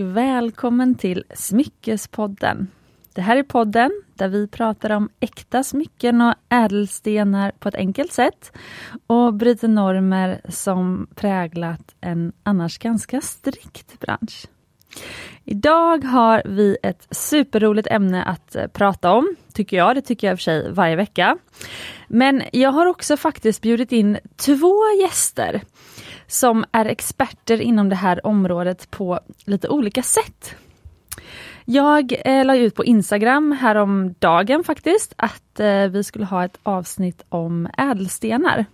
välkommen 0.00 0.94
till 0.94 1.24
Smyckespodden. 1.34 2.68
Det 3.14 3.20
här 3.20 3.36
är 3.36 3.42
podden 3.42 4.02
där 4.14 4.28
vi 4.28 4.48
pratar 4.48 4.90
om 4.90 5.08
äkta 5.20 5.62
smycken 5.64 6.20
och 6.20 6.34
ädelstenar 6.48 7.52
på 7.58 7.68
ett 7.68 7.74
enkelt 7.74 8.12
sätt 8.12 8.52
och 9.06 9.34
bryter 9.34 9.68
normer 9.68 10.40
som 10.48 11.06
präglat 11.14 11.94
en 12.00 12.32
annars 12.42 12.78
ganska 12.78 13.20
strikt 13.20 14.00
bransch. 14.00 14.46
Idag 15.44 16.04
har 16.04 16.42
vi 16.44 16.76
ett 16.82 17.06
superroligt 17.10 17.88
ämne 17.90 18.24
att 18.24 18.56
eh, 18.56 18.66
prata 18.66 19.12
om, 19.12 19.36
tycker 19.52 19.76
jag. 19.76 19.94
Det 19.94 20.02
tycker 20.02 20.26
jag 20.26 20.32
i 20.32 20.34
och 20.34 20.38
för 20.38 20.42
sig 20.42 20.72
varje 20.72 20.96
vecka. 20.96 21.38
Men 22.08 22.42
jag 22.52 22.72
har 22.72 22.86
också 22.86 23.16
faktiskt 23.16 23.62
bjudit 23.62 23.92
in 23.92 24.18
två 24.36 24.74
gäster 25.00 25.60
som 26.32 26.64
är 26.72 26.84
experter 26.84 27.60
inom 27.60 27.88
det 27.88 27.96
här 27.96 28.26
området 28.26 28.90
på 28.90 29.20
lite 29.44 29.68
olika 29.68 30.02
sätt. 30.02 30.54
Jag 31.64 32.14
eh, 32.24 32.44
la 32.44 32.56
ut 32.56 32.74
på 32.74 32.84
Instagram 32.84 33.52
häromdagen 33.52 34.64
faktiskt 34.64 35.14
att 35.16 35.60
eh, 35.60 35.86
vi 35.86 36.04
skulle 36.04 36.24
ha 36.24 36.44
ett 36.44 36.58
avsnitt 36.62 37.22
om 37.28 37.68
ädelstenar. 37.78 38.64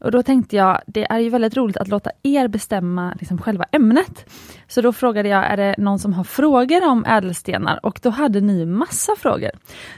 Och 0.00 0.10
då 0.10 0.22
tänkte 0.22 0.56
jag, 0.56 0.80
det 0.86 1.12
är 1.12 1.18
ju 1.18 1.28
väldigt 1.28 1.56
roligt 1.56 1.76
att 1.76 1.88
låta 1.88 2.10
er 2.22 2.48
bestämma 2.48 3.14
liksom, 3.18 3.38
själva 3.38 3.64
ämnet. 3.72 4.30
Så 4.68 4.80
då 4.80 4.92
frågade 4.92 5.28
jag, 5.28 5.44
är 5.44 5.56
det 5.56 5.74
någon 5.78 5.98
som 5.98 6.12
har 6.12 6.24
frågor 6.24 6.88
om 6.88 7.04
ädelstenar? 7.04 7.80
Och 7.86 8.00
då 8.02 8.10
hade 8.10 8.40
ni 8.40 8.66
massa 8.66 9.16
frågor. 9.18 9.50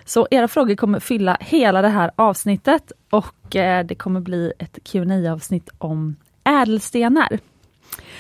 Så 0.05 0.29
era 0.31 0.49
frågor 0.49 0.75
kommer 0.75 1.01
fylla 1.01 1.37
hela 1.41 1.83
det 1.83 1.89
här 1.89 2.11
avsnittet 2.17 2.93
och 3.11 3.57
eh, 3.57 3.87
det 3.87 3.95
kommer 3.95 4.21
bli 4.21 4.53
ett 4.59 4.79
qa 4.85 5.33
avsnitt 5.33 5.69
om 5.79 6.17
ädelstenar. 6.45 7.39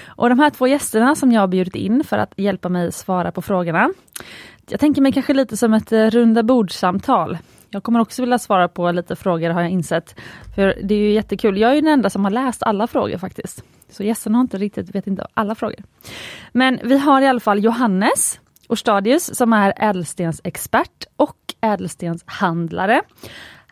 Och 0.07 0.29
de 0.29 0.39
här 0.39 0.51
två 0.51 0.67
gästerna 0.67 1.15
som 1.15 1.33
jag 1.33 1.41
har 1.41 1.49
bjudit 1.49 1.77
in 1.77 2.05
för 2.05 2.19
att 2.19 2.33
hjälpa 2.37 2.69
mig 2.69 2.93
svara 2.93 3.33
på 3.33 3.43
frågorna. 3.43 3.91
Jag 4.69 4.81
tänker 4.81 5.03
mig 5.03 5.13
kanske 5.13 5.35
lite 5.35 5.57
som 5.57 5.75
ett 5.75 5.93
eh, 5.93 6.07
runda 6.07 6.43
bordsamtal. 6.43 7.39
Jag 7.71 7.83
kommer 7.83 8.01
också 8.01 8.23
vilja 8.23 8.39
svara 8.39 8.69
på 8.69 8.91
lite 8.93 9.17
frågor 9.17 9.51
har 9.51 9.63
jag 9.63 9.71
insett. 9.71 10.21
För 10.55 10.79
det 10.83 10.95
är 10.95 10.99
ju 10.99 11.13
jättekul. 11.13 11.59
Jag 11.59 11.71
är 11.71 11.75
den 11.75 11.93
enda 11.93 12.11
som 12.11 12.25
har 12.25 12.31
läst 12.31 12.63
alla 12.63 12.87
frågor 12.87 13.19
faktiskt. 13.19 13.65
Så 13.91 14.03
gästerna 14.03 14.39
har 14.39 14.43
inte 14.43 14.59
riktigt, 14.59 14.95
vet 14.95 15.07
inte 15.07 15.27
alla 15.35 15.55
frågor. 15.55 15.79
Men 16.53 16.81
vi 16.85 16.99
har 16.99 17.23
i 17.23 17.27
alla 17.27 17.41
fall 17.41 17.65
Johannes 17.65 18.41
Orstadius 18.69 19.37
som 19.37 19.53
är 19.53 19.73
ädelstensexpert 19.77 21.07
och 21.17 21.37
ädelstenshandlare. 21.61 23.03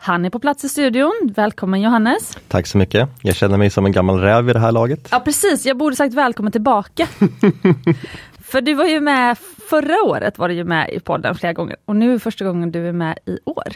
Han 0.05 0.25
är 0.25 0.29
på 0.29 0.39
plats 0.39 0.63
i 0.63 0.69
studion. 0.69 1.33
Välkommen 1.35 1.81
Johannes! 1.81 2.37
Tack 2.47 2.67
så 2.67 2.77
mycket! 2.77 3.09
Jag 3.21 3.35
känner 3.35 3.57
mig 3.57 3.69
som 3.69 3.85
en 3.85 3.91
gammal 3.91 4.19
räv 4.19 4.49
i 4.49 4.53
det 4.53 4.59
här 4.59 4.71
laget. 4.71 5.07
Ja 5.11 5.19
precis, 5.19 5.65
jag 5.65 5.77
borde 5.77 5.95
sagt 5.95 6.13
välkommen 6.13 6.51
tillbaka. 6.51 7.07
För 8.43 8.61
du 8.61 8.73
var 8.73 8.85
ju 8.85 8.99
med 8.99 9.37
förra 9.69 9.95
året 10.05 10.37
var 10.37 10.49
du 10.49 10.53
ju 10.55 10.63
med 10.63 10.89
i 10.89 10.99
podden 10.99 11.35
flera 11.35 11.53
gånger 11.53 11.75
och 11.85 11.95
nu 11.95 12.13
är 12.13 12.19
första 12.19 12.45
gången 12.45 12.71
du 12.71 12.87
är 12.87 12.91
med 12.91 13.19
i 13.25 13.37
år. 13.45 13.73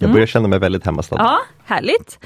Jag 0.00 0.12
börjar 0.12 0.26
känna 0.26 0.48
mig 0.48 0.58
väldigt 0.58 0.84
hemmastad. 0.84 1.16
Ja, 1.18 1.38
härligt. 1.64 2.18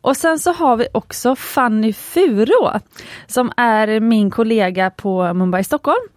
Och 0.00 0.16
sen 0.16 0.38
så 0.38 0.52
har 0.52 0.76
vi 0.76 0.86
också 0.92 1.36
Fanny 1.36 1.92
Furå 1.92 2.80
som 3.26 3.52
är 3.56 4.00
min 4.00 4.30
kollega 4.30 4.90
på 4.90 5.34
Mumbai 5.34 5.64
Stockholm. 5.64 6.08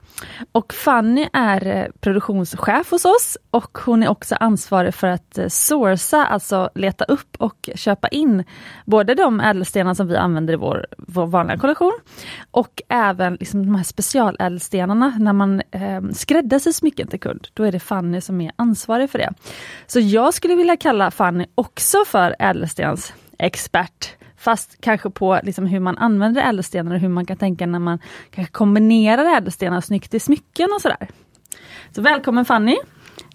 Och 0.51 0.73
Fanny 0.73 1.29
är 1.33 1.67
eh, 1.67 1.85
produktionschef 1.99 2.91
hos 2.91 3.05
oss 3.05 3.37
och 3.51 3.77
hon 3.85 4.03
är 4.03 4.07
också 4.07 4.35
ansvarig 4.35 4.93
för 4.93 5.07
att 5.07 5.37
eh, 5.37 5.47
sourca, 5.47 6.25
alltså 6.25 6.69
leta 6.75 7.05
upp 7.05 7.35
och 7.37 7.69
köpa 7.75 8.07
in 8.07 8.43
både 8.85 9.15
de 9.15 9.39
ädelstenar 9.39 9.93
som 9.93 10.07
vi 10.07 10.17
använder 10.17 10.53
i 10.53 10.57
vår, 10.57 10.85
vår 10.97 11.27
vanliga 11.27 11.57
kollektion 11.57 11.99
och 12.51 12.81
även 12.89 13.35
liksom 13.35 13.65
de 13.65 13.75
här 13.75 13.83
specialädelstenarna 13.83 15.15
när 15.19 15.33
man 15.33 15.61
eh, 15.71 16.01
skräddarsyr 16.13 16.71
smycken 16.71 17.07
till 17.07 17.19
kund. 17.19 17.47
Då 17.53 17.63
är 17.63 17.71
det 17.71 17.79
Fanny 17.79 18.21
som 18.21 18.41
är 18.41 18.51
ansvarig 18.55 19.09
för 19.09 19.19
det. 19.19 19.33
Så 19.87 19.99
jag 19.99 20.33
skulle 20.33 20.55
vilja 20.55 20.77
kalla 20.77 21.11
Fanny 21.11 21.45
också 21.55 21.97
för 22.05 22.35
ädelstensexpert 22.39 24.15
Fast 24.45 24.81
kanske 24.81 25.09
på 25.09 25.39
liksom 25.43 25.65
hur 25.65 25.79
man 25.79 25.97
använder 25.97 26.49
ädelstenar 26.49 26.95
och 26.95 27.01
hur 27.01 27.09
man 27.09 27.25
kan 27.25 27.37
tänka 27.37 27.65
när 27.65 27.79
man 27.79 27.99
kanske 28.31 28.51
kombinerar 28.51 29.37
ädelstenar 29.37 29.81
snyggt 29.81 30.13
i 30.13 30.19
smycken 30.19 30.69
och 30.75 30.81
sådär. 30.81 31.07
Så 31.95 32.01
välkommen 32.01 32.45
Fanny! 32.45 32.77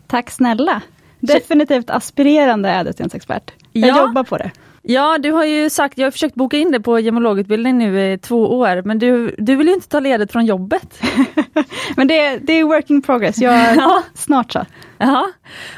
Tack 0.06 0.30
snälla! 0.30 0.82
Definitivt 1.20 1.90
aspirerande 1.90 2.70
ädelstensexpert. 2.70 3.52
Jag 3.72 3.88
ja. 3.88 4.00
jobbar 4.00 4.24
på 4.24 4.36
det. 4.36 4.50
Ja, 4.82 5.18
du 5.18 5.32
har 5.32 5.44
ju 5.44 5.70
sagt, 5.70 5.98
jag 5.98 6.06
har 6.06 6.10
försökt 6.10 6.34
boka 6.34 6.56
in 6.56 6.72
det 6.72 6.80
på 6.80 7.00
gemologutbildning 7.00 7.78
nu 7.78 8.12
i 8.12 8.18
två 8.18 8.58
år, 8.58 8.82
men 8.84 8.98
du, 8.98 9.34
du 9.38 9.56
vill 9.56 9.68
ju 9.68 9.74
inte 9.74 9.88
ta 9.88 10.00
ledigt 10.00 10.32
från 10.32 10.46
jobbet. 10.46 11.02
men 11.96 12.08
det, 12.08 12.36
det 12.36 12.52
är 12.52 12.64
work 12.64 12.90
in 12.90 13.02
progress, 13.02 13.38
jag, 13.38 13.76
ja. 13.76 14.02
snart 14.14 14.52
så. 14.52 14.66
Ja, 15.04 15.30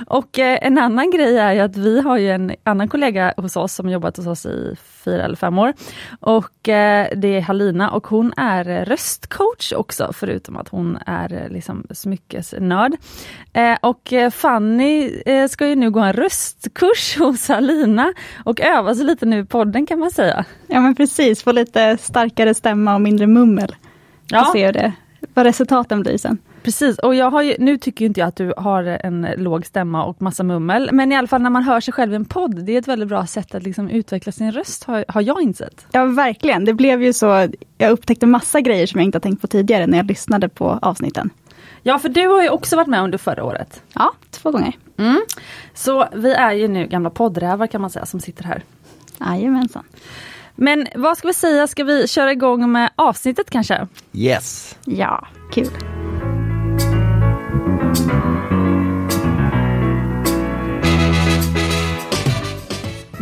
och 0.07 0.39
eh, 0.39 0.59
en 0.63 0.79
annan 0.79 1.11
grej 1.11 1.39
är 1.39 1.53
ju 1.53 1.61
att 1.61 1.77
vi 1.77 2.01
har 2.01 2.17
ju 2.17 2.31
en 2.31 2.55
annan 2.65 2.89
kollega 2.89 3.35
hos 3.37 3.57
oss 3.57 3.75
som 3.75 3.89
jobbat 3.89 4.17
hos 4.17 4.27
oss 4.27 4.47
i 4.47 4.77
fyra 5.05 5.25
eller 5.25 5.37
fem 5.37 5.59
år. 5.59 5.73
Och 6.21 6.69
eh, 6.69 7.09
det 7.17 7.29
är 7.29 7.41
Halina 7.41 7.91
och 7.91 8.07
hon 8.07 8.33
är 8.37 8.85
röstcoach 8.85 9.73
också, 9.73 10.13
förutom 10.13 10.57
att 10.57 10.69
hon 10.69 10.99
är 11.07 11.33
eh, 11.33 11.49
liksom 11.49 11.87
smyckesnörd. 11.91 12.97
Eh, 13.53 13.77
och 13.81 14.13
eh, 14.13 14.31
Fanny 14.31 15.23
eh, 15.27 15.49
ska 15.49 15.67
ju 15.67 15.75
nu 15.75 15.91
gå 15.91 16.01
en 16.01 16.13
röstkurs 16.13 17.17
hos 17.19 17.49
Halina 17.49 18.13
och 18.45 18.61
öva 18.61 18.95
sig 18.95 19.05
lite 19.05 19.27
nu 19.27 19.39
i 19.39 19.45
podden 19.45 19.87
kan 19.87 19.99
man 19.99 20.11
säga. 20.11 20.45
Ja 20.67 20.81
men 20.81 20.95
precis, 20.95 21.43
få 21.43 21.53
lite 21.53 21.97
starkare 21.97 22.55
stämma 22.55 22.95
och 22.95 23.01
mindre 23.01 23.27
mummel. 23.27 23.77
Ja. 24.27 24.41
Och 24.41 24.53
se 24.53 24.67
hur 24.67 24.73
det, 24.73 24.93
vad 25.35 25.47
resultaten 25.47 26.01
blir 26.01 26.19
sen. 26.19 26.39
Precis, 26.63 26.99
och 26.99 27.15
jag 27.15 27.31
har 27.31 27.43
ju, 27.43 27.57
nu 27.59 27.79
tycker 27.79 28.05
inte 28.05 28.21
jag 28.21 28.29
att 28.29 28.37
du 28.37 28.55
har 28.57 28.85
en 28.85 29.29
låg 29.37 29.67
stämma 29.67 30.05
och 30.05 30.23
massa 30.23 30.43
mummel, 30.43 30.89
men 30.93 31.13
i 31.13 31.17
alla 31.17 31.29
fall 31.29 31.43
när 31.43 31.51
man 31.51 31.63
hör 31.63 31.81
sig 31.81 31.95
själv 31.95 32.13
i 32.13 32.17
en 32.17 32.25
podd, 32.25 32.65
det 32.65 32.73
är 32.73 32.79
ett 32.79 32.89
väldigt 32.89 33.09
bra 33.09 33.27
sätt 33.27 33.55
att 33.55 33.63
liksom 33.63 33.91
utveckla 33.91 34.33
sin 34.33 34.53
röst, 34.53 34.85
har, 34.85 35.05
har 35.09 35.23
jag 35.23 35.43
insett. 35.43 35.87
Ja, 35.93 36.05
verkligen. 36.05 36.65
Det 36.65 36.75
blev 36.75 37.03
ju 37.03 37.13
så, 37.13 37.49
jag 37.79 37.91
upptäckte 37.91 38.27
massa 38.27 38.61
grejer 38.61 38.87
som 38.87 39.01
jag 39.01 39.05
inte 39.05 39.21
tänkt 39.21 39.41
på 39.41 39.47
tidigare 39.47 39.87
när 39.87 39.97
jag 39.99 40.07
lyssnade 40.07 40.49
på 40.49 40.79
avsnitten. 40.83 41.31
Ja, 41.83 41.99
för 41.99 42.09
du 42.09 42.27
har 42.27 42.43
ju 42.43 42.49
också 42.49 42.77
varit 42.77 42.89
med 42.89 43.03
under 43.03 43.19
förra 43.19 43.45
året. 43.45 43.83
Ja, 43.95 44.13
två 44.31 44.51
gånger. 44.51 44.73
Mm. 44.99 45.21
Så 45.75 46.09
vi 46.15 46.33
är 46.33 46.53
ju 46.53 46.69
nu 46.69 46.87
gamla 46.87 47.11
poddrävar 47.11 47.67
kan 47.67 47.81
man 47.81 47.91
säga, 47.91 48.07
som 48.07 48.21
sitter 48.21 48.45
här. 48.45 48.63
Jajamensan. 49.21 49.85
Men 50.55 50.87
vad 50.95 51.19
ska 51.19 51.29
vi 51.29 51.35
säga, 51.35 51.67
ska 51.67 51.85
vi 51.85 52.09
köra 52.09 52.33
igång 52.33 52.73
med 52.73 52.91
avsnittet 52.97 53.51
kanske? 53.51 53.89
Yes! 54.13 54.77
Ja, 54.85 55.29
kul. 55.53 55.69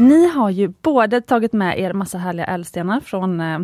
Ni 0.01 0.29
har 0.29 0.51
ju 0.51 0.69
både 0.83 1.21
tagit 1.21 1.53
med 1.53 1.79
er 1.79 1.93
massa 1.93 2.19
härliga 2.19 2.47
ädelstenar 2.47 3.01
från 3.01 3.41
eh, 3.41 3.59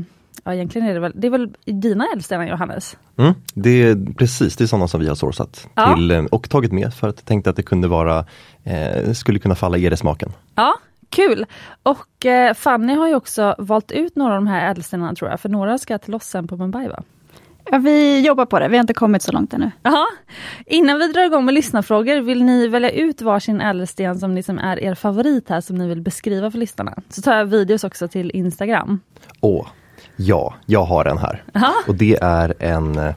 Ja 0.45 0.55
egentligen 0.55 0.89
är 0.89 0.95
det 0.95 1.01
väl, 1.01 1.13
det 1.15 1.27
är 1.27 1.31
väl 1.31 1.55
dina 1.65 2.07
ädelstenar 2.13 2.47
Johannes? 2.47 2.97
Mm, 3.17 3.35
det 3.55 3.71
är 3.71 4.15
precis, 4.15 4.57
det 4.57 4.65
är 4.65 4.67
sådana 4.67 4.89
som 4.89 5.01
vi 5.01 5.09
har 5.09 5.15
sourcat 5.15 5.69
ja. 5.75 5.95
till 5.95 6.11
eh, 6.11 6.25
och 6.25 6.51
tagit 6.51 6.73
med 6.73 6.95
för 6.95 7.09
att 7.09 7.25
tänkte 7.25 7.51
att 7.51 7.57
det 7.57 7.63
kunde 7.63 7.89
vara, 7.89 8.25
eh, 8.65 9.13
skulle 9.13 9.39
kunna 9.39 9.55
falla 9.55 9.79
er 9.79 9.93
i 9.93 9.97
smaken. 9.97 10.33
Ja, 10.55 10.75
kul! 11.11 11.47
Och 11.83 12.27
eh, 12.27 12.55
Fanny 12.55 12.95
har 12.95 13.09
ju 13.09 13.15
också 13.15 13.55
valt 13.59 13.93
ut 13.93 14.17
några 14.17 14.35
av 14.35 14.45
de 14.45 14.47
här 14.47 14.71
ädelstenarna 14.71 15.15
tror 15.15 15.31
jag, 15.31 15.41
för 15.41 15.49
några 15.49 15.79
ska 15.79 15.99
till 15.99 16.15
oss 16.15 16.25
sen 16.25 16.49
på 16.49 16.57
Mumbai 16.57 16.89
va? 16.89 17.03
Ja, 17.71 17.78
vi 17.78 18.27
jobbar 18.27 18.47
på 18.47 18.59
det, 18.59 18.69
vi 18.69 18.77
har 18.77 18.81
inte 18.81 18.94
kommit 18.94 19.22
så 19.22 19.32
långt 19.32 19.54
ännu. 19.54 19.71
Aha. 19.84 20.06
Innan 20.66 20.99
vi 20.99 21.12
drar 21.12 21.25
igång 21.25 21.44
med 21.44 21.54
lyssnarfrågor, 21.54 22.21
vill 22.21 22.45
ni 22.45 22.68
välja 22.68 22.91
ut 22.91 23.22
varsin 23.22 23.60
ädelsten 23.60 24.18
som 24.18 24.34
liksom 24.34 24.59
är 24.59 24.80
er 24.80 24.95
favorit 24.95 25.48
här 25.48 25.60
som 25.60 25.77
ni 25.77 25.89
vill 25.89 26.01
beskriva 26.01 26.51
för 26.51 26.59
lyssnarna? 26.59 26.95
Så 27.09 27.22
tar 27.22 27.36
jag 27.36 27.47
videos 27.47 27.84
också 27.84 28.09
till 28.09 28.30
Instagram. 28.34 29.01
Åh, 29.41 29.66
ja, 30.16 30.54
jag 30.66 30.84
har 30.84 31.04
en 31.04 31.18
här. 31.18 31.45
Aha. 31.54 31.74
Och 31.86 31.95
det 31.95 32.18
är 32.22 32.54
en 32.59 32.98
eh, 32.98 33.15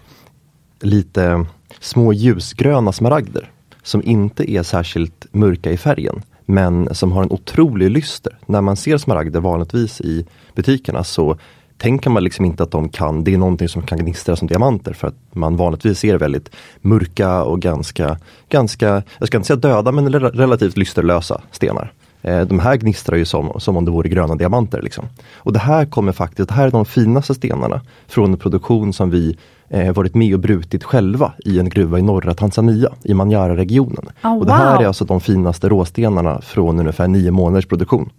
lite 0.82 1.46
små 1.80 2.14
ljusgröna 2.14 2.92
smaragder 2.92 3.52
som 3.84 4.04
inte 4.04 4.52
är 4.52 4.64
särskilt 4.64 5.26
mörka 5.32 5.72
i 5.72 5.78
färgen 5.78 6.22
men 6.46 6.96
som 6.96 7.12
har 7.12 7.24
en 7.24 7.32
otrolig 7.32 7.92
lyster. 7.92 8.38
När 8.46 8.62
man 8.62 8.76
ser 8.76 8.98
smaragder 8.98 9.40
vanligtvis 9.40 10.02
i 10.02 10.26
butikerna 10.56 11.04
så 11.04 11.38
tänker 11.80 12.10
man 12.10 12.24
liksom 12.24 12.46
inte 12.46 12.64
att 12.64 12.72
de 12.72 12.90
kan, 12.90 13.24
det 13.24 13.34
är 13.34 13.38
någonting 13.38 13.70
som 13.70 13.82
kan 13.82 13.98
gnistra 13.98 14.36
som 14.36 14.48
diamanter 14.48 14.94
för 14.94 15.08
att 15.08 15.16
man 15.32 15.58
vanligtvis 15.58 16.00
ser 16.00 16.18
väldigt 16.18 16.50
mörka 16.82 17.44
och 17.44 17.62
ganska, 17.62 18.18
ganska, 18.50 19.04
jag 19.20 19.28
ska 19.28 19.38
inte 19.38 19.48
säga 19.48 19.58
döda 19.58 19.92
men 19.92 20.14
relativt 20.14 20.78
lysterlösa 20.78 21.42
stenar. 21.52 21.94
Eh, 22.22 22.42
de 22.42 22.60
här 22.60 22.76
gnistrar 22.76 23.18
ju 23.18 23.26
som, 23.26 23.52
som 23.60 23.78
om 23.78 23.86
det 23.86 23.92
vore 23.92 24.10
gröna 24.10 24.36
diamanter. 24.36 24.82
Liksom. 24.82 25.06
Och 25.36 25.54
det 25.54 25.60
här 25.60 25.86
kommer 25.86 26.12
faktiskt, 26.12 26.50
det 26.50 26.56
här 26.56 26.68
är 26.68 26.72
de 26.72 26.86
finaste 26.86 27.36
stenarna 27.36 27.82
från 28.08 28.32
en 28.32 28.38
produktion 28.38 28.94
som 28.94 29.10
vi 29.10 29.38
eh, 29.70 29.94
varit 29.94 30.16
med 30.16 30.34
och 30.34 30.40
brutit 30.40 30.84
själva 30.84 31.34
i 31.46 31.60
en 31.60 31.70
gruva 31.70 32.00
i 32.00 32.02
norra 32.02 32.34
Tanzania, 32.34 32.90
i 33.04 33.14
Manyara-regionen. 33.14 34.10
Oh, 34.24 34.38
och 34.38 34.46
det 34.46 34.54
här 34.54 34.82
är 34.82 34.88
alltså 34.88 35.06
de 35.06 35.22
finaste 35.22 35.70
råstenarna 35.70 36.42
från 36.42 36.80
ungefär 36.80 37.08
nio 37.08 37.32
månaders 37.32 37.66
produktion 37.66 38.10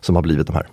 som 0.00 0.14
har 0.14 0.22
blivit 0.22 0.46
de 0.46 0.52
här. 0.56 0.66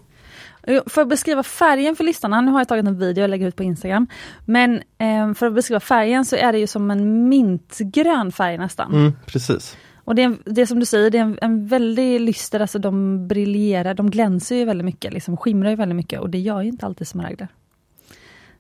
För 0.86 1.02
att 1.02 1.08
beskriva 1.08 1.44
färgen 1.44 1.96
för 1.96 2.04
listorna, 2.04 2.42
nu 2.42 2.52
har 2.52 2.60
jag 2.60 2.68
tagit 2.68 2.86
en 2.86 3.00
video 3.00 3.24
och 3.24 3.30
lägger 3.30 3.48
ut 3.48 3.56
på 3.56 3.64
Instagram. 3.64 4.08
Men 4.46 4.82
eh, 4.98 5.34
för 5.34 5.48
att 5.48 5.54
beskriva 5.54 5.80
färgen 5.80 6.26
så 6.26 6.36
är 6.36 6.52
det 6.52 6.60
ju 6.60 6.68
som 6.68 6.92
en 6.92 7.30
mintgrön 7.30 8.32
färg 8.32 8.58
nästan. 8.58 8.94
Mm, 8.94 9.14
precis. 9.26 9.78
Och 10.04 10.16
det 10.16 10.24
är, 10.24 10.38
det 10.46 10.62
är 10.62 10.66
som 10.66 10.80
du 10.80 10.86
säger, 10.86 11.10
det 11.10 11.18
är 11.18 11.22
en, 11.22 11.38
en 11.42 11.68
väldigt 11.68 12.22
lyster, 12.22 12.60
alltså 12.60 12.80
de 12.80 13.28
briljerar, 13.28 13.94
de 13.94 14.10
glänser 14.10 14.56
ju 14.56 14.66
väldigt 14.66 14.86
mycket, 14.86 15.14
liksom 15.14 15.38
skimrar 15.38 15.70
ju 15.70 15.76
väldigt 15.76 15.96
mycket 15.96 16.20
och 16.20 16.30
det 16.30 16.40
gör 16.40 16.62
ju 16.62 16.70
inte 16.70 16.86
alltid 16.86 17.08
smaragder. 17.08 17.48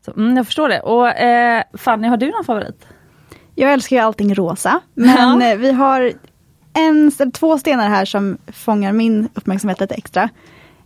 Så, 0.06 0.12
mm, 0.12 0.38
jag 0.38 0.45
förstår 0.45 0.69
det. 0.69 0.80
Och 0.80 1.07
eh, 1.07 1.63
Fanny, 1.74 2.07
har 2.07 2.18
du 2.18 2.31
någon 2.31 2.44
favorit? 2.44 2.88
Jag 3.56 3.74
älskar 3.74 3.95
ju 3.95 4.01
allting 4.01 4.36
rosa, 4.36 4.81
men 4.94 5.42
ja. 5.42 5.56
vi 5.56 5.71
har 5.71 6.13
en, 6.74 7.12
två 7.33 7.57
stenar 7.57 7.89
här 7.89 8.06
som 8.06 8.38
fångar 8.47 8.94
min 8.94 9.30
uppmärksamhet 9.33 9.80
lite 9.80 9.95
extra. 9.95 10.30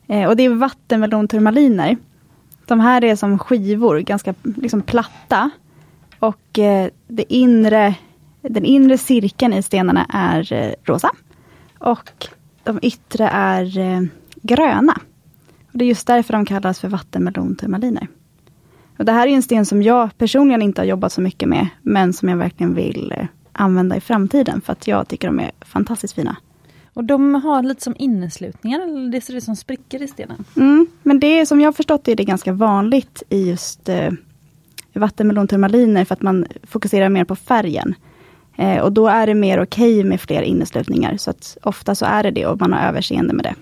Eh, 0.07 0.29
och 0.29 0.35
det 0.35 0.43
är 0.43 0.49
vattenmelonturmaliner. 0.49 1.97
De 2.65 2.79
här 2.79 3.03
är 3.03 3.15
som 3.15 3.39
skivor, 3.39 3.99
ganska 3.99 4.33
liksom 4.43 4.81
platta. 4.81 5.49
Och 6.19 6.59
eh, 6.59 6.89
det 7.07 7.33
inre, 7.33 7.95
den 8.41 8.65
inre 8.65 8.97
cirkeln 8.97 9.53
i 9.53 9.63
stenarna 9.63 10.05
är 10.09 10.53
eh, 10.53 10.71
rosa. 10.83 11.11
Och 11.79 12.27
de 12.63 12.79
yttre 12.81 13.27
är 13.27 13.77
eh, 13.77 14.01
gröna. 14.41 14.99
Och 15.71 15.77
det 15.77 15.85
är 15.85 15.89
just 15.89 16.07
därför 16.07 16.33
de 16.33 16.45
kallas 16.45 16.79
för 16.79 16.87
vattenmelonturmaliner. 16.87 18.07
Och 18.97 19.05
det 19.05 19.11
här 19.11 19.27
är 19.27 19.31
en 19.31 19.43
sten 19.43 19.65
som 19.65 19.83
jag 19.83 20.17
personligen 20.17 20.61
inte 20.61 20.81
har 20.81 20.85
jobbat 20.85 21.11
så 21.11 21.21
mycket 21.21 21.49
med, 21.49 21.67
men 21.81 22.13
som 22.13 22.29
jag 22.29 22.37
verkligen 22.37 22.73
vill 22.73 23.13
eh, 23.17 23.25
använda 23.51 23.95
i 23.95 24.01
framtiden, 24.01 24.61
för 24.61 24.73
att 24.73 24.87
jag 24.87 25.07
tycker 25.07 25.27
de 25.27 25.39
är 25.39 25.51
fantastiskt 25.61 26.13
fina. 26.13 26.37
Och 26.95 27.03
de 27.03 27.35
har 27.35 27.63
lite 27.63 27.83
som 27.83 27.95
inneslutningar, 27.99 28.79
eller 28.79 29.11
det 29.11 29.21
ser 29.21 29.35
ut 29.35 29.43
som 29.43 29.55
sprickor 29.55 30.01
i 30.01 30.07
stenen? 30.07 30.45
Mm, 30.55 30.87
men 31.03 31.19
det 31.19 31.39
är 31.39 31.45
som 31.45 31.61
jag 31.61 31.75
förstått 31.75 32.03
det 32.03 32.11
är 32.11 32.15
det 32.15 32.23
ganska 32.23 32.53
vanligt 32.53 33.23
i 33.29 33.49
just 33.49 33.89
eh, 33.89 34.11
vattenmelonturmaliner, 34.93 36.05
för 36.05 36.13
att 36.13 36.21
man 36.21 36.45
fokuserar 36.63 37.09
mer 37.09 37.23
på 37.23 37.35
färgen. 37.35 37.95
Eh, 38.57 38.79
och 38.79 38.91
då 38.91 39.07
är 39.07 39.27
det 39.27 39.33
mer 39.33 39.63
okej 39.63 39.99
okay 39.99 40.09
med 40.09 40.21
fler 40.21 40.41
inneslutningar, 40.41 41.17
så 41.17 41.29
att 41.29 41.57
ofta 41.63 41.95
så 41.95 42.05
är 42.05 42.23
det 42.23 42.31
det 42.31 42.45
och 42.45 42.59
man 42.59 42.73
har 42.73 42.87
överseende 42.87 43.33
med 43.33 43.45
det. 43.45 43.55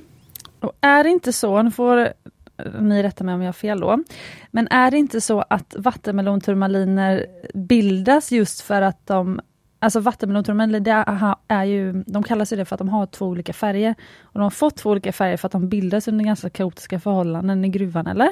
Och 0.59 0.73
är 0.81 1.03
det 1.03 1.09
inte 1.09 1.33
så, 1.33 1.61
nu 1.61 1.71
får 1.71 2.13
ni 2.79 3.03
rätta 3.03 3.23
mig 3.23 3.35
om 3.35 3.41
jag 3.41 3.47
har 3.47 3.53
fel 3.53 3.79
då. 3.79 4.03
Men 4.51 4.67
är 4.67 4.91
det 4.91 4.97
inte 4.97 5.21
så 5.21 5.43
att 5.49 5.75
vattenmelonturmaliner 5.77 7.25
bildas 7.53 8.31
just 8.31 8.61
för 8.61 8.81
att 8.81 9.07
de 9.07 9.41
Alltså 9.83 9.99
vattenmelon 9.99 10.43
är 11.47 11.63
ju, 11.63 12.03
de 12.07 12.23
kallas 12.23 12.53
ju 12.53 12.57
det 12.57 12.65
för 12.65 12.75
att 12.75 12.79
de 12.79 12.89
har 12.89 13.05
två 13.05 13.25
olika 13.25 13.53
färger. 13.53 13.95
Och 14.21 14.33
de 14.33 14.43
har 14.43 14.49
fått 14.49 14.75
två 14.75 14.89
olika 14.89 15.11
färger 15.11 15.37
för 15.37 15.45
att 15.45 15.51
de 15.51 15.69
bildas 15.69 16.07
under 16.07 16.25
ganska 16.25 16.49
kaotiska 16.49 16.99
förhållanden 16.99 17.65
i 17.65 17.69
gruvan, 17.69 18.07
eller? 18.07 18.29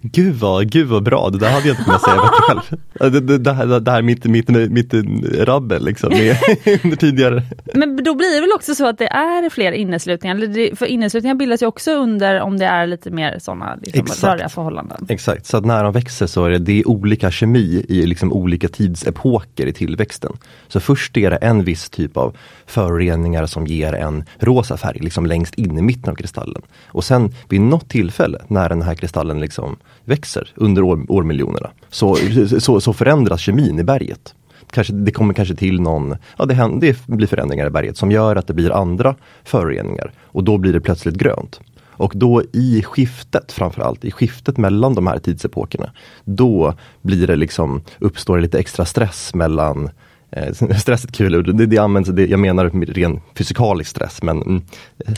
Gud 0.00 0.34
vad, 0.34 0.70
gud 0.70 0.88
vad 0.88 1.02
bra, 1.02 1.30
det 1.30 1.38
där 1.38 1.50
hade 1.50 1.68
jag 1.68 1.72
inte 1.72 1.84
kunnat 1.84 2.02
säga 2.02 2.16
bättre 2.16 2.42
själv. 2.98 3.12
Det, 3.12 3.20
det, 3.20 3.38
det, 3.38 3.52
här, 3.52 3.80
det 3.80 3.90
här 3.90 4.02
mitt, 4.02 4.24
mitt, 4.24 4.48
mitt 4.48 4.94
rabbel 5.38 5.84
liksom, 5.84 6.10
med, 6.10 6.36
under 6.84 6.96
tidigare. 6.96 7.42
Men 7.74 8.04
då 8.04 8.14
blir 8.14 8.34
det 8.34 8.40
väl 8.40 8.52
också 8.54 8.74
så 8.74 8.86
att 8.86 8.98
det 8.98 9.06
är 9.06 9.50
fler 9.50 9.72
inneslutningar, 9.72 10.76
för 10.76 10.86
inneslutningar 10.86 11.34
bildas 11.34 11.62
ju 11.62 11.66
också 11.66 11.90
under 11.90 12.40
om 12.40 12.58
det 12.58 12.64
är 12.64 12.86
lite 12.86 13.10
mer 13.10 13.38
sådana 13.38 13.78
liksom, 13.82 14.28
röriga 14.28 14.48
förhållanden. 14.48 15.06
Exakt, 15.08 15.46
så 15.46 15.56
att 15.56 15.64
när 15.64 15.84
de 15.84 15.92
växer 15.92 16.26
så 16.26 16.44
är 16.44 16.50
det, 16.50 16.58
det 16.58 16.80
är 16.80 16.88
olika 16.88 17.30
kemi 17.30 17.84
i 17.88 18.06
liksom 18.06 18.32
olika 18.32 18.68
tidsepoker 18.68 19.66
i 19.66 19.72
tillväxten. 19.72 20.32
Så 20.68 20.80
först 20.80 21.16
är 21.16 21.30
det 21.30 21.36
en 21.36 21.64
viss 21.64 21.90
typ 21.90 22.16
av 22.16 22.36
föroreningar 22.66 23.46
som 23.46 23.66
ger 23.66 23.92
en 23.92 24.24
rosa 24.38 24.76
färg, 24.76 24.98
liksom 25.00 25.26
längst 25.26 25.54
in 25.54 25.78
i 25.78 25.82
mitten 25.82 26.10
av 26.10 26.14
kristallen. 26.14 26.62
Och 26.86 27.04
sen 27.04 27.34
vid 27.48 27.60
något 27.60 27.88
tillfälle 27.88 28.38
när 28.48 28.68
den 28.68 28.82
här 28.82 28.94
kristallen 28.94 29.40
liksom 29.40 29.76
växer 30.04 30.52
under 30.54 30.82
år, 30.82 31.04
årmiljonerna 31.08 31.70
så, 31.90 32.16
så, 32.60 32.80
så 32.80 32.92
förändras 32.92 33.40
kemin 33.40 33.78
i 33.78 33.84
berget. 33.84 34.34
Kanske, 34.70 34.92
det 34.92 35.10
kommer 35.10 35.34
kanske 35.34 35.54
till 35.54 35.80
någon, 35.80 36.16
ja 36.38 36.44
det, 36.44 36.54
händer, 36.54 36.96
det 37.06 37.16
blir 37.16 37.26
förändringar 37.26 37.66
i 37.66 37.70
berget 37.70 37.96
som 37.96 38.10
gör 38.10 38.36
att 38.36 38.46
det 38.46 38.54
blir 38.54 38.70
andra 38.70 39.14
föroreningar 39.44 40.12
och 40.22 40.44
då 40.44 40.58
blir 40.58 40.72
det 40.72 40.80
plötsligt 40.80 41.14
grönt. 41.14 41.60
Och 42.02 42.12
då 42.14 42.42
i 42.52 42.82
skiftet 42.82 43.52
framförallt, 43.52 44.04
i 44.04 44.10
skiftet 44.10 44.56
mellan 44.56 44.94
de 44.94 45.06
här 45.06 45.18
tidsepokerna, 45.18 45.90
då 46.24 46.74
blir 47.02 47.26
det 47.26 47.36
liksom, 47.36 47.82
uppstår 47.98 48.36
det 48.36 48.42
lite 48.42 48.58
extra 48.58 48.84
stress 48.84 49.34
mellan 49.34 49.90
Eh, 50.32 50.52
stress 50.76 51.04
är 51.04 51.08
ett 51.08 51.12
kul 51.14 51.36
ord, 51.36 51.56
det, 51.56 51.66
det 51.66 51.78
används, 51.78 52.10
det, 52.10 52.26
jag 52.26 52.40
menar 52.40 52.70
ren 52.94 53.20
fysikalisk 53.34 53.90
stress 53.90 54.22
men 54.22 54.42
mm, 54.42 54.62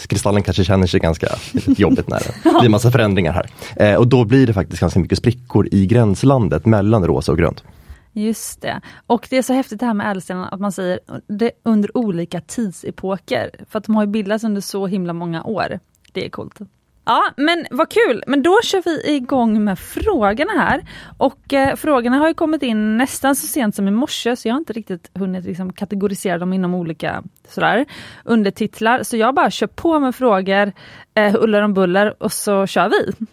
kristallen 0.06 0.42
kanske 0.42 0.64
känner 0.64 0.86
sig 0.86 1.00
ganska 1.00 1.26
jobbigt 1.76 2.08
när 2.08 2.18
det 2.44 2.60
blir 2.60 2.68
massa 2.68 2.90
förändringar 2.90 3.32
här. 3.32 3.50
Eh, 3.76 3.96
och 3.96 4.08
då 4.08 4.24
blir 4.24 4.46
det 4.46 4.52
faktiskt 4.52 4.80
ganska 4.80 5.00
mycket 5.00 5.18
sprickor 5.18 5.68
i 5.72 5.86
gränslandet 5.86 6.66
mellan 6.66 7.06
rosa 7.06 7.32
och 7.32 7.38
grönt. 7.38 7.64
Just 8.12 8.60
det. 8.60 8.80
Och 9.06 9.26
det 9.30 9.36
är 9.36 9.42
så 9.42 9.52
häftigt 9.52 9.80
det 9.80 9.86
här 9.86 9.94
med 9.94 10.10
ädelstenar 10.10 10.48
att 10.52 10.60
man 10.60 10.72
säger 10.72 11.00
det 11.26 11.50
under 11.62 11.96
olika 11.96 12.40
tidsepoker. 12.40 13.50
För 13.70 13.78
att 13.78 13.84
de 13.84 13.94
har 13.94 14.06
bildats 14.06 14.44
under 14.44 14.60
så 14.60 14.86
himla 14.86 15.12
många 15.12 15.44
år. 15.44 15.78
Det 16.12 16.26
är 16.26 16.30
coolt. 16.30 16.58
Ja, 17.06 17.30
men 17.36 17.66
vad 17.70 17.90
kul! 17.90 18.24
Men 18.26 18.42
då 18.42 18.60
kör 18.64 18.82
vi 18.84 19.14
igång 19.14 19.64
med 19.64 19.78
frågorna 19.78 20.52
här. 20.52 20.84
Och 21.18 21.52
eh, 21.52 21.76
frågorna 21.76 22.16
har 22.16 22.28
ju 22.28 22.34
kommit 22.34 22.62
in 22.62 22.96
nästan 22.96 23.36
så 23.36 23.46
sent 23.46 23.74
som 23.74 23.88
i 23.88 23.90
morse, 23.90 24.36
så 24.36 24.48
jag 24.48 24.54
har 24.54 24.58
inte 24.58 24.72
riktigt 24.72 25.10
hunnit 25.14 25.44
liksom, 25.44 25.72
kategorisera 25.72 26.38
dem 26.38 26.52
inom 26.52 26.74
olika 26.74 27.22
sådär, 27.48 27.84
undertitlar. 28.24 29.02
Så 29.02 29.16
jag 29.16 29.34
bara 29.34 29.50
kör 29.50 29.66
på 29.66 30.00
med 30.00 30.14
frågor, 30.14 30.72
eh, 31.14 31.32
huller 31.32 31.62
om 31.62 31.74
buller, 31.74 32.22
och 32.22 32.32
så 32.32 32.66
kör 32.66 32.88
vi. 32.88 33.26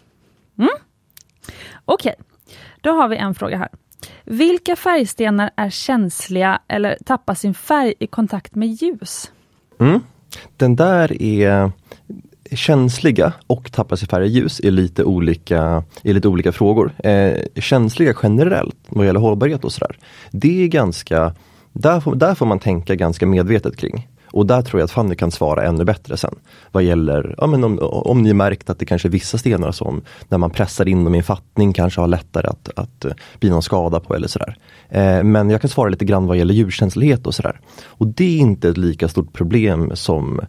Mm? 0.58 0.70
Okej, 1.84 2.14
okay. 2.16 2.54
då 2.80 2.90
har 2.90 3.08
vi 3.08 3.16
en 3.16 3.34
fråga 3.34 3.56
här. 3.56 3.68
Vilka 4.24 4.76
färgstenar 4.76 5.50
är 5.56 5.70
känsliga 5.70 6.60
eller 6.68 6.98
tappar 7.04 7.34
sin 7.34 7.54
färg 7.54 7.94
i 7.98 8.06
kontakt 8.06 8.54
med 8.54 8.68
ljus? 8.68 9.32
Mm. 9.80 10.00
Den 10.56 10.76
där 10.76 11.22
är 11.22 11.72
känsliga 12.56 13.32
och 13.46 13.72
tappar 13.72 13.96
sig 13.96 14.08
färre 14.08 14.28
ljus 14.28 14.60
är 14.60 14.70
lite 14.70 15.04
olika, 15.04 15.84
är 16.02 16.14
lite 16.14 16.28
olika 16.28 16.52
frågor. 16.52 16.92
Eh, 16.98 17.38
känsliga 17.56 18.14
generellt 18.22 18.76
vad 18.88 19.06
gäller 19.06 19.20
hållbarhet 19.20 19.64
och 19.64 19.72
sådär. 19.72 19.96
Det 20.30 20.64
är 20.64 20.68
ganska, 20.68 21.34
där 21.72 22.00
får, 22.00 22.14
där 22.14 22.34
får 22.34 22.46
man 22.46 22.58
tänka 22.58 22.94
ganska 22.94 23.26
medvetet 23.26 23.76
kring. 23.76 24.08
Och 24.32 24.46
där 24.46 24.62
tror 24.62 24.80
jag 24.80 24.84
att 24.84 24.90
Fanny 24.90 25.14
kan 25.14 25.30
svara 25.30 25.64
ännu 25.64 25.84
bättre 25.84 26.16
sen. 26.16 26.34
Vad 26.72 26.82
gäller, 26.82 27.34
ja, 27.38 27.46
men 27.46 27.64
om, 27.64 27.78
om 27.82 28.22
ni 28.22 28.32
märkt 28.32 28.70
att 28.70 28.78
det 28.78 28.84
kanske 28.84 29.08
är 29.08 29.10
vissa 29.10 29.38
stenar 29.38 29.72
som 29.72 30.02
när 30.28 30.38
man 30.38 30.50
pressar 30.50 30.88
in 30.88 31.04
dem 31.04 31.14
i 31.14 31.18
en 31.18 31.24
fattning 31.24 31.72
kanske 31.72 32.00
har 32.00 32.08
lättare 32.08 32.46
att, 32.46 32.68
att 32.76 33.04
eh, 33.04 33.12
bli 33.40 33.50
någon 33.50 33.62
skada 33.62 34.00
på 34.00 34.14
eller 34.14 34.28
sådär. 34.28 34.56
Eh, 34.88 35.22
men 35.22 35.50
jag 35.50 35.60
kan 35.60 35.70
svara 35.70 35.88
lite 35.88 36.04
grann 36.04 36.26
vad 36.26 36.36
gäller 36.36 36.54
djurkänslighet 36.54 37.26
och 37.26 37.34
sådär. 37.34 37.60
Och 37.84 38.06
det 38.06 38.24
är 38.24 38.38
inte 38.38 38.68
ett 38.68 38.76
lika 38.76 39.08
stort 39.08 39.32
problem 39.32 39.90
som 39.94 40.40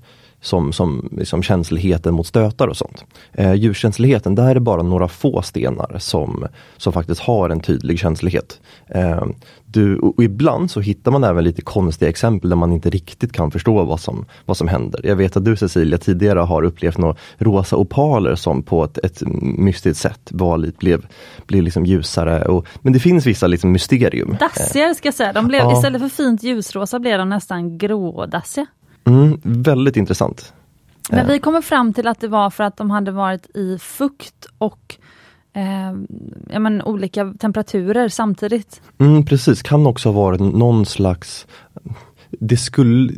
som, 0.43 0.73
som 0.73 1.09
liksom 1.11 1.43
känsligheten 1.43 2.13
mot 2.13 2.27
stötar 2.27 2.67
och 2.67 2.77
sånt. 2.77 3.05
Eh, 3.33 3.53
ljuskänsligheten, 3.53 4.35
där 4.35 4.49
är 4.49 4.53
det 4.53 4.59
bara 4.59 4.83
några 4.83 5.07
få 5.07 5.41
stenar 5.41 5.95
som, 5.99 6.47
som 6.77 6.93
faktiskt 6.93 7.21
har 7.21 7.49
en 7.49 7.59
tydlig 7.59 7.99
känslighet. 7.99 8.59
Eh, 8.87 9.25
du, 9.65 9.99
och 9.99 10.23
ibland 10.23 10.71
så 10.71 10.79
hittar 10.79 11.11
man 11.11 11.23
även 11.23 11.43
lite 11.43 11.61
konstiga 11.61 12.09
exempel 12.09 12.49
där 12.49 12.57
man 12.57 12.71
inte 12.71 12.89
riktigt 12.89 13.33
kan 13.33 13.51
förstå 13.51 13.83
vad 13.83 13.99
som, 13.99 14.25
vad 14.45 14.57
som 14.57 14.67
händer. 14.67 15.01
Jag 15.03 15.15
vet 15.15 15.37
att 15.37 15.45
du 15.45 15.55
Cecilia 15.55 15.97
tidigare 15.97 16.39
har 16.39 16.63
upplevt 16.63 16.97
några 16.97 17.15
rosa 17.37 17.75
opaler 17.75 18.35
som 18.35 18.63
på 18.63 18.83
ett, 18.83 18.97
ett 18.97 19.21
mystiskt 19.41 20.01
sätt 20.01 20.29
var, 20.31 20.71
blev, 20.79 21.05
blev 21.47 21.63
liksom 21.63 21.85
ljusare. 21.85 22.45
Och, 22.45 22.67
men 22.81 22.93
det 22.93 22.99
finns 22.99 23.25
vissa 23.25 23.47
liksom 23.47 23.71
mysterium. 23.71 24.37
Dassiga 24.39 24.93
ska 24.93 25.07
jag 25.07 25.15
säga, 25.15 25.33
de 25.33 25.47
blev, 25.47 25.61
ja. 25.61 25.77
istället 25.77 26.01
för 26.01 26.09
fint 26.09 26.43
ljusrosa 26.43 26.99
blev 26.99 27.17
de 27.17 27.29
nästan 27.29 27.77
grådassiga. 27.77 28.65
Mm, 29.05 29.39
väldigt 29.43 29.97
intressant. 29.97 30.53
Men 31.09 31.19
eh. 31.19 31.27
vi 31.27 31.39
kommer 31.39 31.61
fram 31.61 31.93
till 31.93 32.07
att 32.07 32.19
det 32.19 32.27
var 32.27 32.49
för 32.49 32.63
att 32.63 32.77
de 32.77 32.91
hade 32.91 33.11
varit 33.11 33.55
i 33.55 33.77
fukt 33.79 34.45
och 34.57 34.95
eh, 35.53 35.93
ja, 36.49 36.59
men, 36.59 36.81
olika 36.81 37.33
temperaturer 37.39 38.09
samtidigt. 38.09 38.81
Mm, 38.97 39.25
precis, 39.25 39.61
kan 39.61 39.87
också 39.87 40.09
ha 40.09 40.21
varit 40.21 40.39
någon 40.39 40.85
slags 40.85 41.47
det 42.39 42.57
skulle, 42.57 43.13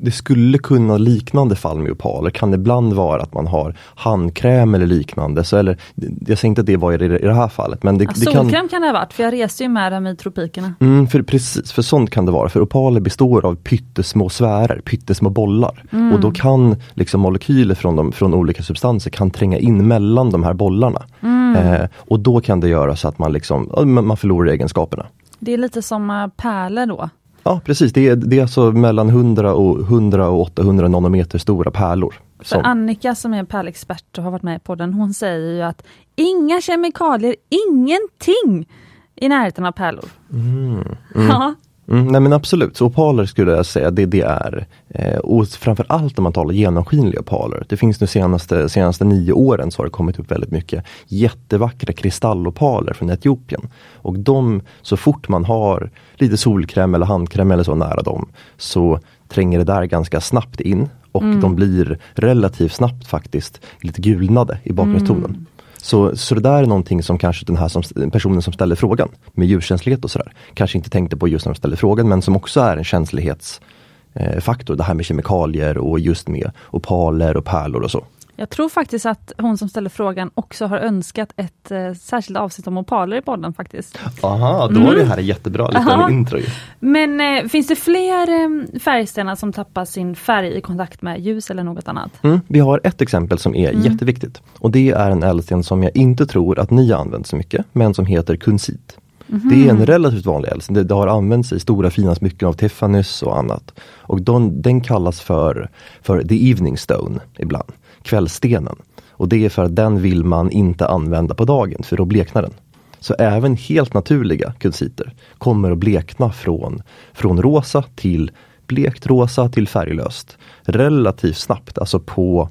det 0.00 0.10
skulle 0.10 0.58
kunna 0.58 0.96
liknande 0.96 1.56
fall 1.56 1.78
med 1.78 1.92
opaler 1.92 2.30
kan 2.30 2.54
ibland 2.54 2.92
vara 2.92 3.22
att 3.22 3.34
man 3.34 3.46
har 3.46 3.76
handkräm 3.94 4.74
eller 4.74 4.86
liknande. 4.86 5.44
Så, 5.44 5.56
eller, 5.56 5.78
jag 6.26 6.38
säger 6.38 6.48
inte 6.48 6.60
att 6.60 6.66
det 6.66 6.76
var 6.76 6.92
i 6.92 6.96
det, 6.96 7.18
i 7.18 7.26
det 7.26 7.34
här 7.34 7.48
fallet. 7.48 7.82
Men 7.82 7.98
det, 7.98 8.04
ja, 8.04 8.10
det 8.14 8.20
solkräm 8.20 8.50
kan, 8.50 8.68
kan 8.68 8.82
det 8.82 8.88
ha 8.88 8.92
varit, 8.92 9.12
för 9.12 9.22
jag 9.22 9.32
reste 9.32 9.62
ju 9.62 9.68
med 9.68 9.92
dem 9.92 10.06
i 10.06 10.16
tropikerna. 10.16 10.74
Mm, 10.80 11.06
för, 11.06 11.22
precis, 11.22 11.72
för 11.72 11.82
sånt 11.82 12.10
kan 12.10 12.26
det 12.26 12.32
vara. 12.32 12.48
För 12.48 12.60
opaler 12.60 13.00
består 13.00 13.46
av 13.46 13.54
pyttesmå 13.54 14.28
sfärer, 14.28 14.80
pyttesmå 14.84 15.30
bollar. 15.30 15.84
Mm. 15.92 16.12
Och 16.12 16.20
då 16.20 16.30
kan 16.30 16.76
liksom 16.94 17.20
molekyler 17.20 17.74
från, 17.74 17.96
de, 17.96 18.12
från 18.12 18.34
olika 18.34 18.62
substanser 18.62 19.10
kan 19.10 19.30
tränga 19.30 19.58
in 19.58 19.88
mellan 19.88 20.30
de 20.30 20.44
här 20.44 20.54
bollarna. 20.54 21.02
Mm. 21.20 21.56
Eh, 21.56 21.88
och 21.96 22.20
då 22.20 22.40
kan 22.40 22.60
det 22.60 22.68
göra 22.68 22.96
så 22.96 23.08
att 23.08 23.18
man, 23.18 23.32
liksom, 23.32 23.70
man 23.86 24.16
förlorar 24.16 24.50
egenskaperna. 24.50 25.06
Det 25.38 25.52
är 25.52 25.58
lite 25.58 25.82
som 25.82 26.10
uh, 26.10 26.28
pärlor 26.28 26.86
då? 26.86 27.08
Ja 27.44 27.60
precis, 27.64 27.92
det 27.92 28.08
är, 28.08 28.16
det 28.16 28.38
är 28.38 28.42
alltså 28.42 28.72
mellan 28.72 29.08
100 29.08 29.54
och, 29.54 29.80
100 29.80 30.28
och 30.28 30.40
800 30.40 30.88
nanometer 30.88 31.38
stora 31.38 31.70
pärlor. 31.70 32.14
För 32.38 32.44
som... 32.44 32.64
Annika 32.64 33.14
som 33.14 33.34
är 33.34 33.44
pärlexpert 33.44 34.18
och 34.18 34.24
har 34.24 34.30
varit 34.30 34.42
med 34.42 34.64
på 34.64 34.74
den, 34.74 34.94
hon 34.94 35.14
säger 35.14 35.54
ju 35.54 35.62
att 35.62 35.82
inga 36.16 36.60
kemikalier, 36.60 37.36
ingenting 37.68 38.68
i 39.16 39.28
närheten 39.28 39.66
av 39.66 39.72
pärlor. 39.72 40.04
Mm. 40.32 40.74
Mm. 40.74 41.28
Ja. 41.28 41.54
Mm, 41.88 42.06
nej 42.06 42.20
men 42.20 42.32
absolut, 42.32 42.76
så 42.76 42.86
opaler 42.86 43.26
skulle 43.26 43.52
jag 43.52 43.66
säga 43.66 43.90
det, 43.90 44.06
det 44.06 44.20
är. 44.20 44.66
Eh, 44.88 45.18
och 45.18 45.48
framförallt 45.48 46.18
om 46.18 46.22
man 46.22 46.32
talar 46.32 46.52
genomskinliga 46.52 47.20
opaler. 47.20 47.64
Det 47.68 47.76
finns 47.76 47.98
de 47.98 48.06
senaste, 48.06 48.68
senaste 48.68 49.04
nio 49.04 49.32
åren 49.32 49.70
så 49.70 49.82
har 49.82 49.84
det 49.84 49.90
kommit 49.90 50.18
upp 50.18 50.30
väldigt 50.30 50.50
mycket 50.50 50.84
jättevackra 51.06 51.92
kristallopaler 51.92 52.92
från 52.92 53.10
Etiopien. 53.10 53.68
Och 53.94 54.18
de, 54.18 54.62
så 54.82 54.96
fort 54.96 55.28
man 55.28 55.44
har 55.44 55.90
lite 56.14 56.36
solkräm 56.36 56.94
eller 56.94 57.06
handkräm 57.06 57.50
eller 57.50 57.62
så 57.62 57.74
nära 57.74 58.02
dem 58.02 58.28
så 58.56 59.00
tränger 59.28 59.58
det 59.58 59.64
där 59.64 59.84
ganska 59.84 60.20
snabbt 60.20 60.60
in 60.60 60.88
och 61.12 61.22
mm. 61.22 61.40
de 61.40 61.54
blir 61.56 61.98
relativt 62.14 62.72
snabbt 62.72 63.06
faktiskt 63.06 63.60
lite 63.80 64.00
gulnade 64.00 64.58
i 64.62 64.72
bakgrundstonen. 64.72 65.24
Mm. 65.24 65.46
Så, 65.84 66.16
så 66.16 66.34
det 66.34 66.40
där 66.40 66.62
är 66.62 66.66
någonting 66.66 67.02
som 67.02 67.18
kanske 67.18 67.46
den 67.46 67.56
här 67.56 67.68
som, 67.68 68.10
personen 68.10 68.42
som 68.42 68.52
ställer 68.52 68.76
frågan 68.76 69.08
med 69.32 69.48
ljuskänslighet 69.48 70.04
och 70.04 70.10
sådär 70.10 70.32
kanske 70.54 70.78
inte 70.78 70.90
tänkte 70.90 71.16
på 71.16 71.28
just 71.28 71.46
när 71.46 71.52
de 71.52 71.58
ställer 71.58 71.76
frågan 71.76 72.08
men 72.08 72.22
som 72.22 72.36
också 72.36 72.60
är 72.60 72.76
en 72.76 72.84
känslighetsfaktor. 72.84 74.74
Eh, 74.74 74.76
det 74.76 74.82
här 74.82 74.94
med 74.94 75.04
kemikalier 75.04 75.78
och 75.78 76.00
just 76.00 76.28
med 76.28 76.50
opaler 76.70 77.36
och 77.36 77.44
pärlor 77.44 77.82
och 77.82 77.90
så. 77.90 78.04
Jag 78.36 78.50
tror 78.50 78.68
faktiskt 78.68 79.06
att 79.06 79.32
hon 79.38 79.58
som 79.58 79.68
ställer 79.68 79.90
frågan 79.90 80.30
också 80.34 80.66
har 80.66 80.78
önskat 80.78 81.32
ett 81.36 81.70
eh, 81.70 81.92
särskilt 81.92 82.38
avsnitt 82.38 82.66
om 82.66 82.78
opaler 82.78 83.16
i 83.16 83.20
podden 83.20 83.52
faktiskt. 83.52 83.98
Aha, 84.22 84.68
då 84.68 84.80
mm. 84.80 84.92
är 84.92 84.96
det 84.96 85.04
här 85.04 85.18
jättebra, 85.18 85.68
lite 85.68 85.80
Aha. 85.80 86.10
intro. 86.10 86.38
Men 86.80 87.20
eh, 87.20 87.48
finns 87.48 87.66
det 87.66 87.76
fler 87.76 88.28
eh, 88.28 88.78
färgstenar 88.80 89.34
som 89.34 89.52
tappar 89.52 89.84
sin 89.84 90.16
färg 90.16 90.56
i 90.56 90.60
kontakt 90.60 91.02
med 91.02 91.20
ljus 91.20 91.50
eller 91.50 91.64
något 91.64 91.88
annat? 91.88 92.10
Mm, 92.22 92.40
vi 92.48 92.60
har 92.60 92.80
ett 92.84 93.00
exempel 93.00 93.38
som 93.38 93.54
är 93.54 93.70
mm. 93.70 93.82
jätteviktigt. 93.82 94.42
Och 94.58 94.70
det 94.70 94.90
är 94.90 95.10
en 95.10 95.22
ädelsten 95.22 95.64
som 95.64 95.82
jag 95.82 95.96
inte 95.96 96.26
tror 96.26 96.58
att 96.58 96.70
ni 96.70 96.90
har 96.90 97.00
använt 97.00 97.26
så 97.26 97.36
mycket, 97.36 97.66
men 97.72 97.94
som 97.94 98.06
heter 98.06 98.36
kunsit. 98.36 98.98
Mm. 99.28 99.48
Det 99.48 99.66
är 99.66 99.70
en 99.70 99.86
relativt 99.86 100.26
vanlig 100.26 100.48
ädelsten. 100.48 100.74
Det, 100.74 100.84
det, 100.84 100.94
har 100.94 101.06
använts 101.06 101.52
i 101.52 101.60
stora 101.60 101.90
fina 101.90 102.14
smycken 102.14 102.48
av 102.48 102.56
Tiffany's 102.56 103.24
och 103.24 103.38
annat. 103.38 103.80
Och 103.96 104.22
de, 104.22 104.62
den 104.62 104.80
kallas 104.80 105.20
för, 105.20 105.70
för 106.02 106.22
the 106.22 106.50
evening 106.50 106.78
stone 106.78 107.20
ibland 107.38 107.72
kvällstenen. 108.04 108.76
Och 109.10 109.28
det 109.28 109.44
är 109.44 109.48
för 109.48 109.64
att 109.64 109.76
den 109.76 110.02
vill 110.02 110.24
man 110.24 110.50
inte 110.50 110.86
använda 110.86 111.34
på 111.34 111.44
dagen, 111.44 111.82
för 111.82 111.96
då 111.96 112.04
bleknar 112.04 112.42
den. 112.42 112.54
Så 113.00 113.14
även 113.14 113.56
helt 113.56 113.94
naturliga 113.94 114.52
kunsiter 114.52 115.14
kommer 115.38 115.70
att 115.70 115.78
blekna 115.78 116.32
från, 116.32 116.82
från 117.12 117.42
rosa 117.42 117.84
till 117.94 118.30
blekt 118.66 119.06
rosa 119.06 119.48
till 119.48 119.68
färglöst 119.68 120.38
relativt 120.62 121.36
snabbt, 121.36 121.78
alltså 121.78 122.00
på, 122.00 122.48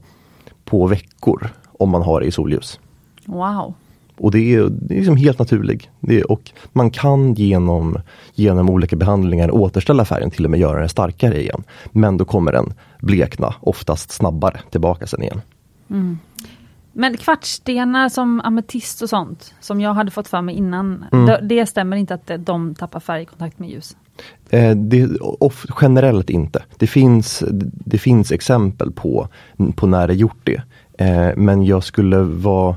på 0.65 0.87
veckor 0.87 1.49
om 1.79 1.89
man 1.89 2.01
har 2.01 2.19
det 2.19 2.25
i 2.25 2.31
solljus. 2.31 2.79
Wow! 3.25 3.73
Och 4.17 4.31
det 4.31 4.55
är, 4.55 4.69
det 4.69 4.93
är 4.93 4.97
liksom 4.97 5.17
helt 5.17 5.39
naturligt. 5.39 5.89
och 6.27 6.51
man 6.71 6.91
kan 6.91 7.33
genom, 7.33 7.97
genom 8.33 8.69
olika 8.69 8.95
behandlingar 8.95 9.51
återställa 9.51 10.05
färgen, 10.05 10.31
till 10.31 10.45
och 10.45 10.51
med 10.51 10.59
göra 10.59 10.79
den 10.79 10.89
starkare 10.89 11.41
igen. 11.41 11.63
Men 11.91 12.17
då 12.17 12.25
kommer 12.25 12.51
den 12.51 12.73
blekna 13.03 13.55
oftast 13.59 14.11
snabbare 14.11 14.59
tillbaka 14.69 15.07
sen 15.07 15.23
igen. 15.23 15.41
Mm. 15.89 16.19
Men 16.93 17.17
kvartsstenar 17.17 18.09
som 18.09 18.41
ametist 18.41 19.01
och 19.01 19.09
sånt, 19.09 19.53
som 19.59 19.81
jag 19.81 19.93
hade 19.93 20.11
fått 20.11 20.27
för 20.27 20.41
mig 20.41 20.55
innan, 20.55 21.05
mm. 21.11 21.25
det, 21.25 21.39
det, 21.41 21.65
stämmer 21.65 21.97
inte 21.97 22.13
att 22.13 22.31
de 22.39 22.75
tappar 22.75 22.99
färg 22.99 23.21
i 23.21 23.25
kontakt 23.25 23.59
med 23.59 23.69
ljus? 23.69 23.97
Eh, 24.49 24.75
det, 24.75 25.17
off, 25.21 25.65
generellt 25.81 26.29
inte. 26.29 26.63
Det 26.77 26.87
finns, 26.87 27.43
det 27.85 27.97
finns 27.97 28.31
exempel 28.31 28.91
på, 28.91 29.27
på 29.75 29.87
när 29.87 30.07
det 30.07 30.13
gjort 30.13 30.39
det. 30.43 30.61
Eh, 30.97 31.35
men 31.35 31.65
jag 31.65 31.83
skulle 31.83 32.17
vara 32.17 32.75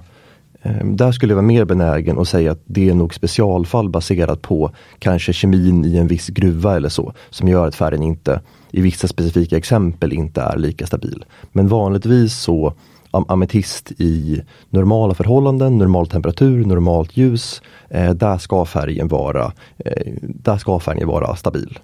Ehm, 0.66 0.96
där 0.96 1.12
skulle 1.12 1.30
jag 1.30 1.36
vara 1.36 1.46
mer 1.46 1.64
benägen 1.64 2.18
att 2.18 2.28
säga 2.28 2.52
att 2.52 2.62
det 2.64 2.88
är 2.88 2.94
nog 2.94 3.14
specialfall 3.14 3.88
baserat 3.88 4.42
på 4.42 4.70
kanske 4.98 5.32
kemin 5.32 5.84
i 5.84 5.96
en 5.96 6.06
viss 6.06 6.28
gruva 6.28 6.76
eller 6.76 6.88
så, 6.88 7.12
som 7.30 7.48
gör 7.48 7.66
att 7.66 7.74
färgen 7.74 8.02
inte, 8.02 8.40
i 8.76 8.80
vissa 8.80 9.08
specifika 9.08 9.56
exempel, 9.56 10.12
inte 10.12 10.40
är 10.40 10.56
lika 10.56 10.86
stabil. 10.86 11.24
Men 11.52 11.68
vanligtvis 11.68 12.34
så 12.34 12.74
ametist 13.10 13.92
i 13.98 14.42
normala 14.70 15.14
förhållanden, 15.14 15.78
normal 15.78 16.06
temperatur, 16.06 16.64
normalt 16.64 17.16
ljus, 17.16 17.62
eh, 17.90 18.10
där 18.10 18.38
ska 18.38 18.64
färgen 18.64 19.08
vara, 19.08 19.52
eh, 19.78 20.12
där 20.20 20.56
ska 20.56 20.80
färgen 20.80 21.08
vara 21.08 21.36
stabil. 21.36 21.78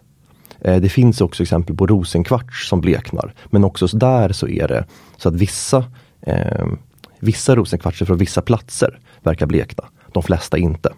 Eh, 0.60 0.80
det 0.80 0.88
finns 0.88 1.20
också 1.20 1.42
exempel 1.42 1.76
på 1.76 1.86
rosenkvarts 1.86 2.68
som 2.68 2.80
bleknar, 2.80 3.34
men 3.50 3.64
också 3.64 3.86
där 3.86 4.32
så 4.32 4.48
är 4.48 4.68
det 4.68 4.86
så 5.16 5.28
att 5.28 5.34
vissa 5.34 5.84
ehm, 6.26 6.78
Vissa 7.24 7.56
rosenkvartser 7.56 8.06
från 8.06 8.18
vissa 8.18 8.42
platser 8.42 8.98
verkar 9.22 9.46
blekna, 9.46 9.84
de 10.12 10.22
flesta 10.22 10.58
inte. 10.58 10.92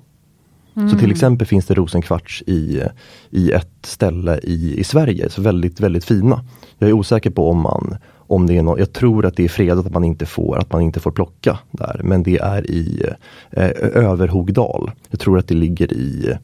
Mm. 0.77 0.91
Så 0.91 0.99
till 0.99 1.11
exempel 1.11 1.47
finns 1.47 1.67
det 1.67 1.75
rosenkvarts 1.75 2.43
i, 2.47 2.83
i 3.31 3.53
ett 3.53 3.87
ställe 3.87 4.41
i, 4.43 4.81
i 4.81 4.85
Sverige, 4.85 5.31
så 5.31 5.43
väldigt, 5.43 5.81
väldigt 5.81 6.05
fina. 6.05 6.45
Jag 6.79 6.89
är 6.89 6.93
osäker 6.93 7.31
på 7.31 7.51
om 7.51 7.61
man 7.61 7.97
om 8.27 8.47
det 8.47 8.59
är 8.59 8.63
no 8.63 8.79
jag 8.79 8.93
tror 8.93 9.27
att 9.27 9.37
det 9.37 9.45
är 9.45 9.49
fredat 9.49 9.87
att 9.87 9.93
man 9.93 10.05
inte 10.05 10.27
får, 10.27 10.59
att 10.59 10.73
man 10.73 10.83
inte 10.83 11.01
får 11.01 11.11
plocka 11.11 11.59
där, 11.71 12.01
men 12.05 12.23
det 12.23 12.39
är 12.39 12.71
i 12.71 13.03
eh, 13.51 13.71
Överhogdal. 13.95 14.91
Jag 15.11 15.21
tror 15.21 15.39
att 15.39 15.49
det 15.49 15.55
ligger 15.55 15.93
i, 15.93 16.39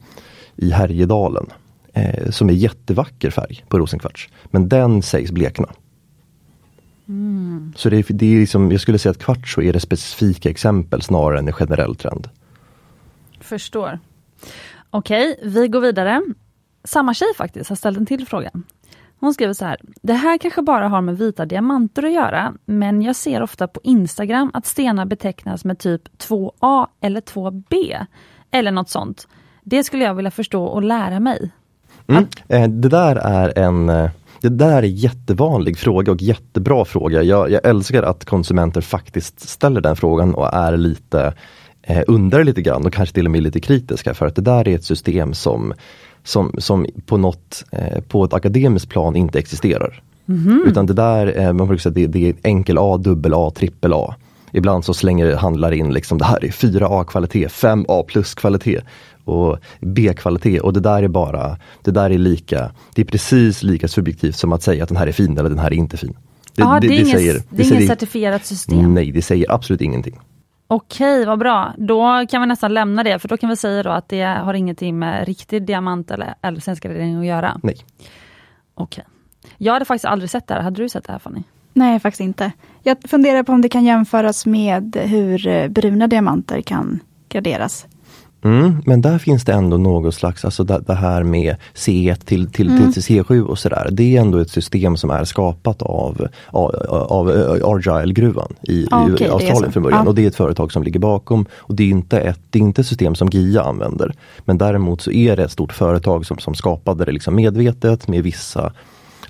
i 0.55 0.71
Härjedalen. 0.71 1.45
Eh, 1.93 2.29
som 2.29 2.49
är 2.49 2.53
jättevacker 2.53 3.29
färg 3.29 3.63
på 3.67 3.79
rosenkvarts. 3.79 4.29
Men 4.45 4.69
den 4.69 5.01
sägs 5.01 5.31
blekna. 5.31 5.69
Mm. 7.07 7.73
Så 7.75 7.89
det 7.89 8.05
det 8.09 8.35
är 8.35 8.39
liksom, 8.39 8.71
jag 8.71 8.81
skulle 8.81 8.99
säga 8.99 9.11
att 9.11 9.23
kvarts 9.23 9.53
så 9.53 9.61
är 9.61 9.73
det 9.73 9.79
specifika 9.79 10.49
exempel 10.49 11.01
snarare 11.01 11.39
än 11.39 11.47
en 11.47 11.53
generell 11.53 11.95
trend. 11.95 12.29
Förstår. 13.39 13.99
Okej, 14.89 15.39
vi 15.43 15.67
går 15.67 15.81
vidare. 15.81 16.21
Samma 16.83 17.13
tjej 17.13 17.27
faktiskt 17.37 17.69
har 17.69 17.75
ställt 17.75 17.97
en 17.97 18.05
till 18.05 18.27
fråga. 18.27 18.51
Hon 19.19 19.33
skriver 19.33 19.53
så 19.53 19.65
här. 19.65 19.77
Det 20.01 20.13
här 20.13 20.37
kanske 20.37 20.61
bara 20.61 20.87
har 20.87 21.01
med 21.01 21.17
vita 21.17 21.45
diamanter 21.45 22.03
att 22.03 22.11
göra, 22.11 22.53
men 22.65 23.01
jag 23.01 23.15
ser 23.15 23.41
ofta 23.41 23.67
på 23.67 23.79
Instagram 23.83 24.51
att 24.53 24.65
stenar 24.65 25.05
betecknas 25.05 25.65
med 25.65 25.79
typ 25.79 26.01
2A 26.17 26.87
eller 27.01 27.21
2B. 27.21 28.05
Eller 28.51 28.71
något 28.71 28.89
sånt. 28.89 29.27
Det 29.63 29.83
skulle 29.83 30.03
jag 30.03 30.15
vilja 30.15 30.31
förstå 30.31 30.63
och 30.63 30.83
lära 30.83 31.19
mig. 31.19 31.51
Mm. 32.07 32.27
Eh, 32.47 32.69
det 32.69 32.89
där 32.89 33.15
är 33.15 33.57
en 33.59 33.89
eh, 33.89 34.09
det 34.41 34.49
där 34.49 34.77
är 34.77 34.83
jättevanlig 34.83 35.77
fråga 35.77 36.11
och 36.11 36.21
jättebra 36.21 36.85
fråga. 36.85 37.23
Jag, 37.23 37.51
jag 37.51 37.65
älskar 37.65 38.03
att 38.03 38.25
konsumenter 38.25 38.81
faktiskt 38.81 39.49
ställer 39.49 39.81
den 39.81 39.95
frågan 39.95 40.35
och 40.35 40.53
är 40.53 40.77
lite 40.77 41.33
undrar 42.07 42.43
lite 42.43 42.61
grann 42.61 42.85
och 42.85 42.93
kanske 42.93 43.15
till 43.15 43.25
och 43.25 43.31
med 43.31 43.43
lite 43.43 43.59
kritiska 43.59 44.13
för 44.13 44.25
att 44.25 44.35
det 44.35 44.41
där 44.41 44.67
är 44.67 44.75
ett 44.75 44.83
system 44.83 45.33
som, 45.33 45.73
som, 46.23 46.55
som 46.57 46.85
på 47.05 47.17
något, 47.17 47.63
eh, 47.71 48.01
på 48.01 48.23
ett 48.23 48.33
akademiskt 48.33 48.89
plan 48.89 49.15
inte 49.15 49.39
existerar. 49.39 50.03
Mm 50.29 50.41
-hmm. 50.41 50.69
Utan 50.69 50.85
det 50.85 50.93
där, 50.93 51.39
eh, 51.39 51.53
man 51.53 51.67
brukar 51.67 51.81
säga 51.81 51.93
det, 51.93 52.07
det 52.07 52.29
är 52.29 52.35
enkel 52.43 52.77
A, 52.77 52.97
dubbel 52.97 53.33
A, 53.35 53.51
trippel 53.55 53.93
A. 53.93 54.15
Ibland 54.51 54.85
så 54.85 54.93
slänger 54.93 55.35
handlare 55.35 55.77
in 55.77 55.93
liksom 55.93 56.17
det 56.17 56.25
här 56.25 56.45
är 56.45 56.49
4A 56.49 57.03
kvalitet, 57.03 57.47
5A 57.47 58.03
plus 58.03 58.33
kvalitet 58.33 58.81
och 59.25 59.57
B-kvalitet 59.79 60.59
och 60.59 60.73
det 60.73 60.79
där 60.79 61.03
är 61.03 61.07
bara, 61.07 61.57
det 61.83 61.91
där 61.91 62.09
är 62.09 62.17
lika, 62.17 62.71
det 62.95 63.01
är 63.01 63.05
precis 63.05 63.63
lika 63.63 63.87
subjektivt 63.87 64.35
som 64.35 64.53
att 64.53 64.63
säga 64.63 64.83
att 64.83 64.89
den 64.89 64.97
här 64.97 65.07
är 65.07 65.11
fin 65.11 65.37
eller 65.37 65.49
den 65.49 65.59
här 65.59 65.67
är 65.67 65.77
inte 65.77 65.97
fin. 65.97 66.17
Det, 66.55 66.63
ah, 66.63 66.79
det, 66.79 66.87
det, 66.87 66.93
det, 66.93 67.01
inget, 67.01 67.11
säger, 67.11 67.41
det 67.49 67.63
är 67.63 67.73
inget 67.73 67.87
certifierat 67.87 68.45
system? 68.45 68.93
Nej, 68.93 69.11
det 69.11 69.21
säger 69.21 69.51
absolut 69.51 69.81
ingenting. 69.81 70.19
Okej, 70.73 71.25
vad 71.25 71.39
bra. 71.39 71.73
Då 71.77 72.25
kan 72.29 72.41
vi 72.41 72.47
nästan 72.47 72.73
lämna 72.73 73.03
det, 73.03 73.19
för 73.19 73.27
då 73.27 73.37
kan 73.37 73.49
vi 73.49 73.55
säga 73.55 73.83
då 73.83 73.89
att 73.89 74.09
det 74.09 74.23
har 74.23 74.53
ingenting 74.53 74.99
med 74.99 75.25
riktig 75.25 75.65
diamant 75.65 76.11
eller 76.11 76.33
LCN-gradering 76.41 77.19
att 77.19 77.25
göra. 77.25 77.59
Nej. 77.63 77.75
Okej. 78.73 79.05
Jag 79.57 79.73
hade 79.73 79.85
faktiskt 79.85 80.05
aldrig 80.05 80.29
sett 80.29 80.47
det 80.47 80.53
här. 80.53 80.61
Hade 80.61 80.81
du 80.81 80.89
sett 80.89 81.03
det 81.03 81.11
här 81.11 81.19
Fanny? 81.19 81.43
Nej, 81.73 81.99
faktiskt 81.99 82.21
inte. 82.21 82.51
Jag 82.83 82.97
funderar 83.09 83.43
på 83.43 83.51
om 83.51 83.61
det 83.61 83.69
kan 83.69 83.83
jämföras 83.83 84.45
med 84.45 84.95
hur 84.95 85.69
bruna 85.69 86.07
diamanter 86.07 86.61
kan 86.61 86.99
graderas. 87.29 87.87
Mm, 88.43 88.81
men 88.85 89.01
där 89.01 89.17
finns 89.17 89.45
det 89.45 89.53
ändå 89.53 89.77
något 89.77 90.15
slags, 90.15 90.45
alltså 90.45 90.63
det, 90.63 90.83
det 90.87 90.93
här 90.93 91.23
med 91.23 91.55
C1 91.75 92.15
till, 92.25 92.51
till, 92.51 92.69
mm. 92.69 92.91
till 92.91 93.01
C7 93.01 93.41
och 93.41 93.59
sådär. 93.59 93.89
Det 93.91 94.17
är 94.17 94.21
ändå 94.21 94.37
ett 94.37 94.49
system 94.49 94.97
som 94.97 95.09
är 95.09 95.23
skapat 95.23 95.81
av, 95.81 96.27
av, 96.47 96.75
av 97.09 97.27
Argyle-gruvan 97.63 98.53
i, 98.61 98.85
okay, 98.85 99.27
i 99.27 99.29
Australien 99.29 99.71
från 99.71 99.83
början. 99.83 100.03
Ja. 100.03 100.09
Och 100.09 100.15
det 100.15 100.23
är 100.23 100.27
ett 100.27 100.35
företag 100.35 100.71
som 100.71 100.83
ligger 100.83 100.99
bakom. 100.99 101.45
Och 101.53 101.75
det 101.75 101.83
är 101.83 101.87
inte 101.87 102.19
ett, 102.19 102.39
det 102.49 102.59
är 102.59 102.63
inte 102.63 102.81
ett 102.81 102.87
system 102.87 103.15
som 103.15 103.29
GIA 103.29 103.61
använder. 103.63 104.13
Men 104.45 104.57
däremot 104.57 105.01
så 105.01 105.11
är 105.11 105.37
det 105.37 105.43
ett 105.43 105.51
stort 105.51 105.73
företag 105.73 106.25
som, 106.25 106.37
som 106.37 106.55
skapade 106.55 107.05
det 107.05 107.11
liksom 107.11 107.35
medvetet 107.35 108.07
med 108.07 108.23
vissa 108.23 108.73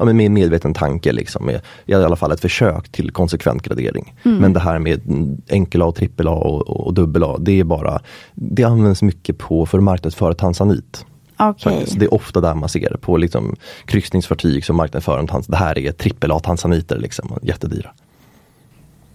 ja, 0.02 0.06
men 0.06 0.18
med 0.18 0.32
medveten 0.32 0.74
tanke, 0.74 1.12
liksom, 1.12 1.46
med, 1.46 1.62
i 1.86 1.94
alla 1.94 2.16
fall 2.16 2.32
ett 2.32 2.42
försök 2.42 2.90
till 2.90 3.12
konsekvent 3.12 3.64
gradering. 3.64 4.16
Mm. 4.24 4.38
Men 4.38 4.54
det 4.54 4.60
här 4.60 4.80
med 4.80 5.02
enkel 5.48 5.82
A, 5.82 5.92
trippel 5.92 6.28
A 6.28 6.32
och, 6.32 6.70
och 6.70 6.94
dubbel 6.94 7.24
A, 7.24 7.38
det 7.40 7.60
är 7.60 7.64
bara, 7.64 8.00
det 8.34 8.64
används 8.64 9.02
mycket 9.02 9.38
på 9.38 9.66
för 9.66 9.78
att 9.78 9.84
marknadsföra 9.84 10.34
tanzanit. 10.34 11.06
Okay. 11.40 11.86
Så 11.86 12.00
det 12.00 12.06
är 12.06 12.14
ofta 12.14 12.42
där 12.42 12.56
man 12.56 12.70
ser 12.70 12.98
på 13.02 13.18
liksom 13.18 13.56
kryssningsfartyg 13.86 14.66
som 14.66 14.76
marknadsför 14.76 15.20
en 15.20 15.28
tans 15.28 15.48
det 15.48 15.58
här 15.58 15.78
är 15.78 15.92
trippel 15.92 16.32
A 16.32 16.40
tanzaniter, 16.40 17.00
liksom, 17.00 17.40
jättedyra. 17.42 17.92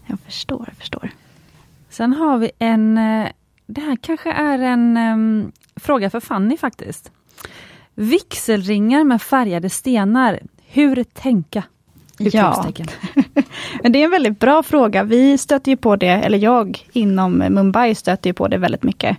Jag 0.07 0.19
förstår, 0.21 0.65
jag 0.67 0.77
förstår. 0.77 1.11
Sen 1.91 2.13
har 2.13 2.39
vi 2.39 2.51
en, 2.59 2.99
eh, 2.99 3.29
det 3.67 3.81
här 3.81 3.97
kanske 4.01 4.33
är 4.33 4.59
en 4.59 4.97
um, 4.97 5.53
fråga 5.77 6.11
för 6.11 6.21
Fanny 6.21 6.57
faktiskt. 6.57 7.11
Vigselringar 7.95 9.05
med 9.05 9.23
färgade 9.23 9.71
stenar, 9.71 10.41
hur 10.69 11.05
tänka? 11.05 11.65
Ja, 12.19 12.67
men 13.83 13.93
det 13.93 13.99
är 13.99 14.05
en 14.05 14.11
väldigt 14.11 14.41
bra 14.41 14.63
fråga. 14.63 15.05
Vi 15.05 15.39
stöter 15.39 15.71
ju 15.71 15.77
på 15.77 15.97
det, 15.97 16.07
eller 16.07 16.39
jag 16.39 16.87
inom 16.93 17.33
Mumbai 17.39 17.95
stöter 17.95 18.31
ju 18.31 18.35
på 18.35 18.49
det 18.49 18.59
väldigt 18.59 18.83
mycket. 18.83 19.17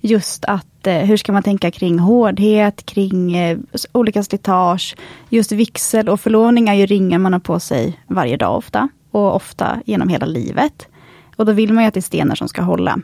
Just 0.00 0.44
att 0.44 0.86
eh, 0.86 0.94
hur 0.94 1.16
ska 1.16 1.32
man 1.32 1.42
tänka 1.42 1.70
kring 1.70 1.98
hårdhet, 1.98 2.86
kring 2.86 3.36
eh, 3.36 3.58
olika 3.92 4.22
slitage. 4.22 4.96
Just 5.28 5.52
vigsel 5.52 6.08
och 6.08 6.20
förlovning 6.20 6.68
är 6.68 6.74
ju 6.74 6.86
ringar 6.86 7.18
man 7.18 7.32
har 7.32 7.40
på 7.40 7.60
sig 7.60 8.00
varje 8.06 8.36
dag 8.36 8.56
ofta. 8.56 8.88
Och 9.10 9.36
ofta 9.36 9.80
genom 9.84 10.08
hela 10.08 10.26
livet. 10.26 10.88
Och 11.36 11.46
då 11.46 11.52
vill 11.52 11.72
man 11.72 11.84
ju 11.84 11.88
att 11.88 11.94
det 11.94 12.00
är 12.00 12.02
stenar 12.02 12.34
som 12.34 12.48
ska 12.48 12.62
hålla. 12.62 12.98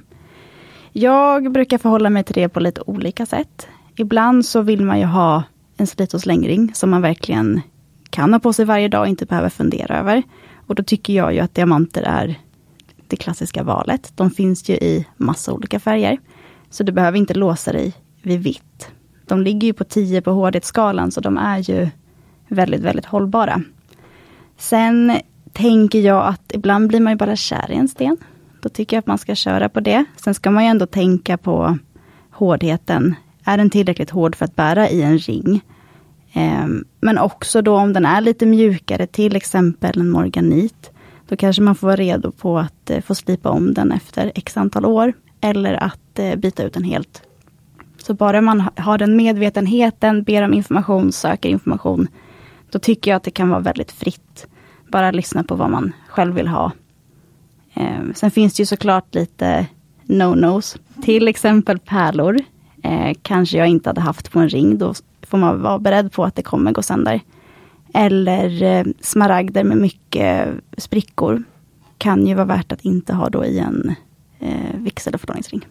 Jag 0.92 1.52
brukar 1.52 1.78
förhålla 1.78 2.10
mig 2.10 2.24
till 2.24 2.34
det 2.34 2.48
på 2.48 2.60
lite 2.60 2.80
olika 2.86 3.26
sätt. 3.26 3.66
Ibland 3.96 4.46
så 4.46 4.60
vill 4.60 4.84
man 4.84 4.98
ju 4.98 5.04
ha 5.04 5.42
en 5.76 5.86
slit 5.86 6.14
och 6.14 6.20
slängring 6.20 6.70
som 6.74 6.90
man 6.90 7.02
verkligen 7.02 7.60
kan 8.12 8.32
ha 8.32 8.40
på 8.40 8.52
sig 8.52 8.64
varje 8.64 8.88
dag 8.88 9.00
och 9.00 9.08
inte 9.08 9.26
behöver 9.26 9.48
fundera 9.48 9.98
över. 9.98 10.22
Och 10.66 10.74
då 10.74 10.82
tycker 10.82 11.12
jag 11.12 11.34
ju 11.34 11.40
att 11.40 11.54
diamanter 11.54 12.02
är 12.02 12.38
det 13.06 13.16
klassiska 13.16 13.62
valet. 13.62 14.12
De 14.14 14.30
finns 14.30 14.68
ju 14.68 14.74
i 14.74 15.06
massa 15.16 15.52
olika 15.52 15.80
färger. 15.80 16.18
Så 16.70 16.82
du 16.84 16.92
behöver 16.92 17.18
inte 17.18 17.34
låsa 17.34 17.72
dig 17.72 17.92
vid 18.22 18.40
vitt. 18.40 18.90
De 19.26 19.42
ligger 19.42 19.66
ju 19.66 19.72
på 19.72 19.84
10 19.84 20.22
på 20.22 20.30
hårdhetsskalan, 20.30 21.10
så 21.10 21.20
de 21.20 21.38
är 21.38 21.58
ju 21.58 21.88
väldigt, 22.48 22.80
väldigt 22.80 23.04
hållbara. 23.04 23.62
Sen 24.58 25.18
tänker 25.52 26.00
jag 26.00 26.26
att 26.26 26.52
ibland 26.54 26.88
blir 26.88 27.00
man 27.00 27.12
ju 27.12 27.16
bara 27.16 27.36
kär 27.36 27.70
i 27.70 27.74
en 27.74 27.88
sten. 27.88 28.16
Då 28.60 28.68
tycker 28.68 28.96
jag 28.96 28.98
att 28.98 29.06
man 29.06 29.18
ska 29.18 29.34
köra 29.34 29.68
på 29.68 29.80
det. 29.80 30.04
Sen 30.16 30.34
ska 30.34 30.50
man 30.50 30.64
ju 30.64 30.70
ändå 30.70 30.86
tänka 30.86 31.38
på 31.38 31.78
hårdheten. 32.30 33.14
Är 33.44 33.56
den 33.56 33.70
tillräckligt 33.70 34.10
hård 34.10 34.36
för 34.36 34.44
att 34.44 34.56
bära 34.56 34.88
i 34.88 35.02
en 35.02 35.18
ring? 35.18 35.60
Ehm, 36.32 36.84
men 37.00 37.18
också 37.18 37.62
då 37.62 37.76
om 37.76 37.92
den 37.92 38.06
är 38.06 38.20
lite 38.20 38.46
mjukare, 38.46 39.06
till 39.06 39.36
exempel 39.36 40.00
en 40.00 40.10
morganit. 40.10 40.90
Då 41.28 41.36
kanske 41.36 41.62
man 41.62 41.74
får 41.74 41.86
vara 41.86 41.96
redo 41.96 42.32
på 42.32 42.58
att 42.58 42.90
eh, 42.90 43.00
få 43.00 43.14
slipa 43.14 43.50
om 43.50 43.74
den 43.74 43.92
efter 43.92 44.32
x 44.34 44.56
antal 44.56 44.84
år. 44.84 45.12
Eller 45.40 45.74
att 45.74 46.18
eh, 46.18 46.36
byta 46.36 46.62
ut 46.62 46.74
den 46.74 46.84
helt. 46.84 47.22
Så 47.98 48.14
bara 48.14 48.40
man 48.40 48.68
har 48.76 48.98
den 48.98 49.16
medvetenheten, 49.16 50.22
ber 50.22 50.42
om 50.42 50.54
information, 50.54 51.12
söker 51.12 51.48
information. 51.48 52.08
Då 52.70 52.78
tycker 52.78 53.10
jag 53.10 53.16
att 53.16 53.22
det 53.22 53.30
kan 53.30 53.48
vara 53.48 53.60
väldigt 53.60 53.92
fritt. 53.92 54.46
Bara 54.88 55.10
lyssna 55.10 55.44
på 55.44 55.54
vad 55.54 55.70
man 55.70 55.92
själv 56.08 56.34
vill 56.34 56.48
ha. 56.48 56.72
Ehm, 57.74 58.14
sen 58.14 58.30
finns 58.30 58.54
det 58.54 58.60
ju 58.60 58.66
såklart 58.66 59.14
lite 59.14 59.66
no-nos. 60.04 60.76
Till 61.02 61.28
exempel 61.28 61.78
pärlor. 61.78 62.38
Ehm, 62.82 63.14
kanske 63.22 63.58
jag 63.58 63.68
inte 63.68 63.88
hade 63.88 64.00
haft 64.00 64.32
på 64.32 64.38
en 64.38 64.48
ring. 64.48 64.78
Då 64.78 64.94
får 65.22 65.38
man 65.38 65.62
vara 65.62 65.78
beredd 65.78 66.12
på 66.12 66.24
att 66.24 66.34
det 66.34 66.42
kommer 66.42 66.72
gå 66.72 66.82
sönder. 66.82 67.20
Eller 67.94 68.62
eh, 68.62 68.84
smaragder 69.00 69.64
med 69.64 69.76
mycket 69.76 70.48
sprickor. 70.76 71.42
Kan 71.98 72.26
ju 72.26 72.34
vara 72.34 72.44
värt 72.44 72.72
att 72.72 72.80
inte 72.80 73.14
ha 73.14 73.28
då 73.28 73.44
i 73.44 73.58
en 73.58 73.94
eh, 74.38 74.76
vigsel 74.76 75.10
eller 75.10 75.18
förlovningsring. 75.18 75.66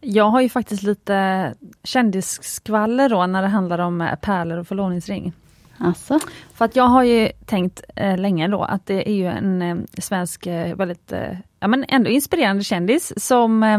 Jag 0.00 0.30
har 0.30 0.40
ju 0.40 0.48
faktiskt 0.48 0.82
lite 0.82 1.54
kändisskvaller 1.84 3.08
då 3.08 3.26
när 3.26 3.42
det 3.42 3.48
handlar 3.48 3.78
om 3.78 4.00
eh, 4.00 4.14
pärlor 4.14 4.58
och 4.58 4.68
förlovningsring. 4.68 5.32
Alltså. 5.78 6.18
För 6.54 6.64
att 6.64 6.76
jag 6.76 6.84
har 6.84 7.02
ju 7.02 7.28
tänkt 7.46 7.82
eh, 7.96 8.18
länge 8.18 8.48
då 8.48 8.62
att 8.62 8.86
det 8.86 9.08
är 9.08 9.14
ju 9.14 9.26
en 9.26 9.62
eh, 9.62 9.76
svensk 9.98 10.46
eh, 10.46 10.76
väldigt, 10.76 11.12
eh, 11.12 11.38
ja 11.60 11.68
men 11.68 11.84
ändå 11.88 12.10
inspirerande 12.10 12.64
kändis 12.64 13.24
som 13.26 13.62
eh, 13.62 13.78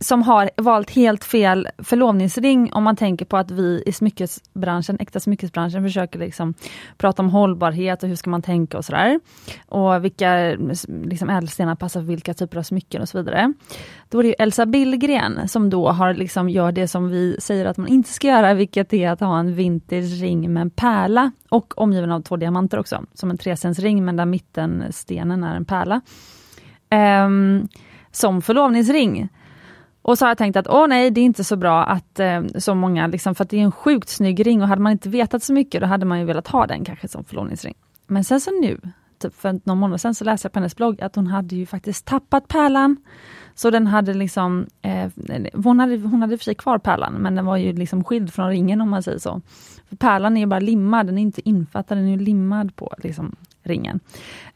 som 0.00 0.22
har 0.22 0.50
valt 0.56 0.90
helt 0.90 1.24
fel 1.24 1.68
förlovningsring 1.78 2.72
om 2.72 2.84
man 2.84 2.96
tänker 2.96 3.24
på 3.24 3.36
att 3.36 3.50
vi 3.50 3.82
i 3.86 3.92
smyckesbranschen, 3.92 4.96
äkta 5.00 5.20
smyckesbranschen 5.20 5.82
försöker 5.82 6.18
liksom 6.18 6.54
prata 6.98 7.22
om 7.22 7.30
hållbarhet 7.30 8.02
och 8.02 8.08
hur 8.08 8.16
ska 8.16 8.30
man 8.30 8.42
tänka 8.42 8.78
och 8.78 8.84
sådär. 8.84 9.20
Och 9.66 10.04
vilka 10.04 10.56
liksom 10.88 11.30
ädelstenar 11.30 11.74
passar 11.74 12.00
för 12.00 12.06
vilka 12.06 12.34
typer 12.34 12.58
av 12.58 12.62
smycken 12.62 13.02
och 13.02 13.08
så 13.08 13.18
vidare. 13.18 13.52
Då 14.08 14.18
är 14.18 14.22
det 14.22 14.42
Elsa 14.42 14.66
Billgren 14.66 15.48
som 15.48 15.70
då 15.70 15.88
har 15.88 16.14
liksom 16.14 16.48
gör 16.48 16.72
det 16.72 16.88
som 16.88 17.08
vi 17.08 17.36
säger 17.40 17.64
att 17.64 17.76
man 17.76 17.88
inte 17.88 18.12
ska 18.12 18.28
göra, 18.28 18.54
vilket 18.54 18.92
är 18.92 19.10
att 19.10 19.20
ha 19.20 19.38
en 19.38 19.54
vintage 19.54 20.22
ring 20.22 20.52
med 20.52 20.60
en 20.60 20.70
pärla 20.70 21.32
och 21.48 21.78
omgiven 21.78 22.12
av 22.12 22.20
två 22.20 22.36
diamanter 22.36 22.78
också, 22.78 23.04
som 23.14 23.30
en 23.30 23.38
trecensring 23.38 24.04
men 24.04 24.16
där 24.16 24.26
mittenstenen 24.26 25.44
är 25.44 25.56
en 25.56 25.64
pärla. 25.64 26.00
Um, 26.90 27.68
som 28.12 28.42
förlovningsring. 28.42 29.28
Och 30.08 30.18
så 30.18 30.24
har 30.24 30.30
jag 30.30 30.38
tänkt 30.38 30.56
att 30.56 30.68
åh 30.68 30.88
nej, 30.88 31.10
det 31.10 31.20
är 31.20 31.24
inte 31.24 31.44
så 31.44 31.56
bra 31.56 31.84
att 31.84 32.20
eh, 32.20 32.42
så 32.58 32.74
många, 32.74 33.06
liksom, 33.06 33.34
för 33.34 33.44
att 33.44 33.50
det 33.50 33.58
är 33.58 33.62
en 33.62 33.72
sjukt 33.72 34.08
snygg 34.08 34.46
ring 34.46 34.62
och 34.62 34.68
hade 34.68 34.82
man 34.82 34.92
inte 34.92 35.08
vetat 35.08 35.42
så 35.42 35.52
mycket, 35.52 35.80
då 35.80 35.86
hade 35.86 36.06
man 36.06 36.18
ju 36.18 36.24
velat 36.24 36.48
ha 36.48 36.66
den 36.66 36.84
kanske 36.84 37.08
som 37.08 37.24
förlovningsring. 37.24 37.74
Men 38.06 38.24
sen 38.24 38.40
så 38.40 38.50
nu, 38.60 38.80
typ 39.18 39.34
för 39.34 39.60
någon 39.64 39.78
månad 39.78 40.00
sedan, 40.00 40.14
så 40.14 40.24
läste 40.24 40.46
jag 40.46 40.52
på 40.52 40.58
hennes 40.58 40.76
blogg 40.76 41.02
att 41.02 41.16
hon 41.16 41.26
hade 41.26 41.56
ju 41.56 41.66
faktiskt 41.66 42.04
tappat 42.04 42.48
pärlan. 42.48 42.96
Så 43.54 43.70
den 43.70 43.86
hade 43.86 44.14
liksom, 44.14 44.66
eh, 44.82 45.10
hon 45.64 45.80
hade, 45.80 45.96
hon 45.96 46.22
hade 46.22 46.38
för 46.38 46.44
sig 46.44 46.54
kvar 46.54 46.78
pärlan, 46.78 47.12
men 47.12 47.34
den 47.34 47.46
var 47.46 47.56
ju 47.56 47.72
liksom 47.72 48.04
skild 48.04 48.32
från 48.34 48.48
ringen 48.48 48.80
om 48.80 48.90
man 48.90 49.02
säger 49.02 49.18
så. 49.18 49.40
För 49.88 49.96
Pärlan 49.96 50.36
är 50.36 50.40
ju 50.40 50.46
bara 50.46 50.60
limmad, 50.60 51.06
den 51.06 51.18
är 51.18 51.22
inte 51.22 51.48
infattad, 51.48 51.98
den 51.98 52.08
är 52.08 52.18
limmad 52.18 52.76
på 52.76 52.94
liksom, 52.98 53.36
ringen. 53.62 54.00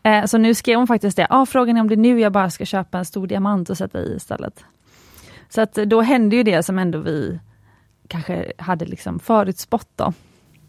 Eh, 0.03 0.25
så 0.25 0.38
nu 0.38 0.55
skrev 0.55 0.79
hon 0.79 0.87
faktiskt 0.87 1.17
det, 1.17 1.27
ah, 1.31 1.47
frågan 1.47 1.77
är 1.77 1.81
om 1.81 1.88
det 1.88 1.95
är 1.95 1.97
nu 1.97 2.21
jag 2.21 2.33
bara 2.33 2.51
ska 2.51 2.65
köpa 2.65 2.99
en 2.99 3.05
stor 3.05 3.27
diamant 3.27 3.71
och 3.71 3.79
sätta 3.79 3.99
i 3.99 4.15
istället. 4.17 4.65
Så 5.55 5.61
att 5.61 5.75
då 5.75 6.01
hände 6.01 6.37
ju 6.37 6.43
det 6.43 6.62
som 6.62 6.79
ändå 6.79 6.99
vi 6.99 7.38
kanske 8.09 8.53
hade 8.59 8.85
liksom 8.85 9.19
förutspått. 9.19 9.88
Då. 9.97 10.12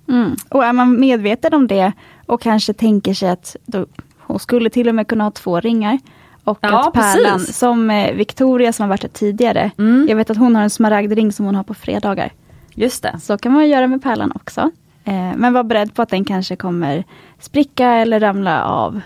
Mm. 0.09 0.35
Och 0.49 0.65
är 0.65 0.73
man 0.73 0.99
medveten 0.99 1.53
om 1.53 1.67
det 1.67 1.91
och 2.25 2.41
kanske 2.41 2.73
tänker 2.73 3.13
sig 3.13 3.29
att 3.29 3.55
då, 3.65 3.85
hon 4.17 4.39
skulle 4.39 4.69
till 4.69 4.89
och 4.89 4.95
med 4.95 5.07
kunna 5.07 5.23
ha 5.23 5.31
två 5.31 5.59
ringar. 5.59 5.99
Och 6.43 6.57
ja, 6.61 6.87
att 6.87 6.93
pärlan, 6.93 7.39
precis. 7.39 7.57
som 7.57 7.89
eh, 7.89 8.13
Victoria 8.13 8.73
som 8.73 8.83
har 8.83 8.89
varit 8.89 9.03
här 9.03 9.09
tidigare, 9.09 9.71
mm. 9.77 10.05
jag 10.09 10.15
vet 10.15 10.29
att 10.29 10.37
hon 10.37 10.55
har 10.55 10.63
en 10.63 10.69
smaragdring 10.69 11.31
som 11.31 11.45
hon 11.45 11.55
har 11.55 11.63
på 11.63 11.73
fredagar. 11.73 12.31
Just 12.75 13.03
det. 13.03 13.19
Så 13.21 13.37
kan 13.37 13.51
man 13.51 13.69
göra 13.69 13.87
med 13.87 14.03
pärlan 14.03 14.31
också. 14.35 14.71
Eh, 15.03 15.35
men 15.35 15.53
var 15.53 15.63
beredd 15.63 15.95
på 15.95 16.01
att 16.01 16.09
den 16.09 16.25
kanske 16.25 16.55
kommer 16.55 17.03
spricka 17.39 17.89
eller 17.89 18.19
ramla 18.19 18.63
av. 18.63 19.01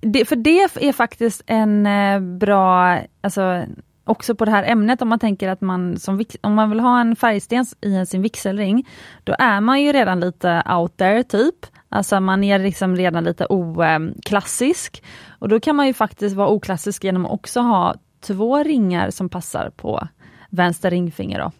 Det, 0.00 0.24
för 0.24 0.36
det 0.36 0.62
är 0.62 0.92
faktiskt 0.92 1.42
en 1.46 1.86
eh, 1.86 2.20
bra, 2.20 2.98
alltså 3.20 3.64
också 4.04 4.34
på 4.34 4.44
det 4.44 4.50
här 4.50 4.64
ämnet 4.64 5.02
om 5.02 5.08
man 5.08 5.18
tänker 5.18 5.48
att 5.48 5.60
man 5.60 5.96
som, 5.96 6.24
om 6.40 6.54
man 6.54 6.70
vill 6.70 6.80
ha 6.80 7.00
en 7.00 7.16
färgsten 7.16 7.64
i 7.80 8.06
sin 8.06 8.22
vigselring, 8.22 8.88
då 9.24 9.34
är 9.38 9.60
man 9.60 9.82
ju 9.82 9.92
redan 9.92 10.20
lite 10.20 10.62
out 10.70 10.96
there 10.96 11.22
typ. 11.22 11.66
Alltså 11.88 12.20
man 12.20 12.44
är 12.44 12.58
liksom 12.58 12.96
redan 12.96 13.24
lite 13.24 13.46
oklassisk. 13.48 15.02
Och 15.38 15.48
då 15.48 15.60
kan 15.60 15.76
man 15.76 15.86
ju 15.86 15.94
faktiskt 15.94 16.36
vara 16.36 16.48
oklassisk 16.48 17.04
genom 17.04 17.26
att 17.26 17.32
också 17.32 17.60
ha 17.60 17.94
två 18.20 18.62
ringar 18.62 19.10
som 19.10 19.28
passar 19.28 19.70
på 19.70 20.08
vänster 20.50 20.90
ringfinger. 20.90 21.38
Då. 21.38 21.52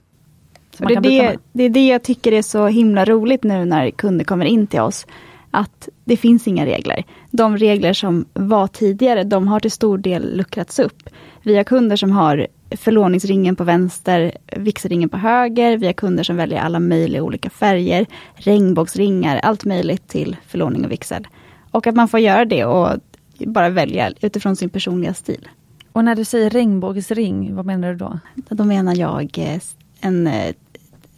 Det 0.78 0.94
är 0.94 1.00
det, 1.00 1.36
det 1.52 1.64
är 1.64 1.68
det 1.68 1.88
jag 1.88 2.02
tycker 2.02 2.32
är 2.32 2.42
så 2.42 2.66
himla 2.66 3.04
roligt 3.04 3.44
nu 3.44 3.64
när 3.64 3.90
kunder 3.90 4.24
kommer 4.24 4.44
in 4.44 4.66
till 4.66 4.80
oss. 4.80 5.06
Att 5.56 5.88
det 6.04 6.16
finns 6.16 6.48
inga 6.48 6.66
regler. 6.66 7.04
De 7.30 7.56
regler 7.56 7.92
som 7.92 8.24
var 8.32 8.66
tidigare, 8.66 9.24
de 9.24 9.48
har 9.48 9.60
till 9.60 9.70
stor 9.70 9.98
del 9.98 10.36
luckrats 10.36 10.78
upp. 10.78 11.02
Vi 11.42 11.56
har 11.56 11.64
kunder 11.64 11.96
som 11.96 12.10
har 12.10 12.46
förlåningsringen 12.70 13.56
på 13.56 13.64
vänster, 13.64 14.32
vigselringen 14.56 15.08
på 15.08 15.16
höger. 15.16 15.76
Vi 15.76 15.86
har 15.86 15.92
kunder 15.92 16.24
som 16.24 16.36
väljer 16.36 16.60
alla 16.60 16.80
möjliga 16.80 17.22
olika 17.22 17.50
färger, 17.50 18.06
regnbågsringar, 18.34 19.38
allt 19.38 19.64
möjligt 19.64 20.08
till 20.08 20.36
förlåning 20.46 20.84
och 20.84 20.90
vigsel. 20.90 21.26
Och 21.70 21.86
att 21.86 21.94
man 21.94 22.08
får 22.08 22.20
göra 22.20 22.44
det 22.44 22.64
och 22.64 22.98
bara 23.38 23.68
välja 23.68 24.12
utifrån 24.20 24.56
sin 24.56 24.70
personliga 24.70 25.14
stil. 25.14 25.48
Och 25.92 26.04
när 26.04 26.14
du 26.14 26.24
säger 26.24 26.50
regnbågsring, 26.50 27.54
vad 27.54 27.66
menar 27.66 27.88
du 27.88 27.96
då? 27.96 28.18
Då 28.34 28.64
menar 28.64 28.96
jag 28.96 29.38
eh, 29.38 29.60
en, 30.00 30.26
eh, 30.26 30.54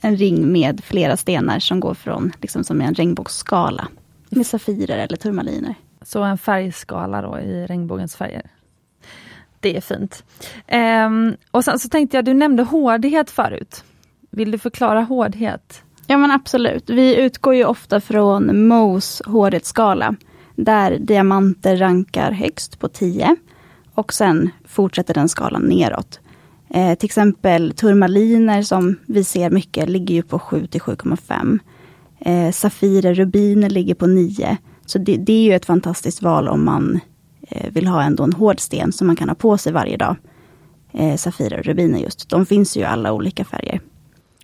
en 0.01 0.16
ring 0.16 0.53
med 0.53 0.85
flera 0.85 1.16
stenar 1.16 1.59
som 1.59 1.81
går 1.81 1.94
från, 1.94 2.33
liksom 2.40 2.64
som 2.64 2.81
en 2.81 2.94
regnbågsskala. 2.94 3.88
Med 4.37 4.46
safirer 4.46 4.99
eller 4.99 5.16
turmaliner. 5.16 5.75
Så 6.03 6.22
en 6.22 6.38
färgskala 6.38 7.22
då 7.22 7.38
i 7.38 7.66
regnbågens 7.66 8.16
färger? 8.16 8.51
Det 9.61 9.77
är 9.77 9.81
fint. 9.81 10.25
Um, 11.07 11.37
och 11.51 11.64
sen 11.64 11.79
så 11.79 11.88
tänkte 11.88 12.16
jag, 12.16 12.25
du 12.25 12.35
nämnde 12.35 12.62
hårdhet 12.62 13.31
förut. 13.31 13.85
Vill 14.31 14.51
du 14.51 14.59
förklara 14.59 15.01
hårdhet? 15.01 15.83
Ja 16.07 16.16
men 16.16 16.31
absolut. 16.31 16.90
Vi 16.90 17.16
utgår 17.16 17.55
ju 17.55 17.64
ofta 17.64 18.01
från 18.01 18.68
Mohs 18.68 19.22
hårdhetsskala. 19.27 20.14
Där 20.55 20.99
diamanter 20.99 21.77
rankar 21.77 22.33
högst 22.33 22.79
på 22.79 22.88
10. 22.88 23.37
Och 23.94 24.12
sen 24.12 24.51
fortsätter 24.64 25.14
den 25.14 25.29
skalan 25.29 25.62
neråt. 25.62 26.20
Eh, 26.70 26.94
till 26.94 27.07
exempel 27.07 27.72
turmaliner 27.77 28.62
som 28.62 28.96
vi 29.07 29.25
ser 29.25 29.51
mycket 29.51 29.88
ligger 29.88 30.14
ju 30.14 30.22
på 30.22 30.38
7 30.38 30.66
till 30.66 30.81
7,5. 30.81 31.59
Eh, 32.27 32.51
Safirer, 32.53 33.15
rubiner 33.15 33.71
ligger 33.71 33.95
på 33.95 34.07
9. 34.07 34.57
Så 34.87 34.99
det, 34.99 35.17
det, 35.17 35.33
är 35.33 35.45
ju 35.45 35.55
ett 35.55 35.67
fantastiskt 35.67 36.23
val 36.23 36.49
om 36.49 36.65
man 36.65 37.01
eh, 37.49 37.71
vill 37.73 37.87
ha 37.87 38.03
ändå 38.03 38.25
en 38.25 38.33
hård 38.33 38.61
sten 38.61 38.93
som 38.93 39.07
man 39.07 39.17
kan 39.17 39.29
ha 39.29 39.35
på 39.35 39.59
sig 39.59 39.73
varje 39.73 39.97
dag. 39.97 40.17
Eh, 40.93 41.17
Safirer 41.17 41.59
och 41.59 41.65
rubiner 41.65 41.99
just, 41.99 42.29
de 42.29 42.47
finns 42.47 42.77
ju 42.77 42.81
i 42.81 42.85
alla 42.85 43.12
olika 43.12 43.45
färger. 43.45 43.81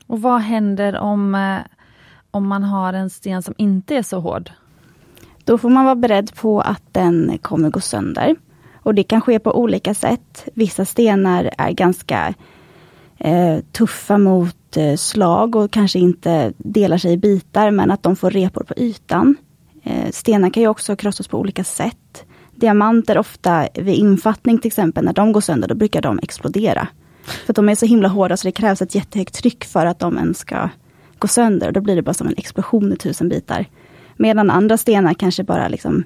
Och 0.06 0.22
vad 0.22 0.40
händer 0.40 0.98
om, 0.98 1.34
eh, 1.34 1.58
om 2.30 2.48
man 2.48 2.62
har 2.62 2.92
en 2.92 3.10
sten 3.10 3.42
som 3.42 3.54
inte 3.58 3.96
är 3.96 4.02
så 4.02 4.20
hård? 4.20 4.50
Då 5.44 5.58
får 5.58 5.70
man 5.70 5.84
vara 5.84 5.96
beredd 5.96 6.34
på 6.34 6.60
att 6.60 6.82
den 6.92 7.38
kommer 7.42 7.70
gå 7.70 7.80
sönder. 7.80 8.36
Och 8.74 8.94
det 8.94 9.02
kan 9.02 9.20
ske 9.20 9.38
på 9.38 9.58
olika 9.58 9.94
sätt. 9.94 10.48
Vissa 10.54 10.84
stenar 10.84 11.50
är 11.58 11.70
ganska 11.70 12.34
eh, 13.18 13.58
tuffa 13.72 14.18
mot 14.18 14.56
Eh, 14.76 14.96
slag 14.96 15.56
och 15.56 15.70
kanske 15.70 15.98
inte 15.98 16.52
delar 16.56 16.98
sig 16.98 17.12
i 17.12 17.16
bitar, 17.16 17.70
men 17.70 17.90
att 17.90 18.02
de 18.02 18.16
får 18.16 18.30
repor 18.30 18.64
på 18.64 18.74
ytan. 18.76 19.36
Eh, 19.82 20.10
stenar 20.10 20.50
kan 20.50 20.62
ju 20.62 20.68
också 20.68 20.96
krossas 20.96 21.28
på 21.28 21.38
olika 21.38 21.64
sätt. 21.64 22.24
Diamanter 22.54 23.18
ofta 23.18 23.68
vid 23.74 23.94
infattning 23.94 24.58
till 24.58 24.68
exempel, 24.68 25.04
när 25.04 25.12
de 25.12 25.32
går 25.32 25.40
sönder, 25.40 25.68
då 25.68 25.74
brukar 25.74 26.02
de 26.02 26.18
explodera. 26.22 26.88
För 27.46 27.52
de 27.52 27.68
är 27.68 27.74
så 27.74 27.86
himla 27.86 28.08
hårda 28.08 28.36
så 28.36 28.48
det 28.48 28.52
krävs 28.52 28.82
ett 28.82 28.94
jättehögt 28.94 29.34
tryck 29.34 29.64
för 29.64 29.86
att 29.86 29.98
de 29.98 30.18
ens 30.18 30.38
ska 30.38 30.68
gå 31.18 31.28
sönder. 31.28 31.66
Och 31.66 31.72
då 31.72 31.80
blir 31.80 31.96
det 31.96 32.02
bara 32.02 32.14
som 32.14 32.26
en 32.26 32.34
explosion 32.36 32.92
i 32.92 32.96
tusen 32.96 33.28
bitar. 33.28 33.66
Medan 34.16 34.50
andra 34.50 34.76
stenar 34.76 35.14
kanske 35.14 35.44
bara 35.44 35.68
liksom 35.68 36.04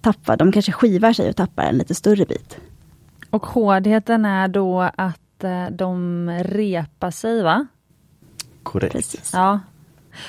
tappar, 0.00 0.36
de 0.36 0.52
kanske 0.52 0.72
skivar 0.72 1.12
sig 1.12 1.28
och 1.28 1.36
tappar 1.36 1.62
en 1.62 1.78
lite 1.78 1.94
större 1.94 2.24
bit. 2.24 2.58
Och 3.30 3.46
hårdheten 3.46 4.24
är 4.24 4.48
då 4.48 4.80
att 4.96 5.44
eh, 5.44 5.66
de 5.70 6.30
repar 6.44 7.10
sig 7.10 7.42
va? 7.42 7.66
Korrekt. 8.68 8.92
Precis. 8.92 9.30
Ja. 9.32 9.60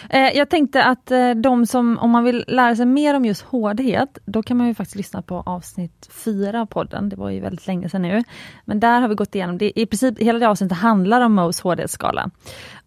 Eh, 0.09 0.37
jag 0.37 0.49
tänkte 0.49 0.83
att 0.83 1.11
eh, 1.11 1.31
de 1.31 1.65
som, 1.65 1.97
om 1.97 2.09
man 2.09 2.23
vill 2.23 2.45
lära 2.47 2.75
sig 2.75 2.85
mer 2.85 3.13
om 3.13 3.25
just 3.25 3.41
hårdhet, 3.41 4.17
då 4.25 4.43
kan 4.43 4.57
man 4.57 4.67
ju 4.67 4.73
faktiskt 4.73 4.95
lyssna 4.95 5.21
på 5.21 5.43
avsnitt 5.45 6.09
fyra 6.11 6.61
av 6.61 6.65
podden. 6.65 7.09
Det 7.09 7.15
var 7.15 7.29
ju 7.29 7.39
väldigt 7.39 7.67
länge 7.67 7.89
sedan 7.89 8.01
nu. 8.01 8.23
Men 8.65 8.79
där 8.79 9.01
har 9.01 9.07
vi 9.07 9.15
gått 9.15 9.35
igenom, 9.35 9.57
det, 9.57 9.79
i 9.79 9.85
princip 9.85 10.19
hela 10.19 10.39
det 10.39 10.47
avsnittet 10.47 10.77
handlar 10.77 11.21
om 11.21 11.33
Mohs 11.33 11.61
hårdhetsskala. 11.61 12.29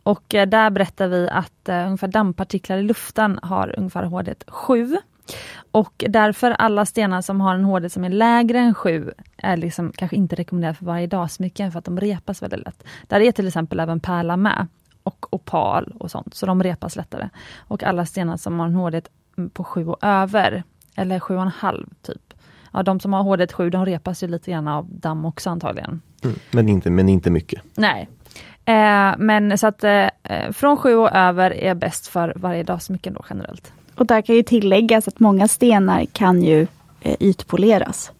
Och 0.02 0.34
eh, 0.34 0.46
där 0.46 0.70
berättar 0.70 1.08
vi 1.08 1.28
att 1.28 1.68
ungefär 1.68 2.08
dammpartiklar 2.08 2.76
i 2.78 2.82
luften 2.82 3.38
har 3.42 3.74
ungefär 3.78 4.02
hårdhet 4.02 4.44
7. 4.46 4.96
Och 5.72 6.04
därför 6.08 6.50
alla 6.50 6.86
stenar 6.86 7.22
som 7.22 7.40
har 7.40 7.54
en 7.54 7.64
hårdhet 7.64 7.92
som 7.92 8.04
är 8.04 8.10
lägre 8.10 8.58
än 8.58 8.74
7 8.74 9.12
är 9.36 9.56
liksom 9.56 9.92
kanske 9.96 10.16
inte 10.16 10.36
rekommenderade 10.36 10.78
för 10.78 10.84
varje 10.84 11.06
dagsmycken 11.06 11.72
för 11.72 11.78
att 11.78 11.84
de 11.84 12.00
repas 12.00 12.42
väldigt 12.42 12.64
lätt. 12.64 12.84
Där 13.08 13.20
är 13.20 13.32
till 13.32 13.46
exempel 13.46 13.80
även 13.80 14.00
pärla 14.00 14.36
med 14.36 14.66
och 15.02 15.26
opal 15.30 15.94
och 15.98 16.10
sånt, 16.10 16.34
så 16.34 16.46
de 16.46 16.62
repas 16.62 16.96
lättare. 16.96 17.28
Och 17.58 17.82
alla 17.82 18.06
stenar 18.06 18.36
som 18.36 18.58
har 18.58 18.66
en 18.66 18.74
hårdhet 18.74 19.08
på 19.52 19.64
7 19.64 19.88
och 19.88 19.98
över, 20.02 20.62
eller 20.94 21.18
7,5 21.18 21.88
typ. 22.02 22.34
Ja, 22.72 22.82
de 22.82 23.00
som 23.00 23.12
har 23.12 23.22
hårdhet 23.22 23.52
7, 23.52 23.70
de 23.70 23.86
repas 23.86 24.22
ju 24.22 24.28
lite 24.28 24.50
grann 24.50 24.68
av 24.68 24.86
damm 24.90 25.24
också 25.24 25.50
antagligen. 25.50 26.00
Mm, 26.24 26.36
men, 26.50 26.68
inte, 26.68 26.90
men 26.90 27.08
inte 27.08 27.30
mycket. 27.30 27.62
Nej. 27.74 28.08
Eh, 28.64 29.14
men 29.18 29.58
så 29.58 29.66
att 29.66 29.84
eh, 29.84 30.06
från 30.52 30.76
7 30.76 30.94
och 30.94 31.12
över 31.12 31.50
är 31.50 31.74
bäst 31.74 32.06
för 32.06 32.32
varje 32.36 32.62
dagsmycken 32.62 33.14
då 33.14 33.24
generellt. 33.30 33.72
Och 33.94 34.06
där 34.06 34.22
kan 34.22 34.36
ju 34.36 34.42
tilläggas 34.42 35.08
att 35.08 35.20
många 35.20 35.48
stenar 35.48 36.04
kan 36.04 36.42
ju 36.42 36.66
eh, 37.00 37.16
ytpoleras. 37.20 38.12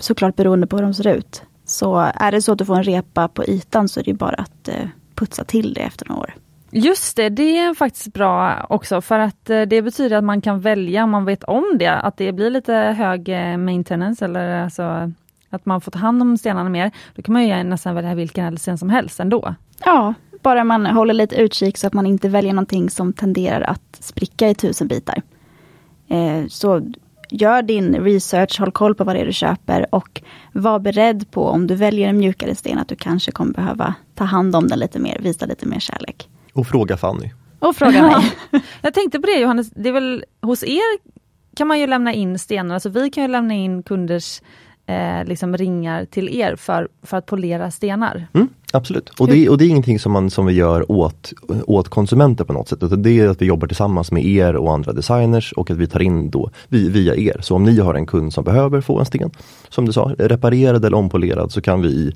Såklart 0.00 0.36
beroende 0.36 0.66
på 0.66 0.76
hur 0.76 0.82
de 0.82 0.94
ser 0.94 1.06
ut. 1.06 1.42
Så 1.64 1.96
är 2.14 2.32
det 2.32 2.42
så 2.42 2.52
att 2.52 2.58
du 2.58 2.64
får 2.64 2.76
en 2.76 2.82
repa 2.82 3.28
på 3.28 3.44
ytan 3.44 3.88
så 3.88 4.00
är 4.00 4.04
det 4.04 4.14
bara 4.14 4.34
att 4.34 4.68
eh, 4.68 4.88
putsa 5.18 5.44
till 5.44 5.74
det 5.74 5.80
efter 5.80 6.08
några 6.08 6.20
år. 6.20 6.34
Just 6.70 7.16
det, 7.16 7.28
det 7.28 7.58
är 7.58 7.74
faktiskt 7.74 8.12
bra 8.12 8.66
också 8.68 9.00
för 9.00 9.18
att 9.18 9.50
eh, 9.50 9.62
det 9.62 9.82
betyder 9.82 10.16
att 10.16 10.24
man 10.24 10.40
kan 10.40 10.60
välja, 10.60 11.04
om 11.04 11.10
man 11.10 11.24
vet 11.24 11.44
om 11.44 11.64
det, 11.78 11.92
att 11.92 12.16
det 12.16 12.32
blir 12.32 12.50
lite 12.50 12.74
hög 12.74 13.28
maintenance 13.58 14.24
eller 14.24 14.62
alltså 14.62 15.12
att 15.50 15.66
man 15.66 15.80
får 15.80 15.90
ta 15.90 15.98
hand 15.98 16.22
om 16.22 16.38
stenarna 16.38 16.70
mer. 16.70 16.90
Då 17.14 17.22
kan 17.22 17.32
man 17.32 17.46
ju 17.46 17.62
nästan 17.62 17.94
välja 17.94 18.14
vilken 18.14 18.44
ädelsten 18.44 18.78
som 18.78 18.90
helst 18.90 19.20
ändå. 19.20 19.54
Ja, 19.84 20.14
bara 20.42 20.64
man 20.64 20.86
håller 20.86 21.14
lite 21.14 21.36
utkik 21.36 21.78
så 21.78 21.86
att 21.86 21.92
man 21.92 22.06
inte 22.06 22.28
väljer 22.28 22.52
någonting 22.52 22.90
som 22.90 23.12
tenderar 23.12 23.60
att 23.60 23.96
spricka 24.00 24.48
i 24.48 24.54
tusen 24.54 24.88
bitar. 24.88 25.22
Eh, 26.08 26.46
så 26.48 26.92
gör 27.28 27.62
din 27.62 27.94
research, 27.94 28.60
håll 28.60 28.72
koll 28.72 28.94
på 28.94 29.04
vad 29.04 29.16
det 29.16 29.20
är 29.20 29.26
du 29.26 29.32
köper 29.32 29.94
och 29.94 30.22
var 30.52 30.78
beredd 30.78 31.30
på 31.30 31.48
om 31.48 31.66
du 31.66 31.74
väljer 31.74 32.08
en 32.08 32.18
mjukare 32.18 32.54
sten 32.54 32.78
att 32.78 32.88
du 32.88 32.96
kanske 32.96 33.32
kommer 33.32 33.52
behöva 33.52 33.94
ta 34.14 34.24
hand 34.24 34.56
om 34.56 34.68
den 34.68 34.78
lite 34.78 34.98
mer, 34.98 35.18
visa 35.20 35.46
lite 35.46 35.66
mer 35.66 35.80
kärlek. 35.80 36.28
Och 36.52 36.66
fråga 36.66 36.96
Fanny. 36.96 37.30
Och 37.58 37.76
fråga 37.76 38.02
mig. 38.02 38.32
Jag 38.80 38.94
tänkte 38.94 39.20
på 39.20 39.26
det 39.26 39.40
Johannes, 39.40 39.70
det 39.70 39.88
är 39.88 39.92
väl 39.92 40.24
hos 40.42 40.64
er 40.64 40.98
kan 41.56 41.68
man 41.68 41.80
ju 41.80 41.86
lämna 41.86 42.12
in 42.12 42.38
stenar, 42.38 42.74
alltså 42.74 42.88
vi 42.88 43.10
kan 43.10 43.24
ju 43.24 43.28
lämna 43.28 43.54
in 43.54 43.82
kunders 43.82 44.42
eh, 44.88 45.24
liksom 45.24 45.56
ringar 45.56 46.04
till 46.04 46.28
er 46.28 46.56
för, 46.56 46.88
för 47.02 47.16
att 47.16 47.26
polera 47.26 47.70
stenar. 47.70 48.26
Mm, 48.32 48.48
absolut, 48.72 49.08
och 49.08 49.28
det, 49.28 49.48
och 49.48 49.58
det 49.58 49.64
är 49.64 49.68
ingenting 49.68 49.98
som, 49.98 50.12
man, 50.12 50.30
som 50.30 50.46
vi 50.46 50.52
gör 50.52 50.92
åt, 50.92 51.32
åt 51.66 51.88
konsumenter 51.88 52.44
på 52.44 52.52
något 52.52 52.68
sätt. 52.68 52.82
Utan 52.82 53.02
det 53.02 53.20
är 53.20 53.28
att 53.28 53.42
vi 53.42 53.46
jobbar 53.46 53.66
tillsammans 53.66 54.12
med 54.12 54.26
er 54.26 54.56
och 54.56 54.72
andra 54.72 54.92
designers 54.92 55.52
och 55.52 55.70
att 55.70 55.76
vi 55.76 55.86
tar 55.86 56.02
in 56.02 56.30
då 56.30 56.50
vi, 56.68 56.88
via 56.88 57.16
er. 57.16 57.40
Så 57.40 57.54
om 57.54 57.64
ni 57.64 57.80
har 57.80 57.94
en 57.94 58.06
kund 58.06 58.32
som 58.32 58.44
behöver 58.44 58.80
få 58.80 58.98
en 58.98 59.06
sten, 59.06 59.30
som 59.68 59.84
du 59.84 59.92
sa, 59.92 60.14
reparerad 60.18 60.84
eller 60.84 60.96
ompolerad 60.96 61.52
så 61.52 61.60
kan 61.60 61.82
vi 61.82 61.88
i, 61.88 62.12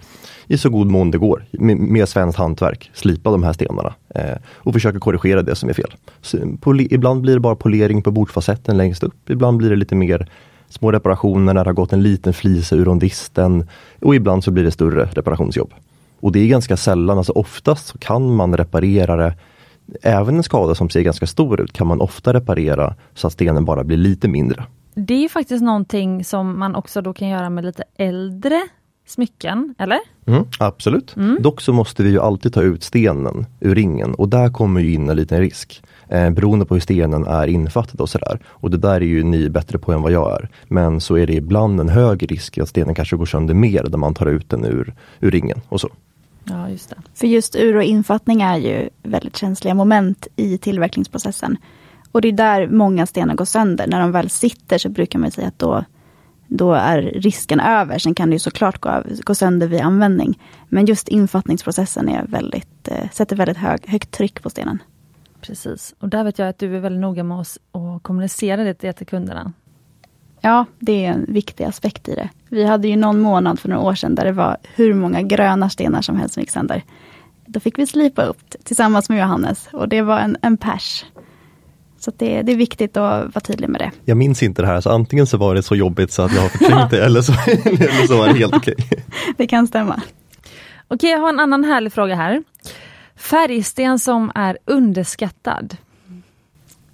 i 0.46 0.58
så 0.58 0.70
god 0.70 0.86
mån 0.86 1.10
det 1.10 1.18
går 1.18 1.44
med, 1.50 1.76
med 1.76 2.08
svenskt 2.08 2.38
hantverk 2.38 2.90
slipa 2.94 3.30
de 3.30 3.42
här 3.42 3.52
stenarna 3.52 3.94
eh, 4.14 4.36
och 4.54 4.72
försöka 4.72 4.98
korrigera 4.98 5.42
det 5.42 5.54
som 5.54 5.68
är 5.68 5.72
fel. 5.72 5.94
Så, 6.20 6.38
ibland 6.90 7.20
blir 7.20 7.34
det 7.34 7.40
bara 7.40 7.56
polering 7.56 8.02
på 8.02 8.10
bordsfacetten 8.10 8.76
längst 8.76 9.02
upp, 9.02 9.30
ibland 9.30 9.56
blir 9.56 9.70
det 9.70 9.76
lite 9.76 9.94
mer 9.94 10.28
små 10.72 10.92
reparationer 10.92 11.54
när 11.54 11.64
det 11.64 11.70
har 11.70 11.74
gått 11.74 11.92
en 11.92 12.02
liten 12.02 12.32
flisa 12.32 12.76
ur 12.76 12.84
rondisten 12.84 13.68
och 14.00 14.14
ibland 14.14 14.44
så 14.44 14.50
blir 14.50 14.64
det 14.64 14.70
större 14.70 15.04
reparationsjobb. 15.04 15.74
Och 16.20 16.32
det 16.32 16.40
är 16.40 16.46
ganska 16.46 16.76
sällan, 16.76 17.18
alltså 17.18 17.32
oftast 17.32 17.86
så 17.86 17.98
kan 17.98 18.34
man 18.34 18.56
reparera 18.56 19.16
det 19.16 19.34
Även 20.02 20.36
en 20.36 20.42
skada 20.42 20.74
som 20.74 20.90
ser 20.90 21.00
ganska 21.00 21.26
stor 21.26 21.60
ut 21.60 21.72
kan 21.72 21.86
man 21.86 22.00
ofta 22.00 22.34
reparera 22.34 22.94
så 23.14 23.26
att 23.26 23.32
stenen 23.32 23.64
bara 23.64 23.84
blir 23.84 23.96
lite 23.96 24.28
mindre. 24.28 24.64
Det 24.94 25.24
är 25.24 25.28
faktiskt 25.28 25.62
någonting 25.62 26.24
som 26.24 26.58
man 26.58 26.74
också 26.74 27.02
då 27.02 27.12
kan 27.12 27.28
göra 27.28 27.50
med 27.50 27.64
lite 27.64 27.84
äldre 27.96 28.62
smycken, 29.06 29.74
eller? 29.78 29.98
Mm, 30.26 30.44
absolut. 30.58 31.16
Mm. 31.16 31.38
Dock 31.40 31.60
så 31.60 31.72
måste 31.72 32.02
vi 32.02 32.10
ju 32.10 32.20
alltid 32.20 32.54
ta 32.54 32.62
ut 32.62 32.82
stenen 32.82 33.46
ur 33.60 33.74
ringen 33.74 34.14
och 34.14 34.28
där 34.28 34.48
kommer 34.48 34.80
ju 34.80 34.92
in 34.92 35.08
en 35.10 35.16
liten 35.16 35.40
risk 35.40 35.82
eh, 36.12 36.30
beroende 36.30 36.66
på 36.66 36.74
hur 36.74 36.80
stenen 36.80 37.26
är 37.26 37.46
infattad 37.46 38.00
och 38.00 38.08
sådär. 38.08 38.40
Och 38.46 38.70
det 38.70 38.76
där 38.76 38.94
är 38.94 39.00
ju 39.00 39.24
ni 39.24 39.50
bättre 39.50 39.78
på 39.78 39.92
än 39.92 40.02
vad 40.02 40.12
jag 40.12 40.32
är. 40.32 40.48
Men 40.68 41.00
så 41.00 41.18
är 41.18 41.26
det 41.26 41.32
ibland 41.32 41.80
en 41.80 41.88
hög 41.88 42.30
risk 42.30 42.58
att 42.58 42.68
stenen 42.68 42.94
kanske 42.94 43.16
går 43.16 43.26
sönder 43.26 43.54
mer 43.54 43.86
när 43.90 43.98
man 43.98 44.14
tar 44.14 44.26
ut 44.26 44.50
den 44.50 44.64
ur, 44.64 44.94
ur 45.20 45.30
ringen 45.30 45.60
och 45.68 45.80
så. 45.80 45.88
Ja, 46.44 46.68
just 46.68 46.90
det. 46.90 46.96
För 47.14 47.26
just 47.26 47.56
ur 47.56 47.76
och 47.76 47.82
infattning 47.82 48.42
är 48.42 48.56
ju 48.56 48.88
väldigt 49.02 49.36
känsliga 49.36 49.74
moment 49.74 50.26
i 50.36 50.58
tillverkningsprocessen. 50.58 51.56
Och 52.12 52.20
det 52.20 52.28
är 52.28 52.32
där 52.32 52.68
många 52.68 53.06
stenar 53.06 53.34
går 53.34 53.44
sönder. 53.44 53.86
När 53.86 54.00
de 54.00 54.12
väl 54.12 54.30
sitter 54.30 54.78
så 54.78 54.88
brukar 54.88 55.18
man 55.18 55.30
säga 55.30 55.48
att 55.48 55.58
då, 55.58 55.84
då 56.46 56.72
är 56.72 57.02
risken 57.02 57.60
över. 57.60 57.98
Sen 57.98 58.14
kan 58.14 58.30
det 58.30 58.34
ju 58.34 58.38
såklart 58.38 58.78
gå, 58.80 59.02
gå 59.24 59.34
sönder 59.34 59.66
vid 59.66 59.80
användning. 59.80 60.38
Men 60.68 60.86
just 60.86 61.08
infattningsprocessen 61.08 62.08
är 62.08 62.26
väldigt, 62.26 62.88
eh, 62.88 63.10
sätter 63.12 63.36
väldigt 63.36 63.56
hög, 63.56 63.80
högt 63.86 64.10
tryck 64.10 64.42
på 64.42 64.50
stenen. 64.50 64.78
Precis, 65.42 65.94
och 65.98 66.08
där 66.08 66.24
vet 66.24 66.38
jag 66.38 66.48
att 66.48 66.58
du 66.58 66.76
är 66.76 66.80
väldigt 66.80 67.00
noga 67.00 67.24
med 67.24 67.38
oss 67.38 67.58
att 67.72 68.02
kommunicera 68.02 68.64
det 68.64 68.92
till 68.92 69.06
kunderna. 69.06 69.52
Ja, 70.40 70.66
det 70.78 71.04
är 71.04 71.12
en 71.12 71.26
viktig 71.28 71.64
aspekt 71.64 72.08
i 72.08 72.14
det. 72.14 72.28
Vi 72.48 72.64
hade 72.64 72.88
ju 72.88 72.96
någon 72.96 73.20
månad 73.20 73.60
för 73.60 73.68
några 73.68 73.82
år 73.82 73.94
sedan 73.94 74.14
där 74.14 74.24
det 74.24 74.32
var 74.32 74.56
hur 74.74 74.94
många 74.94 75.22
gröna 75.22 75.70
stenar 75.70 76.02
som 76.02 76.16
helst 76.16 76.34
som 76.34 76.40
gick 76.40 76.50
sönder. 76.50 76.82
Då 77.46 77.60
fick 77.60 77.78
vi 77.78 77.86
slipa 77.86 78.22
upp 78.22 78.50
tillsammans 78.64 79.08
med 79.08 79.20
Johannes 79.20 79.68
och 79.72 79.88
det 79.88 80.02
var 80.02 80.18
en, 80.18 80.36
en 80.42 80.56
pers. 80.56 81.04
Så 81.98 82.12
det, 82.16 82.42
det, 82.42 82.52
är 82.52 82.56
viktigt 82.56 82.96
att 82.96 83.34
vara 83.34 83.40
tydlig 83.40 83.68
med 83.68 83.80
det. 83.80 83.90
Jag 84.04 84.16
minns 84.16 84.42
inte 84.42 84.62
det 84.62 84.68
här, 84.68 84.80
så 84.80 84.90
antingen 84.90 85.26
så 85.26 85.36
var 85.36 85.54
det 85.54 85.62
så 85.62 85.76
jobbigt 85.76 86.12
så 86.12 86.22
att 86.22 86.34
jag 86.34 86.42
har 86.42 86.48
förträngt 86.48 86.90
det 86.90 87.04
eller 87.04 87.22
så, 87.22 87.32
eller 87.64 88.06
så 88.06 88.16
var 88.16 88.28
det 88.28 88.34
helt 88.34 88.54
okej. 88.56 88.74
Okay. 88.78 88.98
Det 89.36 89.46
kan 89.46 89.66
stämma. 89.66 90.02
Okej, 90.88 91.10
jag 91.10 91.18
har 91.18 91.28
en 91.28 91.40
annan 91.40 91.64
härlig 91.64 91.92
fråga 91.92 92.14
här. 92.14 92.42
Färgsten 93.32 93.98
som 93.98 94.32
är 94.34 94.58
underskattad. 94.64 95.76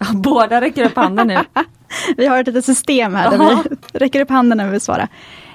Båda 0.14 0.60
räcker 0.60 0.84
upp 0.84 0.96
handen 0.96 1.26
nu. 1.26 1.38
vi 2.16 2.26
har 2.26 2.40
ett 2.40 2.46
litet 2.46 2.64
system 2.64 3.14
här 3.14 3.30
där 3.30 3.40
Aha. 3.40 3.64
vi 3.68 3.76
räcker 3.98 4.20
upp 4.20 4.30
handen 4.30 4.58
när 4.58 4.64
vi 4.64 4.70
vill 4.70 4.80
svara. 4.80 5.08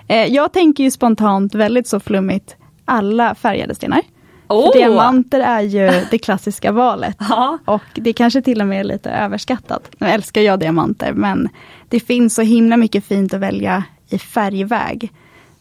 Eh, 0.08 0.26
jag 0.26 0.54
tänker 0.54 0.84
ju 0.84 0.92
spontant 0.92 1.56
väldigt 1.56 1.88
så 1.88 2.00
flummigt, 2.00 2.56
alla 2.86 3.36
färgade 3.36 3.76
stenar. 3.76 4.02
Oh. 4.48 4.74
diamanter 4.74 5.40
är 5.40 5.62
ju 5.62 6.06
det 6.12 6.18
klassiska 6.18 6.72
valet. 6.72 7.22
Aha. 7.22 7.58
Och 7.66 7.84
det 7.94 8.14
kanske 8.14 8.42
till 8.42 8.62
och 8.62 8.68
med 8.68 8.80
är 8.80 8.84
lite 8.84 9.12
överskattat. 9.12 9.92
Nu 9.98 10.08
älskar 10.08 10.42
jag 10.42 10.60
diamanter 10.60 11.14
men 11.14 11.50
det 11.90 12.00
finns 12.00 12.36
så 12.36 12.42
himla 12.42 12.78
mycket 12.78 13.06
fint 13.06 13.34
att 13.34 13.40
välja 13.40 13.84
i 14.10 14.20
färgväg. 14.20 15.12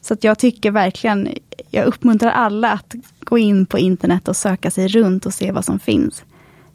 Så 0.02 0.14
att 0.14 0.24
jag 0.24 0.38
tycker 0.38 0.70
verkligen, 0.70 1.28
jag 1.70 1.84
uppmuntrar 1.84 2.30
alla 2.30 2.72
att 2.72 2.94
gå 3.20 3.38
in 3.38 3.66
på 3.66 3.78
internet 3.78 4.28
och 4.28 4.36
söka 4.36 4.70
sig 4.70 4.88
runt 4.88 5.26
och 5.26 5.34
se 5.34 5.52
vad 5.52 5.64
som 5.64 5.78
finns. 5.78 6.24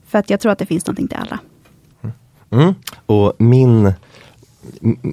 För 0.08 0.20
att 0.20 0.30
jag 0.30 0.40
tror 0.40 0.52
att 0.52 0.60
det 0.60 0.66
finns 0.66 0.88
någonting 0.88 1.08
till 1.08 1.18
alla. 1.18 1.40
Mm. 2.50 2.74
Och 3.06 3.34
min, 3.38 3.94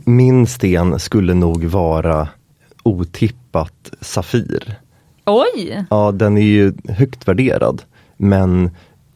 min 0.05 0.46
sten 0.46 0.98
skulle 0.98 1.35
nog 1.35 1.64
vara 1.64 2.29
otippat 2.83 3.92
Safir. 4.00 4.79
Oj! 5.24 5.85
Ja, 5.90 6.12
den 6.12 6.37
är 6.38 6.42
ju 6.42 6.72
högt 6.88 7.29
värderad. 7.29 7.83
Men 8.16 8.70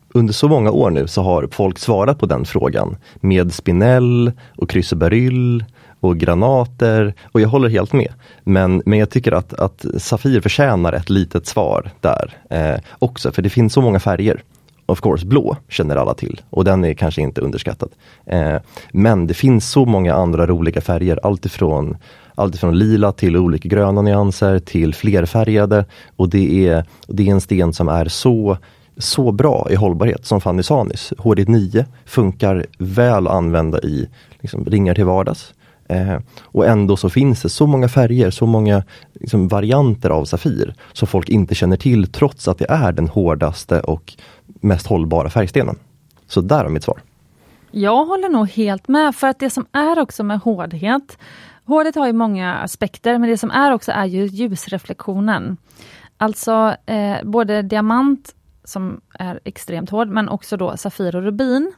under 0.09 0.33
så 0.33 0.49
många 0.49 0.71
år 0.71 0.91
nu 0.91 1.07
så 1.07 1.23
har 1.23 1.49
folk 1.53 1.79
svarat 1.79 2.19
på 2.19 2.27
den 2.27 2.45
frågan 2.45 2.97
med 3.21 3.55
spinell 3.55 4.33
och 4.57 4.71
krysseberyll 4.71 5.65
och 6.01 6.19
granater 6.19 7.15
och 7.33 7.41
jag 7.41 7.49
håller 7.49 7.69
helt 7.69 7.93
med. 7.93 8.13
Men, 8.45 8.83
men 8.87 8.99
jag 8.99 9.11
tycker 9.11 9.33
att, 9.33 9.53
att 9.55 9.85
Safir 9.97 10.41
förtjänar 10.41 10.93
ett 10.93 11.11
litet 11.11 11.47
svar 11.47 11.91
där 12.01 12.37
eh, 12.51 12.81
också 12.99 13.33
för 13.33 13.43
det 13.43 13.51
finns 13.51 13.73
så 13.73 13.81
många 13.81 14.01
färger. 14.01 14.43
Of 14.87 15.01
course, 15.01 15.27
blå 15.27 15.57
känner 15.69 15.97
alla 15.97 16.15
till 16.15 16.41
och 16.51 16.65
den 16.65 16.85
är 16.85 16.95
kanske 16.95 17.23
inte 17.23 17.41
underskattad. 17.41 17.91
Eh, 18.27 18.57
men 18.93 19.27
det 19.27 19.35
finns 19.35 19.71
så 19.71 19.85
många 19.85 20.15
andra 20.15 20.47
roliga 20.47 20.81
färger, 20.81 21.21
alltifrån 21.23 21.97
alltifrån 22.35 22.79
lila 22.79 23.13
till 23.13 23.37
olika 23.37 23.69
gröna 23.69 24.03
nyanser 24.03 24.59
till 24.59 24.95
flerfärgade 24.95 25.85
och 26.17 26.29
det 26.29 26.69
är, 26.69 26.85
det 27.07 27.29
är 27.29 27.33
en 27.33 27.41
sten 27.41 27.73
som 27.73 27.89
är 27.89 28.09
så 28.09 28.59
så 28.99 29.33
bra 29.33 29.67
i 29.71 29.75
hållbarhet 29.75 30.27
som 30.27 30.41
Fanny 30.41 30.63
sa 30.63 30.85
nyss, 30.85 31.13
HD9 31.19 31.85
funkar 32.05 32.67
väl 32.79 33.27
att 33.27 33.33
använda 33.33 33.81
i 33.81 34.09
liksom, 34.41 34.65
ringar 34.65 34.95
till 34.95 35.05
vardags. 35.05 35.55
Eh, 35.89 36.19
och 36.43 36.67
ändå 36.67 36.97
så 36.97 37.11
finns 37.11 37.43
det 37.43 37.49
så 37.49 37.67
många 37.67 37.89
färger, 37.89 38.31
så 38.31 38.47
många 38.47 38.83
liksom, 39.13 39.49
varianter 39.49 40.11
av 40.11 40.25
Safir 40.25 40.75
som 40.93 41.09
folk 41.09 41.29
inte 41.29 41.55
känner 41.55 41.77
till 41.77 42.13
trots 42.13 42.49
att 42.49 42.59
det 42.59 42.71
är 42.71 42.93
den 42.93 43.09
hårdaste 43.09 43.81
och 43.81 44.15
mest 44.47 44.87
hållbara 44.87 45.31
färgstenen. 45.31 45.77
Så 46.27 46.41
där 46.41 46.65
är 46.65 46.69
mitt 46.69 46.85
svar. 46.85 47.01
Jag 47.71 48.05
håller 48.05 48.29
nog 48.29 48.49
helt 48.49 48.89
med 48.89 49.15
för 49.15 49.27
att 49.27 49.39
det 49.39 49.51
som 49.51 49.67
är 49.73 49.99
också 49.99 50.25
med 50.25 50.39
hårdhet 50.39 51.19
Hårdhet 51.69 51.95
har 51.95 52.07
ju 52.07 52.13
många 52.13 52.55
aspekter 52.55 53.19
men 53.19 53.31
det 53.31 53.39
som 53.39 53.51
är 53.51 53.73
också 53.73 53.93
är 53.93 54.05
ju 54.05 54.27
ljusreflektionen. 54.27 55.57
Alltså 56.17 56.77
eh, 56.87 57.17
både 57.25 57.63
diamant 57.63 58.35
som 58.65 59.01
är 59.15 59.41
extremt 59.45 59.91
hård 59.91 60.09
men 60.09 60.29
också 60.29 60.57
då 60.57 60.77
Safir 60.77 61.17
och 61.17 61.23
Rubin 61.23 61.73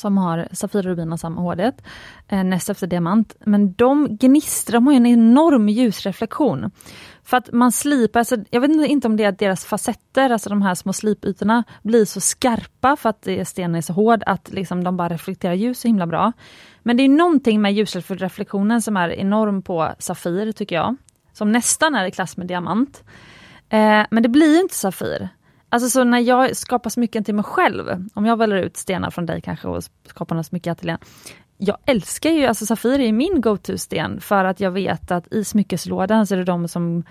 som 0.00 0.18
har 0.18 0.48
Safir 0.52 0.78
och 0.78 0.84
Rubin 0.84 1.12
och 1.12 1.20
samma 1.20 1.40
hårdhet, 1.40 1.82
eh, 2.28 2.44
näst 2.44 2.70
efter 2.70 2.86
diamant. 2.86 3.36
Men 3.44 3.72
de 3.72 4.16
gnistrar, 4.16 4.72
de 4.72 4.86
har 4.86 4.94
en 4.94 5.06
enorm 5.06 5.68
ljusreflektion. 5.68 6.70
För 7.24 7.36
att 7.36 7.52
man 7.52 7.72
slipar, 7.72 8.20
alltså, 8.20 8.36
jag 8.50 8.60
vet 8.60 8.70
inte 8.70 9.08
om 9.08 9.16
det 9.16 9.24
är 9.24 9.28
att 9.28 9.38
deras 9.38 9.64
facetter, 9.64 10.30
alltså 10.30 10.48
de 10.50 10.62
här 10.62 10.74
små 10.74 10.92
slipytorna, 10.92 11.64
blir 11.82 12.04
så 12.04 12.20
skarpa 12.20 12.96
för 12.96 13.08
att 13.08 13.26
eh, 13.26 13.44
stenen 13.44 13.74
är 13.74 13.80
så 13.80 13.92
hård 13.92 14.22
att 14.26 14.52
liksom 14.52 14.84
de 14.84 14.96
bara 14.96 15.08
reflekterar 15.08 15.54
ljus 15.54 15.80
så 15.80 15.88
himla 15.88 16.06
bra. 16.06 16.32
Men 16.82 16.96
det 16.96 17.02
är 17.02 17.08
någonting 17.08 17.60
med 17.60 17.72
ljusreflektionen 17.72 18.82
som 18.82 18.96
är 18.96 19.08
enorm 19.08 19.62
på 19.62 19.92
Safir 19.98 20.52
tycker 20.52 20.76
jag. 20.76 20.96
Som 21.32 21.52
nästan 21.52 21.94
är 21.94 22.06
i 22.06 22.10
klass 22.10 22.36
med 22.36 22.46
diamant. 22.46 23.04
Eh, 23.68 24.06
men 24.10 24.22
det 24.22 24.28
blir 24.28 24.60
inte 24.60 24.74
Safir. 24.74 25.28
Alltså 25.72 25.90
så 25.90 26.04
när 26.04 26.18
jag 26.18 26.56
skapar 26.56 26.90
smycken 26.90 27.24
till 27.24 27.34
mig 27.34 27.44
själv, 27.44 28.08
om 28.14 28.26
jag 28.26 28.36
väljer 28.36 28.58
ut 28.58 28.76
stenar 28.76 29.10
från 29.10 29.26
dig 29.26 29.40
kanske 29.40 29.68
och 29.68 29.84
skapar 30.06 30.36
något 30.36 30.46
smycke 30.46 30.70
i 30.70 30.72
ateljén. 30.72 30.98
Jag 31.58 31.76
älskar 31.86 32.30
ju, 32.30 32.46
alltså 32.46 32.66
Safir 32.66 33.00
är 33.00 33.12
min 33.12 33.40
go-to-sten 33.40 34.20
för 34.20 34.44
att 34.44 34.60
jag 34.60 34.70
vet 34.70 35.10
att 35.10 35.32
i 35.32 35.44
smyckeslådan 35.44 36.26
så 36.26 36.34
är 36.34 36.38
det 36.38 36.44
de 36.44 36.68
som 36.68 37.04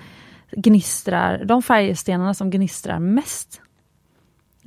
gnistrar, 0.51 1.45
de 1.45 1.61
färgstenarna 1.61 2.33
som 2.33 2.49
gnistrar 2.49 2.99
mest. 2.99 3.61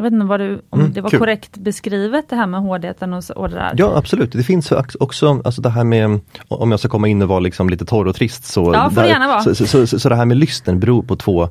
Jag 0.02 0.10
vet 0.10 0.12
inte 0.12 0.26
vad 0.26 0.40
du, 0.40 0.62
om 0.70 0.80
mm, 0.80 0.92
det 0.92 1.00
var 1.00 1.10
kul. 1.10 1.18
korrekt 1.18 1.56
beskrivet 1.56 2.28
det 2.28 2.36
här 2.36 2.46
med 2.46 2.60
hårdheten 2.60 3.12
och, 3.12 3.30
och 3.36 3.48
det 3.48 3.54
där? 3.54 3.74
Ja 3.76 3.96
absolut, 3.96 4.32
det 4.32 4.42
finns 4.42 4.72
också 5.00 5.40
alltså 5.44 5.62
det 5.62 5.70
här 5.70 5.84
med, 5.84 6.20
om 6.48 6.70
jag 6.70 6.80
ska 6.80 6.88
komma 6.88 7.08
in 7.08 7.22
och 7.22 7.28
vara 7.28 7.40
liksom 7.40 7.68
lite 7.70 7.84
torr 7.84 8.06
och 8.06 8.16
trist, 8.16 8.44
så, 8.44 8.72
ja, 8.74 8.90
där. 8.94 9.40
Så, 9.40 9.54
så, 9.54 9.86
så, 9.86 9.98
så, 9.98 10.08
det 10.08 10.16
här 10.16 10.24
med 10.24 10.36
lysten 10.36 10.80
beror 10.80 11.02
på 11.02 11.16
två, 11.16 11.48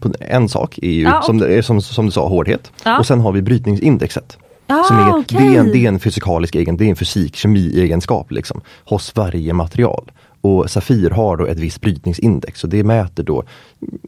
på 0.00 0.12
en 0.20 0.48
sak 0.48 0.78
är 0.78 0.90
ju 0.90 1.02
ja, 1.02 1.22
som, 1.22 1.36
okay. 1.36 1.62
som, 1.62 1.80
som, 1.80 2.06
du 2.06 2.12
sa 2.12 2.28
hårdhet 2.28 2.72
ja. 2.84 2.98
och 2.98 3.06
sen 3.06 3.20
har 3.20 3.32
vi 3.32 3.42
brytningsindexet. 3.42 4.38
Ah, 4.66 4.84
som 4.84 4.98
är, 4.98 5.14
okay. 5.14 5.38
det, 5.38 5.56
är 5.56 5.60
en, 5.60 5.72
det 5.72 5.84
är 5.84 5.88
en 5.88 6.00
fysikalisk 6.00 6.54
egen, 6.54 6.76
det 6.76 6.84
är 6.84 6.90
en 6.90 6.96
fysik, 6.96 7.36
kemi-egenskap 7.36 8.30
liksom, 8.30 8.60
hos 8.84 9.16
varje 9.16 9.52
material. 9.52 10.10
Och 10.44 10.70
Safir 10.70 11.10
har 11.10 11.36
då 11.36 11.46
ett 11.46 11.58
visst 11.58 11.80
brytningsindex 11.80 12.64
och 12.64 12.70
det 12.70 12.84
mäter 12.84 13.22
då 13.22 13.42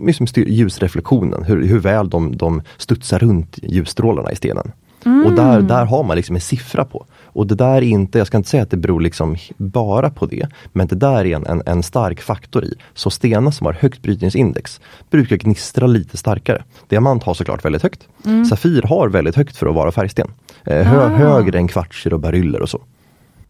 liksom 0.06 0.26
ljusreflektionen, 0.36 1.44
hur, 1.44 1.66
hur 1.66 1.78
väl 1.78 2.10
de, 2.10 2.36
de 2.36 2.62
studsar 2.76 3.18
runt 3.18 3.58
ljusstrålarna 3.62 4.32
i 4.32 4.36
stenen. 4.36 4.72
Mm. 5.04 5.26
Och 5.26 5.32
där, 5.32 5.60
där 5.60 5.84
har 5.84 6.04
man 6.04 6.16
liksom 6.16 6.36
en 6.36 6.40
siffra 6.40 6.84
på. 6.84 7.06
Och 7.24 7.46
det 7.46 7.54
där 7.54 7.74
är 7.74 7.82
inte, 7.82 8.18
jag 8.18 8.26
ska 8.26 8.36
inte 8.36 8.48
säga 8.48 8.62
att 8.62 8.70
det 8.70 8.76
beror 8.76 9.00
liksom 9.00 9.36
bara 9.56 10.10
på 10.10 10.26
det, 10.26 10.48
men 10.72 10.86
det 10.86 10.96
där 10.96 11.26
är 11.26 11.36
en, 11.36 11.46
en, 11.46 11.62
en 11.66 11.82
stark 11.82 12.20
faktor 12.20 12.64
i. 12.64 12.74
Så 12.94 13.10
stenar 13.10 13.50
som 13.50 13.66
har 13.66 13.72
högt 13.72 14.02
brytningsindex 14.02 14.80
brukar 15.10 15.36
gnistra 15.36 15.86
lite 15.86 16.16
starkare. 16.16 16.64
Diamant 16.88 17.22
har 17.22 17.34
såklart 17.34 17.64
väldigt 17.64 17.82
högt. 17.82 18.08
Mm. 18.24 18.44
Safir 18.44 18.82
har 18.82 19.08
väldigt 19.08 19.36
högt 19.36 19.56
för 19.56 19.66
att 19.66 19.74
vara 19.74 19.92
färgsten. 19.92 20.28
Eh, 20.64 20.86
hö, 20.86 21.06
ah. 21.06 21.08
Högre 21.08 21.58
än 21.58 21.68
kvartser 21.68 22.12
och 22.12 22.20
beryller 22.20 22.62
och 22.62 22.68
så. 22.68 22.80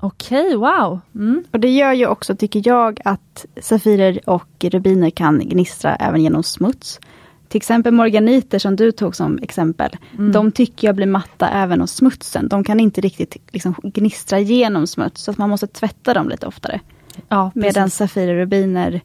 Okej, 0.01 0.57
wow! 0.57 1.01
Mm. 1.15 1.45
Och 1.51 1.61
det 1.61 1.69
gör 1.69 1.93
ju 1.93 2.07
också, 2.07 2.37
tycker 2.37 2.63
jag, 2.65 3.01
att 3.05 3.47
Safirer 3.61 4.21
och 4.27 4.65
rubiner 4.65 5.11
kan 5.11 5.49
gnistra 5.49 5.97
även 5.97 6.23
genom 6.23 6.43
smuts. 6.43 7.01
Till 7.49 7.57
exempel 7.57 7.93
morganiter 7.93 8.59
som 8.59 8.77
du 8.77 8.93
tog 8.93 9.17
som 9.17 9.39
exempel. 9.43 9.97
Mm. 10.19 10.33
De 10.33 10.53
tycker 10.53 10.89
jag 10.89 10.97
blir 10.97 11.07
matta 11.07 11.49
även 11.49 11.81
hos 11.81 11.93
smutsen. 11.93 12.49
De 12.49 12.65
kan 12.65 12.81
inte 12.81 13.01
riktigt 13.01 13.37
liksom, 13.51 13.75
gnistra 13.83 14.39
genom 14.39 14.87
smuts, 14.87 15.23
så 15.23 15.31
att 15.31 15.39
man 15.39 15.51
måste 15.51 15.67
tvätta 15.67 16.15
dem 16.15 16.29
lite 16.29 16.47
oftare. 16.47 16.81
Ja, 17.29 17.51
Medan 17.55 17.91
Safirer 17.91 18.35
och 18.35 18.41
rubiner, 18.41 19.01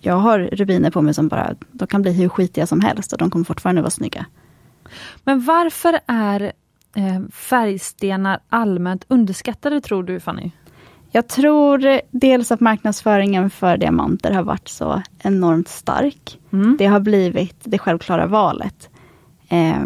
jag 0.00 0.14
har 0.14 0.38
rubiner 0.38 0.90
på 0.90 1.02
mig 1.02 1.14
som 1.14 1.28
bara, 1.28 1.54
de 1.72 1.86
kan 1.86 2.02
bli 2.02 2.12
hur 2.12 2.28
skitiga 2.28 2.66
som 2.66 2.80
helst 2.80 3.12
och 3.12 3.18
de 3.18 3.30
kommer 3.30 3.44
fortfarande 3.44 3.82
vara 3.82 3.90
snygga. 3.90 4.26
Men 5.24 5.44
varför 5.44 5.98
är 6.06 6.52
färgstenar 7.32 8.40
allmänt 8.48 9.04
underskattade 9.08 9.80
tror 9.80 10.02
du 10.02 10.20
Fanny? 10.20 10.50
Jag 11.10 11.28
tror 11.28 12.00
dels 12.10 12.52
att 12.52 12.60
marknadsföringen 12.60 13.50
för 13.50 13.76
diamanter 13.76 14.32
har 14.32 14.42
varit 14.42 14.68
så 14.68 15.02
enormt 15.18 15.68
stark. 15.68 16.38
Mm. 16.52 16.76
Det 16.78 16.86
har 16.86 17.00
blivit 17.00 17.56
det 17.64 17.78
självklara 17.78 18.26
valet. 18.26 18.90
Eh, 19.48 19.84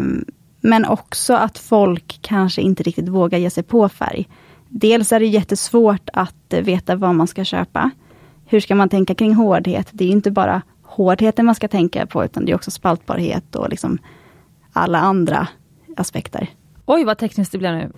men 0.61 0.85
också 0.85 1.33
att 1.33 1.57
folk 1.57 2.19
kanske 2.21 2.61
inte 2.61 2.83
riktigt 2.83 3.09
vågar 3.09 3.37
ge 3.37 3.49
sig 3.49 3.63
på 3.63 3.89
färg. 3.89 4.27
Dels 4.69 5.11
är 5.11 5.19
det 5.19 5.25
jättesvårt 5.25 6.09
att 6.13 6.53
veta 6.53 6.95
vad 6.95 7.15
man 7.15 7.27
ska 7.27 7.43
köpa. 7.43 7.91
Hur 8.45 8.59
ska 8.59 8.75
man 8.75 8.89
tänka 8.89 9.15
kring 9.15 9.33
hårdhet? 9.33 9.87
Det 9.91 10.05
är 10.05 10.09
inte 10.09 10.31
bara 10.31 10.61
hårdheten 10.83 11.45
man 11.45 11.55
ska 11.55 11.67
tänka 11.67 12.05
på, 12.05 12.25
utan 12.25 12.45
det 12.45 12.51
är 12.51 12.55
också 12.55 12.71
spaltbarhet 12.71 13.55
och 13.55 13.69
liksom 13.69 13.97
alla 14.73 14.99
andra 14.99 15.47
aspekter. 15.97 16.49
Oj 16.89 17.03
vad 17.03 17.17
tekniskt 17.17 17.51
det 17.51 17.57
blev 17.57 17.73
nu. 17.73 17.91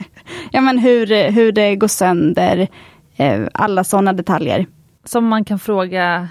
ja 0.52 0.60
men 0.60 0.78
hur, 0.78 1.30
hur 1.30 1.52
det 1.52 1.76
går 1.76 1.88
sönder, 1.88 2.68
eh, 3.16 3.46
alla 3.54 3.84
sådana 3.84 4.12
detaljer. 4.12 4.66
Som 5.04 5.26
man 5.26 5.44
kan 5.44 5.58
fråga 5.58 6.28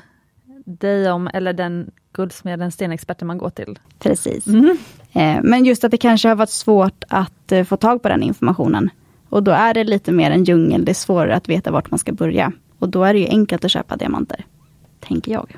dig 0.65 1.11
om 1.11 1.29
eller 1.33 1.53
den 1.53 1.91
guldsmeden, 2.13 2.71
stenexperten 2.71 3.27
man 3.27 3.37
går 3.37 3.49
till. 3.49 3.79
Precis. 3.99 4.47
Mm. 4.47 4.77
Men 5.43 5.65
just 5.65 5.83
att 5.83 5.91
det 5.91 5.97
kanske 5.97 6.27
har 6.27 6.35
varit 6.35 6.49
svårt 6.49 7.03
att 7.07 7.51
eh, 7.51 7.63
få 7.63 7.77
tag 7.77 8.01
på 8.01 8.09
den 8.09 8.23
informationen. 8.23 8.89
Och 9.29 9.43
då 9.43 9.51
är 9.51 9.73
det 9.73 9.83
lite 9.83 10.11
mer 10.11 10.31
en 10.31 10.43
djungel, 10.43 10.85
det 10.85 10.91
är 10.91 10.93
svårare 10.93 11.35
att 11.35 11.49
veta 11.49 11.71
vart 11.71 11.91
man 11.91 11.99
ska 11.99 12.13
börja. 12.13 12.51
Och 12.79 12.89
då 12.89 13.03
är 13.03 13.13
det 13.13 13.19
ju 13.19 13.27
enkelt 13.27 13.65
att 13.65 13.71
köpa 13.71 13.95
diamanter, 13.95 14.45
tänker 14.99 15.31
jag. 15.31 15.55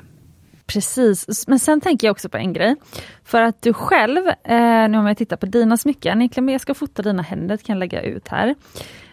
Precis, 0.72 1.48
men 1.48 1.58
sen 1.58 1.80
tänker 1.80 2.06
jag 2.06 2.12
också 2.12 2.28
på 2.28 2.36
en 2.36 2.52
grej. 2.52 2.76
För 3.24 3.42
att 3.42 3.62
du 3.62 3.72
själv, 3.72 4.28
eh, 4.28 4.88
nu 4.88 4.98
om 4.98 5.06
jag 5.06 5.16
tittar 5.16 5.36
på 5.36 5.46
dina 5.46 5.76
smycken, 5.76 6.18
egentligen 6.18 6.48
jag 6.48 6.60
ska 6.60 6.74
fota 6.74 7.02
dina 7.02 7.22
händer, 7.22 7.56
kan 7.56 7.74
jag 7.74 7.78
lägga 7.78 8.02
ut 8.02 8.28
här. 8.28 8.54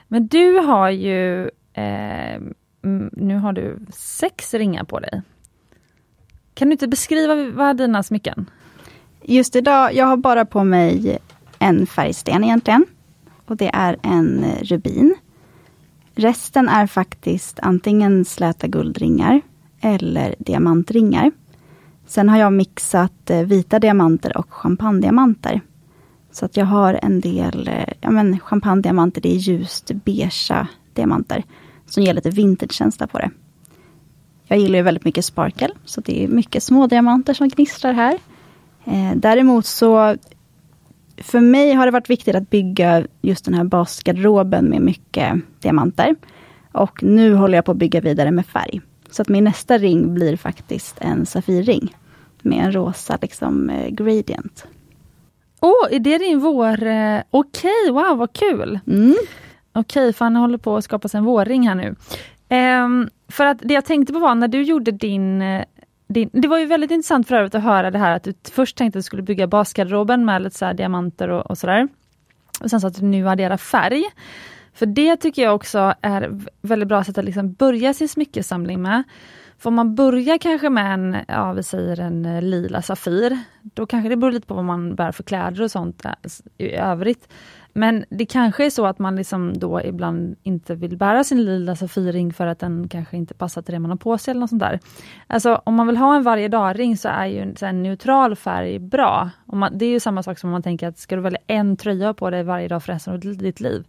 Men 0.08 0.28
du 0.28 0.58
har 0.58 0.90
ju, 0.90 1.42
eh, 1.74 2.42
nu 3.12 3.38
har 3.38 3.54
du 3.54 3.80
sex 3.94 4.54
ringar 4.54 4.84
på 4.84 5.00
dig. 5.00 5.22
Kan 6.54 6.68
du 6.68 6.72
inte 6.72 6.88
beskriva 6.88 7.36
vad 7.36 7.70
är 7.70 7.74
dina 7.74 8.04
smycken? 8.04 8.50
Just 9.24 9.56
idag, 9.56 9.94
jag 9.94 10.06
har 10.06 10.18
bara 10.18 10.46
på 10.46 10.64
mig 10.64 11.18
en 11.60 11.88
färgsten 11.88 12.44
egentligen. 12.44 12.86
Och 13.46 13.58
det 13.58 13.70
är 13.74 13.98
en 14.04 14.44
eh, 14.44 14.64
rubin. 14.64 15.16
Resten 16.16 16.70
är 16.70 16.88
faktiskt 16.88 17.60
antingen 17.62 18.26
släta 18.26 18.68
guldringar 18.68 19.42
eller 19.82 20.36
diamantringar. 20.40 21.32
Sen 22.06 22.30
har 22.30 22.38
jag 22.38 22.54
mixat 22.54 23.30
eh, 23.30 23.42
vita 23.42 23.80
diamanter 23.80 24.38
och 24.38 24.54
champagnediamanter. 24.54 25.62
Så 26.32 26.46
att 26.46 26.58
jag 26.58 26.66
har 26.66 27.00
en 27.02 27.22
del 27.22 27.68
eh, 27.68 27.94
ja 28.02 28.12
men, 28.12 28.40
champagnediamanter, 28.40 29.22
det 29.22 29.36
är 29.36 29.38
ljust 29.38 29.92
beigea 29.92 30.68
diamanter. 30.94 31.44
Som 31.86 32.04
ger 32.04 32.14
lite 32.14 32.30
vintagekänsla 32.30 33.08
på 33.08 33.18
det. 33.18 33.32
Jag 34.48 34.60
gillar 34.60 34.78
ju 34.78 34.84
väldigt 34.84 35.06
mycket 35.06 35.26
sparkle, 35.26 35.70
så 35.86 36.02
det 36.02 36.24
är 36.24 36.28
mycket 36.28 36.64
små 36.64 36.88
diamanter 36.88 37.34
som 37.34 37.50
gnistrar 37.50 37.94
här. 37.94 38.18
Eh, 38.86 39.12
däremot 39.16 39.66
så 39.66 40.16
för 41.18 41.40
mig 41.40 41.74
har 41.74 41.86
det 41.86 41.92
varit 41.92 42.10
viktigt 42.10 42.36
att 42.36 42.50
bygga 42.50 43.08
just 43.22 43.46
den 43.46 43.54
här 43.54 43.64
basgarderoben 43.64 44.66
med 44.66 44.82
mycket 44.82 45.34
diamanter. 45.60 46.16
Och 46.72 47.04
nu 47.04 47.34
håller 47.34 47.58
jag 47.58 47.66
på 47.66 47.72
att 47.72 47.78
bygga 47.78 48.02
vidare 48.02 48.32
med 48.32 48.46
färg. 48.46 48.82
Så 49.16 49.22
att 49.22 49.30
min 49.30 49.44
nästa 49.44 49.78
ring 49.78 50.14
blir 50.14 50.38
faktiskt 50.38 50.96
en 51.02 51.26
Safirring. 51.26 51.96
Med 52.42 52.66
en 52.66 52.72
rosa 52.72 53.18
liksom, 53.22 53.70
eh, 53.70 53.90
gradient. 53.90 54.66
Åh, 55.60 55.72
oh, 55.72 55.96
är 55.96 56.00
det 56.00 56.18
din 56.18 56.40
vår... 56.40 56.84
Eh, 56.84 57.22
Okej, 57.30 57.72
okay, 57.90 57.92
wow 57.92 58.18
vad 58.18 58.34
kul! 58.34 58.80
Mm. 58.88 59.16
Okej, 59.74 60.10
okay, 60.10 60.14
han 60.20 60.36
håller 60.36 60.58
på 60.58 60.78
att 60.78 60.84
skapa 60.84 61.08
sig 61.08 61.18
en 61.18 61.24
vårring 61.26 61.68
här 61.68 61.76
nu. 61.76 61.96
Um, 62.84 63.10
för 63.28 63.46
att 63.46 63.58
det 63.62 63.74
jag 63.74 63.86
tänkte 63.86 64.14
på 64.14 64.20
var 64.20 64.36
när 64.36 64.48
du 64.48 64.62
gjorde 64.62 64.92
din, 64.92 65.42
eh, 65.42 65.66
din 66.08 66.30
det 66.34 66.48
var 66.48 66.58
ju 66.58 66.66
väldigt 66.66 66.92
intressant 66.92 67.28
för 67.28 67.36
övrigt 67.36 67.56
att 67.56 67.64
höra 67.64 67.92
det 67.92 68.00
här 68.00 68.16
att 68.16 68.24
du 68.24 68.34
först 68.52 68.78
tänkte 68.78 68.98
att 68.98 69.04
du 69.04 69.06
skulle 69.06 69.24
bygga 69.24 69.48
basgarderoben 69.48 70.26
med 70.26 70.42
lite 70.42 70.58
så 70.58 70.74
diamanter 70.74 71.30
och, 71.30 71.52
och 71.52 71.58
sådär. 71.58 71.88
Och 72.62 72.70
sen 72.70 72.82
så 72.82 72.88
att 72.88 73.00
du 73.00 73.06
nu 73.06 73.30
adderar 73.30 73.58
färg. 73.58 74.04
För 74.76 74.86
det 74.86 75.18
tycker 75.18 75.42
jag 75.42 75.56
också 75.56 75.94
är 76.02 76.40
väldigt 76.62 76.90
bra 76.90 77.04
sätt 77.04 77.18
att 77.18 77.26
liksom 77.26 77.54
börja 77.54 77.94
sin 77.94 78.10
smyckesamling 78.10 78.82
med. 78.82 79.04
För 79.58 79.68
om 79.68 79.74
man 79.74 79.96
börjar 79.96 80.38
kanske 80.38 80.70
med 80.70 80.94
en, 80.94 81.18
ja 81.28 81.54
vi 81.54 81.64
säger 81.64 82.00
en 82.00 82.26
eh, 82.26 82.42
lila 82.42 82.82
Safir, 82.82 83.40
då 83.62 83.86
kanske 83.86 84.10
det 84.10 84.18
beror 84.18 84.32
lite 84.32 84.48
på 84.48 84.54
vad 84.54 84.66
man 84.66 84.96
bär 84.96 85.12
för 85.12 85.24
kläder 85.24 85.62
och 85.62 85.72
sånt 85.72 86.06
eh, 86.06 86.12
i 86.58 86.76
övrigt. 86.76 87.28
Men 87.78 88.06
det 88.10 88.26
kanske 88.26 88.66
är 88.66 88.70
så 88.70 88.86
att 88.86 89.00
man 89.00 89.16
liksom 89.16 89.54
då 89.60 89.82
ibland 89.82 90.36
inte 90.44 90.76
vill 90.76 90.98
bära 90.98 91.24
sin 91.24 91.46
lila 91.46 91.76
Safirring 91.76 92.34
för 92.34 92.48
att 92.48 92.60
den 92.60 92.88
kanske 92.88 93.18
inte 93.18 93.34
passar 93.34 93.62
till 93.62 93.74
det 93.74 93.80
man 93.80 93.92
har 93.92 93.98
på 93.98 94.18
sig 94.18 94.32
eller 94.32 94.42
något 94.42 94.50
sånt 94.50 94.62
där. 94.62 94.80
Alltså 95.28 95.62
om 95.64 95.74
man 95.74 95.88
vill 95.88 95.98
ha 95.98 96.16
en 96.16 96.24
varje 96.24 96.48
dag-ring 96.48 96.98
så 96.98 97.10
är 97.10 97.26
ju 97.26 97.40
en, 97.40 97.56
så 97.56 97.66
en 97.66 97.84
neutral 97.84 98.36
färg 98.36 98.80
bra. 98.80 99.30
Man, 99.46 99.78
det 99.78 99.86
är 99.86 99.90
ju 99.90 100.00
samma 100.00 100.24
sak 100.24 100.40
som 100.40 100.48
om 100.48 100.52
man 100.52 100.64
tänker 100.64 100.88
att 100.88 100.98
ska 100.98 101.16
du 101.16 101.22
välja 101.22 101.40
en 101.48 101.78
tröja 101.78 102.14
på 102.14 102.30
dig 102.30 102.44
varje 102.44 102.68
dag 102.68 102.84
för 102.84 102.94
resten 102.94 103.14
av 103.14 103.20
ditt 103.20 103.60
liv, 103.60 103.88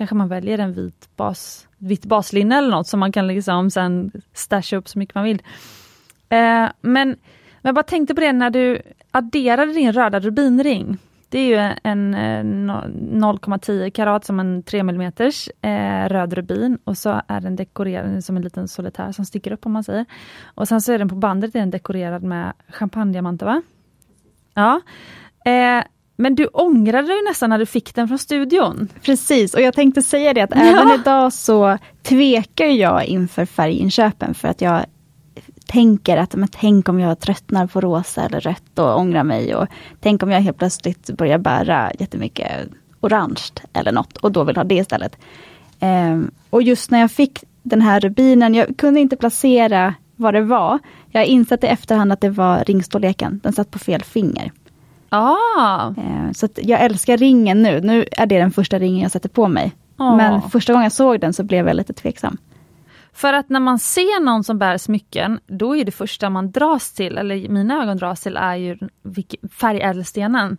kanske 0.00 0.16
man 0.16 0.28
väljer 0.28 0.58
en 0.58 0.72
vit 0.72 1.08
bas, 1.16 1.68
vitt 1.78 2.04
baslinne 2.04 2.58
eller 2.58 2.70
något 2.70 2.86
som 2.86 3.00
man 3.00 3.12
kan 3.12 3.26
liksom 3.26 3.70
sen 3.70 4.12
stasha 4.32 4.76
upp 4.76 4.88
så 4.88 4.98
mycket 4.98 5.14
man 5.14 5.24
vill. 5.24 5.42
Eh, 6.28 6.68
men 6.80 7.16
jag 7.62 7.74
bara 7.74 7.82
tänkte 7.82 8.14
på 8.14 8.20
det 8.20 8.32
när 8.32 8.50
du 8.50 8.82
adderade 9.10 9.72
din 9.72 9.92
röda 9.92 10.20
rubinring. 10.20 10.98
Det 11.28 11.38
är 11.38 11.46
ju 11.46 11.76
en 11.82 12.14
eh, 12.14 12.44
0,10 12.44 13.90
karat 13.90 14.24
som 14.24 14.40
en 14.40 14.62
3 14.62 14.80
mm 14.80 15.12
eh, 15.62 16.08
röd 16.08 16.32
rubin 16.32 16.78
och 16.84 16.98
så 16.98 17.22
är 17.26 17.40
den 17.40 17.56
dekorerad 17.56 18.24
som 18.24 18.36
en 18.36 18.42
liten 18.42 18.68
solitär 18.68 19.12
som 19.12 19.24
sticker 19.24 19.52
upp 19.52 19.66
om 19.66 19.72
man 19.72 19.84
säger. 19.84 20.04
Och 20.44 20.68
sen 20.68 20.80
så 20.80 20.92
är 20.92 20.98
den 20.98 21.08
på 21.08 21.14
bandet 21.14 21.54
är 21.54 21.60
den 21.60 21.70
dekorerad 21.70 22.22
med 22.22 22.52
champagnediamanter 22.68 23.46
va? 23.46 23.62
Ja. 24.54 24.80
Eh, 25.50 25.84
men 26.20 26.34
du 26.34 26.46
ångrade 26.46 27.08
dig 27.08 27.22
nästan 27.28 27.50
när 27.50 27.58
du 27.58 27.66
fick 27.66 27.94
den 27.94 28.08
från 28.08 28.18
studion. 28.18 28.88
Precis, 29.02 29.54
och 29.54 29.60
jag 29.60 29.74
tänkte 29.74 30.02
säga 30.02 30.34
det 30.34 30.40
att 30.40 30.50
ja. 30.54 30.60
även 30.60 31.00
idag 31.00 31.32
så 31.32 31.78
tvekar 32.02 32.66
jag 32.66 33.04
inför 33.04 33.44
färginköpen 33.44 34.34
för 34.34 34.48
att 34.48 34.60
jag 34.60 34.84
tänker 35.66 36.16
att 36.16 36.34
men 36.34 36.48
tänk 36.48 36.88
om 36.88 37.00
jag 37.00 37.20
tröttnar 37.20 37.66
på 37.66 37.80
rosa 37.80 38.22
eller 38.22 38.40
rött 38.40 38.78
och 38.78 38.98
ångrar 38.98 39.24
mig. 39.24 39.54
Och 39.54 39.66
tänk 40.00 40.22
om 40.22 40.30
jag 40.30 40.40
helt 40.40 40.58
plötsligt 40.58 41.10
börjar 41.10 41.38
bära 41.38 41.92
jättemycket 41.98 42.68
orange 43.00 43.52
eller 43.72 43.92
något 43.92 44.16
och 44.16 44.32
då 44.32 44.44
vill 44.44 44.56
ha 44.56 44.64
det 44.64 44.74
istället. 44.74 45.16
Um, 45.80 46.30
och 46.50 46.62
just 46.62 46.90
när 46.90 47.00
jag 47.00 47.10
fick 47.10 47.44
den 47.62 47.80
här 47.80 48.00
rubinen, 48.00 48.54
jag 48.54 48.76
kunde 48.76 49.00
inte 49.00 49.16
placera 49.16 49.94
vad 50.16 50.34
det 50.34 50.42
var. 50.42 50.78
Jag 51.08 51.20
har 51.20 51.26
insett 51.26 51.64
i 51.64 51.66
efterhand 51.66 52.12
att 52.12 52.20
det 52.20 52.30
var 52.30 52.64
ringstorleken, 52.64 53.40
den 53.42 53.52
satt 53.52 53.70
på 53.70 53.78
fel 53.78 54.02
finger. 54.02 54.52
Ah. 55.10 55.88
Uh, 55.88 56.32
så 56.32 56.48
jag 56.56 56.80
älskar 56.80 57.16
ringen 57.16 57.62
nu, 57.62 57.80
nu 57.80 58.04
är 58.12 58.26
det 58.26 58.38
den 58.38 58.50
första 58.50 58.78
ringen 58.78 59.02
jag 59.02 59.10
sätter 59.10 59.28
på 59.28 59.48
mig. 59.48 59.72
Ah. 59.96 60.16
Men 60.16 60.42
första 60.42 60.72
gången 60.72 60.84
jag 60.84 60.92
såg 60.92 61.20
den 61.20 61.32
så 61.32 61.42
blev 61.42 61.66
jag 61.66 61.76
lite 61.76 61.92
tveksam. 61.92 62.36
För 63.12 63.32
att 63.32 63.48
när 63.48 63.60
man 63.60 63.78
ser 63.78 64.24
någon 64.24 64.44
som 64.44 64.58
bär 64.58 64.78
smycken, 64.78 65.40
då 65.46 65.76
är 65.76 65.84
det 65.84 65.92
första 65.92 66.30
man 66.30 66.50
dras 66.50 66.92
till, 66.92 67.18
eller 67.18 67.48
mina 67.48 67.82
ögon 67.82 67.96
dras 67.96 68.20
till, 68.20 68.36
är 68.36 68.54
ju 68.54 68.78
färgädelstenen. 69.52 70.56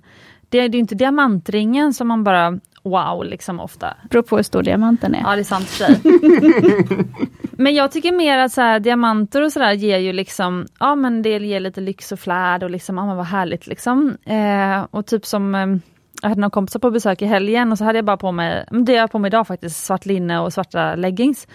Det 0.49 0.59
är 0.59 0.69
ju 0.69 0.79
inte 0.79 0.95
diamantringen 0.95 1.93
som 1.93 2.07
man 2.07 2.23
bara 2.23 2.59
wow, 2.83 3.25
liksom 3.25 3.59
ofta. 3.59 3.93
Beror 4.09 4.23
på 4.23 4.35
hur 4.35 4.43
stor 4.43 4.63
diamanten 4.63 5.15
är. 5.15 5.21
Ja, 5.21 5.35
det 5.35 5.41
är 5.41 5.43
sant 5.43 5.65
för 5.65 5.85
sig. 5.85 5.99
men 7.51 7.75
jag 7.75 7.91
tycker 7.91 8.11
mer 8.11 8.37
att 8.37 8.51
så 8.51 8.61
här, 8.61 8.79
diamanter 8.79 9.41
och 9.41 9.51
sådär 9.51 9.71
ger 9.71 9.97
ju 9.97 10.13
liksom, 10.13 10.65
ja 10.79 10.95
men 10.95 11.21
det 11.21 11.29
ger 11.29 11.59
lite 11.59 11.81
lyx 11.81 12.11
och 12.11 12.19
flärd 12.19 12.63
och 12.63 12.69
liksom, 12.69 12.97
ja 12.97 13.05
men 13.05 13.17
vad 13.17 13.25
härligt 13.25 13.67
liksom. 13.67 14.17
Eh, 14.25 14.85
och 14.91 15.05
typ 15.05 15.25
som 15.25 15.55
eh, 15.55 15.67
jag 16.21 16.29
hade 16.29 16.41
några 16.41 16.51
kompisar 16.51 16.79
på 16.79 16.91
besök 16.91 17.21
i 17.21 17.25
helgen 17.25 17.71
och 17.71 17.77
så 17.77 17.83
hade 17.83 17.97
jag 17.97 18.05
bara 18.05 18.17
på 18.17 18.31
mig, 18.31 18.65
det 18.71 18.93
jag 18.93 19.01
har 19.01 19.07
på 19.07 19.19
mig 19.19 19.29
idag 19.29 19.47
faktiskt, 19.47 19.83
svart 19.85 20.05
linne 20.05 20.39
och 20.39 20.53
svarta 20.53 20.95
leggings. 20.95 21.47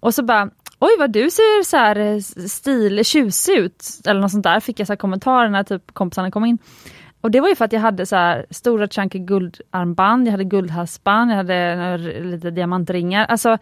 Och 0.00 0.14
så 0.14 0.22
bara, 0.22 0.50
oj 0.78 0.90
vad 0.98 1.12
du 1.12 1.30
ser 1.30 1.64
så 1.64 1.76
här 1.76 1.96
eh, 1.96 2.18
stil, 2.48 3.04
tjusig 3.04 3.52
ut, 3.52 3.84
eller 4.06 4.20
något 4.20 4.30
sånt 4.30 4.44
där, 4.44 4.60
fick 4.60 4.80
jag 4.80 4.86
så 4.86 4.96
kommentarer 4.96 5.48
när 5.48 5.62
typ 5.62 5.94
kompisarna 5.94 6.30
kom 6.30 6.44
in. 6.44 6.58
Och 7.20 7.30
det 7.30 7.40
var 7.40 7.48
ju 7.48 7.54
för 7.54 7.64
att 7.64 7.72
jag 7.72 7.80
hade 7.80 8.06
så 8.06 8.16
här 8.16 8.46
stora 8.50 8.88
chunky 8.88 9.18
guldarmband, 9.18 10.26
jag 10.26 10.32
hade 10.32 10.44
guldhalsband, 10.44 11.30
jag 11.30 11.36
hade 11.36 11.98
lite 12.22 12.50
diamantringar. 12.50 13.26
Alltså 13.26 13.58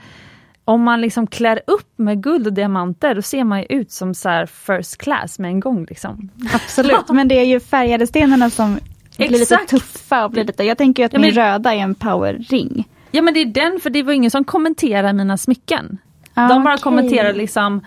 om 0.64 0.82
man 0.82 1.00
liksom 1.00 1.26
klär 1.26 1.60
upp 1.66 1.92
med 1.96 2.22
guld 2.22 2.46
och 2.46 2.52
diamanter, 2.52 3.14
då 3.14 3.22
ser 3.22 3.44
man 3.44 3.58
ju 3.60 3.66
ut 3.68 3.92
som 3.92 4.14
så 4.14 4.46
first 4.46 4.98
class 4.98 5.38
med 5.38 5.48
en 5.48 5.60
gång. 5.60 5.84
Liksom. 5.84 6.30
Absolut, 6.54 7.08
men 7.08 7.28
det 7.28 7.38
är 7.38 7.44
ju 7.44 7.60
färgade 7.60 8.06
stenarna 8.06 8.50
som 8.50 8.78
blir 9.16 9.28
lite 9.28 9.56
tuffa. 9.68 10.24
Och 10.24 10.30
blir 10.30 10.44
lite, 10.44 10.64
jag 10.64 10.78
tänker 10.78 11.04
att 11.04 11.12
ja, 11.12 11.18
min 11.18 11.30
röda 11.30 11.74
är 11.74 11.78
en 11.78 11.94
powerring. 11.94 12.88
Ja 13.10 13.22
men 13.22 13.34
det 13.34 13.40
är 13.40 13.46
den, 13.46 13.80
för 13.80 13.90
det 13.90 14.02
var 14.02 14.12
ingen 14.12 14.30
som 14.30 14.44
kommenterade 14.44 15.12
mina 15.12 15.36
smycken. 15.38 15.98
Ah, 16.34 16.48
De 16.48 16.64
bara 16.64 16.74
okay. 16.74 16.82
kommenterar 16.82 17.32
liksom 17.32 17.80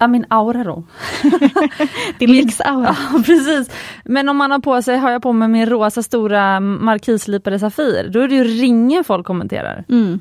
Ja, 0.00 0.06
min 0.06 0.24
aura 0.28 0.64
då. 0.64 0.84
Din 2.18 2.32
lyxaura. 2.32 2.96
Ja, 3.12 3.22
precis. 3.26 3.70
Men 4.04 4.28
om 4.28 4.36
man 4.36 4.50
har 4.50 4.58
på 4.58 4.82
sig, 4.82 4.96
har 4.98 5.10
jag 5.10 5.22
på 5.22 5.32
mig 5.32 5.48
min 5.48 5.66
rosa 5.66 6.02
stora 6.02 6.60
markislipade 6.60 7.58
Safir, 7.58 8.08
då 8.08 8.20
är 8.20 8.28
det 8.28 8.34
ju 8.34 8.44
ringen 8.44 9.04
folk 9.04 9.26
kommenterar. 9.26 9.84
Mm. 9.88 10.20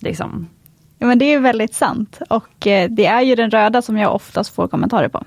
Liksom. 0.00 0.48
Ja 0.98 1.06
men 1.06 1.18
det 1.18 1.24
är 1.24 1.38
väldigt 1.38 1.74
sant 1.74 2.20
och 2.28 2.66
eh, 2.66 2.90
det 2.90 3.06
är 3.06 3.20
ju 3.20 3.34
den 3.34 3.50
röda 3.50 3.82
som 3.82 3.96
jag 3.96 4.14
oftast 4.14 4.54
får 4.54 4.68
kommentarer 4.68 5.08
på. 5.08 5.24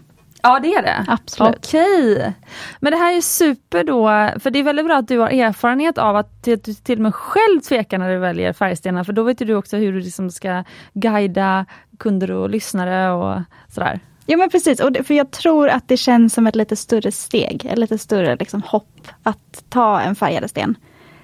Ja 0.48 0.60
det 0.60 0.74
är 0.74 0.82
det? 0.82 1.06
Absolut. 1.08 1.56
Okej. 1.58 2.34
Men 2.80 2.92
det 2.92 2.98
här 2.98 3.18
är 3.18 3.22
super 3.22 3.84
då, 3.84 4.08
för 4.40 4.50
det 4.52 4.60
är 4.60 4.64
väldigt 4.64 4.86
bra 4.86 4.96
att 4.96 5.08
du 5.08 5.20
har 5.20 5.30
erfarenhet 5.30 5.98
av 5.98 6.16
att 6.16 6.44
du 6.44 6.58
till 6.58 6.98
och 6.98 7.04
med 7.04 7.16
själv 7.16 7.60
tvekar 7.60 7.98
när 7.98 8.10
du 8.10 8.18
väljer 8.18 8.54
färgstenar, 8.54 9.04
för 9.04 9.14
då 9.14 9.24
vet 9.24 9.38
du 9.38 9.56
också 9.56 9.78
hur 9.78 9.94
du 9.94 10.00
liksom 10.00 10.32
ska 10.32 10.64
guida 10.94 11.66
kunder 12.00 12.32
och 12.32 12.50
lyssnare 12.50 13.12
och 13.12 13.42
sådär. 13.70 14.00
Ja 14.26 14.38
men 14.38 14.50
precis, 14.50 14.80
och 14.80 14.92
det, 14.92 15.04
för 15.04 15.14
jag 15.14 15.32
tror 15.32 15.70
att 15.70 15.88
det 15.88 15.98
känns 15.98 16.34
som 16.34 16.48
ett 16.48 16.56
lite 16.56 16.76
större 16.76 17.12
steg, 17.12 17.66
ett 17.66 17.78
lite 17.78 17.98
större 17.98 18.36
liksom, 18.36 18.62
hopp 18.62 19.08
att 19.24 19.64
ta 19.70 20.00
en 20.00 20.16
färgad 20.16 20.50
sten. 20.50 20.76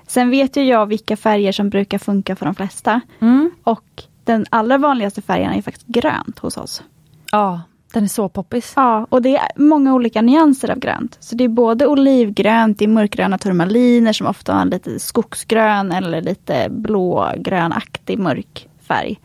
Sen 0.08 0.30
vet 0.30 0.56
ju 0.56 0.64
jag 0.64 0.86
vilka 0.86 1.18
färger 1.18 1.52
som 1.52 1.70
brukar 1.70 1.98
funka 1.98 2.36
för 2.36 2.46
de 2.46 2.56
flesta. 2.56 3.02
Mm. 3.20 3.52
Och 3.64 4.04
den 4.24 4.46
allra 4.50 4.78
vanligaste 4.78 5.22
färgen 5.22 5.54
är 5.54 5.62
faktiskt 5.62 5.88
grönt 5.88 6.40
hos 6.40 6.58
oss. 6.58 6.84
Ja, 7.32 7.62
den 7.94 8.04
är 8.04 8.08
så 8.08 8.30
poppis. 8.30 8.74
Ja, 8.76 9.08
och 9.10 9.22
det 9.22 9.36
är 9.36 9.52
många 9.56 9.94
olika 9.94 10.22
nyanser 10.22 10.72
av 10.72 10.80
grönt. 10.80 11.18
Så 11.20 11.36
det 11.36 11.44
är 11.44 11.48
både 11.48 11.88
olivgrönt, 11.88 12.80
det 12.80 12.86
är 12.86 12.90
mörkgröna 12.90 13.38
turmaliner 13.38 14.14
som 14.14 14.28
ofta 14.28 14.54
har 14.54 14.62
en 14.62 14.70
lite 14.70 15.00
skogsgrön 15.00 15.92
eller 15.92 16.22
lite 16.22 16.68
blågrönaktig 16.70 18.20
mörk 18.20 18.70
färg. 18.82 19.20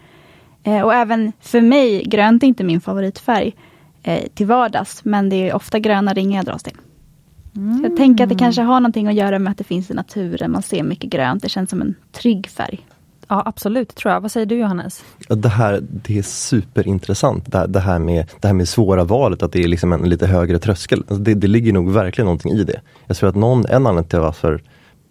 Eh, 0.63 0.81
och 0.83 0.95
även 0.95 1.33
för 1.41 1.61
mig, 1.61 2.05
grönt 2.05 2.43
är 2.43 2.47
inte 2.47 2.65
min 2.65 2.81
favoritfärg 2.81 3.55
eh, 4.03 4.23
till 4.35 4.47
vardags, 4.47 5.05
men 5.05 5.29
det 5.29 5.49
är 5.49 5.55
ofta 5.55 5.79
gröna 5.79 6.15
ringar 6.15 6.37
jag 6.37 6.45
dras 6.45 6.63
till. 6.63 6.77
Mm. 7.57 7.85
Jag 7.85 7.97
tänker 7.97 8.25
att 8.25 8.31
det 8.31 8.39
kanske 8.39 8.63
har 8.63 8.81
någonting 8.81 9.07
att 9.07 9.15
göra 9.15 9.39
med 9.39 9.51
att 9.51 9.59
det 9.59 9.65
finns 9.65 9.91
i 9.91 9.95
naturen, 9.95 10.51
man 10.51 10.63
ser 10.63 10.83
mycket 10.83 11.11
grönt, 11.11 11.43
det 11.43 11.49
känns 11.49 11.71
som 11.71 11.81
en 11.81 11.95
trygg 12.13 12.49
färg. 12.49 12.87
Ja 13.29 13.43
absolut, 13.47 13.95
tror 13.95 14.13
jag. 14.13 14.21
Vad 14.21 14.33
säger 14.33 14.47
du 14.47 14.59
Johannes? 14.59 15.05
Det 15.29 15.49
här 15.49 15.81
det 15.83 16.19
är 16.19 16.23
superintressant, 16.23 17.53
det 17.53 17.59
här, 17.59 17.67
det 17.67 17.81
här, 17.81 17.99
med, 17.99 18.31
det 18.41 18.49
här 18.49 18.55
med 18.55 18.69
svåra 18.69 19.05
valet, 19.05 19.43
att 19.43 19.53
det 19.53 19.65
är 19.65 19.69
liksom 19.69 19.93
en 19.93 20.09
lite 20.09 20.27
högre 20.27 20.59
tröskel. 20.59 20.99
Alltså 20.99 21.17
det, 21.17 21.35
det 21.35 21.47
ligger 21.47 21.73
nog 21.73 21.93
verkligen 21.93 22.27
någonting 22.27 22.53
i 22.53 22.65
det. 22.65 22.81
Jag 23.07 23.17
tror 23.17 23.29
att 23.29 23.35
någon, 23.35 23.67
en 23.67 23.87
anledning 23.87 24.05
till 24.05 24.19
varför 24.19 24.63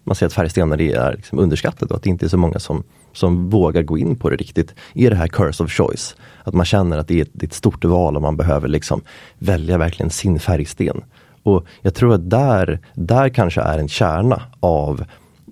man 0.04 0.16
säger 0.16 0.28
att 0.28 0.32
färgstenar 0.32 0.80
är 0.80 1.12
liksom 1.16 1.38
underskattat 1.38 1.90
och 1.90 1.96
att 1.96 2.02
det 2.02 2.10
inte 2.10 2.26
är 2.26 2.28
så 2.28 2.36
många 2.36 2.58
som, 2.58 2.82
som 3.12 3.50
vågar 3.50 3.82
gå 3.82 3.98
in 3.98 4.16
på 4.16 4.30
det 4.30 4.36
riktigt, 4.36 4.74
är 4.94 5.10
det 5.10 5.16
här 5.16 5.28
curse 5.28 5.64
of 5.64 5.70
choice. 5.70 6.16
Att 6.44 6.54
man 6.54 6.66
känner 6.66 6.98
att 6.98 7.08
det 7.08 7.18
är 7.18 7.22
ett, 7.22 7.30
det 7.32 7.44
är 7.44 7.48
ett 7.48 7.54
stort 7.54 7.84
val 7.84 8.16
och 8.16 8.22
man 8.22 8.36
behöver 8.36 8.68
liksom 8.68 9.02
välja 9.38 9.78
verkligen 9.78 10.10
sin 10.10 10.40
färgsten. 10.40 11.04
Och 11.42 11.66
jag 11.82 11.94
tror 11.94 12.14
att 12.14 12.30
där, 12.30 12.80
där 12.94 13.28
kanske 13.28 13.60
är 13.60 13.78
en 13.78 13.88
kärna 13.88 14.42
av 14.60 15.04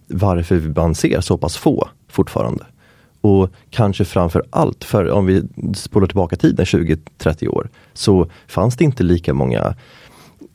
varför 0.07 0.81
man 0.81 0.95
ser 0.95 1.21
så 1.21 1.39
pass 1.39 1.57
få 1.57 1.89
fortfarande. 2.15 2.65
Och 3.21 3.51
kanske 3.71 4.05
framför 4.05 4.45
allt, 4.51 4.85
för 4.85 5.11
om 5.11 5.27
vi 5.27 5.43
spolar 5.75 6.07
tillbaka 6.07 6.37
tiden 6.37 6.65
20-30 6.65 7.49
år, 7.49 7.69
så 7.95 8.31
fanns 8.47 8.77
det 8.77 8.85
inte 8.85 9.03
lika 9.03 9.35
många 9.35 9.75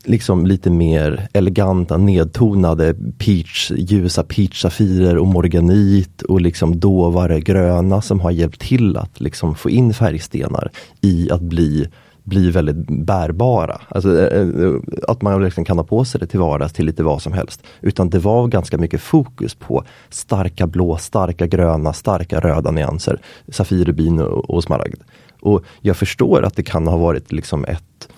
liksom 0.03 0.45
lite 0.45 0.69
mer 0.69 1.27
eleganta 1.33 1.97
nedtonade 1.97 2.95
peach, 3.17 3.71
ljusa 3.75 4.23
peach-safirer 4.23 5.17
och 5.17 5.27
morganit 5.27 6.21
och 6.21 6.41
liksom 6.41 6.79
dovare 6.79 7.39
gröna 7.41 8.01
som 8.01 8.19
har 8.19 8.31
hjälpt 8.31 8.61
till 8.61 8.97
att 8.97 9.21
liksom 9.21 9.55
få 9.55 9.69
in 9.69 9.93
färgstenar 9.93 10.71
i 11.01 11.31
att 11.31 11.41
bli 11.41 11.87
blir 12.29 12.51
väldigt 12.51 13.05
bärbara. 13.05 13.81
Alltså, 13.87 14.29
eh, 14.29 14.41
eh, 14.41 14.75
att 15.07 15.21
man 15.21 15.43
liksom 15.43 15.65
kan 15.65 15.77
ha 15.77 15.83
på 15.83 16.05
sig 16.05 16.19
det 16.19 16.27
till 16.27 16.39
vardags 16.39 16.73
till 16.73 16.85
lite 16.85 17.03
vad 17.03 17.21
som 17.21 17.33
helst. 17.33 17.63
Utan 17.81 18.09
det 18.09 18.19
var 18.19 18.47
ganska 18.47 18.77
mycket 18.77 19.01
fokus 19.01 19.55
på 19.55 19.83
starka 20.09 20.67
blå, 20.67 20.97
starka 20.97 21.47
gröna, 21.47 21.93
starka 21.93 22.39
röda 22.39 22.71
nyanser. 22.71 23.21
Safir, 23.47 23.85
rubin 23.85 24.21
och, 24.21 24.49
och 24.49 24.63
smaragd. 24.63 25.01
Och 25.41 25.63
jag 25.81 25.97
förstår 25.97 26.43
att 26.45 26.55
det 26.55 26.63
kan 26.63 26.87
ha 26.87 26.97
varit 26.97 27.31
liksom 27.31 27.65
ett 27.65 28.09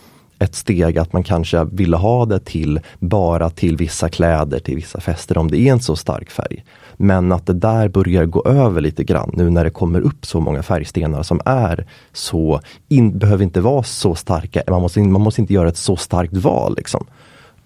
ett 0.41 0.55
steg 0.55 0.97
att 0.97 1.13
man 1.13 1.23
kanske 1.23 1.63
ville 1.63 1.97
ha 1.97 2.25
det 2.25 2.39
till 2.39 2.79
bara 2.99 3.49
till 3.49 3.77
vissa 3.77 4.09
kläder, 4.09 4.59
till 4.59 4.75
vissa 4.75 4.99
fester 4.99 5.37
om 5.37 5.51
det 5.51 5.59
är 5.59 5.71
en 5.71 5.79
så 5.79 5.95
stark 5.95 6.31
färg. 6.31 6.63
Men 7.03 7.31
att 7.31 7.45
det 7.45 7.53
där 7.53 7.89
börjar 7.89 8.25
gå 8.25 8.45
över 8.45 8.81
lite 8.81 9.03
grann 9.03 9.31
nu 9.33 9.49
när 9.49 9.63
det 9.63 9.69
kommer 9.69 10.01
upp 10.01 10.25
så 10.25 10.39
många 10.39 10.63
färgstenar 10.63 11.23
som 11.23 11.41
är 11.45 11.85
så, 12.13 12.61
in, 12.87 13.17
behöver 13.17 13.43
inte 13.43 13.61
vara 13.61 13.83
så 13.83 14.15
starka, 14.15 14.63
man 14.67 14.81
måste, 14.81 14.99
man 14.99 15.21
måste 15.21 15.41
inte 15.41 15.53
göra 15.53 15.69
ett 15.69 15.77
så 15.77 15.95
starkt 15.95 16.33
val. 16.33 16.75
Liksom. 16.77 17.05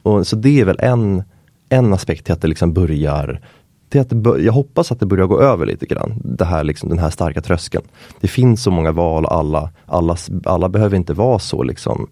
Och, 0.03 0.27
så 0.27 0.35
det 0.35 0.59
är 0.59 0.65
väl 0.65 0.79
en, 0.79 1.23
en 1.69 1.93
aspekt 1.93 2.25
till 2.25 2.33
att 2.33 2.41
det 2.41 2.47
liksom 2.47 2.73
börjar 2.73 3.41
till 3.89 4.01
att 4.01 4.41
jag 4.43 4.53
hoppas 4.53 4.91
att 4.91 4.99
det 4.99 5.05
börjar 5.05 5.25
gå 5.25 5.41
över 5.41 5.65
lite 5.65 5.85
grann, 5.85 6.21
det 6.23 6.45
här, 6.45 6.63
liksom, 6.63 6.89
den 6.89 6.99
här 6.99 7.09
starka 7.09 7.41
tröskeln. 7.41 7.83
Det 8.21 8.27
finns 8.27 8.63
så 8.63 8.71
många 8.71 8.91
val, 8.91 9.25
alla, 9.25 9.69
alla, 9.85 10.17
alla 10.45 10.69
behöver 10.69 10.97
inte 10.97 11.13
vara 11.13 11.39
så 11.39 11.63
liksom 11.63 12.07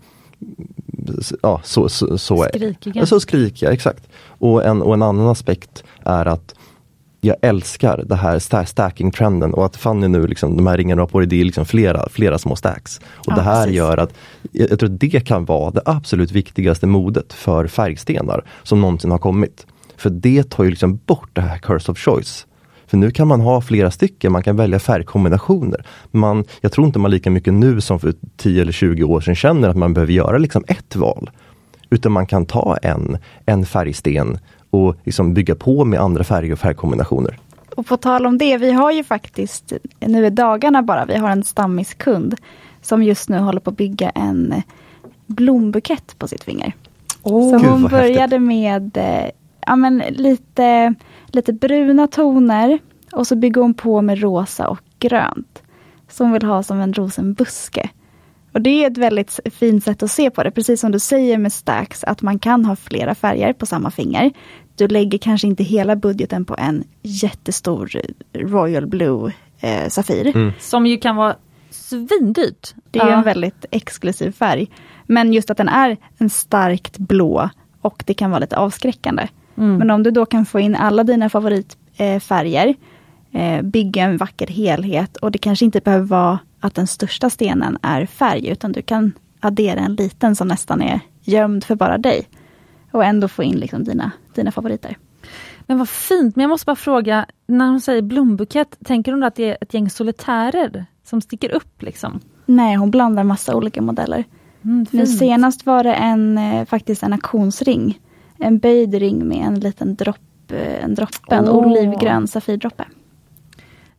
ja, 1.42 1.62
så, 1.64 1.90
så, 1.90 2.18
så, 2.18 2.44
skrikiga. 2.44 3.06
så 3.06 3.20
skrikiga. 3.20 3.72
Exakt. 3.72 4.08
Och 4.26 4.66
en, 4.66 4.82
och 4.82 4.94
en 4.94 5.02
annan 5.02 5.28
aspekt 5.28 5.84
är 6.04 6.26
att 6.26 6.56
jag 7.26 7.36
älskar 7.42 8.04
det 8.06 8.16
här 8.16 8.66
stacking-trenden 8.66 9.54
och 9.54 9.66
att 9.66 9.76
Fanny 9.76 10.08
nu, 10.08 10.28
liksom, 10.28 10.58
de 10.58 10.68
här 10.68 10.78
ringarna 10.78 11.06
på 11.06 11.20
dig, 11.20 11.28
det 11.28 11.42
är 11.42 11.46
liksom 11.46 11.66
flera, 11.66 12.10
flera 12.10 12.38
små 12.38 12.56
stacks. 12.56 13.02
Och 13.04 13.32
ja, 13.32 13.36
det 13.36 13.42
här 13.42 13.64
precis. 13.64 13.78
gör 13.78 13.98
att, 13.98 14.14
jag, 14.52 14.72
jag 14.72 14.80
tror 14.80 14.90
att 14.90 15.00
det 15.00 15.28
kan 15.28 15.46
vara 15.46 15.72
det 15.72 15.82
absolut 15.86 16.32
viktigaste 16.32 16.88
modet 16.88 17.34
för 17.34 17.68
färgstenar 17.68 18.46
som 18.64 18.82
någonsin 18.82 19.12
har 19.12 19.18
kommit. 19.18 19.66
För 19.98 20.10
det 20.10 20.50
tar 20.50 20.64
ju 20.64 20.70
liksom 20.70 21.00
bort 21.06 21.30
det 21.34 21.42
här 21.42 21.58
curse 21.58 21.92
of 21.92 21.98
choice. 21.98 22.46
För 22.88 22.98
nu 22.98 23.12
kan 23.12 23.28
man 23.28 23.42
ha 23.42 23.62
flera 23.62 23.92
stycken, 23.92 24.32
man 24.32 24.44
kan 24.44 24.56
välja 24.56 24.80
färgkombinationer. 24.80 25.86
Man, 26.12 26.46
jag 26.62 26.72
tror 26.72 26.88
inte 26.88 27.00
man 27.00 27.12
lika 27.12 27.30
mycket 27.30 27.54
nu 27.54 27.82
som 27.82 28.00
för 28.00 28.14
10 28.38 28.62
eller 28.62 28.72
20 28.72 29.04
år 29.04 29.22
sedan 29.22 29.36
känner 29.36 29.70
att 29.70 29.78
man 29.78 29.94
behöver 29.94 30.14
göra 30.14 30.38
liksom 30.38 30.64
ett 30.68 30.96
val. 30.96 31.30
Utan 31.90 32.12
man 32.12 32.26
kan 32.26 32.46
ta 32.46 32.78
en, 32.78 33.18
en 33.46 33.66
färgsten 33.66 34.40
och 34.74 34.96
liksom 35.04 35.34
bygga 35.34 35.56
på 35.56 35.86
med 35.86 36.00
andra 36.00 36.24
färger 36.24 36.52
och 36.54 36.60
färgkombinationer. 36.60 37.40
Och 37.76 37.86
på 37.86 37.98
tal 37.98 38.26
om 38.26 38.38
det, 38.38 38.58
vi 38.58 38.72
har 38.72 38.92
ju 38.92 39.04
faktiskt 39.04 39.74
nu 40.00 40.26
i 40.26 40.30
dagarna 40.30 40.84
bara, 40.84 41.06
vi 41.06 41.16
har 41.16 41.30
en 41.30 41.44
stammiskund 41.44 42.36
som 42.82 43.04
just 43.04 43.30
nu 43.30 43.38
håller 43.38 43.60
på 43.60 43.70
att 43.70 43.78
bygga 43.78 44.10
en 44.10 44.62
blombukett 45.26 46.20
på 46.20 46.28
sitt 46.28 46.44
finger. 46.44 46.74
Oh, 47.22 47.60
så 47.60 47.68
hon 47.68 47.84
började 47.84 48.22
häftigt. 48.22 48.42
med 48.42 48.98
eh, 48.98 49.30
ja, 49.68 49.76
men 49.76 49.98
lite, 50.10 50.94
lite 51.28 51.54
bruna 51.54 52.08
toner 52.08 52.80
och 53.12 53.28
så 53.28 53.36
bygger 53.36 53.62
hon 53.62 53.74
på 53.74 54.02
med 54.02 54.22
rosa 54.22 54.68
och 54.68 54.80
grönt. 55.00 55.64
Som 56.10 56.26
hon 56.26 56.34
vill 56.34 56.44
ha 56.44 56.64
som 56.64 56.80
en 56.80 56.94
rosenbuske. 56.94 57.90
Och 58.54 58.62
det 58.62 58.70
är 58.70 58.92
ett 58.92 58.98
väldigt 58.98 59.40
fint 59.54 59.84
sätt 59.84 60.04
att 60.04 60.12
se 60.12 60.30
på 60.30 60.44
det, 60.44 60.52
precis 60.52 60.82
som 60.82 60.92
du 60.92 61.00
säger 61.00 61.38
med 61.38 61.54
stacks, 61.54 62.04
att 62.04 62.22
man 62.22 62.40
kan 62.40 62.66
ha 62.66 62.76
flera 62.76 63.16
färger 63.16 63.54
på 63.54 63.66
samma 63.66 63.92
finger. 63.92 64.32
Du 64.76 64.88
lägger 64.88 65.18
kanske 65.18 65.48
inte 65.48 65.64
hela 65.64 65.96
budgeten 65.96 66.46
på 66.46 66.56
en 66.58 66.84
jättestor 67.02 67.92
Royal 68.34 68.88
Blue 68.88 69.34
eh, 69.60 69.90
Safir. 69.90 70.36
Mm. 70.36 70.52
Som 70.60 70.86
ju 70.86 70.98
kan 70.98 71.16
vara 71.16 71.36
svindyrt. 71.70 72.74
Det 72.92 73.00
är 73.00 73.10
ja. 73.10 73.18
en 73.18 73.24
väldigt 73.24 73.66
exklusiv 73.72 74.32
färg. 74.32 74.68
Men 75.08 75.34
just 75.34 75.50
att 75.50 75.58
den 75.58 75.70
är 75.70 75.98
en 76.18 76.30
starkt 76.30 76.98
blå 76.98 77.50
och 77.82 78.04
det 78.06 78.14
kan 78.14 78.32
vara 78.32 78.40
lite 78.40 78.58
avskräckande. 78.58 79.28
Mm. 79.58 79.78
Men 79.78 79.90
om 79.90 80.04
du 80.04 80.12
då 80.12 80.26
kan 80.26 80.46
få 80.46 80.60
in 80.60 80.76
alla 80.76 81.04
dina 81.04 81.30
favoritfärger, 81.30 82.76
eh, 83.32 83.62
bygga 83.62 84.04
en 84.04 84.18
vacker 84.18 84.48
helhet 84.48 85.18
och 85.18 85.32
det 85.32 85.38
kanske 85.38 85.66
inte 85.66 85.80
behöver 85.80 86.06
vara 86.06 86.40
att 86.60 86.76
den 86.76 86.88
största 86.88 87.30
stenen 87.30 87.78
är 87.82 88.06
färg, 88.06 88.48
utan 88.48 88.72
du 88.72 88.82
kan 88.82 89.12
addera 89.40 89.80
en 89.80 89.96
liten 89.96 90.36
som 90.36 90.48
nästan 90.48 90.82
är 90.82 91.00
gömd 91.22 91.64
för 91.64 91.76
bara 91.76 91.98
dig. 91.98 92.28
Och 92.92 93.06
ändå 93.06 93.28
få 93.28 93.44
in 93.44 93.56
liksom 93.56 93.84
dina, 93.84 94.12
dina 94.36 94.52
favoriter. 94.52 94.98
Men 95.62 95.78
vad 95.78 95.90
fint, 95.90 96.36
men 96.36 96.44
jag 96.44 96.50
måste 96.50 96.66
bara 96.66 96.76
fråga, 96.76 97.26
när 97.48 97.68
hon 97.68 97.82
säger 97.82 98.02
blombukett, 98.02 98.78
tänker 98.86 99.12
hon 99.12 99.24
att 99.24 99.36
det 99.36 99.50
är 99.50 99.58
ett 99.62 99.74
gäng 99.74 99.90
solitärer 99.90 100.86
som 101.04 101.22
sticker 101.22 101.52
upp? 101.52 101.82
Liksom? 101.82 102.20
Nej, 102.46 102.76
hon 102.76 102.92
blandar 102.92 103.24
massa 103.24 103.56
olika 103.56 103.82
modeller. 103.82 104.24
Mm, 104.64 104.86
nu 104.92 105.08
senast 105.08 105.66
var 105.66 105.84
det 105.84 105.94
en, 105.94 106.38
eh, 106.38 106.66
faktiskt 106.66 107.04
en 107.04 107.14
auktionsring 107.14 108.00
en 108.44 108.60
böjd 108.60 108.94
ring 108.94 109.28
med 109.28 109.38
en 109.38 109.60
liten 109.60 109.96
dropp, 109.96 110.52
eh, 110.52 110.84
en 110.84 110.96
droppe, 110.96 111.36
en 111.36 111.50
olivgrön 111.50 112.28
safirdroppe. 112.28 112.86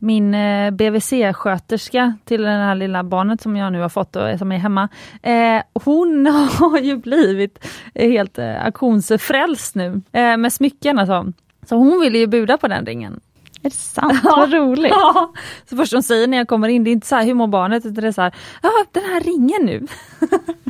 Min 0.05 0.35
eh, 0.35 0.71
BVC-sköterska 0.71 2.15
till 2.25 2.43
det 2.43 2.49
här 2.49 2.75
lilla 2.75 3.03
barnet 3.03 3.41
som 3.41 3.57
jag 3.57 3.73
nu 3.73 3.81
har 3.81 3.89
fått 3.89 4.17
och 4.17 4.39
som 4.39 4.53
är 4.53 4.59
hemma. 4.59 4.89
Eh, 5.23 5.63
hon 5.85 6.27
har 6.59 6.79
ju 6.79 6.97
blivit 6.97 7.67
helt 7.95 8.39
eh, 8.39 8.65
auktionsfrälst 8.65 9.75
nu 9.75 10.01
eh, 10.13 10.37
med 10.37 10.53
smycken 10.53 10.99
alltså. 10.99 11.33
Så 11.69 11.77
hon 11.77 12.01
vill 12.01 12.15
ju 12.15 12.27
buda 12.27 12.57
på 12.57 12.69
den 12.69 12.87
ringen. 12.87 13.21
Är 13.63 13.71
det 13.71 13.77
sant? 13.77 14.21
Vad 14.25 14.53
roligt! 14.53 14.93
Ja. 14.93 15.33
Så 15.71 15.77
först 15.77 15.93
hon 15.93 16.03
säger 16.03 16.27
när 16.27 16.37
jag 16.37 16.49
kommer 16.49 16.69
in, 16.69 16.85
det 16.85 16.91
är 16.91 16.93
inte 16.93 17.07
så 17.07 17.17
här 17.17 17.25
hur 17.25 17.35
mår 17.35 17.47
barnet, 17.47 17.87
utan 17.87 18.03
det 18.03 18.09
är 18.09 18.13
så 18.13 18.23
här, 18.23 18.35
ja 18.63 18.71
den 18.93 19.05
här 19.05 19.21
ringen 19.21 19.63
nu. 19.63 19.87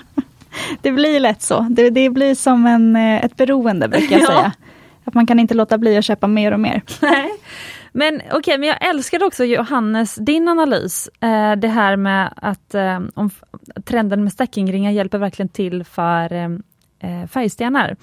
det 0.82 0.93
blir 0.93 1.20
lätt 1.20 1.43
så. 1.43 1.66
Det, 1.70 1.91
det 1.91 2.11
blir 2.11 2.35
som 2.35 2.66
en, 2.66 2.97
eh, 2.97 3.24
ett 3.24 3.37
beroende 3.37 3.89
brukar 3.89 4.16
jag 4.16 4.22
ja. 4.22 4.26
säga. 4.26 4.53
Att 5.05 5.14
man 5.14 5.26
kan 5.26 5.39
inte 5.39 5.55
låta 5.55 5.78
bli 5.78 5.97
att 5.97 6.05
köpa 6.05 6.26
mer 6.26 6.53
och 6.53 6.61
mer. 6.61 6.82
Nej. 7.01 7.30
Men 7.97 8.14
okej, 8.14 8.38
okay, 8.38 8.59
men 8.59 8.68
jag 8.68 8.88
älskade 8.88 9.24
också 9.24 9.45
Johannes, 9.45 10.14
din 10.14 10.49
analys. 10.49 11.09
Eh, 11.20 11.57
det 11.57 11.68
här 11.68 11.97
med 11.97 12.34
att 12.36 12.74
eh, 12.74 13.01
om 13.14 13.30
trenden 13.84 14.22
med 14.24 14.32
stackingringar 14.32 14.90
hjälper 14.90 15.18
verkligen 15.18 15.49
till 15.49 15.84
för 15.84 16.32
eh, 16.32 16.49
eh, 16.99 17.26
färgstenar. 17.26 17.97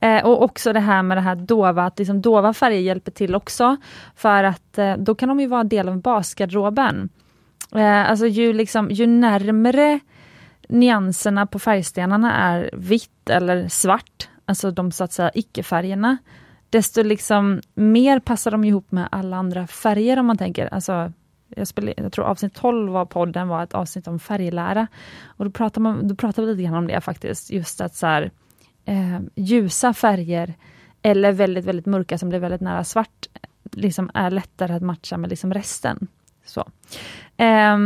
Eh, 0.00 0.24
och 0.24 0.42
också 0.42 0.72
det 0.72 0.80
här 0.80 1.02
med 1.02 1.16
det 1.16 1.20
här 1.20 1.34
dova, 1.34 1.84
att 1.84 1.98
liksom 1.98 2.20
dova 2.20 2.54
färger 2.54 2.80
hjälper 2.80 3.10
till 3.10 3.34
också. 3.34 3.76
För 4.16 4.44
att 4.44 4.78
eh, 4.78 4.96
då 4.96 5.14
kan 5.14 5.28
de 5.28 5.40
ju 5.40 5.46
vara 5.46 5.60
en 5.60 5.68
del 5.68 5.88
av 5.88 6.00
basgarderoben. 6.00 7.08
Eh, 7.74 8.10
alltså 8.10 8.26
ju, 8.26 8.52
liksom, 8.52 8.90
ju 8.90 9.06
närmre 9.06 10.00
nyanserna 10.68 11.46
på 11.46 11.58
färgstenarna 11.58 12.34
är 12.34 12.70
vitt 12.72 13.30
eller 13.30 13.68
svart, 13.68 14.28
alltså 14.44 14.70
de 14.70 14.92
så 14.92 15.04
att 15.04 15.12
säga 15.12 15.30
icke-färgerna, 15.34 16.18
desto 16.70 17.02
liksom 17.02 17.60
mer 17.74 18.20
passar 18.20 18.50
de 18.50 18.64
ihop 18.64 18.92
med 18.92 19.08
alla 19.12 19.36
andra 19.36 19.66
färger 19.66 20.18
om 20.18 20.26
man 20.26 20.38
tänker. 20.38 20.74
Alltså, 20.74 21.12
jag, 21.48 21.66
spelade, 21.66 22.02
jag 22.02 22.12
tror 22.12 22.24
avsnitt 22.24 22.54
12 22.54 22.96
av 22.96 23.06
podden 23.06 23.48
var 23.48 23.62
ett 23.62 23.74
avsnitt 23.74 24.06
om 24.06 24.18
färglära. 24.18 24.86
Och 25.24 25.44
då 25.44 25.50
pratar, 25.50 25.80
man, 25.80 26.08
då 26.08 26.14
pratar 26.14 26.42
vi 26.42 26.48
lite 26.48 26.62
grann 26.62 26.74
om 26.74 26.86
det 26.86 27.00
faktiskt, 27.00 27.50
just 27.50 27.80
att 27.80 27.94
så 27.94 28.06
här, 28.06 28.30
eh, 28.84 29.20
ljusa 29.34 29.94
färger 29.94 30.54
eller 31.02 31.32
väldigt, 31.32 31.64
väldigt 31.64 31.86
mörka 31.86 32.18
som 32.18 32.28
blir 32.28 32.38
väldigt 32.38 32.60
nära 32.60 32.84
svart, 32.84 33.26
liksom 33.72 34.10
är 34.14 34.30
lättare 34.30 34.72
att 34.72 34.82
matcha 34.82 35.16
med 35.16 35.30
liksom 35.30 35.54
resten. 35.54 36.08
Så. 36.44 36.60
Eh, 37.36 37.78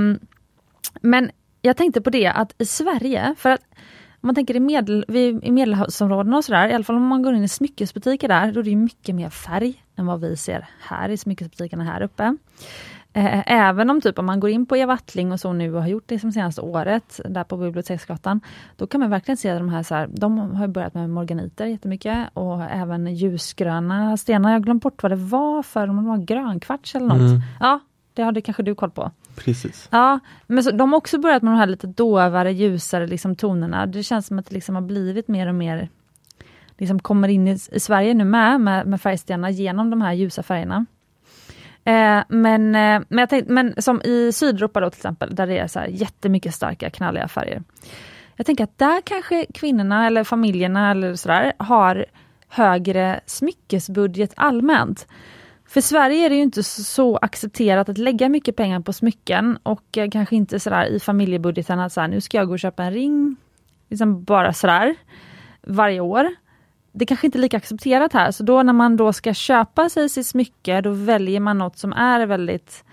men 1.01 1.31
jag 1.63 1.77
tänkte 1.77 2.01
på 2.01 2.11
det 2.11 2.27
att 2.27 2.55
i 2.59 2.67
Sverige, 2.67 3.35
för 3.39 3.51
att 3.51 3.63
om 4.25 4.29
man 4.29 4.35
tänker 4.35 4.57
i, 4.57 4.61
medel, 4.61 5.05
i 5.43 5.51
medelhavsområdena 5.51 6.37
och 6.37 6.45
sådär, 6.45 6.69
i 6.69 6.75
alla 6.75 6.85
fall 6.85 6.97
om 6.97 7.07
man 7.07 7.23
går 7.23 7.35
in 7.35 7.45
i 7.45 7.49
smyckesbutiker 7.49 8.29
där, 8.29 8.53
då 8.53 8.61
är 8.61 8.65
det 8.65 8.77
mycket 8.77 9.15
mer 9.15 9.31
färg 9.31 9.85
än 9.97 10.07
vad 10.07 10.21
vi 10.21 10.37
ser 10.37 10.67
här 10.81 11.09
i 11.09 11.17
smyckesbutikerna 11.17 11.85
här 11.85 12.03
uppe. 12.03 12.37
Eh, 13.13 13.53
även 13.53 13.91
om 13.91 14.01
typ 14.01 14.19
om 14.19 14.27
man 14.27 14.41
går 14.41 14.51
in 14.51 14.67
på 14.67 14.77
Eva 14.77 14.93
Attling 14.93 15.33
och 15.33 15.41
så 15.41 15.53
nu 15.53 15.75
och 15.75 15.83
har 15.83 15.89
gjort 15.89 16.05
det 16.07 16.19
som 16.19 16.33
senaste 16.33 16.61
året, 16.61 17.21
där 17.25 17.45
på 17.45 17.57
Biblioteksgatan, 17.57 18.41
då 18.77 18.87
kan 18.87 19.01
man 19.01 19.11
verkligen 19.11 19.37
se 19.37 19.55
de 19.55 19.69
här, 19.69 19.83
så 19.83 19.95
här, 19.95 20.09
de 20.13 20.39
har 20.39 20.69
börjat 20.69 20.95
med 20.95 21.11
morganiter 21.11 21.67
jättemycket 21.67 22.29
och 22.33 22.63
även 22.63 23.15
ljusgröna 23.15 24.17
stenar. 24.17 24.51
Jag 24.51 24.59
har 24.59 24.65
glömt 24.65 24.83
bort 24.83 25.03
vad 25.03 25.13
det 25.13 25.17
var 25.17 25.63
för, 25.63 25.89
om 25.89 25.97
det 25.97 26.09
var 26.09 26.19
grönkvarts 26.19 26.95
eller 26.95 27.07
något. 27.07 27.21
Mm. 27.21 27.41
Ja, 27.61 27.81
det 28.15 28.23
hade 28.23 28.41
kanske 28.41 28.63
du 28.63 28.75
koll 28.75 28.91
på. 28.91 29.11
Precis. 29.37 29.89
Ja, 29.91 30.21
men 30.47 30.65
så, 30.65 30.71
de 30.71 30.93
har 30.93 30.97
också 30.97 31.19
börjat 31.19 31.43
med 31.43 31.53
de 31.53 31.59
här 31.59 31.67
lite 31.67 31.87
dovare, 31.87 32.53
ljusare 32.53 33.07
liksom, 33.07 33.37
tonerna. 33.37 33.87
Det 33.87 34.03
känns 34.03 34.27
som 34.27 34.39
att 34.39 34.47
det 34.47 34.55
liksom 34.55 34.75
har 34.75 34.83
blivit 34.83 35.29
mer 35.29 35.47
och 35.47 35.55
mer, 35.55 35.89
liksom 36.79 36.99
kommer 36.99 37.29
in 37.29 37.49
i, 37.49 37.59
i 37.73 37.81
Sverige 37.81 38.15
nu 38.15 38.25
med, 38.25 38.61
med, 38.61 38.87
med 38.87 39.01
färgstenarna 39.01 39.51
genom 39.51 39.91
de 39.91 40.03
här 40.03 40.13
ljusa 40.13 40.43
färgerna. 40.43 40.87
Eh, 41.85 42.23
men, 42.29 42.75
eh, 42.75 43.03
men, 43.09 43.29
tänkte, 43.29 43.53
men 43.53 43.83
som 43.83 44.03
i 44.03 44.33
Sydeuropa 44.33 44.81
då 44.81 44.91
till 44.91 44.99
exempel, 44.99 45.35
där 45.35 45.47
det 45.47 45.59
är 45.59 45.67
så 45.67 45.79
här 45.79 45.87
jättemycket 45.87 46.55
starka 46.55 46.91
knalliga 46.91 47.29
färger. 47.29 47.63
jag 48.37 48.47
tänker 48.47 48.65
att 48.65 48.79
där 48.79 49.01
kanske 49.05 49.47
kvinnorna 49.55 50.07
eller 50.07 50.25
familjerna 50.25 50.91
eller 50.91 51.15
sådär 51.15 51.53
har 51.59 52.07
högre 52.49 53.21
smyckesbudget 53.27 54.33
allmänt. 54.37 55.07
För 55.67 55.81
Sverige 55.81 56.27
är 56.27 56.31
det 56.31 56.37
ju 56.37 56.43
inte 56.43 56.63
så 56.63 57.17
accepterat 57.17 57.89
att 57.89 57.99
lägga 57.99 58.29
mycket 58.29 58.57
pengar 58.57 58.81
på 58.81 58.93
smycken 58.93 59.59
och 59.63 59.99
eh, 59.99 60.11
kanske 60.11 60.37
inte 60.37 60.61
sådär 60.61 60.87
i 60.87 61.01
familjebudgeten 61.01 61.81
att 61.81 61.93
såhär, 61.93 62.09
nu 62.09 62.21
ska 62.21 62.37
jag 62.37 62.47
gå 62.47 62.53
och 62.53 62.59
köpa 62.59 62.85
en 62.85 62.93
ring, 62.93 63.37
liksom 63.89 64.25
bara 64.25 64.53
sådär, 64.53 64.95
varje 65.63 66.01
år. 66.01 66.29
Det 66.93 67.07
kanske 67.07 67.27
inte 67.27 67.39
är 67.39 67.41
lika 67.41 67.57
accepterat 67.57 68.13
här, 68.13 68.31
så 68.31 68.43
då 68.43 68.63
när 68.63 68.73
man 68.73 68.97
då 68.97 69.13
ska 69.13 69.35
köpa 69.35 69.89
sig 69.89 70.09
sitt 70.09 70.27
smycke, 70.27 70.81
då 70.81 70.91
väljer 70.91 71.41
man 71.41 71.59
något 71.59 71.79
som 71.79 71.93
är 71.93 72.27
väldigt 72.27 72.85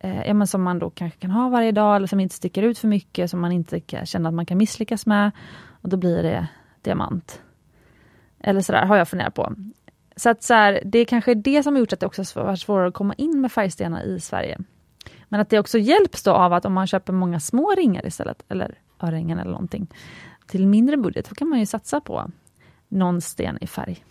eh, 0.00 0.26
ja, 0.26 0.34
men 0.34 0.46
som 0.46 0.62
man 0.62 0.78
då 0.78 0.90
kanske 0.90 1.18
kan 1.18 1.30
ha 1.30 1.48
varje 1.48 1.72
dag 1.72 1.96
eller 1.96 2.06
som 2.06 2.20
inte 2.20 2.34
sticker 2.34 2.62
ut 2.62 2.78
för 2.78 2.88
mycket, 2.88 3.30
som 3.30 3.40
man 3.40 3.52
inte 3.52 3.80
känner 4.04 4.28
att 4.28 4.34
man 4.34 4.46
kan 4.46 4.58
misslyckas 4.58 5.06
med. 5.06 5.30
Och 5.82 5.88
då 5.88 5.96
blir 5.96 6.22
det 6.22 6.46
diamant. 6.82 7.42
Eller 8.40 8.60
sådär, 8.60 8.86
har 8.86 8.96
jag 8.96 9.08
funderat 9.08 9.34
på. 9.34 9.54
Så 10.16 10.30
att 10.30 10.42
så 10.42 10.54
här, 10.54 10.82
det 10.84 10.98
är 10.98 11.04
kanske 11.04 11.34
det 11.34 11.62
som 11.62 11.74
har 11.74 11.80
gjort 11.80 11.92
att 11.92 12.00
det 12.00 12.06
också 12.06 12.22
varit 12.34 12.60
svårare 12.60 12.88
att 12.88 12.94
komma 12.94 13.14
in 13.14 13.40
med 13.40 13.52
färgstenar 13.52 14.02
i 14.02 14.20
Sverige. 14.20 14.58
Men 15.28 15.40
att 15.40 15.50
det 15.50 15.58
också 15.58 15.78
hjälps 15.78 16.22
då 16.22 16.30
av 16.30 16.52
att 16.52 16.64
om 16.64 16.72
man 16.72 16.86
köper 16.86 17.12
många 17.12 17.40
små 17.40 17.70
ringar 17.70 18.06
istället, 18.06 18.42
eller 18.48 18.74
örhängen 19.02 19.38
eller 19.38 19.50
någonting, 19.50 19.86
till 20.46 20.66
mindre 20.66 20.96
budget, 20.96 21.28
då 21.28 21.34
kan 21.34 21.48
man 21.48 21.58
ju 21.58 21.66
satsa 21.66 22.00
på 22.00 22.30
någon 22.88 23.20
sten 23.20 23.58
i 23.60 23.66
färg. 23.66 24.04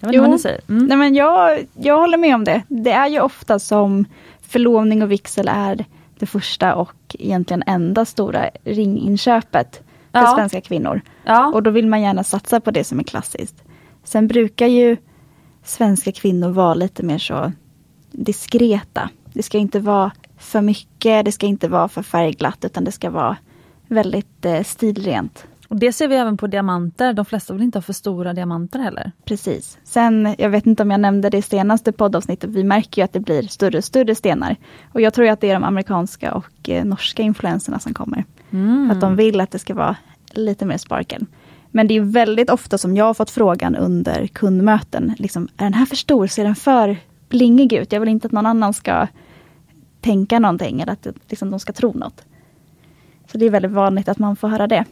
Jag 0.00 0.08
vet 0.08 0.14
inte 0.14 0.20
vad 0.20 0.30
ni 0.30 0.38
säger. 0.38 0.60
Mm. 0.68 0.86
Nej, 0.86 0.96
men 0.96 1.14
jag, 1.14 1.66
jag 1.74 1.98
håller 1.98 2.18
med 2.18 2.34
om 2.34 2.44
det. 2.44 2.62
Det 2.68 2.92
är 2.92 3.08
ju 3.08 3.20
ofta 3.20 3.58
som 3.58 4.04
förlovning 4.40 5.02
och 5.02 5.10
vigsel 5.10 5.48
är 5.50 5.84
det 6.18 6.26
första 6.26 6.74
och 6.74 7.16
egentligen 7.18 7.62
enda 7.66 8.04
stora 8.04 8.50
ringinköpet 8.64 9.82
för 10.12 10.18
ja. 10.18 10.34
svenska 10.36 10.60
kvinnor. 10.60 11.00
Ja. 11.24 11.52
Och 11.54 11.62
då 11.62 11.70
vill 11.70 11.86
man 11.86 12.02
gärna 12.02 12.24
satsa 12.24 12.60
på 12.60 12.70
det 12.70 12.84
som 12.84 12.98
är 12.98 13.04
klassiskt. 13.04 13.64
Sen 14.04 14.28
brukar 14.28 14.66
ju 14.66 14.96
svenska 15.64 16.12
kvinnor 16.12 16.48
vara 16.48 16.74
lite 16.74 17.02
mer 17.02 17.18
så 17.18 17.52
diskreta. 18.10 19.10
Det 19.32 19.42
ska 19.42 19.58
inte 19.58 19.80
vara 19.80 20.12
för 20.38 20.60
mycket, 20.60 21.24
det 21.24 21.32
ska 21.32 21.46
inte 21.46 21.68
vara 21.68 21.88
för 21.88 22.02
färgglatt 22.02 22.64
utan 22.64 22.84
det 22.84 22.92
ska 22.92 23.10
vara 23.10 23.36
väldigt 23.88 24.44
eh, 24.44 24.62
stilrent. 24.62 25.46
Och 25.68 25.76
Det 25.76 25.92
ser 25.92 26.08
vi 26.08 26.16
även 26.16 26.36
på 26.36 26.46
diamanter. 26.46 27.12
De 27.12 27.24
flesta 27.24 27.52
vill 27.52 27.62
inte 27.62 27.78
ha 27.78 27.82
för 27.82 27.92
stora 27.92 28.32
diamanter 28.32 28.78
heller. 28.78 29.12
Precis. 29.24 29.78
Sen, 29.84 30.34
jag 30.38 30.50
vet 30.50 30.66
inte 30.66 30.82
om 30.82 30.90
jag 30.90 31.00
nämnde 31.00 31.30
det 31.30 31.38
i 31.38 31.42
senaste 31.42 31.92
poddavsnittet, 31.92 32.50
vi 32.50 32.64
märker 32.64 33.02
ju 33.02 33.04
att 33.04 33.12
det 33.12 33.20
blir 33.20 33.42
större 33.42 33.78
och 33.78 33.84
större 33.84 34.14
stenar. 34.14 34.56
Och 34.92 35.00
jag 35.00 35.14
tror 35.14 35.28
att 35.28 35.40
det 35.40 35.50
är 35.50 35.54
de 35.54 35.64
amerikanska 35.64 36.34
och 36.34 36.68
eh, 36.68 36.84
norska 36.84 37.22
influenserna 37.22 37.78
som 37.78 37.94
kommer. 37.94 38.24
Mm. 38.50 38.90
Att 38.90 39.00
de 39.00 39.16
vill 39.16 39.40
att 39.40 39.50
det 39.50 39.58
ska 39.58 39.74
vara 39.74 39.96
lite 40.30 40.66
mer 40.66 40.78
sparkle. 40.78 41.26
Men 41.76 41.86
det 41.86 41.94
är 41.94 42.00
väldigt 42.00 42.50
ofta 42.50 42.78
som 42.78 42.96
jag 42.96 43.04
har 43.04 43.14
fått 43.14 43.30
frågan 43.30 43.76
under 43.76 44.26
kundmöten. 44.26 45.14
Liksom, 45.18 45.48
är 45.56 45.64
den 45.64 45.74
här 45.74 45.86
för 45.86 45.96
stor? 45.96 46.26
Ser 46.26 46.44
den 46.44 46.54
för 46.54 46.96
blingig 47.28 47.72
ut? 47.72 47.92
Jag 47.92 48.00
vill 48.00 48.08
inte 48.08 48.26
att 48.26 48.32
någon 48.32 48.46
annan 48.46 48.74
ska 48.74 49.06
tänka 50.00 50.38
någonting 50.38 50.80
eller 50.80 50.92
att 50.92 51.06
liksom, 51.28 51.50
de 51.50 51.60
ska 51.60 51.72
tro 51.72 51.92
något. 51.92 52.24
Så 53.32 53.38
det 53.38 53.46
är 53.46 53.50
väldigt 53.50 53.70
vanligt 53.70 54.08
att 54.08 54.18
man 54.18 54.36
får 54.36 54.48
höra 54.48 54.66
det. 54.66 54.84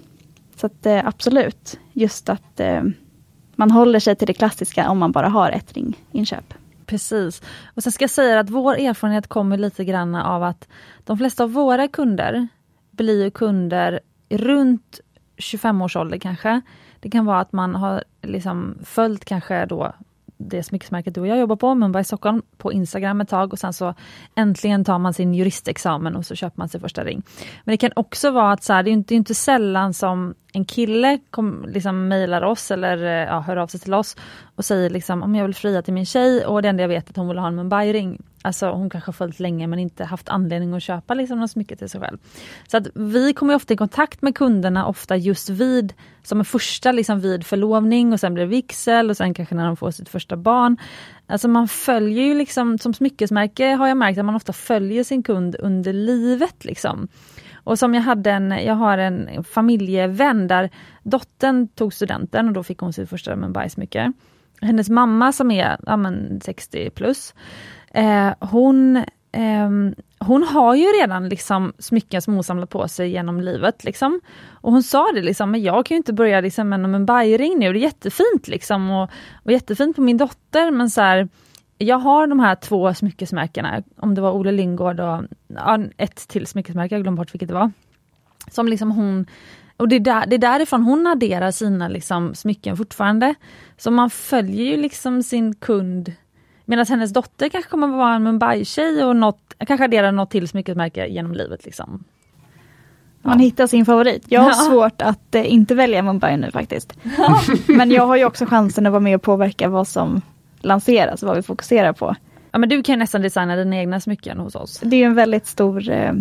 Så 0.57 0.67
att, 0.67 0.87
eh, 0.87 1.07
absolut, 1.07 1.79
just 1.93 2.29
att 2.29 2.61
eh, 2.61 2.83
man 3.57 3.71
håller 3.71 3.99
sig 3.99 4.17
till 4.17 4.27
det 4.27 4.35
klassiska 4.35 4.91
om 4.91 4.99
man 4.99 5.13
bara 5.13 5.29
har 5.29 5.51
ett 5.51 5.73
ringinköp. 5.73 6.55
Precis. 6.87 7.43
Och 7.75 7.83
sen 7.83 7.93
ska 7.93 8.03
jag 8.03 8.11
säga 8.11 8.41
att 8.41 8.51
vår 8.51 8.75
erfarenhet 8.75 9.27
kommer 9.27 9.59
lite 9.59 9.85
grann 9.85 10.15
av 10.15 10.43
att 10.43 10.69
de 11.05 11.19
flesta 11.19 11.45
av 11.45 11.53
våra 11.53 11.89
kunder 11.89 12.49
blir 12.91 13.31
kunder 13.31 14.01
runt 14.29 15.01
25 15.43 15.83
års 15.83 15.97
ålder 15.97 16.19
kanske. 16.19 16.61
Det 17.01 17.11
kan 17.11 17.27
vara 17.27 17.41
att 17.41 17.53
man 17.53 17.75
har 17.75 18.05
liksom 18.23 18.79
följt 18.85 19.25
kanske 19.25 19.67
då 19.67 19.93
det 20.49 20.63
smyckesmärket 20.63 21.15
du 21.15 21.21
och 21.21 21.27
jag 21.27 21.39
jobbar 21.39 21.57
på, 21.57 21.75
Mumbai 21.75 22.05
Stockholm, 22.05 22.43
på 22.57 22.73
Instagram 22.73 23.21
ett 23.21 23.29
tag 23.29 23.53
och 23.53 23.59
sen 23.59 23.73
så 23.73 23.95
äntligen 24.35 24.85
tar 24.85 24.99
man 24.99 25.15
sin 25.15 25.35
juristexamen 25.35 26.17
och 26.17 26.27
så 26.27 26.35
köper 26.35 26.59
man 26.59 26.69
sin 26.69 26.81
första 26.81 27.05
ring. 27.05 27.23
Men 27.65 27.73
det 27.73 27.77
kan 27.77 27.91
också 27.97 28.31
vara 28.31 28.53
att 28.53 28.63
så 28.63 28.73
här, 28.73 28.83
det 28.83 28.91
är 28.91 28.93
inte, 28.93 29.09
det 29.09 29.15
är 29.15 29.17
inte 29.17 29.35
sällan 29.35 29.95
som 29.95 30.35
en 30.53 30.65
kille 30.65 31.19
kom, 31.31 31.65
liksom 31.69 32.09
mejlar 32.09 32.43
oss 32.43 32.71
eller 32.71 33.05
eh, 33.05 33.29
ja, 33.29 33.41
hör 33.41 33.57
av 33.57 33.67
sig 33.67 33.81
till 33.81 33.95
oss 33.95 34.17
och 34.57 34.65
säger 34.65 34.91
liksom 34.91 35.23
om 35.23 35.35
jag 35.35 35.45
vill 35.45 35.55
fria 35.55 35.83
till 35.83 35.95
min 35.95 36.07
tjej 36.07 36.47
och 36.47 36.63
det 36.63 36.69
enda 36.69 36.83
jag 36.83 36.89
vet 36.89 37.07
är 37.07 37.11
att 37.11 37.17
hon 37.17 37.29
vill 37.29 37.39
ha 37.39 37.47
en 37.47 37.55
Mumbai-ring. 37.55 38.23
Alltså 38.43 38.71
hon 38.71 38.91
kanske 38.91 39.09
har 39.09 39.13
följt 39.13 39.41
länge 39.41 39.67
men 39.67 39.79
inte 39.79 40.05
haft 40.05 40.29
anledning 40.29 40.75
att 40.75 40.83
köpa 40.83 41.15
liksom 41.15 41.41
något 41.41 41.51
smycke 41.51 41.77
till 41.77 41.89
sig 41.89 42.01
själv. 42.01 42.19
Så 42.69 42.77
att 42.77 42.87
vi 42.95 43.33
kommer 43.33 43.55
ofta 43.55 43.75
i 43.75 43.77
kontakt 43.77 44.23
med 44.23 44.35
kunderna 44.35 44.87
ofta 44.87 45.17
just 45.17 45.51
vid, 45.51 45.95
som 46.23 46.39
en 46.39 46.45
första 46.45 46.93
liksom 46.93 47.21
vid 47.21 47.47
förlovning 47.47 48.13
och 48.13 48.21
sen 48.21 48.35
blir 48.35 48.45
det 48.45 48.51
vigsel 48.51 49.11
och 49.11 49.17
sen 49.17 49.35
kanske 49.35 49.55
när 49.55 49.67
de 49.67 49.77
får 49.77 49.91
sitt 49.91 50.09
första 50.09 50.37
barn. 50.37 50.77
Alltså 51.27 51.49
man 51.49 51.69
följer 51.69 52.25
ju 52.25 52.35
liksom, 52.35 52.79
som 52.79 52.95
smyckesmärke 52.95 53.75
har 53.75 53.89
jag 53.89 53.97
märkt 53.97 54.19
att 54.19 54.25
man 54.25 54.35
ofta 54.35 54.53
följer 54.53 55.05
sin 55.05 55.23
kund 55.23 55.57
under 55.59 55.93
livet. 55.93 56.65
Liksom. 56.65 57.09
Och 57.65 57.79
som 57.79 57.95
jag 57.95 58.03
hade 58.03 58.31
en, 58.31 58.51
jag 58.51 58.75
har 58.75 58.99
en 58.99 59.45
familjevän 59.45 60.49
där 60.49 60.71
dottern 61.03 61.69
tog 61.69 61.95
studenten 61.95 62.49
och 62.49 62.53
då 62.53 62.63
fick 62.63 62.79
hon 62.79 62.93
sitt 62.93 63.09
första 63.09 63.37
Mumbai-smycke. 63.37 64.13
Hennes 64.61 64.89
mamma 64.89 65.33
som 65.33 65.51
är 65.51 65.77
ja, 65.87 65.97
men 65.97 66.41
60 66.41 66.91
plus, 66.91 67.35
eh, 67.95 68.33
hon, 68.41 68.97
eh, 69.33 69.71
hon 70.19 70.43
har 70.43 70.75
ju 70.75 70.85
redan 70.85 71.29
liksom 71.29 71.73
smycken 71.79 72.23
som 72.23 72.35
hon 72.35 72.45
samlat 72.45 72.71
på 72.71 72.89
sig 72.89 73.11
genom 73.11 73.41
livet. 73.41 73.85
Liksom. 73.85 74.21
Och 74.51 74.73
hon 74.73 74.83
sa 74.83 75.13
det, 75.15 75.23
liksom, 75.23 75.51
men 75.51 75.63
jag 75.63 75.87
kan 75.87 75.95
ju 75.95 75.97
inte 75.97 76.13
börja 76.13 76.41
liksom, 76.41 76.69
med 76.69 76.85
en 76.85 77.07
bajring 77.07 77.59
nu, 77.59 77.73
det 77.73 77.79
är 77.79 77.83
jättefint 77.83 78.49
liksom, 78.49 78.91
och, 78.91 79.11
och 79.45 79.53
jättefint 79.53 79.97
på 79.97 80.03
min 80.03 80.17
dotter 80.17 80.71
men 80.71 80.91
så 80.91 81.01
här, 81.01 81.29
jag 81.79 81.99
har 81.99 82.27
de 82.27 82.41
här 82.41 82.55
två 82.55 82.95
smyckesmärkena, 82.95 83.83
om 83.97 84.15
det 84.15 84.21
var 84.21 84.33
Ole 84.33 84.53
Lindgård 84.53 85.01
och 85.01 85.23
ja, 85.47 85.79
ett 85.97 86.29
till 86.29 86.47
smyckesmärke, 86.47 86.95
jag 86.95 87.03
glömde 87.03 87.19
bort 87.19 87.35
vilket 87.35 87.49
det 87.49 87.55
var. 87.55 87.73
Som 88.51 88.69
liksom 88.69 88.91
hon, 88.91 89.27
och 89.77 89.89
det 89.89 89.97
är, 89.97 90.01
där, 90.01 90.27
det 90.27 90.37
är 90.37 90.39
därifrån 90.39 90.83
hon 90.83 91.07
adderar 91.07 91.51
sina 91.51 91.89
liksom 91.89 92.35
smycken 92.35 92.77
fortfarande. 92.77 93.35
Så 93.77 93.91
man 93.91 94.11
följer 94.11 94.65
ju 94.65 94.77
liksom 94.77 95.23
sin 95.23 95.55
kund 95.55 96.13
Medan 96.65 96.87
hennes 96.87 97.13
dotter 97.13 97.49
kanske 97.49 97.71
kommer 97.71 97.89
att 97.89 97.95
vara 97.95 98.15
en 98.15 98.23
Mumbai-tjej 98.23 99.05
och 99.05 99.17
något, 99.17 99.55
kanske 99.67 99.85
adderar 99.85 100.13
något 100.13 100.31
till 100.31 100.49
smyckesmärke 100.49 101.07
genom 101.07 101.33
livet. 101.33 101.65
Liksom. 101.65 102.05
Ja. 103.23 103.29
Man 103.29 103.39
hittar 103.39 103.67
sin 103.67 103.87
favorit. 103.87 104.25
Jag 104.29 104.41
har 104.41 104.51
ja. 104.51 104.55
svårt 104.55 105.03
att 105.03 105.35
eh, 105.35 105.53
inte 105.53 105.75
välja 105.75 106.03
Mumbai 106.03 106.37
nu 106.37 106.51
faktiskt. 106.51 106.93
Ja. 107.19 107.41
Men 107.67 107.91
jag 107.91 108.07
har 108.07 108.17
ju 108.17 108.25
också 108.25 108.47
chansen 108.47 108.87
att 108.87 108.93
vara 108.93 109.01
med 109.01 109.15
och 109.15 109.23
påverka 109.23 109.69
vad 109.69 109.89
som 109.89 110.23
lanseras, 110.61 111.23
vad 111.23 111.37
vi 111.37 111.43
fokuserar 111.43 111.93
på. 111.93 112.17
Ja 112.51 112.59
men 112.59 112.69
du 112.69 112.83
kan 112.83 112.99
nästan 112.99 113.23
designa 113.23 113.57
dina 113.57 113.77
egna 113.77 114.01
smycken 114.01 114.39
hos 114.39 114.55
oss. 114.55 114.81
Det 114.83 114.97
är 114.97 115.07
en 115.07 115.15
väldigt 115.15 115.47
stor 115.47 115.91
eh, 115.91 116.13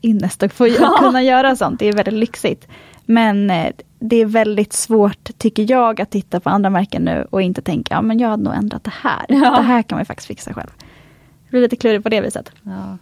innest 0.00 0.42
att 0.42 0.52
få 0.52 0.66
ja. 0.80 0.96
kunna 1.00 1.22
göra 1.22 1.56
sånt, 1.56 1.78
det 1.78 1.88
är 1.88 1.92
väldigt 1.92 2.14
lyxigt. 2.14 2.68
Men 3.12 3.50
eh, 3.50 3.72
det 3.98 4.16
är 4.16 4.26
väldigt 4.26 4.72
svårt, 4.72 5.38
tycker 5.38 5.70
jag, 5.70 6.00
att 6.00 6.10
titta 6.10 6.40
på 6.40 6.50
andra 6.50 6.70
märken 6.70 7.04
nu 7.04 7.26
och 7.30 7.42
inte 7.42 7.62
tänka, 7.62 7.94
ja 7.94 8.02
men 8.02 8.18
jag 8.18 8.28
hade 8.28 8.42
nog 8.42 8.54
ändrat 8.54 8.84
det 8.84 8.92
här. 8.94 9.26
Ja. 9.28 9.56
Det 9.56 9.62
här 9.62 9.82
kan 9.82 9.98
man 9.98 10.06
faktiskt 10.06 10.26
fixa 10.26 10.54
själv. 10.54 10.70
Det 11.44 11.50
blir 11.50 11.60
lite 11.60 11.76
klurigt 11.76 12.02
på 12.02 12.08
det 12.08 12.20
viset. 12.20 12.52
Ja. 12.62 12.98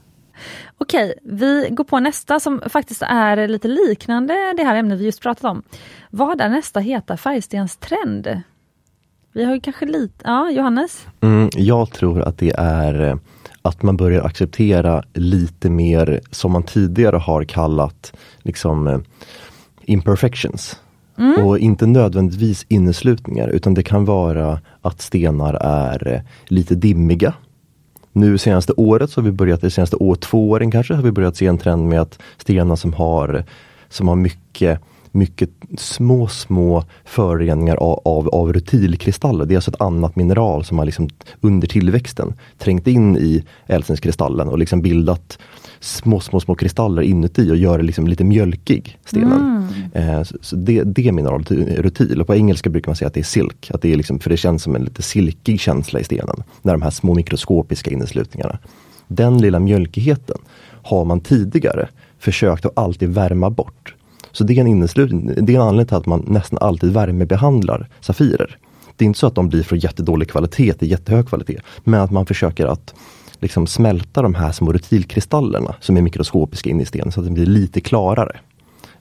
Okej, 0.78 1.14
vi 1.22 1.68
går 1.70 1.84
på 1.84 2.00
nästa 2.00 2.40
som 2.40 2.62
faktiskt 2.68 3.02
är 3.02 3.48
lite 3.48 3.68
liknande 3.68 4.54
det 4.56 4.64
här 4.64 4.76
ämnet 4.76 5.00
vi 5.00 5.04
just 5.04 5.22
pratat 5.22 5.44
om. 5.44 5.62
Vad 6.10 6.40
är 6.40 6.48
nästa 6.48 6.80
heta 6.80 7.16
färgstenstrend? 7.16 8.42
Vi 9.32 9.44
har 9.44 9.54
ju 9.54 9.60
kanske 9.60 9.86
lite, 9.86 10.24
ja 10.24 10.50
Johannes? 10.50 11.06
Mm, 11.20 11.50
jag 11.52 11.90
tror 11.90 12.22
att 12.22 12.38
det 12.38 12.52
är 12.58 13.02
eh, 13.02 13.16
att 13.62 13.82
man 13.82 13.96
börjar 13.96 14.22
acceptera 14.22 15.02
lite 15.14 15.70
mer 15.70 16.20
som 16.30 16.52
man 16.52 16.62
tidigare 16.62 17.16
har 17.16 17.44
kallat 17.44 18.12
liksom 18.42 18.86
eh, 18.86 18.98
imperfections. 19.84 20.76
Mm. 21.18 21.46
Och 21.46 21.58
inte 21.58 21.86
nödvändigtvis 21.86 22.66
inneslutningar 22.68 23.48
utan 23.48 23.74
det 23.74 23.82
kan 23.82 24.04
vara 24.04 24.60
att 24.82 25.00
stenar 25.00 25.54
är 25.54 26.08
eh, 26.08 26.20
lite 26.44 26.74
dimmiga. 26.74 27.34
Nu 28.12 28.38
senaste 28.38 28.72
året, 28.72 29.10
så 29.10 29.20
har 29.20 29.24
vi 29.24 29.32
börjat, 29.32 29.60
det 29.60 29.70
senaste 29.70 29.96
år, 29.96 30.14
två 30.14 30.50
åren 30.50 30.70
kanske, 30.70 30.94
har 30.94 31.02
vi 31.02 31.12
börjat 31.12 31.36
se 31.36 31.46
en 31.46 31.58
trend 31.58 31.88
med 31.88 32.00
att 32.00 32.18
stenar 32.36 32.76
som 32.76 32.92
har, 32.92 33.44
som 33.88 34.08
har 34.08 34.16
mycket 34.16 34.80
mycket 35.12 35.50
små, 35.78 36.28
små 36.28 36.84
föroreningar 37.04 37.76
av, 37.76 38.00
av, 38.04 38.28
av 38.28 38.52
rutilkristaller. 38.52 39.46
Det 39.46 39.54
är 39.54 39.56
alltså 39.56 39.70
ett 39.70 39.80
annat 39.80 40.16
mineral 40.16 40.64
som 40.64 40.78
har 40.78 40.84
liksom 40.84 41.08
under 41.40 41.68
tillväxten 41.68 42.34
trängt 42.58 42.86
in 42.86 43.16
i 43.16 43.44
ädelstenskristallen 43.66 44.48
och 44.48 44.58
liksom 44.58 44.82
bildat 44.82 45.38
små, 45.80 46.20
små, 46.20 46.40
små 46.40 46.54
kristaller 46.54 47.02
inuti 47.02 47.50
och 47.50 47.56
gör 47.56 47.78
det 47.78 47.84
liksom 47.84 48.06
lite 48.06 48.24
mjölkig, 48.24 48.98
stenen. 49.04 49.68
Mm. 49.94 50.08
Eh, 50.08 50.22
så, 50.22 50.36
så 50.40 50.56
det, 50.56 50.82
det 50.82 51.12
mineralet, 51.12 51.50
rutil, 51.50 52.20
och 52.20 52.26
på 52.26 52.34
engelska 52.34 52.70
brukar 52.70 52.88
man 52.90 52.96
säga 52.96 53.08
att 53.08 53.14
det 53.14 53.20
är 53.20 53.24
silk, 53.24 53.70
att 53.74 53.82
det 53.82 53.92
är 53.92 53.96
liksom, 53.96 54.18
för 54.18 54.30
det 54.30 54.36
känns 54.36 54.62
som 54.62 54.76
en 54.76 54.84
lite 54.84 55.02
silkig 55.02 55.60
känsla 55.60 56.00
i 56.00 56.04
stenen, 56.04 56.42
när 56.62 56.72
de 56.72 56.82
här 56.82 56.90
små 56.90 57.14
mikroskopiska 57.14 57.90
inneslutningarna. 57.90 58.58
Den 59.08 59.38
lilla 59.38 59.58
mjölkigheten 59.58 60.38
har 60.82 61.04
man 61.04 61.20
tidigare 61.20 61.88
försökt 62.18 62.66
att 62.66 62.78
alltid 62.78 63.08
värma 63.08 63.50
bort. 63.50 63.94
Så 64.32 64.44
det 64.44 64.52
är 64.52 64.60
en 64.60 64.66
inneslutning, 64.66 65.44
det 65.46 65.52
är 65.52 65.56
en 65.56 65.62
anledning 65.62 65.86
till 65.86 65.96
att 65.96 66.06
man 66.06 66.24
nästan 66.28 66.58
alltid 66.58 66.92
värmebehandlar 66.92 67.88
Safirer. 68.00 68.58
Det 68.96 69.04
är 69.04 69.06
inte 69.06 69.18
så 69.18 69.26
att 69.26 69.34
de 69.34 69.48
blir 69.48 69.62
från 69.62 69.78
jättedålig 69.78 70.30
kvalitet 70.30 70.72
till 70.72 70.90
jättehög 70.90 71.28
kvalitet, 71.28 71.60
men 71.84 72.00
att 72.00 72.10
man 72.10 72.26
försöker 72.26 72.66
att 72.66 72.94
liksom 73.40 73.66
smälta 73.66 74.22
de 74.22 74.34
här 74.34 74.52
små 74.52 74.72
rutilkristallerna 74.72 75.74
som 75.80 75.96
är 75.96 76.02
mikroskopiska 76.02 76.70
inne 76.70 76.82
i 76.82 76.86
stenen 76.86 77.12
så 77.12 77.20
att 77.20 77.26
det 77.26 77.32
blir 77.32 77.46
lite 77.46 77.80
klarare. 77.80 78.40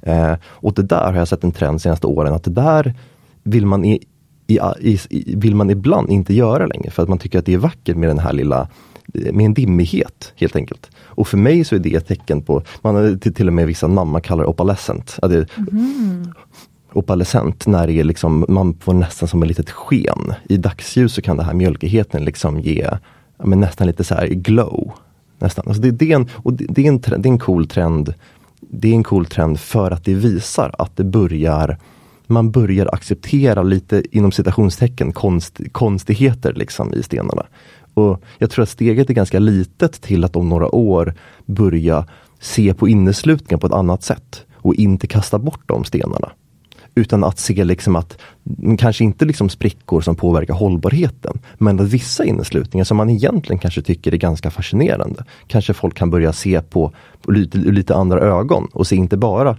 Eh, 0.01 0.33
och 0.43 0.73
det 0.73 0.83
där 0.83 1.11
har 1.11 1.13
jag 1.13 1.27
sett 1.27 1.43
en 1.43 1.51
trend 1.51 1.75
de 1.75 1.79
senaste 1.79 2.07
åren 2.07 2.33
att 2.33 2.43
det 2.43 2.51
där 2.51 2.93
vill 3.43 3.65
man, 3.65 3.85
i, 3.85 4.03
i, 4.47 4.59
i, 5.09 5.35
vill 5.35 5.55
man 5.55 5.69
ibland 5.69 6.09
inte 6.09 6.33
göra 6.33 6.65
längre 6.65 6.91
för 6.91 7.03
att 7.03 7.09
man 7.09 7.17
tycker 7.17 7.39
att 7.39 7.45
det 7.45 7.53
är 7.53 7.57
vackert 7.57 7.97
med 7.97 8.09
den 8.09 8.19
här 8.19 8.33
lilla 8.33 8.67
med 9.13 9.45
en 9.45 9.53
dimmighet 9.53 10.33
helt 10.35 10.55
enkelt. 10.55 10.89
Och 10.97 11.27
för 11.27 11.37
mig 11.37 11.63
så 11.63 11.75
är 11.75 11.79
det 11.79 11.95
ett 11.95 12.07
tecken 12.07 12.41
på, 12.41 12.63
man 12.81 13.19
till, 13.19 13.33
till 13.33 13.47
och 13.47 13.53
med 13.53 13.67
vissa 13.67 13.87
namn 13.87 14.21
kallar 14.21 14.45
opalescent. 14.45 15.17
Att 15.21 15.31
det, 15.31 15.57
mm. 15.57 16.33
Opalescent 16.93 17.67
när 17.67 17.87
det 17.87 17.93
är 17.93 18.03
liksom, 18.03 18.45
man 18.49 18.73
får 18.73 18.93
nästan 18.93 19.29
som 19.29 19.43
ett 19.43 19.49
litet 19.49 19.69
sken. 19.69 20.33
I 20.49 20.57
dagsljus 20.57 21.13
så 21.13 21.21
kan 21.21 21.37
det 21.37 21.43
här 21.43 21.53
mjölkigheten 21.53 22.25
liksom 22.25 22.59
ge 22.59 22.89
men 23.43 23.59
nästan 23.59 23.87
lite 23.87 24.03
så 24.03 24.15
här 24.15 24.27
glow. 24.27 24.91
Nästan. 25.39 25.65
Alltså 25.67 25.81
det, 25.81 25.91
det, 25.91 26.11
är 26.11 26.15
en, 26.15 26.29
och 26.35 26.53
det, 26.53 26.65
det, 26.69 26.87
är 26.87 26.89
en, 26.89 27.01
det 27.01 27.29
är 27.29 27.31
en 27.31 27.39
cool 27.39 27.67
trend. 27.67 28.13
Det 28.59 28.89
är 28.89 28.93
en 28.93 29.03
cool 29.03 29.25
trend 29.25 29.59
för 29.59 29.91
att 29.91 30.05
det 30.05 30.13
visar 30.13 30.75
att 30.77 30.97
det 30.97 31.03
börjar 31.03 31.77
man 32.29 32.51
börjar 32.51 32.89
acceptera 32.93 33.63
lite 33.63 34.03
inom 34.11 34.31
citationstecken 34.31 35.11
konst, 35.11 35.59
konstigheter 35.71 36.53
liksom 36.53 36.93
i 36.93 37.03
stenarna. 37.03 37.45
Och 37.99 38.21
Jag 38.37 38.49
tror 38.49 38.63
att 38.63 38.69
steget 38.69 39.09
är 39.09 39.13
ganska 39.13 39.39
litet 39.39 40.01
till 40.01 40.23
att 40.23 40.35
om 40.35 40.49
några 40.49 40.75
år 40.75 41.13
börja 41.45 42.05
se 42.39 42.73
på 42.73 42.87
inneslutningen 42.87 43.59
på 43.59 43.67
ett 43.67 43.73
annat 43.73 44.03
sätt 44.03 44.45
och 44.53 44.75
inte 44.75 45.07
kasta 45.07 45.39
bort 45.39 45.61
de 45.65 45.83
stenarna. 45.83 46.31
Utan 46.95 47.23
att 47.23 47.39
se 47.39 47.63
liksom 47.63 47.95
att, 47.95 48.17
mm, 48.59 48.77
kanske 48.77 49.03
inte 49.03 49.25
liksom 49.25 49.49
sprickor 49.49 50.01
som 50.01 50.15
påverkar 50.15 50.53
hållbarheten, 50.53 51.39
men 51.57 51.79
att 51.79 51.87
vissa 51.87 52.25
inneslutningar 52.25 52.83
som 52.83 52.97
man 52.97 53.09
egentligen 53.09 53.59
kanske 53.59 53.81
tycker 53.81 54.13
är 54.13 54.17
ganska 54.17 54.51
fascinerande, 54.51 55.23
kanske 55.47 55.73
folk 55.73 55.97
kan 55.97 56.09
börja 56.09 56.33
se 56.33 56.61
på, 56.61 56.91
på 57.21 57.31
lite, 57.31 57.57
lite 57.57 57.95
andra 57.95 58.19
ögon 58.19 58.67
och 58.73 58.87
se 58.87 58.95
inte 58.95 59.17
bara 59.17 59.57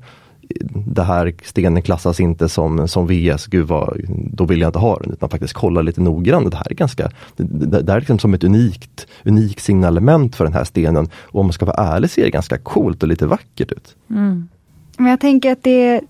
det 0.86 1.03
här 1.03 1.34
stenen 1.44 1.82
klassas 1.82 2.20
inte 2.20 2.48
som, 2.48 2.88
som 2.88 3.07
VS, 3.07 3.46
gud 3.46 3.66
vad, 3.66 4.01
då 4.32 4.44
vill 4.44 4.61
jag 4.61 4.68
inte 4.68 4.78
ha 4.78 4.98
den, 4.98 5.12
utan 5.12 5.28
faktiskt 5.28 5.55
kolla 5.55 5.82
lite 5.82 6.01
noggrant. 6.01 6.51
Det 6.51 6.57
här 6.57 6.70
är 6.70 6.74
ganska, 6.74 7.11
det, 7.36 7.82
det 7.82 7.92
är 7.92 7.98
liksom 7.98 8.18
som 8.18 8.34
ett 8.34 8.44
unikt, 8.44 9.07
unikt 9.24 9.62
signalement 9.62 10.36
för 10.36 10.44
den 10.44 10.55
här 10.55 10.64
stenen. 10.64 11.09
Och 11.14 11.40
om 11.40 11.46
man 11.46 11.53
ska 11.53 11.66
vara 11.66 11.94
ärlig 11.94 12.11
ser 12.11 12.22
det 12.22 12.30
ganska 12.30 12.59
coolt 12.59 13.03
och 13.03 13.09
lite 13.09 13.26
vackert 13.26 13.72
ut. 13.72 13.96
Mm. 14.11 14.48
Men 14.96 15.07
jag 15.07 15.20
tänker 15.20 15.53
att 15.53 15.62
det 15.62 15.88
är 15.88 16.01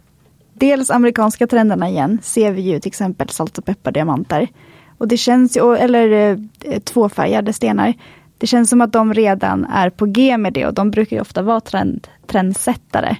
dels 0.55 0.91
amerikanska 0.91 1.47
trenderna 1.47 1.88
igen, 1.88 2.18
ser 2.22 2.53
vi 2.53 2.62
ju 2.62 2.80
till 2.80 2.88
exempel 2.88 3.28
salt 3.28 3.59
och 3.59 3.64
peppardiamanter. 3.64 4.49
Och 4.99 5.09
det 5.09 5.16
känns 5.16 5.57
ju, 5.57 5.76
eller 5.76 6.38
eh, 6.64 6.78
tvåfärgade 6.78 7.53
stenar. 7.53 7.95
Det 8.38 8.47
känns 8.47 8.70
som 8.70 8.80
att 8.80 8.93
de 8.93 9.14
redan 9.14 9.64
är 9.64 9.91
på 9.91 10.07
G 10.07 10.38
med 10.38 10.53
det 10.53 10.66
och 10.66 10.74
de 10.74 10.91
brukar 10.91 11.16
ju 11.16 11.20
ofta 11.20 11.43
vara 11.43 11.61
trend, 11.61 12.09
trendsättare. 12.26 13.16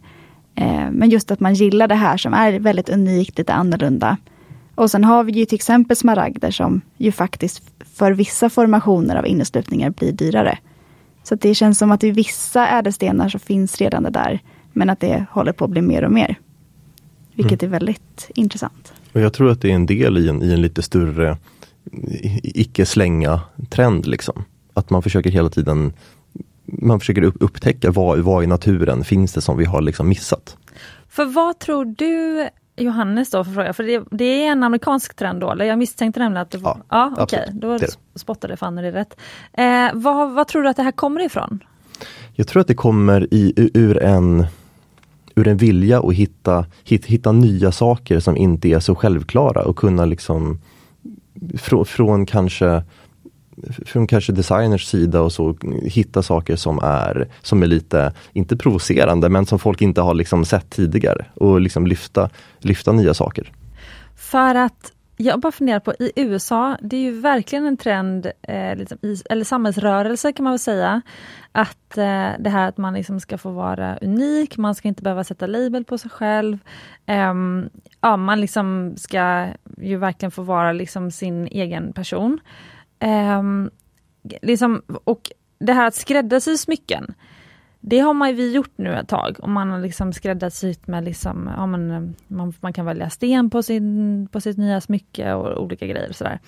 Eh, 0.61 0.91
men 0.91 1.11
just 1.11 1.31
att 1.31 1.41
man 1.41 1.55
gillar 1.55 1.89
det 1.89 1.95
här 1.95 2.17
som 2.17 2.35
är 2.35 2.59
väldigt 2.59 2.89
unikt, 2.89 3.39
lite 3.39 3.53
annorlunda. 3.53 4.17
Och 4.75 4.91
sen 4.91 5.05
har 5.05 5.25
vi 5.25 5.33
ju 5.33 5.45
till 5.45 5.57
exempel 5.57 5.97
smaragder 5.97 6.51
som 6.51 6.81
ju 6.97 7.13
faktiskt 7.13 7.63
för 7.95 8.13
vissa 8.13 8.51
formationer 8.51 9.17
av 9.17 9.27
inneslutningar 9.27 9.91
blir 9.91 10.13
dyrare. 10.13 10.59
Så 11.23 11.35
det 11.35 11.55
känns 11.55 11.79
som 11.79 11.91
att 11.91 12.05
i 12.05 12.11
vissa 12.11 12.69
ädelstenar 12.69 13.29
så 13.29 13.39
finns 13.39 13.79
redan 13.79 14.03
det 14.03 14.11
där, 14.11 14.41
men 14.73 14.91
att 14.91 15.01
det 15.01 15.27
håller 15.31 15.53
på 15.53 15.65
att 15.65 15.71
bli 15.71 15.83
mer 15.83 16.05
och 16.05 16.13
mer. 16.13 16.39
Vilket 17.35 17.63
mm. 17.63 17.75
är 17.75 17.79
väldigt 17.79 18.31
intressant. 18.35 18.93
Och 19.13 19.21
Jag 19.21 19.33
tror 19.33 19.51
att 19.51 19.61
det 19.61 19.71
är 19.71 19.75
en 19.75 19.87
del 19.87 20.19
i 20.19 20.29
en, 20.29 20.43
i 20.43 20.53
en 20.53 20.63
lite 20.63 20.83
större 20.83 21.37
icke 22.43 22.87
slänga 22.87 23.41
trend 23.69 24.07
liksom. 24.07 24.45
Att 24.75 24.91
man 24.91 25.03
försöker 25.03 25.31
hela 25.31 25.49
tiden 25.49 25.93
man 26.73 27.01
försöker 27.01 27.23
upptäcka 27.23 27.91
vad, 27.91 28.18
vad 28.18 28.45
i 28.45 28.47
naturen 28.47 29.05
finns 29.05 29.33
det 29.33 29.41
som 29.41 29.57
vi 29.57 29.64
har 29.64 29.81
liksom 29.81 30.09
missat. 30.09 30.57
För 31.09 31.25
vad 31.25 31.59
tror 31.59 31.85
du 31.85 32.49
Johannes 32.77 33.31
då, 33.31 33.45
för 33.45 33.53
fråga, 33.53 33.73
för 33.73 33.85
det, 33.85 34.05
det, 34.11 34.25
är 34.25 34.53
en 34.53 34.62
amerikansk 34.62 35.14
trend 35.14 35.41
då, 35.41 35.51
eller 35.51 35.64
jag 35.64 35.79
misstänkte 35.79 36.21
nämligen 36.21 36.43
att 36.43 36.51
det 36.51 36.59
var... 36.59 36.77
Ja, 36.89 37.12
ja 37.16 37.23
okej, 37.23 37.41
okay, 37.43 37.59
då 37.61 37.79
det. 37.79 37.89
spottade 38.14 38.57
Fanny 38.57 38.83
det 38.83 38.93
rätt. 38.93 39.16
Eh, 39.53 39.89
vad, 39.95 40.31
vad 40.31 40.49
tror 40.49 40.62
du 40.62 40.68
att 40.68 40.77
det 40.77 40.83
här 40.83 40.93
kommer 40.93 41.21
ifrån? 41.21 41.64
Jag 42.33 42.49
tror 42.49 42.61
att 42.61 42.68
det 42.68 42.75
kommer 42.75 43.35
i, 43.35 43.71
ur 43.75 44.03
en 44.03 44.47
ur 45.35 45.49
en 45.49 45.57
vilja 45.57 46.01
att 46.01 46.14
hitta, 46.14 46.66
hitta, 46.85 47.07
hitta 47.07 47.33
nya 47.33 47.73
saker 47.73 48.21
som 48.21 48.37
inte 48.37 48.68
är 48.68 48.81
så 48.81 48.95
självklara 48.95 49.62
och 49.62 49.77
kunna 49.77 50.05
liksom 50.05 50.61
från, 51.59 51.87
från 51.87 52.27
kanske 52.27 52.83
från 53.87 54.07
kanske 54.07 54.33
designers 54.33 54.87
sida 54.87 55.21
och 55.21 55.33
så 55.33 55.57
hitta 55.83 56.23
saker 56.23 56.57
som 56.57 56.79
är, 56.83 57.29
som 57.43 57.63
är 57.63 57.67
lite, 57.67 58.13
inte 58.33 58.57
provocerande, 58.57 59.29
men 59.29 59.47
som 59.47 59.59
folk 59.59 59.83
inte 59.83 60.01
har 60.01 60.15
liksom 60.15 60.45
sett 60.45 60.71
tidigare 60.71 61.27
och 61.35 61.61
liksom 61.61 61.87
lyfta, 61.87 62.31
lyfta 62.59 62.93
nya 62.93 63.15
saker. 63.15 63.53
För 64.17 64.55
att 64.55 64.93
jag 65.23 65.41
bara 65.41 65.53
funderar 65.53 65.81
på, 65.81 65.95
i 65.99 66.13
USA, 66.17 66.77
det 66.83 66.97
är 66.97 67.01
ju 67.01 67.21
verkligen 67.21 67.67
en 67.67 67.77
trend, 67.77 68.31
eh, 68.43 68.77
liksom, 68.77 68.99
i, 69.03 69.23
eller 69.31 69.45
samhällsrörelse 69.45 70.33
kan 70.33 70.45
man 70.45 70.53
väl 70.53 70.59
säga, 70.59 71.03
att 71.53 71.99
eh, 71.99 72.29
det 72.39 72.51
här 72.51 72.69
att 72.69 72.77
man 72.77 72.95
liksom 72.95 73.21
ska 73.21 73.39
få 73.39 73.51
vara 73.51 73.97
unik, 73.97 74.57
man 74.57 74.75
ska 74.75 74.89
inte 74.89 75.03
behöva 75.03 75.25
sätta 75.25 75.47
label 75.47 75.85
på 75.85 75.99
sig 75.99 76.11
själv. 76.11 76.59
Eh, 77.07 77.35
ja, 78.01 78.17
man 78.17 78.41
liksom 78.41 78.95
ska 78.97 79.49
ju 79.81 79.97
verkligen 79.97 80.31
få 80.31 80.43
vara 80.43 80.73
liksom 80.73 81.11
sin 81.11 81.47
egen 81.47 81.93
person. 81.93 82.41
Um, 83.05 83.71
liksom, 84.43 84.83
och 85.05 85.31
det 85.59 85.73
här 85.73 85.87
att 85.87 85.95
skräddarsy 85.95 86.57
smycken, 86.57 87.15
det 87.81 87.99
har 87.99 88.15
man 88.15 88.37
vi 88.37 88.53
gjort 88.53 88.73
nu 88.77 88.97
ett 88.97 89.09
tag. 89.09 89.37
Och 89.41 89.49
man 89.49 89.71
har 89.71 89.79
liksom 89.79 90.13
skräddarsytt 90.13 90.87
med, 90.87 91.05
liksom, 91.05 91.51
ja, 91.57 91.67
man, 91.67 91.91
ehm, 91.91 92.15
man, 92.27 92.55
man, 92.61 92.73
kan 92.73 92.87
välja 92.87 93.11
sten 93.11 93.51
på, 93.51 93.63
sin, 93.63 94.29
på 94.33 94.41
sitt 94.41 94.59
nya 94.59 94.81
smycke 94.81 95.33
och 95.33 95.63
olika 95.63 95.87
grejer. 95.87 96.13
sådär. 96.13 96.39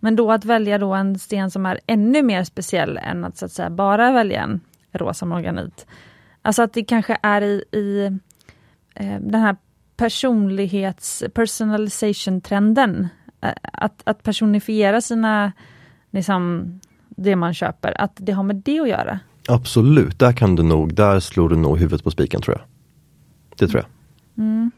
Men 0.00 0.16
då 0.16 0.32
att 0.32 0.44
välja 0.44 0.78
då 0.78 0.94
en 0.94 1.18
sten 1.18 1.50
som 1.50 1.66
är 1.66 1.80
ännu 1.86 2.22
mer 2.22 2.44
speciell 2.44 2.98
än 2.98 3.24
att, 3.24 3.36
så 3.36 3.44
att 3.44 3.52
säga, 3.52 3.70
bara 3.70 4.12
välja 4.12 4.42
en 4.42 4.60
rosa 4.92 5.26
morganit. 5.26 5.86
Alltså 6.42 6.62
att 6.62 6.72
det 6.72 6.84
kanske 6.84 7.18
är 7.22 7.42
i, 7.42 7.64
i 7.72 8.04
eh, 8.94 9.20
den 9.20 9.40
här 9.40 9.56
personlighets 9.96 11.24
personalization 11.34 12.40
trenden. 12.40 13.08
Eh, 13.40 13.52
att, 13.62 14.02
att 14.04 14.22
personifiera 14.22 15.00
sina 15.00 15.52
liksom, 16.12 16.70
det 17.08 17.36
man 17.36 17.54
köper, 17.54 18.00
att 18.00 18.12
det 18.16 18.32
har 18.32 18.42
med 18.42 18.56
det 18.56 18.80
att 18.80 18.88
göra? 18.88 19.18
Absolut, 19.48 20.18
där 20.18 20.32
kan 20.32 20.56
du 20.56 20.62
nog, 20.62 20.94
där 20.94 21.20
slår 21.20 21.48
du 21.48 21.56
nog 21.56 21.78
huvudet 21.78 22.04
på 22.04 22.10
spiken 22.10 22.42
tror 22.42 22.56
jag. 22.58 22.66
Det 23.58 23.68
tror 23.68 23.82
jag. 23.82 23.88
Mm. 24.44 24.70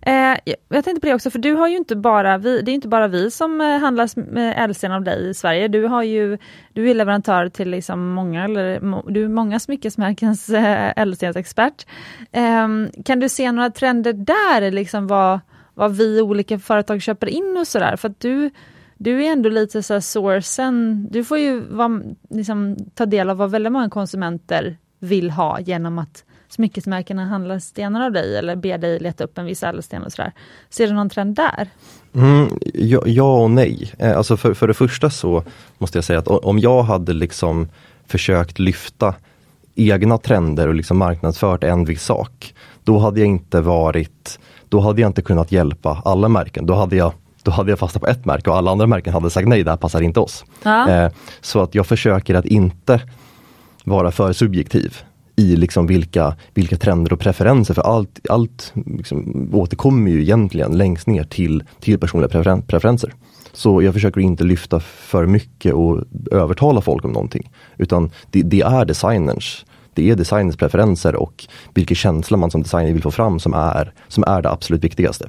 Eh, 0.00 0.54
jag 0.68 0.84
tänkte 0.84 1.00
på 1.00 1.06
det 1.06 1.14
också, 1.14 1.30
för 1.30 1.38
du 1.38 1.52
har 1.52 1.68
ju 1.68 1.76
inte 1.76 1.96
bara 1.96 2.38
vi, 2.38 2.62
det 2.62 2.70
är 2.70 2.74
inte 2.74 2.88
bara 2.88 3.08
vi 3.08 3.30
som 3.30 3.60
eh, 3.60 3.78
handlar 3.78 4.32
med 4.32 4.64
ädelsten 4.64 4.92
av 4.92 5.02
dig 5.02 5.30
i 5.30 5.34
Sverige. 5.34 5.68
Du 5.68 5.84
har 5.84 6.02
ju, 6.02 6.38
du 6.72 6.90
är 6.90 6.94
leverantör 6.94 7.48
till 7.48 7.70
liksom 7.70 8.08
många, 8.08 8.44
eller 8.44 8.80
du 9.10 9.24
är 9.24 9.28
många 9.28 9.60
smyckesmärkens 9.60 10.50
ädelstensexpert. 10.96 11.86
Eh, 12.32 12.68
kan 13.04 13.20
du 13.20 13.28
se 13.28 13.52
några 13.52 13.70
trender 13.70 14.12
där, 14.12 14.70
liksom 14.70 15.06
vad, 15.06 15.40
vad 15.74 15.96
vi 15.96 16.20
olika 16.20 16.58
företag 16.58 17.02
köper 17.02 17.26
in 17.26 17.56
och 17.60 17.66
sådär? 17.66 17.96
För 17.96 18.08
att 18.08 18.20
du, 18.20 18.50
du 18.98 19.24
är 19.24 19.32
ändå 19.32 19.48
lite 19.48 19.82
så 19.82 20.00
sourcen, 20.00 21.06
du 21.10 21.24
får 21.24 21.38
ju 21.38 21.60
vara, 21.60 22.00
liksom, 22.30 22.76
ta 22.94 23.06
del 23.06 23.30
av 23.30 23.36
vad 23.36 23.50
väldigt 23.50 23.72
många 23.72 23.90
konsumenter 23.90 24.76
vill 24.98 25.30
ha 25.30 25.60
genom 25.60 25.98
att 25.98 26.24
smyckesmärkena 26.48 27.24
handlar 27.24 27.58
stenar 27.58 28.06
av 28.06 28.12
dig 28.12 28.36
eller 28.36 28.56
ber 28.56 28.78
dig 28.78 28.98
leta 28.98 29.24
upp 29.24 29.38
en 29.38 29.46
viss 29.46 29.62
ädelsten 29.62 30.02
och 30.02 30.12
sådär. 30.12 30.32
Ser 30.70 30.86
du 30.86 30.92
någon 30.92 31.10
trend 31.10 31.34
där? 31.36 31.68
Mm, 32.14 32.48
ja, 32.74 33.02
ja, 33.06 33.42
och 33.42 33.50
nej. 33.50 33.92
Eh, 33.98 34.16
alltså 34.16 34.36
för, 34.36 34.54
för 34.54 34.68
det 34.68 34.74
första 34.74 35.10
så 35.10 35.42
måste 35.78 35.98
jag 35.98 36.04
säga 36.04 36.18
att 36.18 36.28
om 36.28 36.58
jag 36.58 36.82
hade 36.82 37.12
liksom 37.12 37.68
försökt 38.06 38.58
lyfta 38.58 39.14
egna 39.74 40.18
trender 40.18 40.68
och 40.68 40.74
liksom 40.74 40.98
marknadsfört 40.98 41.64
en 41.64 41.84
viss 41.84 42.04
sak, 42.04 42.54
då 42.84 42.98
hade 42.98 43.20
jag 43.20 43.28
inte 43.28 43.60
varit, 43.60 44.38
då 44.68 44.80
hade 44.80 45.00
jag 45.00 45.08
inte 45.08 45.22
kunnat 45.22 45.52
hjälpa 45.52 46.02
alla 46.04 46.28
märken. 46.28 46.66
Då 46.66 46.74
hade 46.74 46.96
jag 46.96 47.12
då 47.48 47.54
hade 47.54 47.70
jag 47.70 47.78
fastnat 47.78 48.02
på 48.02 48.08
ett 48.08 48.24
märke 48.24 48.50
och 48.50 48.56
alla 48.56 48.70
andra 48.70 48.86
märken 48.86 49.12
hade 49.12 49.30
sagt 49.30 49.48
nej, 49.48 49.64
det 49.64 49.70
här 49.70 49.76
passar 49.76 50.00
inte 50.00 50.20
oss. 50.20 50.44
Ja. 50.62 50.90
Eh, 50.90 51.12
så 51.40 51.62
att 51.62 51.74
jag 51.74 51.86
försöker 51.86 52.34
att 52.34 52.46
inte 52.46 53.00
vara 53.84 54.10
för 54.10 54.32
subjektiv 54.32 54.96
i 55.36 55.56
liksom 55.56 55.86
vilka, 55.86 56.36
vilka 56.54 56.76
trender 56.76 57.12
och 57.12 57.20
preferenser, 57.20 57.74
för 57.74 57.82
allt, 57.82 58.20
allt 58.28 58.72
liksom 58.74 59.50
återkommer 59.52 60.10
ju 60.10 60.22
egentligen 60.22 60.78
längst 60.78 61.06
ner 61.06 61.24
till, 61.24 61.64
till 61.80 61.98
personliga 61.98 62.28
preferen 62.28 62.62
preferenser. 62.62 63.14
Så 63.52 63.82
jag 63.82 63.94
försöker 63.94 64.20
inte 64.20 64.44
lyfta 64.44 64.80
för 64.80 65.26
mycket 65.26 65.74
och 65.74 66.04
övertala 66.32 66.80
folk 66.80 67.04
om 67.04 67.12
någonting. 67.12 67.50
Utan 67.76 68.10
det, 68.30 68.42
det 68.42 68.60
är 68.60 68.84
designerns 68.84 69.64
det 69.94 70.10
är 70.10 70.16
designers 70.16 70.56
preferenser 70.56 71.16
och 71.16 71.46
vilken 71.74 71.96
känsla 71.96 72.36
man 72.36 72.50
som 72.50 72.62
designer 72.62 72.92
vill 72.92 73.02
få 73.02 73.10
fram 73.10 73.38
som 73.40 73.54
är, 73.54 73.92
som 74.08 74.24
är 74.26 74.42
det 74.42 74.50
absolut 74.50 74.84
viktigaste. 74.84 75.28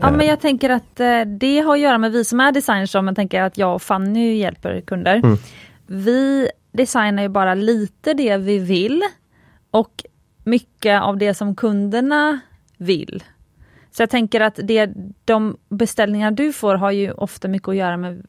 Ja 0.00 0.10
men 0.10 0.26
jag 0.26 0.40
tänker 0.40 0.70
att 0.70 1.00
eh, 1.00 1.20
det 1.20 1.60
har 1.60 1.74
att 1.74 1.80
göra 1.80 1.98
med 1.98 2.12
vi 2.12 2.24
som 2.24 2.40
är 2.40 2.52
designers, 2.52 2.94
om 2.94 3.04
man 3.04 3.14
tänker 3.14 3.42
att 3.42 3.58
jag 3.58 3.74
och 3.74 3.82
Fanny 3.82 4.34
hjälper 4.34 4.80
kunder. 4.80 5.16
Mm. 5.16 5.36
Vi 5.86 6.50
designar 6.72 7.22
ju 7.22 7.28
bara 7.28 7.54
lite 7.54 8.14
det 8.14 8.36
vi 8.36 8.58
vill 8.58 9.02
och 9.70 10.04
mycket 10.44 11.02
av 11.02 11.18
det 11.18 11.34
som 11.34 11.56
kunderna 11.56 12.40
vill. 12.76 13.24
Så 13.90 14.02
jag 14.02 14.10
tänker 14.10 14.40
att 14.40 14.60
det, 14.62 14.90
de 15.24 15.56
beställningar 15.68 16.30
du 16.30 16.52
får 16.52 16.74
har 16.74 16.90
ju 16.90 17.12
ofta 17.12 17.48
mycket 17.48 17.68
att 17.68 17.76
göra 17.76 17.96
med 17.96 18.26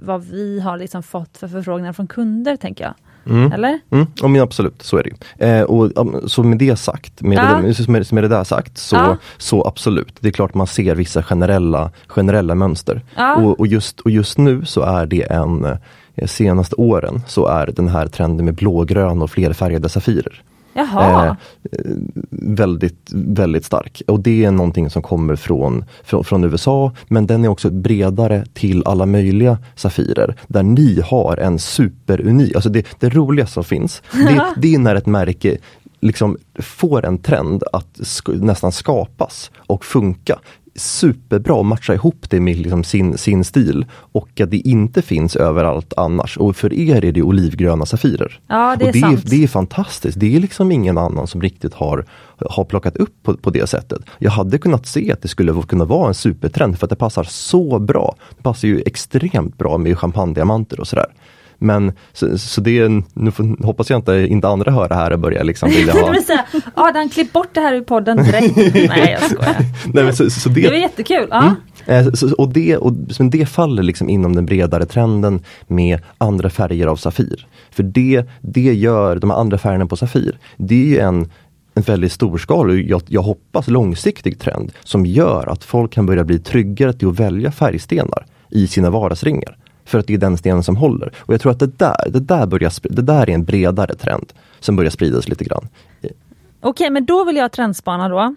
vad 0.00 0.24
vi 0.24 0.60
har 0.60 0.78
liksom 0.78 1.02
fått 1.02 1.36
för 1.36 1.48
förfrågningar 1.48 1.92
från 1.92 2.06
kunder, 2.06 2.56
tänker 2.56 2.84
jag. 2.84 2.94
Mm. 3.28 3.52
Eller? 3.52 3.80
Mm. 3.90 4.06
Ja, 4.14 4.28
men 4.28 4.42
absolut, 4.42 4.82
så 4.82 4.96
är 4.96 5.02
det. 5.02 5.46
Eh, 5.46 5.62
och, 5.62 6.30
så 6.30 6.42
med 6.42 6.58
det 6.58 6.76
sagt, 6.76 7.22
med, 7.22 7.38
ja. 7.38 7.72
det, 7.78 7.88
med, 7.88 8.12
med 8.12 8.24
det 8.24 8.28
där 8.28 8.44
sagt, 8.44 8.78
så, 8.78 8.96
ja. 8.96 9.16
så 9.38 9.66
absolut. 9.66 10.16
Det 10.20 10.28
är 10.28 10.32
klart 10.32 10.54
man 10.54 10.66
ser 10.66 10.94
vissa 10.94 11.22
generella, 11.22 11.90
generella 12.06 12.54
mönster. 12.54 13.02
Ja. 13.16 13.36
Och, 13.36 13.60
och, 13.60 13.66
just, 13.66 14.00
och 14.00 14.10
just 14.10 14.38
nu 14.38 14.64
så 14.64 14.82
är 14.82 15.06
det 15.06 15.22
en, 15.22 15.64
eh, 15.64 16.26
senaste 16.26 16.76
åren 16.76 17.22
så 17.26 17.46
är 17.46 17.66
den 17.66 17.88
här 17.88 18.06
trenden 18.06 18.44
med 18.44 18.54
blågrön 18.54 19.22
och 19.22 19.30
flerfärgade 19.30 19.88
safirer. 19.88 20.42
Eh, 21.72 21.94
väldigt, 22.30 23.10
väldigt 23.12 23.64
stark. 23.64 24.02
Och 24.06 24.20
det 24.20 24.44
är 24.44 24.50
någonting 24.50 24.90
som 24.90 25.02
kommer 25.02 25.36
från, 25.36 25.84
från, 26.04 26.24
från, 26.24 26.44
USA, 26.44 26.92
men 27.08 27.26
den 27.26 27.44
är 27.44 27.48
också 27.48 27.70
bredare 27.70 28.44
till 28.54 28.82
alla 28.86 29.06
möjliga 29.06 29.58
Safirer. 29.74 30.36
Där 30.46 30.62
ni 30.62 31.00
har 31.04 31.36
en 31.36 31.58
superunik, 31.58 32.54
alltså 32.54 32.68
det, 32.68 32.86
det 32.98 33.08
roliga 33.08 33.46
som 33.46 33.64
finns, 33.64 34.02
det, 34.12 34.44
det 34.56 34.74
är 34.74 34.78
när 34.78 34.94
ett 34.94 35.06
märke 35.06 35.58
liksom 36.00 36.36
får 36.54 37.06
en 37.06 37.18
trend 37.18 37.62
att 37.72 38.00
sk 38.02 38.28
nästan 38.28 38.72
skapas 38.72 39.50
och 39.56 39.84
funka 39.84 40.38
superbra 40.76 41.54
och 41.54 41.66
matcha 41.66 41.94
ihop 41.94 42.30
det 42.30 42.40
med 42.40 42.56
liksom 42.56 42.84
sin, 42.84 43.18
sin 43.18 43.44
stil 43.44 43.86
och 43.92 44.40
att 44.40 44.50
det 44.50 44.56
inte 44.56 45.02
finns 45.02 45.36
överallt 45.36 45.92
annars. 45.96 46.36
Och 46.36 46.56
för 46.56 46.72
er 46.72 47.04
är 47.04 47.12
det 47.12 47.22
olivgröna 47.22 47.86
Safirer. 47.86 48.40
Ja, 48.46 48.76
det 48.78 48.84
är 48.84 48.88
och 48.88 48.92
det, 48.92 49.00
sant. 49.00 49.30
det 49.30 49.44
är 49.44 49.48
fantastiskt. 49.48 50.20
Det 50.20 50.36
är 50.36 50.40
liksom 50.40 50.72
ingen 50.72 50.98
annan 50.98 51.26
som 51.26 51.42
riktigt 51.42 51.74
har, 51.74 52.06
har 52.50 52.64
plockat 52.64 52.96
upp 52.96 53.22
på, 53.22 53.36
på 53.36 53.50
det 53.50 53.66
sättet. 53.66 54.00
Jag 54.18 54.30
hade 54.30 54.58
kunnat 54.58 54.86
se 54.86 55.12
att 55.12 55.22
det 55.22 55.28
skulle 55.28 55.62
kunna 55.62 55.84
vara 55.84 56.08
en 56.08 56.14
supertrend 56.14 56.78
för 56.78 56.86
att 56.86 56.90
det 56.90 56.96
passar 56.96 57.24
så 57.24 57.78
bra. 57.78 58.14
Det 58.36 58.42
passar 58.42 58.68
ju 58.68 58.82
extremt 58.86 59.58
bra 59.58 59.78
med 59.78 59.98
champagnediamanter 59.98 60.80
och 60.80 60.88
sådär. 60.88 61.06
Men 61.58 61.92
så, 62.12 62.38
så 62.38 62.60
det 62.60 62.78
är, 62.78 63.02
nu 63.14 63.30
får, 63.30 63.64
hoppas 63.64 63.90
jag 63.90 63.98
inte, 63.98 64.12
inte 64.12 64.48
andra 64.48 64.70
hör 64.70 64.88
det 64.88 64.94
här 64.94 65.12
och 65.12 65.18
börjar 65.18 65.44
liksom 65.44 65.70
vilja 65.70 65.92
ha... 65.92 66.14
Adam 66.74 67.08
klipp 67.08 67.32
bort 67.32 67.48
det 67.52 67.60
här 67.60 67.74
ur 67.74 67.80
podden 67.80 68.16
direkt. 68.16 68.56
Nej 68.88 69.18
jag 69.20 69.30
skojar. 69.30 69.56
Nej, 69.84 70.04
men 70.04 70.16
så, 70.16 70.30
så 70.30 70.48
det, 70.48 70.60
det 70.60 70.68
var 70.68 70.76
jättekul. 70.76 71.26
Ja. 71.30 71.54
Mm. 71.86 72.06
Eh, 72.06 72.12
så, 72.12 72.34
och, 72.34 72.48
det, 72.48 72.76
och 72.76 72.92
det 73.30 73.46
faller 73.46 73.82
liksom 73.82 74.08
inom 74.08 74.36
den 74.36 74.46
bredare 74.46 74.86
trenden 74.86 75.40
med 75.66 76.00
andra 76.18 76.50
färger 76.50 76.86
av 76.86 76.96
Safir. 76.96 77.46
För 77.70 77.82
det, 77.82 78.24
det 78.40 78.74
gör, 78.74 79.16
de 79.16 79.30
andra 79.30 79.58
färgerna 79.58 79.86
på 79.86 79.96
Safir, 79.96 80.38
det 80.56 80.98
är 80.98 81.06
en 81.06 81.30
en 81.76 81.82
väldigt 81.82 82.12
storskalig, 82.12 82.90
jag, 82.90 83.02
jag 83.06 83.22
hoppas 83.22 83.68
långsiktig 83.68 84.38
trend 84.38 84.72
som 84.84 85.06
gör 85.06 85.52
att 85.52 85.64
folk 85.64 85.92
kan 85.92 86.06
börja 86.06 86.24
bli 86.24 86.38
tryggare 86.38 86.92
till 86.92 87.08
att 87.08 87.20
välja 87.20 87.52
färgstenar 87.52 88.26
i 88.50 88.66
sina 88.66 88.90
vardagsringar. 88.90 89.56
För 89.86 89.98
att 89.98 90.06
det 90.06 90.14
är 90.14 90.18
den 90.18 90.38
stenen 90.38 90.62
som 90.62 90.76
håller. 90.76 91.12
Och 91.18 91.34
jag 91.34 91.40
tror 91.40 91.52
att 91.52 91.58
det 91.58 91.78
där, 91.78 92.10
det 92.10 92.20
där, 92.20 92.46
börjar, 92.46 92.72
det 92.82 93.02
där 93.02 93.30
är 93.30 93.34
en 93.34 93.44
bredare 93.44 93.94
trend 93.94 94.32
som 94.60 94.76
börjar 94.76 94.90
spridas 94.90 95.28
lite 95.28 95.44
grann. 95.44 95.68
Okej, 96.60 96.90
men 96.90 97.04
då 97.04 97.24
vill 97.24 97.36
jag 97.36 97.52
trendspana 97.52 98.08
då. 98.08 98.34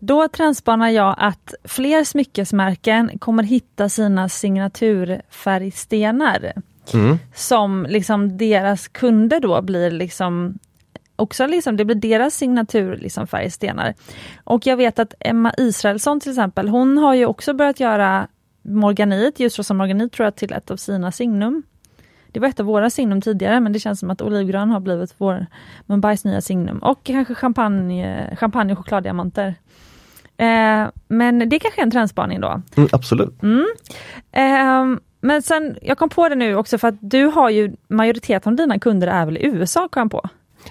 Då 0.00 0.28
trendspanar 0.28 0.88
jag 0.88 1.14
att 1.18 1.54
fler 1.64 2.04
smyckesmärken 2.04 3.18
kommer 3.18 3.42
hitta 3.42 3.88
sina 3.88 4.28
signaturfärgstenar. 4.28 6.52
Mm. 6.94 7.18
Som 7.34 7.86
liksom 7.88 8.38
deras 8.38 8.88
kunder 8.88 9.40
då 9.40 9.62
blir 9.62 9.90
liksom 9.90 10.58
också 11.16 11.46
liksom, 11.46 11.76
det 11.76 11.84
blir 11.84 11.96
deras 11.96 12.34
signatur 12.34 12.96
liksom 12.96 13.26
färgstenar. 13.26 13.94
Och 14.44 14.66
jag 14.66 14.76
vet 14.76 14.98
att 14.98 15.14
Emma 15.20 15.54
Israelsson 15.58 16.20
till 16.20 16.30
exempel, 16.30 16.68
hon 16.68 16.98
har 16.98 17.14
ju 17.14 17.26
också 17.26 17.54
börjat 17.54 17.80
göra 17.80 18.28
morganit, 18.68 19.40
ljusrosa 19.40 19.74
morganit 19.74 20.12
tror 20.12 20.24
jag 20.24 20.36
till 20.36 20.52
ett 20.52 20.70
av 20.70 20.76
sina 20.76 21.12
signum. 21.12 21.62
Det 22.28 22.40
var 22.40 22.48
ett 22.48 22.60
av 22.60 22.66
våra 22.66 22.90
signum 22.90 23.20
tidigare 23.20 23.60
men 23.60 23.72
det 23.72 23.80
känns 23.80 24.00
som 24.00 24.10
att 24.10 24.22
olivgrön 24.22 24.70
har 24.70 24.80
blivit 24.80 25.14
vår 25.18 25.46
Mumbais 25.86 26.24
nya 26.24 26.40
signum. 26.40 26.78
Och 26.78 27.04
kanske 27.04 27.34
champagne, 27.34 28.36
champagne 28.36 28.72
och 28.72 28.78
chokladdiamanter. 28.78 29.54
Eh, 30.36 30.88
men 31.08 31.48
det 31.48 31.58
kanske 31.58 31.80
är 31.80 31.82
en 31.82 31.90
trendspaning 31.90 32.40
då? 32.40 32.62
Mm, 32.76 32.88
absolut. 32.92 33.42
Mm. 33.42 33.66
Eh, 34.32 34.98
men 35.20 35.42
sen, 35.42 35.76
jag 35.82 35.98
kom 35.98 36.08
på 36.08 36.28
det 36.28 36.34
nu 36.34 36.54
också 36.54 36.78
för 36.78 36.88
att 36.88 36.98
du 37.00 37.24
har 37.24 37.50
ju 37.50 37.76
majoriteten 37.88 38.52
av 38.52 38.56
dina 38.56 38.78
kunder 38.78 39.08
är 39.08 39.26
väl 39.26 39.36
i 39.36 39.46
USA 39.46 39.88
kom 39.88 40.00
jag 40.00 40.10
på? 40.10 40.28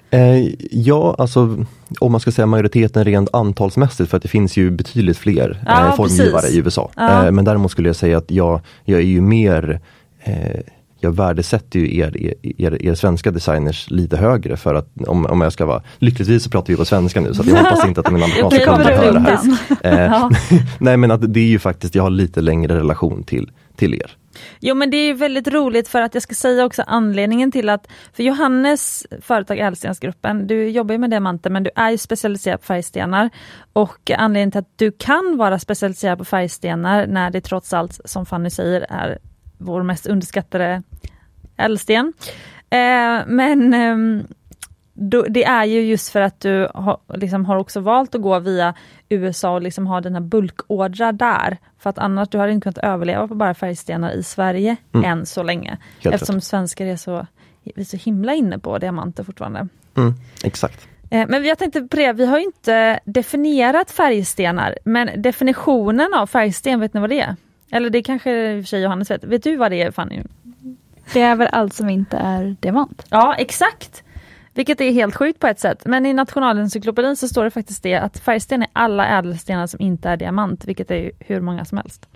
Eh, 0.09 0.53
ja, 0.71 1.15
alltså 1.17 1.65
om 1.99 2.11
man 2.11 2.21
ska 2.21 2.31
säga 2.31 2.45
majoriteten 2.45 3.03
rent 3.03 3.29
antalsmässigt 3.33 4.09
för 4.09 4.17
att 4.17 4.23
det 4.23 4.29
finns 4.29 4.57
ju 4.57 4.71
betydligt 4.71 5.17
fler 5.17 5.63
ja, 5.65 5.87
eh, 5.87 5.95
formgivare 5.95 6.41
precis. 6.41 6.55
i 6.55 6.59
USA. 6.59 6.91
Ja. 6.95 7.25
Eh, 7.25 7.31
men 7.31 7.45
däremot 7.45 7.71
skulle 7.71 7.89
jag 7.89 7.95
säga 7.95 8.17
att 8.17 8.31
jag, 8.31 8.61
jag 8.83 8.99
är 8.99 9.05
ju 9.05 9.21
mer 9.21 9.79
eh, 10.23 10.59
jag 10.99 11.11
värdesätter 11.11 11.79
ju 11.79 11.97
er, 11.97 12.33
er, 12.57 12.85
er, 12.85 12.95
svenska 12.95 13.31
designers 13.31 13.89
lite 13.89 14.17
högre 14.17 14.57
för 14.57 14.75
att 14.75 14.87
om, 15.07 15.25
om 15.25 15.41
jag 15.41 15.53
ska 15.53 15.65
vara, 15.65 15.81
lyckligtvis 15.97 16.43
så 16.43 16.49
pratar 16.49 16.73
vi 16.73 16.77
på 16.77 16.85
svenska 16.85 17.21
nu 17.21 17.33
så 17.33 17.43
jag 17.45 17.55
hoppas 17.63 17.85
inte 17.85 17.99
att 17.99 18.11
min 18.11 18.23
amerikanska 18.23 18.65
kunder 18.65 18.97
hör 18.97 19.13
det 19.13 19.19
här. 19.19 20.13
Eh, 20.13 20.29
nej 20.79 20.97
men 20.97 21.11
att 21.11 21.33
det 21.33 21.39
är 21.39 21.47
ju 21.47 21.59
faktiskt, 21.59 21.95
jag 21.95 22.03
har 22.03 22.09
lite 22.09 22.41
längre 22.41 22.75
relation 22.75 23.23
till, 23.23 23.51
till 23.75 23.93
er. 23.93 24.17
Jo 24.59 24.75
men 24.75 24.89
det 24.89 24.97
är 24.97 25.13
väldigt 25.13 25.47
roligt 25.47 25.87
för 25.87 26.01
att 26.01 26.13
jag 26.13 26.23
ska 26.23 26.35
säga 26.35 26.65
också 26.65 26.83
anledningen 26.87 27.51
till 27.51 27.69
att, 27.69 27.87
för 28.13 28.23
Johannes 28.23 29.07
företag 29.21 29.59
Ädelstensgruppen, 29.59 30.47
du 30.47 30.69
jobbar 30.69 30.93
ju 30.93 30.99
med 30.99 31.09
diamanter 31.09 31.49
men 31.49 31.63
du 31.63 31.69
är 31.75 31.91
ju 31.91 31.97
specialiserad 31.97 32.59
på 32.59 32.65
färgstenar. 32.65 33.29
Och 33.73 34.11
anledningen 34.11 34.51
till 34.51 34.59
att 34.59 34.77
du 34.77 34.91
kan 34.91 35.37
vara 35.37 35.59
specialiserad 35.59 36.17
på 36.17 36.25
färgstenar 36.25 37.07
när 37.07 37.29
det 37.29 37.41
trots 37.41 37.73
allt, 37.73 37.99
som 38.05 38.25
Fanny 38.25 38.49
säger, 38.49 38.85
är 38.89 39.17
vår 39.57 39.83
mest 39.83 40.05
underskattade 40.05 40.83
ädelsten. 41.57 42.13
Eh, 42.69 43.25
men 43.27 43.73
eh, 43.73 44.25
då, 44.97 45.25
det 45.29 45.43
är 45.43 45.63
ju 45.63 45.81
just 45.81 46.09
för 46.09 46.21
att 46.21 46.39
du 46.39 46.67
ha, 46.73 47.01
liksom, 47.13 47.45
har 47.45 47.55
också 47.55 47.79
valt 47.79 48.15
att 48.15 48.21
gå 48.21 48.39
via 48.39 48.73
USA 49.09 49.53
och 49.53 49.61
liksom 49.61 49.87
ha 49.87 50.01
dina 50.01 50.21
bulkordrar 50.21 51.11
där. 51.11 51.57
För 51.79 51.89
att 51.89 51.97
annars 51.97 52.29
du 52.29 52.37
hade 52.37 52.51
inte 52.51 52.63
kunnat 52.63 52.93
överleva 52.93 53.27
på 53.27 53.35
bara 53.35 53.53
färgstenar 53.53 54.11
i 54.11 54.23
Sverige 54.23 54.75
mm. 54.93 55.11
än 55.11 55.25
så 55.25 55.43
länge. 55.43 55.77
Helt 55.99 56.15
eftersom 56.15 56.35
rätt. 56.35 56.43
svenskar 56.43 56.85
är 56.85 56.95
så, 56.95 57.27
vi 57.63 57.81
är 57.81 57.85
så 57.85 57.97
himla 57.97 58.33
inne 58.33 58.59
på 58.59 58.77
diamanter 58.77 59.23
fortfarande. 59.23 59.67
Mm, 59.97 60.13
exakt. 60.43 60.87
Eh, 61.09 61.27
men 61.27 61.43
jag 61.43 61.57
tänkte 61.57 61.81
på 61.81 61.95
det, 61.95 62.13
vi 62.13 62.25
har 62.25 62.39
inte 62.39 62.99
definierat 63.05 63.91
färgstenar, 63.91 64.77
men 64.83 65.21
definitionen 65.21 66.13
av 66.13 66.27
färgsten, 66.27 66.79
vet 66.79 66.93
ni 66.93 66.99
vad 66.99 67.09
det 67.09 67.19
är? 67.19 67.35
Eller 67.71 67.89
det 67.89 68.03
kanske 68.03 68.51
i 68.51 68.61
och 68.61 68.63
för 68.63 68.67
sig 68.67 68.81
Johannes 68.81 69.11
vet. 69.11 69.23
Vet 69.23 69.43
du 69.43 69.55
vad 69.55 69.71
det 69.71 69.81
är 69.81 69.91
Fanny? 69.91 70.23
Det 71.13 71.21
är 71.21 71.35
väl 71.35 71.47
allt 71.51 71.73
som 71.73 71.89
inte 71.89 72.17
är 72.17 72.55
diamant? 72.59 73.05
Ja 73.09 73.35
exakt! 73.35 74.03
Vilket 74.55 74.81
är 74.81 74.91
helt 74.91 75.15
sjukt 75.15 75.39
på 75.39 75.47
ett 75.47 75.59
sätt. 75.59 75.85
Men 75.85 76.05
i 76.05 76.13
Nationalencyklopedin 76.13 77.15
så 77.15 77.27
står 77.27 77.43
det 77.43 77.51
faktiskt 77.51 77.83
det 77.83 77.95
att 77.95 78.19
färgsten 78.19 78.61
är 78.61 78.67
alla 78.73 79.07
ädelstenar 79.07 79.67
som 79.67 79.81
inte 79.81 80.09
är 80.09 80.17
diamant, 80.17 80.65
vilket 80.65 80.91
är 80.91 81.11
hur 81.19 81.41
många 81.41 81.65
som 81.65 81.77
helst. 81.77 82.09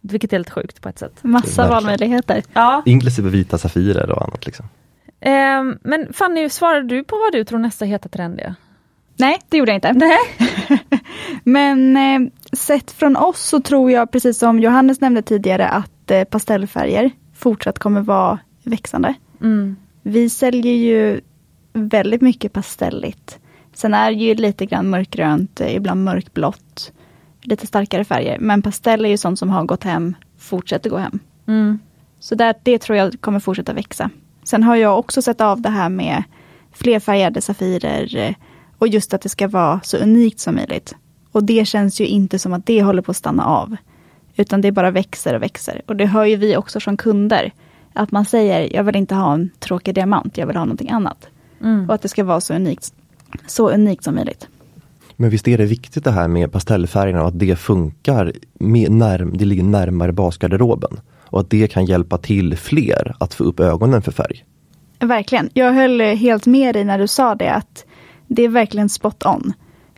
Vilket 0.00 0.32
är 0.32 0.36
helt 0.36 0.50
sjukt 0.50 0.80
på 0.80 0.88
ett 0.88 0.98
sätt. 0.98 1.18
Massa 1.22 1.68
valmöjligheter. 1.68 2.42
Ja. 2.52 2.82
Inklusive 2.86 3.30
vita 3.30 3.58
safirer 3.58 4.10
och 4.10 4.22
annat. 4.22 4.46
Liksom. 4.46 4.66
Um, 5.26 5.78
men 5.82 6.12
Fanny, 6.12 6.48
svarade 6.48 6.88
du 6.88 7.04
på 7.04 7.16
vad 7.16 7.32
du 7.32 7.44
tror 7.44 7.58
nästa 7.58 7.84
heta 7.84 8.08
trend 8.08 8.40
är? 8.40 8.54
Nej, 9.16 9.38
det 9.48 9.56
gjorde 9.56 9.70
jag 9.70 9.76
inte. 9.76 9.92
Nej. 9.92 10.18
men 11.44 11.96
eh, 11.96 12.30
sett 12.52 12.90
från 12.90 13.16
oss 13.16 13.40
så 13.40 13.60
tror 13.60 13.90
jag, 13.90 14.10
precis 14.10 14.38
som 14.38 14.58
Johannes 14.58 15.00
nämnde 15.00 15.22
tidigare, 15.22 15.68
att 15.68 16.10
eh, 16.10 16.24
pastellfärger 16.24 17.10
fortsatt 17.34 17.78
kommer 17.78 18.00
vara 18.00 18.38
växande. 18.62 19.14
Mm. 19.40 19.76
Vi 20.02 20.30
säljer 20.30 20.74
ju 20.74 21.20
väldigt 21.76 22.20
mycket 22.20 22.52
pastelligt. 22.52 23.38
Sen 23.74 23.94
är 23.94 24.10
det 24.10 24.16
ju 24.16 24.34
lite 24.34 24.66
grann 24.66 24.90
mörkgrönt, 24.90 25.60
eh, 25.60 25.76
ibland 25.76 26.04
mörkblått. 26.04 26.92
Lite 27.42 27.66
starkare 27.66 28.04
färger. 28.04 28.38
Men 28.38 28.62
pastell 28.62 29.04
är 29.04 29.08
ju 29.08 29.18
sånt 29.18 29.38
som 29.38 29.50
har 29.50 29.64
gått 29.64 29.84
hem, 29.84 30.14
fortsätter 30.38 30.90
gå 30.90 30.96
hem. 30.96 31.18
Mm. 31.46 31.78
Så 32.20 32.34
där, 32.34 32.54
det 32.62 32.78
tror 32.78 32.98
jag 32.98 33.20
kommer 33.20 33.40
fortsätta 33.40 33.72
växa. 33.72 34.10
Sen 34.44 34.62
har 34.62 34.76
jag 34.76 34.98
också 34.98 35.22
sett 35.22 35.40
av 35.40 35.60
det 35.60 35.70
här 35.70 35.88
med 35.88 36.22
flerfärgade 36.72 37.40
safirer 37.40 38.16
eh, 38.16 38.34
och 38.78 38.88
just 38.88 39.14
att 39.14 39.20
det 39.20 39.28
ska 39.28 39.48
vara 39.48 39.80
så 39.84 39.96
unikt 39.96 40.40
som 40.40 40.54
möjligt. 40.54 40.96
Och 41.32 41.44
det 41.44 41.64
känns 41.64 42.00
ju 42.00 42.06
inte 42.06 42.38
som 42.38 42.52
att 42.52 42.66
det 42.66 42.82
håller 42.82 43.02
på 43.02 43.10
att 43.10 43.16
stanna 43.16 43.44
av. 43.44 43.76
Utan 44.36 44.60
det 44.60 44.72
bara 44.72 44.90
växer 44.90 45.34
och 45.34 45.42
växer. 45.42 45.82
Och 45.86 45.96
det 45.96 46.06
hör 46.06 46.24
ju 46.24 46.36
vi 46.36 46.56
också 46.56 46.80
från 46.80 46.96
kunder. 46.96 47.52
Att 47.92 48.10
man 48.10 48.24
säger, 48.24 48.74
jag 48.76 48.84
vill 48.84 48.96
inte 48.96 49.14
ha 49.14 49.34
en 49.34 49.50
tråkig 49.58 49.94
diamant, 49.94 50.38
jag 50.38 50.46
vill 50.46 50.56
ha 50.56 50.64
någonting 50.64 50.90
annat. 50.90 51.28
Mm. 51.60 51.88
Och 51.88 51.94
att 51.94 52.02
det 52.02 52.08
ska 52.08 52.24
vara 52.24 52.40
så 52.40 52.54
unikt, 52.54 52.94
så 53.46 53.70
unikt 53.70 54.04
som 54.04 54.14
möjligt. 54.14 54.48
Men 55.16 55.30
visst 55.30 55.48
är 55.48 55.58
det 55.58 55.66
viktigt 55.66 56.04
det 56.04 56.10
här 56.10 56.28
med 56.28 56.52
pastellfärgerna 56.52 57.22
och 57.22 57.28
att 57.28 57.38
det 57.38 57.56
funkar, 57.56 58.32
med 58.54 58.90
närm 58.90 59.36
det 59.36 59.44
ligger 59.44 59.62
närmare 59.62 60.12
basgarderoben. 60.12 61.00
Och 61.24 61.40
att 61.40 61.50
det 61.50 61.68
kan 61.68 61.84
hjälpa 61.84 62.18
till 62.18 62.56
fler 62.56 63.16
att 63.20 63.34
få 63.34 63.44
upp 63.44 63.60
ögonen 63.60 64.02
för 64.02 64.12
färg. 64.12 64.44
Verkligen. 64.98 65.50
Jag 65.54 65.72
höll 65.72 66.00
helt 66.00 66.46
med 66.46 66.74
dig 66.74 66.84
när 66.84 66.98
du 66.98 67.08
sa 67.08 67.34
det 67.34 67.52
att 67.52 67.84
det 68.26 68.42
är 68.42 68.48
verkligen 68.48 68.88
spot 68.88 69.26
on. 69.26 69.52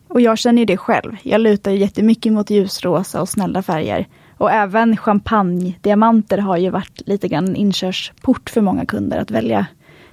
Och 0.08 0.20
jag 0.20 0.38
känner 0.38 0.58
ju 0.58 0.66
det 0.66 0.76
själv. 0.76 1.16
Jag 1.22 1.40
lutar 1.40 1.70
jättemycket 1.70 2.32
mot 2.32 2.50
ljusrosa 2.50 3.20
och 3.20 3.28
snälla 3.28 3.62
färger. 3.62 4.06
Och 4.36 4.50
även 4.50 4.96
champagne-diamanter 4.96 6.38
har 6.38 6.56
ju 6.56 6.70
varit 6.70 7.02
lite 7.06 7.28
grann 7.28 7.48
en 7.48 7.56
inkörsport 7.56 8.50
för 8.50 8.60
många 8.60 8.86
kunder 8.86 9.18
att 9.18 9.30
välja, 9.30 9.66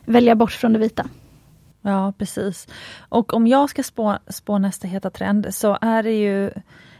välja 0.05 0.35
bort 0.35 0.51
från 0.51 0.73
det 0.73 0.79
vita. 0.79 1.05
Ja, 1.87 2.13
precis. 2.17 2.67
Och 3.09 3.33
om 3.33 3.47
jag 3.47 3.69
ska 3.69 3.83
spå, 3.83 4.17
spå 4.27 4.57
nästa 4.57 4.87
heta 4.87 5.09
trend 5.09 5.47
så 5.55 5.77
är 5.81 6.03
det 6.03 6.11
ju 6.11 6.51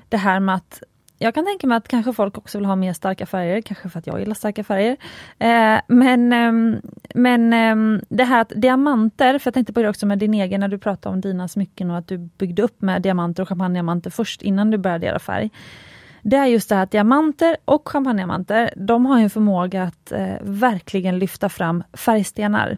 det 0.10 0.18
här 0.18 0.40
med 0.40 0.56
att 0.56 0.84
jag 1.18 1.34
kan 1.34 1.46
tänka 1.46 1.68
mig 1.68 1.78
att 1.78 1.88
kanske 1.88 2.14
folk 2.14 2.38
också 2.38 2.58
vill 2.58 2.66
ha 2.66 2.76
mer 2.76 2.94
starka 2.94 3.26
färger, 3.26 3.62
kanske 3.62 3.90
för 3.90 4.00
att 4.00 4.08
jag 4.08 4.20
gillar 4.20 4.34
starka 4.34 4.64
färger. 4.64 4.98
Eh, 5.40 5.80
men 5.88 6.34
eh, 6.34 6.80
men 7.16 7.54
eh, 7.54 8.02
det 8.10 8.24
här 8.24 8.42
att 8.42 8.54
diamanter, 8.56 9.40
för 9.40 9.48
jag 9.48 9.54
tänkte 9.54 9.74
på 9.74 9.82
det 9.82 9.90
också 9.90 10.06
med 10.06 10.20
din 10.20 10.34
egen 10.34 10.60
när 10.60 10.68
du 10.68 10.78
pratade 10.78 11.14
om 11.16 11.22
dina 11.22 11.48
smycken 11.48 11.92
och 11.92 11.98
att 11.98 12.08
du 12.08 12.18
byggde 12.18 12.62
upp 12.62 12.82
med 12.82 13.02
diamanter 13.02 13.44
och 13.44 13.50
champagnediamanter 13.50 14.10
först 14.10 14.42
innan 14.42 14.72
du 14.72 14.78
började 14.78 15.06
göra 15.06 15.20
färg. 15.20 15.50
Det 16.28 16.36
är 16.36 16.46
just 16.46 16.70
det 16.70 16.76
här 16.76 16.84
att 16.84 16.92
diamanter 16.92 17.58
och 17.66 17.90
champagnediamanter, 17.90 18.74
de 18.76 19.06
har 19.06 19.20
en 19.20 19.30
förmåga 19.30 19.84
att 19.84 20.12
eh, 20.12 20.36
verkligen 20.42 21.20
lyfta 21.20 21.50
fram 21.50 21.84
färgstenar. 21.94 22.78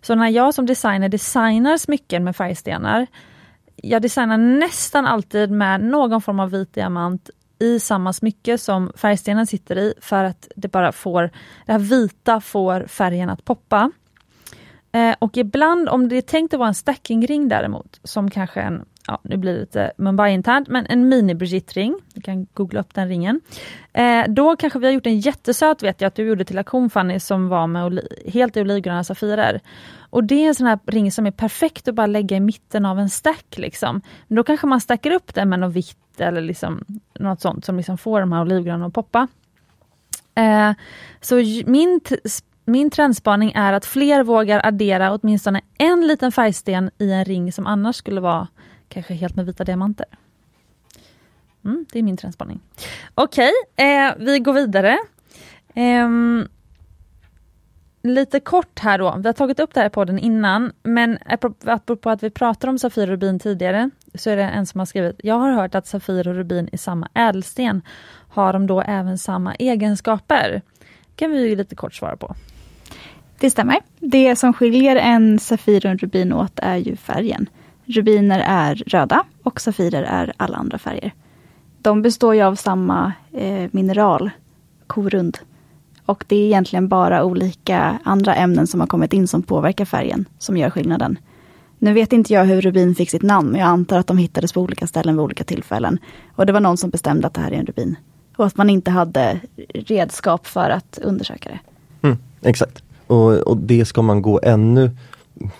Så 0.00 0.14
när 0.14 0.28
jag 0.28 0.54
som 0.54 0.66
designer 0.66 1.08
designar 1.08 1.76
smycken 1.76 2.24
med 2.24 2.36
färgstenar, 2.36 3.06
jag 3.76 4.02
designar 4.02 4.38
nästan 4.38 5.06
alltid 5.06 5.50
med 5.50 5.80
någon 5.80 6.22
form 6.22 6.40
av 6.40 6.50
vit 6.50 6.74
diamant 6.74 7.30
i 7.58 7.80
samma 7.80 8.12
smycke 8.12 8.58
som 8.58 8.92
färgstenen 8.96 9.46
sitter 9.46 9.78
i 9.78 9.94
för 10.00 10.24
att 10.24 10.48
det 10.56 10.68
bara 10.68 10.92
får, 10.92 11.30
det 11.66 11.72
här 11.72 11.78
vita 11.78 12.40
får 12.40 12.86
färgen 12.86 13.30
att 13.30 13.44
poppa. 13.44 13.90
Eh, 14.92 15.14
och 15.18 15.36
ibland 15.36 15.88
om 15.88 16.08
det 16.08 16.16
är 16.16 16.22
tänkt 16.22 16.54
att 16.54 16.58
vara 16.58 16.68
en 16.68 16.74
stackingring 16.74 17.48
däremot, 17.48 18.00
som 18.04 18.30
kanske 18.30 18.60
en, 18.60 18.84
ja 19.06 19.20
nu 19.22 19.36
blir 19.36 19.52
det 19.52 19.60
lite 19.60 19.92
Mumbai-internt, 19.98 20.68
men 20.68 20.86
en 20.86 21.12
mini-Brigitte-ring, 21.12 21.94
du 22.14 22.20
kan 22.20 22.46
googla 22.54 22.80
upp 22.80 22.94
den 22.94 23.08
ringen. 23.08 23.40
Eh, 23.92 24.24
då 24.28 24.56
kanske 24.56 24.78
vi 24.78 24.86
har 24.86 24.92
gjort 24.92 25.06
en 25.06 25.20
jättesöt, 25.20 25.82
vet 25.82 26.00
jag 26.00 26.08
att 26.08 26.14
du 26.14 26.26
gjorde 26.26 26.44
till 26.44 26.58
auktion 26.58 26.90
Fanny, 26.90 27.20
som 27.20 27.48
var 27.48 27.66
med 27.66 28.00
helt 28.26 28.56
i 28.56 28.60
olivgröna 28.60 29.04
safirer. 29.04 29.60
Och 30.10 30.24
det 30.24 30.44
är 30.44 30.48
en 30.48 30.54
sån 30.54 30.66
här 30.66 30.78
ring 30.86 31.12
som 31.12 31.26
är 31.26 31.30
perfekt 31.30 31.88
att 31.88 31.94
bara 31.94 32.06
lägga 32.06 32.36
i 32.36 32.40
mitten 32.40 32.86
av 32.86 32.98
en 32.98 33.10
stack. 33.10 33.58
Liksom. 33.58 34.00
Men 34.28 34.36
då 34.36 34.42
kanske 34.44 34.66
man 34.66 34.80
stackar 34.80 35.10
upp 35.10 35.34
den 35.34 35.48
med 35.48 35.58
något 35.58 35.72
vitt 35.72 36.20
eller 36.20 36.40
liksom 36.40 36.84
något 37.18 37.40
sånt 37.40 37.64
som 37.64 37.76
liksom 37.76 37.98
får 37.98 38.20
de 38.20 38.32
här 38.32 38.40
olivgröna 38.40 38.86
att 38.86 38.92
poppa. 38.92 39.28
Eh, 40.34 40.72
så 41.20 41.34
min, 41.66 42.00
min 42.68 42.90
trendspaning 42.90 43.52
är 43.54 43.72
att 43.72 43.86
fler 43.86 44.22
vågar 44.22 44.66
addera 44.66 45.12
åtminstone 45.12 45.60
en 45.78 46.06
liten 46.06 46.32
färgsten 46.32 46.90
i 46.98 47.12
en 47.12 47.24
ring 47.24 47.52
som 47.52 47.66
annars 47.66 47.96
skulle 47.96 48.20
vara 48.20 48.48
kanske 48.88 49.14
helt 49.14 49.36
med 49.36 49.46
vita 49.46 49.64
diamanter. 49.64 50.06
Mm, 51.64 51.86
det 51.92 51.98
är 51.98 52.02
min 52.02 52.16
trendspaning. 52.16 52.60
Okej, 53.14 53.52
okay, 53.74 53.86
eh, 53.86 54.12
vi 54.18 54.38
går 54.38 54.52
vidare. 54.52 54.98
Eh, 55.74 56.08
lite 58.02 58.40
kort 58.40 58.78
här 58.78 58.98
då, 58.98 59.16
vi 59.18 59.28
har 59.28 59.32
tagit 59.32 59.60
upp 59.60 59.74
det 59.74 59.80
här 59.80 59.86
i 59.86 59.90
podden 59.90 60.18
innan, 60.18 60.72
men 60.82 61.18
apropå 61.66 62.10
att 62.10 62.22
vi 62.22 62.30
pratar 62.30 62.68
om 62.68 62.78
Safir 62.78 63.02
och 63.02 63.08
Rubin 63.08 63.38
tidigare, 63.38 63.90
så 64.14 64.30
är 64.30 64.36
det 64.36 64.42
en 64.42 64.66
som 64.66 64.78
har 64.78 64.86
skrivit, 64.86 65.20
jag 65.22 65.34
har 65.34 65.52
hört 65.52 65.74
att 65.74 65.86
Safir 65.86 66.28
och 66.28 66.34
Rubin 66.34 66.68
är 66.72 66.78
samma 66.78 67.08
ädelsten. 67.14 67.82
Har 68.28 68.52
de 68.52 68.66
då 68.66 68.80
även 68.80 69.18
samma 69.18 69.54
egenskaper? 69.54 70.62
kan 71.18 71.30
vi 71.30 71.48
ju 71.48 71.56
lite 71.56 71.74
kort 71.74 71.94
svara 71.94 72.16
på. 72.16 72.34
Det 73.40 73.50
stämmer. 73.50 73.76
Det 74.00 74.36
som 74.36 74.52
skiljer 74.52 74.96
en 74.96 75.38
Safir 75.38 75.86
och 75.86 75.90
en 75.90 75.98
Rubin 75.98 76.32
åt 76.32 76.58
är 76.62 76.76
ju 76.76 76.96
färgen. 76.96 77.48
Rubiner 77.84 78.44
är 78.46 78.74
röda 78.74 79.24
och 79.42 79.60
Safirer 79.60 80.02
är 80.02 80.32
alla 80.36 80.56
andra 80.56 80.78
färger. 80.78 81.12
De 81.82 82.02
består 82.02 82.34
ju 82.34 82.42
av 82.42 82.54
samma 82.54 83.12
eh, 83.32 83.68
mineral, 83.72 84.30
korund, 84.86 85.38
och 86.08 86.24
det 86.28 86.36
är 86.36 86.46
egentligen 86.46 86.88
bara 86.88 87.24
olika 87.24 87.98
andra 88.04 88.34
ämnen 88.34 88.66
som 88.66 88.80
har 88.80 88.86
kommit 88.86 89.12
in 89.12 89.28
som 89.28 89.42
påverkar 89.42 89.84
färgen, 89.84 90.24
som 90.38 90.56
gör 90.56 90.70
skillnaden. 90.70 91.18
Nu 91.78 91.92
vet 91.92 92.12
inte 92.12 92.32
jag 92.32 92.44
hur 92.44 92.60
rubin 92.60 92.94
fick 92.94 93.10
sitt 93.10 93.22
namn, 93.22 93.48
men 93.48 93.60
jag 93.60 93.68
antar 93.68 93.98
att 93.98 94.06
de 94.06 94.18
hittades 94.18 94.52
på 94.52 94.60
olika 94.60 94.86
ställen 94.86 95.14
vid 95.14 95.24
olika 95.24 95.44
tillfällen. 95.44 95.98
Och 96.34 96.46
det 96.46 96.52
var 96.52 96.60
någon 96.60 96.76
som 96.76 96.90
bestämde 96.90 97.26
att 97.26 97.34
det 97.34 97.40
här 97.40 97.52
är 97.52 97.56
en 97.56 97.66
rubin. 97.66 97.96
Och 98.36 98.46
att 98.46 98.56
man 98.56 98.70
inte 98.70 98.90
hade 98.90 99.40
redskap 99.74 100.46
för 100.46 100.70
att 100.70 100.98
undersöka 101.02 101.50
det. 101.50 101.58
Mm, 102.08 102.18
exakt. 102.42 102.82
Och, 103.08 103.32
och, 103.32 103.56
det 103.56 103.84
ska 103.84 104.02
man 104.02 104.22
gå 104.22 104.40
ännu 104.42 104.90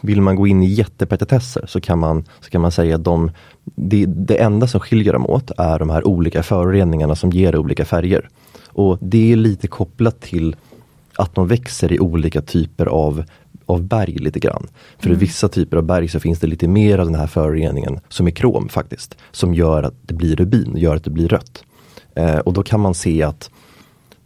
vill 0.01 0.21
man 0.21 0.37
gå 0.37 0.47
in 0.47 0.63
i 0.63 0.67
jättepetitesser 0.67 1.65
så 1.67 1.81
kan 1.81 1.99
man, 1.99 2.25
så 2.41 2.51
kan 2.51 2.61
man 2.61 2.73
säga 2.73 2.95
att 2.95 3.05
de, 3.05 3.31
det, 3.65 4.07
det 4.07 4.37
enda 4.37 4.67
som 4.67 4.81
skiljer 4.81 5.13
dem 5.13 5.27
åt 5.27 5.51
är 5.59 5.79
de 5.79 5.91
här 5.91 6.07
olika 6.07 6.43
föroreningarna 6.43 7.15
som 7.15 7.31
ger 7.31 7.57
olika 7.57 7.85
färger. 7.85 8.29
Och 8.67 8.99
det 9.01 9.33
är 9.33 9.37
lite 9.37 9.69
kopplat 9.69 10.21
till 10.21 10.57
att 11.17 11.35
de 11.35 11.47
växer 11.47 11.93
i 11.93 12.01
olika 12.01 12.43
typer 12.43 12.87
av, 12.87 13.25
av 13.67 13.83
berg 13.83 14.19
lite 14.19 14.39
grann. 14.39 14.67
För 14.99 15.07
mm. 15.07 15.17
i 15.17 15.21
vissa 15.21 15.49
typer 15.49 15.77
av 15.77 15.83
berg 15.83 16.09
så 16.09 16.21
finns 16.21 16.39
det 16.41 16.47
lite 16.47 16.69
mer 16.69 16.99
av 16.99 17.07
den 17.07 17.15
här 17.15 17.27
föroreningen 17.27 18.01
som 18.09 18.27
är 18.27 18.31
krom 18.31 18.69
faktiskt. 18.69 19.17
Som 19.31 19.55
gör 19.55 19.83
att 19.83 19.95
det 20.03 20.15
blir 20.15 20.37
rubin, 20.37 20.77
gör 20.77 20.97
att 20.97 21.05
det 21.05 21.11
blir 21.11 21.29
rött. 21.29 21.65
Eh, 22.15 22.39
och 22.39 22.53
då 22.53 22.63
kan 22.63 22.81
man 22.81 22.95
se 22.95 23.23
att 23.23 23.51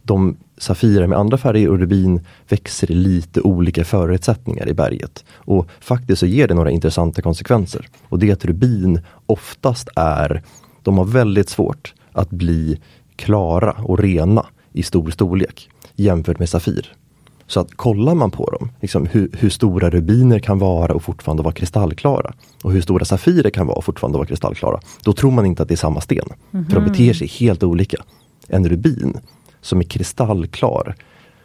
de 0.03 0.37
safirer 0.57 1.07
med 1.07 1.17
andra 1.17 1.37
färger 1.37 1.69
och 1.69 1.79
rubin 1.79 2.21
växer 2.49 2.91
i 2.91 2.95
lite 2.95 3.41
olika 3.41 3.85
förutsättningar 3.85 4.69
i 4.69 4.73
berget. 4.73 5.25
Och 5.33 5.67
faktiskt 5.79 6.19
så 6.19 6.25
ger 6.25 6.47
det 6.47 6.53
några 6.53 6.71
intressanta 6.71 7.21
konsekvenser. 7.21 7.87
Och 8.09 8.19
det 8.19 8.29
är 8.29 8.33
att 8.33 8.45
rubin 8.45 9.01
oftast 9.25 9.89
är, 9.95 10.43
de 10.81 10.97
har 10.97 11.05
väldigt 11.05 11.49
svårt 11.49 11.93
att 12.11 12.29
bli 12.29 12.79
klara 13.15 13.71
och 13.71 13.99
rena 13.99 14.45
i 14.73 14.83
stor 14.83 15.11
storlek 15.11 15.69
jämfört 15.95 16.39
med 16.39 16.49
Safir. 16.49 16.95
Så 17.47 17.59
att 17.59 17.75
kollar 17.75 18.15
man 18.15 18.31
på 18.31 18.49
dem, 18.51 18.71
liksom 18.81 19.05
hur, 19.05 19.29
hur, 19.39 19.49
stora 19.49 19.89
rubiner 19.89 20.39
kan 20.39 20.59
vara 20.59 20.93
och 20.93 21.03
fortfarande 21.03 21.43
vara 21.43 21.53
kristallklara 21.53 22.33
och 22.63 22.71
hur 22.71 22.81
stora 22.81 23.05
Safirer 23.05 23.49
kan 23.49 23.67
vara 23.67 23.77
och 23.77 23.85
fortfarande 23.85 24.17
vara 24.17 24.27
kristallklara. 24.27 24.79
Då 25.03 25.13
tror 25.13 25.31
man 25.31 25.45
inte 25.45 25.63
att 25.63 25.69
det 25.69 25.73
är 25.73 25.77
samma 25.77 26.01
sten. 26.01 26.25
Mm 26.25 26.65
-hmm. 26.65 26.69
För 26.69 26.79
de 26.79 26.85
beter 26.85 27.13
sig 27.13 27.27
helt 27.27 27.63
olika. 27.63 27.97
En 28.47 28.69
rubin 28.69 29.17
som 29.63 29.79
är 29.79 29.83
kristallklar 29.83 30.95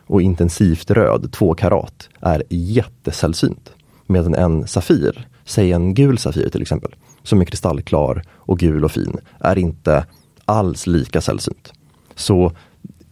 och 0.07 0.23
intensivt 0.23 0.91
röd, 0.91 1.33
två 1.33 1.55
karat, 1.55 2.09
är 2.21 2.43
jättesällsynt. 2.49 3.73
Medan 4.07 4.35
en 4.35 4.67
Safir, 4.67 5.29
säg 5.45 5.73
en 5.73 5.95
gul 5.95 6.19
Safir 6.19 6.49
till 6.49 6.63
exempel, 6.63 6.95
som 7.23 7.41
är 7.41 7.45
kristallklar 7.45 8.23
och 8.31 8.59
gul 8.59 8.85
och 8.85 8.93
fin, 8.93 9.17
är 9.41 9.59
inte 9.59 10.07
alls 10.45 10.87
lika 10.87 11.21
sällsynt. 11.21 11.73
Så 12.15 12.53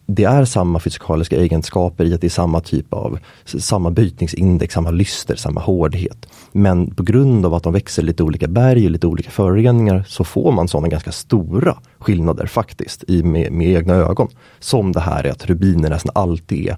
det 0.09 0.23
är 0.23 0.45
samma 0.45 0.79
fysikaliska 0.79 1.35
egenskaper 1.35 2.05
i 2.05 2.13
att 2.13 2.21
det 2.21 2.27
är 2.27 2.29
samma 2.29 2.61
typ 2.61 2.93
av 2.93 3.19
samma 3.45 3.91
brytningsindex, 3.91 4.73
samma 4.73 4.91
lyster, 4.91 5.35
samma 5.35 5.61
hårdhet. 5.61 6.29
Men 6.51 6.91
på 6.95 7.03
grund 7.03 7.45
av 7.45 7.53
att 7.53 7.63
de 7.63 7.73
växer 7.73 8.03
lite 8.03 8.23
olika 8.23 8.47
berg 8.47 8.85
och 8.85 8.91
lite 8.91 9.07
olika 9.07 9.31
föroreningar 9.31 10.03
så 10.07 10.23
får 10.23 10.51
man 10.51 10.67
sådana 10.67 10.87
ganska 10.87 11.11
stora 11.11 11.77
skillnader 11.99 12.45
faktiskt 12.45 13.03
i, 13.07 13.23
med, 13.23 13.51
med 13.51 13.67
egna 13.67 13.93
ögon. 13.93 14.27
Som 14.59 14.91
det 14.91 14.99
här 14.99 15.23
är 15.23 15.31
att 15.31 15.45
rubiner 15.45 15.89
nästan 15.89 16.11
alltid 16.15 16.67
är 16.67 16.77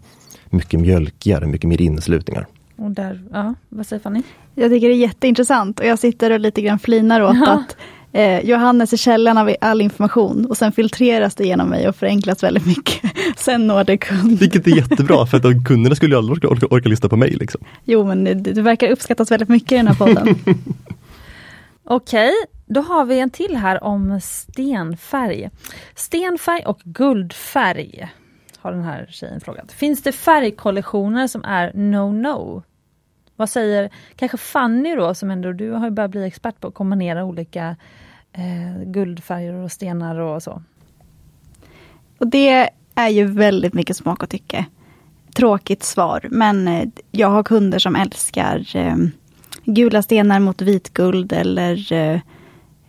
mycket 0.49 0.79
mjölkigare, 0.79 1.47
mycket 1.47 1.67
mer 1.67 1.81
inneslutningar. 1.81 2.47
Och 2.75 2.91
där, 2.91 3.21
ja, 3.31 3.55
vad 3.69 3.85
säger 3.85 3.99
Fanny? 3.99 4.21
Jag 4.55 4.71
tycker 4.71 4.87
det 4.89 4.95
är 4.95 4.97
jätteintressant 4.97 5.79
och 5.79 5.85
jag 5.85 5.99
sitter 5.99 6.31
och 6.31 6.39
lite 6.39 6.61
grann 6.61 6.79
flinar 6.79 7.21
åt 7.21 7.35
ja. 7.35 7.51
att 7.51 7.77
Eh, 8.11 8.39
Johannes 8.39 8.93
är 8.93 8.97
källan 8.97 9.37
av 9.37 9.55
all 9.61 9.81
information 9.81 10.45
och 10.45 10.57
sen 10.57 10.71
filtreras 10.71 11.35
det 11.35 11.45
genom 11.45 11.69
mig 11.69 11.89
och 11.89 11.95
förenklas 11.95 12.43
väldigt 12.43 12.65
mycket. 12.65 13.11
sen 13.37 13.67
når 13.67 13.83
det 13.83 13.97
kund. 13.97 14.39
Vilket 14.39 14.67
är 14.67 14.75
jättebra 14.75 15.25
för 15.25 15.37
att 15.37 15.65
kunderna 15.65 15.95
skulle 15.95 16.17
aldrig 16.17 16.35
orka, 16.35 16.47
orka, 16.47 16.75
orka 16.75 16.89
lyssna 16.89 17.09
på 17.09 17.15
mig. 17.15 17.29
Liksom. 17.29 17.61
Jo 17.85 18.05
men 18.05 18.23
det, 18.23 18.33
det 18.33 18.61
verkar 18.61 18.89
uppskattas 18.89 19.31
väldigt 19.31 19.49
mycket 19.49 19.71
i 19.71 19.75
den 19.75 19.87
här 19.87 19.95
podden. 19.95 20.27
Okej, 21.83 22.31
då 22.65 22.81
har 22.81 23.05
vi 23.05 23.19
en 23.19 23.29
till 23.29 23.55
här 23.55 23.83
om 23.83 24.21
stenfärg. 24.21 25.49
Stenfärg 25.95 26.63
och 26.65 26.79
guldfärg 26.83 28.09
har 28.57 28.71
den 28.71 28.83
här 28.83 29.07
tjejen 29.09 29.41
frågat. 29.41 29.71
Finns 29.71 30.03
det 30.03 30.11
färgkollektioner 30.11 31.27
som 31.27 31.43
är 31.43 31.71
no-no? 31.71 32.63
Vad 33.39 33.49
säger 33.49 33.89
kanske 34.15 34.37
Fanny 34.37 34.95
då, 34.95 35.13
som 35.13 35.31
ändå 35.31 35.51
du 35.51 35.71
har 35.71 35.89
börjat 35.89 36.11
bli 36.11 36.23
expert 36.23 36.59
på 36.59 36.67
att 36.67 36.73
kombinera 36.73 37.25
olika 37.25 37.75
eh, 38.33 38.83
guldfärger 38.85 39.53
och 39.53 39.71
stenar 39.71 40.19
och 40.19 40.43
så? 40.43 40.61
Och 42.17 42.27
det 42.27 42.69
är 42.95 43.09
ju 43.09 43.25
väldigt 43.25 43.73
mycket 43.73 43.97
smak 43.97 44.23
och 44.23 44.29
tycke. 44.29 44.65
Tråkigt 45.33 45.83
svar, 45.83 46.27
men 46.31 46.67
eh, 46.67 46.87
jag 47.11 47.27
har 47.27 47.43
kunder 47.43 47.79
som 47.79 47.95
älskar 47.95 48.75
eh, 48.75 48.95
gula 49.65 50.01
stenar 50.01 50.39
mot 50.39 50.61
vitguld 50.61 51.33
eller 51.33 51.93
eh, 51.93 52.19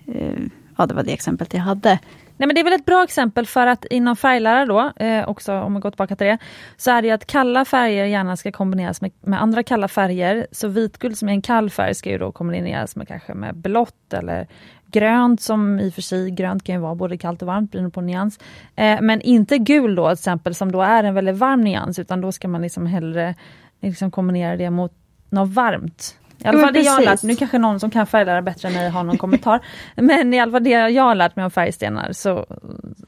eh 0.07 0.39
ja, 0.77 0.87
det 0.87 0.95
var 0.95 1.03
det 1.03 1.13
exemplet 1.13 1.55
jag 1.55 1.61
hade. 1.61 1.99
Nej 2.41 2.47
men 2.47 2.55
det 2.55 2.61
är 2.61 2.65
väl 2.65 2.73
ett 2.73 2.87
bra 2.87 3.05
exempel 3.05 3.47
för 3.47 3.67
att 3.67 3.85
inom 3.85 4.17
färglära 4.17 4.67
då, 4.67 4.93
eh, 4.97 5.29
också 5.29 5.55
om 5.55 5.75
vi 5.75 5.81
går 5.81 5.91
tillbaka 5.91 6.17
till 6.17 6.27
det, 6.27 6.39
så 6.77 6.91
är 6.91 7.03
det 7.03 7.11
att 7.11 7.27
kalla 7.27 7.65
färger 7.65 8.05
gärna 8.05 8.37
ska 8.37 8.53
kombineras 8.53 9.01
med, 9.01 9.11
med, 9.21 9.43
andra 9.43 9.63
kalla 9.63 9.89
färger. 9.89 10.47
Så 10.53 10.69
vitguld 10.69 11.19
som 11.19 11.29
är 11.29 11.33
en 11.33 11.43
kall 11.43 11.71
färg 11.71 11.95
ska 11.95 12.11
ju 12.11 12.19
då 12.19 12.33
kombineras 12.33 12.97
med 12.97 13.09
kanske 13.09 13.35
med 13.35 13.57
blått 13.57 14.13
eller 14.13 14.47
grönt 14.87 15.41
som 15.41 15.81
i 15.81 15.89
och 15.91 15.95
för 15.95 16.03
sig, 16.03 16.31
grönt 16.31 16.65
kan 16.65 16.75
ju 16.75 16.81
vara 16.81 16.95
både 16.95 17.19
kallt 17.19 17.43
och 17.43 17.49
varmt 17.49 17.73
beroende 17.73 17.91
på 17.91 18.01
nyans. 18.01 18.39
Eh, 18.77 19.01
men 19.01 19.21
inte 19.21 19.59
gul 19.59 19.95
då 19.95 20.07
till 20.07 20.13
exempel 20.13 20.55
som 20.55 20.73
då 20.73 20.83
är 20.83 21.05
en 21.05 21.15
väldigt 21.15 21.37
varm 21.37 21.61
nyans 21.61 21.99
utan 21.99 22.21
då 22.21 22.33
ska 22.33 22.49
man 22.49 22.63
liksom 22.63 22.87
hellre 22.87 23.35
liksom 23.81 24.11
kombinera 24.11 24.57
det 24.57 24.71
mot 24.71 24.93
något 25.31 25.49
varmt. 25.49 26.17
I 26.45 26.49
alla 26.49 26.61
fall 26.61 26.73
det 26.73 26.81
jag 26.81 26.93
har 26.93 27.03
lärt 27.03 27.23
Nu 27.23 27.37
kanske 27.37 27.59
någon 27.59 27.81
som 27.81 27.91
kan 27.91 28.07
färglära 28.07 28.43
bättre 28.43 28.69
än 28.69 28.75
mig 28.75 28.91
har 28.91 29.05
någon 29.05 29.19
kommentar. 29.19 29.61
Men 29.95 30.35
i 30.35 30.41
alla 30.41 30.53
fall 30.53 30.65
det 30.65 30.71
jag 30.71 31.03
har 31.03 31.15
lärt 31.15 31.37
mig 31.37 31.45
om 31.45 31.51
färgstenar, 31.51 32.13
så, 32.13 32.47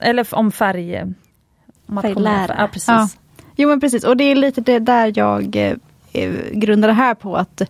eller 0.00 0.34
om 0.34 0.52
färg... 0.52 1.02
Om 1.86 2.02
Färglära. 2.02 2.54
Ja, 2.58 2.68
precis. 2.72 2.88
Ja. 2.88 3.08
Jo 3.56 3.68
men 3.68 3.80
precis, 3.80 4.04
och 4.04 4.16
det 4.16 4.24
är 4.24 4.34
lite 4.34 4.60
det 4.60 4.78
där 4.78 5.12
jag 5.16 5.56
eh, 6.12 6.32
grundar 6.52 6.88
det 6.88 6.94
här 6.94 7.14
på 7.14 7.36
att 7.36 7.60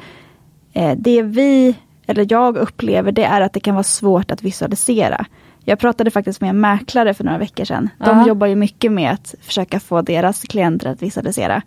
eh, 0.73 0.97
det 0.97 1.23
vi, 1.23 1.75
eller 2.07 2.27
jag 2.31 2.57
upplever, 2.57 3.13
det 3.13 3.25
är 3.25 3.41
att 3.41 3.53
det 3.53 3.61
kan 3.61 3.75
vara 3.75 3.85
svårt 3.85 4.31
att 4.31 4.43
visualisera. 4.43 5.27
Jag 5.65 5.79
pratade 5.79 6.11
faktiskt 6.11 6.41
med 6.41 6.51
en 6.51 6.61
mäklare 6.61 7.15
för 7.15 7.25
några 7.25 7.39
veckor 7.39 7.65
sedan. 7.65 7.89
De 7.99 8.11
Aha. 8.11 8.29
jobbar 8.29 8.47
ju 8.47 8.57
mycket 8.57 8.93
med 8.93 9.13
att 9.13 9.35
försöka 9.43 9.81
få 9.81 10.03
deras 10.03 10.43
klienter 10.43 10.89
att 10.91 11.03
visualisera. 11.03 11.63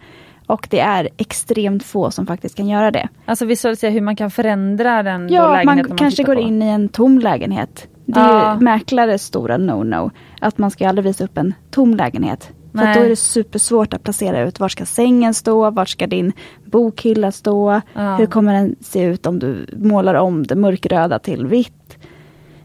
Och 0.48 0.68
det 0.72 0.80
är 0.80 1.10
extremt 1.18 1.84
få 1.84 2.12
som 2.12 2.28
faktiskt 2.28 2.56
kan 2.56 2.68
göra 2.68 2.92
det. 2.92 3.10
Alltså 3.26 3.46
visualisera 3.46 3.92
hur 3.92 4.02
man 4.02 4.16
kan 4.16 4.32
förändra 4.32 5.04
den 5.04 5.30
ja, 5.30 5.52
lägenheten? 5.54 5.90
man 5.90 5.98
kanske 5.98 6.24
går 6.24 6.36
på. 6.36 6.42
in 6.42 6.64
i 6.64 6.68
en 6.68 6.90
tom 6.90 7.20
lägenhet. 7.20 7.88
Det 8.06 8.20
är 8.20 8.34
ja. 8.34 8.60
mäklares 8.60 9.24
stora 9.24 9.58
no-no. 9.58 10.12
Att 10.42 10.58
man 10.58 10.72
ska 10.72 10.90
aldrig 10.90 11.06
visa 11.06 11.24
upp 11.24 11.38
en 11.38 11.54
tom 11.72 11.94
lägenhet. 11.94 12.52
För 12.72 12.94
då 12.94 13.06
är 13.06 13.10
det 13.10 13.16
supersvårt 13.16 13.94
att 13.94 14.04
placera 14.04 14.42
ut 14.48 14.60
var 14.60 14.70
ska 14.70 14.86
sängen 14.86 15.34
stå, 15.34 15.70
var 15.70 15.86
ska 15.86 16.08
din 16.08 16.34
bokhylla 16.66 17.32
stå, 17.32 17.82
ja. 17.94 18.16
hur 18.16 18.26
kommer 18.26 18.54
den 18.54 18.76
se 18.82 19.04
ut 19.04 19.26
om 19.26 19.40
du 19.40 19.66
målar 19.78 20.16
om 20.16 20.44
det 20.44 20.56
mörkröda 20.56 21.20
till 21.20 21.46
vitt. 21.46 21.98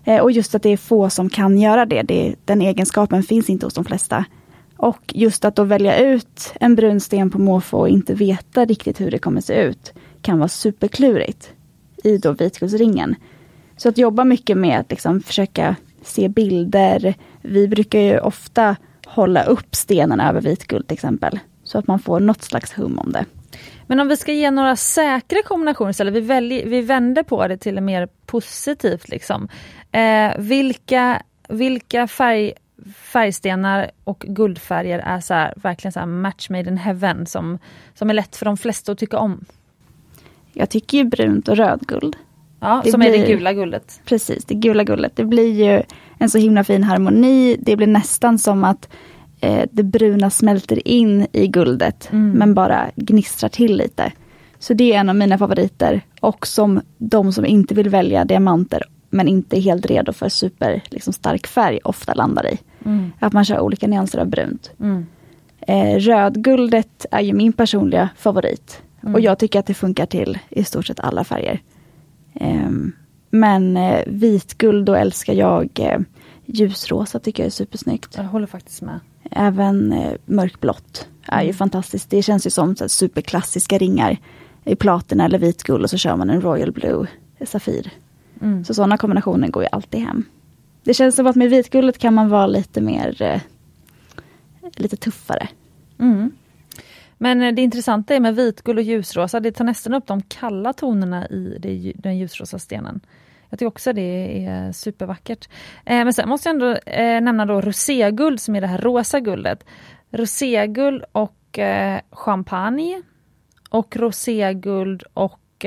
Eh, 0.04 0.22
och 0.22 0.32
just 0.32 0.54
att 0.54 0.62
det 0.62 0.68
är 0.68 0.76
få 0.76 1.10
som 1.10 1.30
kan 1.30 1.58
göra 1.58 1.86
det, 1.86 2.02
det 2.02 2.34
den 2.44 2.62
egenskapen 2.62 3.22
finns 3.22 3.50
inte 3.50 3.66
hos 3.66 3.74
de 3.74 3.84
flesta. 3.84 4.24
Och 4.80 5.12
just 5.14 5.44
att 5.44 5.56
då 5.56 5.64
välja 5.64 5.98
ut 5.98 6.52
en 6.60 6.74
brun 6.74 7.00
sten 7.00 7.30
på 7.30 7.38
måfå 7.38 7.78
och 7.78 7.88
inte 7.88 8.14
veta 8.14 8.64
riktigt 8.64 9.00
hur 9.00 9.10
det 9.10 9.18
kommer 9.18 9.40
se 9.40 9.62
ut 9.62 9.92
kan 10.22 10.38
vara 10.38 10.48
superklurigt 10.48 11.52
i 12.04 12.18
då 12.18 12.32
vitguldsringen. 12.32 13.14
Så 13.76 13.88
att 13.88 13.98
jobba 13.98 14.24
mycket 14.24 14.56
med 14.56 14.80
att 14.80 14.90
liksom 14.90 15.20
försöka 15.20 15.76
se 16.02 16.28
bilder. 16.28 17.14
Vi 17.42 17.68
brukar 17.68 17.98
ju 17.98 18.18
ofta 18.18 18.76
hålla 19.06 19.44
upp 19.44 19.74
stenarna 19.74 20.28
över 20.28 20.40
vitguld 20.40 20.86
till 20.86 20.94
exempel. 20.94 21.38
Så 21.64 21.78
att 21.78 21.86
man 21.86 21.98
får 21.98 22.20
något 22.20 22.42
slags 22.42 22.78
hum 22.78 22.98
om 22.98 23.12
det. 23.12 23.24
Men 23.86 24.00
om 24.00 24.08
vi 24.08 24.16
ska 24.16 24.32
ge 24.32 24.50
några 24.50 24.76
säkra 24.76 25.42
kombinationer 25.42 25.90
istället, 25.90 26.14
vi, 26.14 26.20
väljer, 26.20 26.66
vi 26.66 26.80
vänder 26.80 27.22
på 27.22 27.48
det 27.48 27.56
till 27.56 27.80
mer 27.80 28.08
positivt. 28.26 29.08
Liksom. 29.08 29.48
Eh, 29.92 30.38
vilka, 30.38 31.22
vilka 31.48 32.06
färg 32.06 32.52
färgstenar 32.96 33.90
och 34.04 34.24
guldfärger 34.28 34.98
är 34.98 35.20
så 35.20 35.34
här, 35.34 35.54
verkligen 35.56 35.92
så 35.92 36.06
match 36.06 36.50
made 36.50 36.70
in 36.70 36.78
heaven 36.78 37.26
som, 37.26 37.58
som 37.94 38.10
är 38.10 38.14
lätt 38.14 38.36
för 38.36 38.44
de 38.44 38.56
flesta 38.56 38.92
att 38.92 38.98
tycka 38.98 39.18
om. 39.18 39.44
Jag 40.52 40.70
tycker 40.70 40.98
ju 40.98 41.04
brunt 41.04 41.48
och 41.48 41.56
rödguld. 41.56 42.16
Ja, 42.60 42.80
det 42.84 42.90
som 42.90 43.00
blir, 43.00 43.14
är 43.14 43.18
det 43.18 43.26
gula 43.26 43.52
guldet. 43.52 44.00
Precis, 44.04 44.44
det 44.44 44.54
gula 44.54 44.84
guldet. 44.84 45.16
Det 45.16 45.24
blir 45.24 45.52
ju 45.52 45.82
en 46.18 46.30
så 46.30 46.38
himla 46.38 46.64
fin 46.64 46.84
harmoni. 46.84 47.56
Det 47.60 47.76
blir 47.76 47.86
nästan 47.86 48.38
som 48.38 48.64
att 48.64 48.88
eh, 49.40 49.64
det 49.72 49.82
bruna 49.82 50.30
smälter 50.30 50.88
in 50.88 51.26
i 51.32 51.46
guldet 51.46 52.12
mm. 52.12 52.30
men 52.30 52.54
bara 52.54 52.90
gnistrar 52.96 53.48
till 53.48 53.76
lite. 53.76 54.12
Så 54.58 54.74
det 54.74 54.92
är 54.92 55.00
en 55.00 55.08
av 55.08 55.16
mina 55.16 55.38
favoriter. 55.38 56.00
Och 56.20 56.46
som 56.46 56.80
de 56.98 57.32
som 57.32 57.46
inte 57.46 57.74
vill 57.74 57.88
välja 57.88 58.24
diamanter 58.24 58.82
men 59.10 59.28
inte 59.28 59.58
är 59.58 59.60
helt 59.60 59.86
redo 59.86 60.12
för 60.12 60.28
super 60.28 60.82
liksom, 60.90 61.12
stark 61.12 61.46
färg 61.46 61.80
ofta 61.84 62.14
landar 62.14 62.46
i. 62.52 62.58
Mm. 62.84 63.12
Att 63.18 63.32
man 63.32 63.44
kör 63.44 63.60
olika 63.60 63.86
nyanser 63.86 64.18
av 64.18 64.26
brunt. 64.26 64.70
Mm. 64.80 65.06
Eh, 65.60 65.98
rödguldet 65.98 67.06
är 67.10 67.20
ju 67.20 67.32
min 67.32 67.52
personliga 67.52 68.08
favorit. 68.16 68.82
Mm. 69.02 69.14
Och 69.14 69.20
jag 69.20 69.38
tycker 69.38 69.58
att 69.58 69.66
det 69.66 69.74
funkar 69.74 70.06
till 70.06 70.38
i 70.48 70.64
stort 70.64 70.86
sett 70.86 71.00
alla 71.00 71.24
färger. 71.24 71.62
Eh, 72.34 72.70
men 73.30 73.76
eh, 73.76 74.02
vitguld 74.06 74.86
då 74.86 74.94
älskar 74.94 75.32
jag 75.32 75.68
eh, 75.80 75.98
ljusrosa 76.46 77.18
tycker 77.18 77.42
jag 77.42 77.46
är 77.46 77.50
supersnyggt. 77.50 78.14
Jag 78.16 78.24
håller 78.24 78.46
faktiskt 78.46 78.82
med. 78.82 79.00
Även 79.30 79.92
eh, 79.92 80.12
mörkblått 80.24 81.08
är 81.26 81.40
ju 81.40 81.46
mm. 81.46 81.54
fantastiskt. 81.54 82.10
Det 82.10 82.22
känns 82.22 82.46
ju 82.46 82.50
som 82.50 82.76
så 82.76 82.88
superklassiska 82.88 83.78
ringar 83.78 84.18
i 84.64 84.76
platina 84.76 85.24
eller 85.24 85.38
vitguld 85.38 85.84
och 85.84 85.90
så 85.90 85.96
kör 85.96 86.16
man 86.16 86.30
en 86.30 86.40
Royal 86.40 86.72
Blue 86.72 87.06
Safir. 87.46 87.92
Mm. 88.40 88.64
Så 88.64 88.74
sådana 88.74 88.96
kombinationer 88.96 89.48
går 89.48 89.62
ju 89.62 89.68
alltid 89.72 90.00
hem. 90.00 90.24
Det 90.82 90.94
känns 90.94 91.16
som 91.16 91.26
att 91.26 91.36
med 91.36 91.50
vitguldet 91.50 91.98
kan 91.98 92.14
man 92.14 92.28
vara 92.28 92.46
lite 92.46 92.80
mer 92.80 93.22
eh, 93.22 93.40
lite 94.76 94.96
tuffare. 94.96 95.48
Mm. 95.98 96.32
Men 97.18 97.42
eh, 97.42 97.54
det 97.54 97.62
intressanta 97.62 98.14
är 98.14 98.20
med 98.20 98.36
vitguld 98.36 98.78
och 98.78 98.84
ljusrosa, 98.84 99.40
det 99.40 99.52
tar 99.52 99.64
nästan 99.64 99.94
upp 99.94 100.06
de 100.06 100.22
kalla 100.22 100.72
tonerna 100.72 101.28
i 101.28 101.92
den 101.96 102.18
ljusrosa 102.18 102.58
stenen. 102.58 103.00
Jag 103.48 103.58
tycker 103.58 103.68
också 103.68 103.92
det 103.92 104.44
är 104.46 104.72
supervackert. 104.72 105.48
Eh, 105.84 106.04
men 106.04 106.12
sen 106.12 106.28
måste 106.28 106.48
jag 106.48 106.54
ändå 106.54 106.78
nämna 107.24 107.46
då 107.46 107.60
roséguld 107.60 108.40
som 108.40 108.56
är 108.56 108.60
det 108.60 108.66
här 108.66 108.78
rosa 108.78 109.20
guldet. 109.20 109.64
Roséguld 110.10 111.04
och 111.12 111.58
champagne 112.10 113.02
och 113.70 113.96
roséguld 113.96 115.02
och 115.14 115.66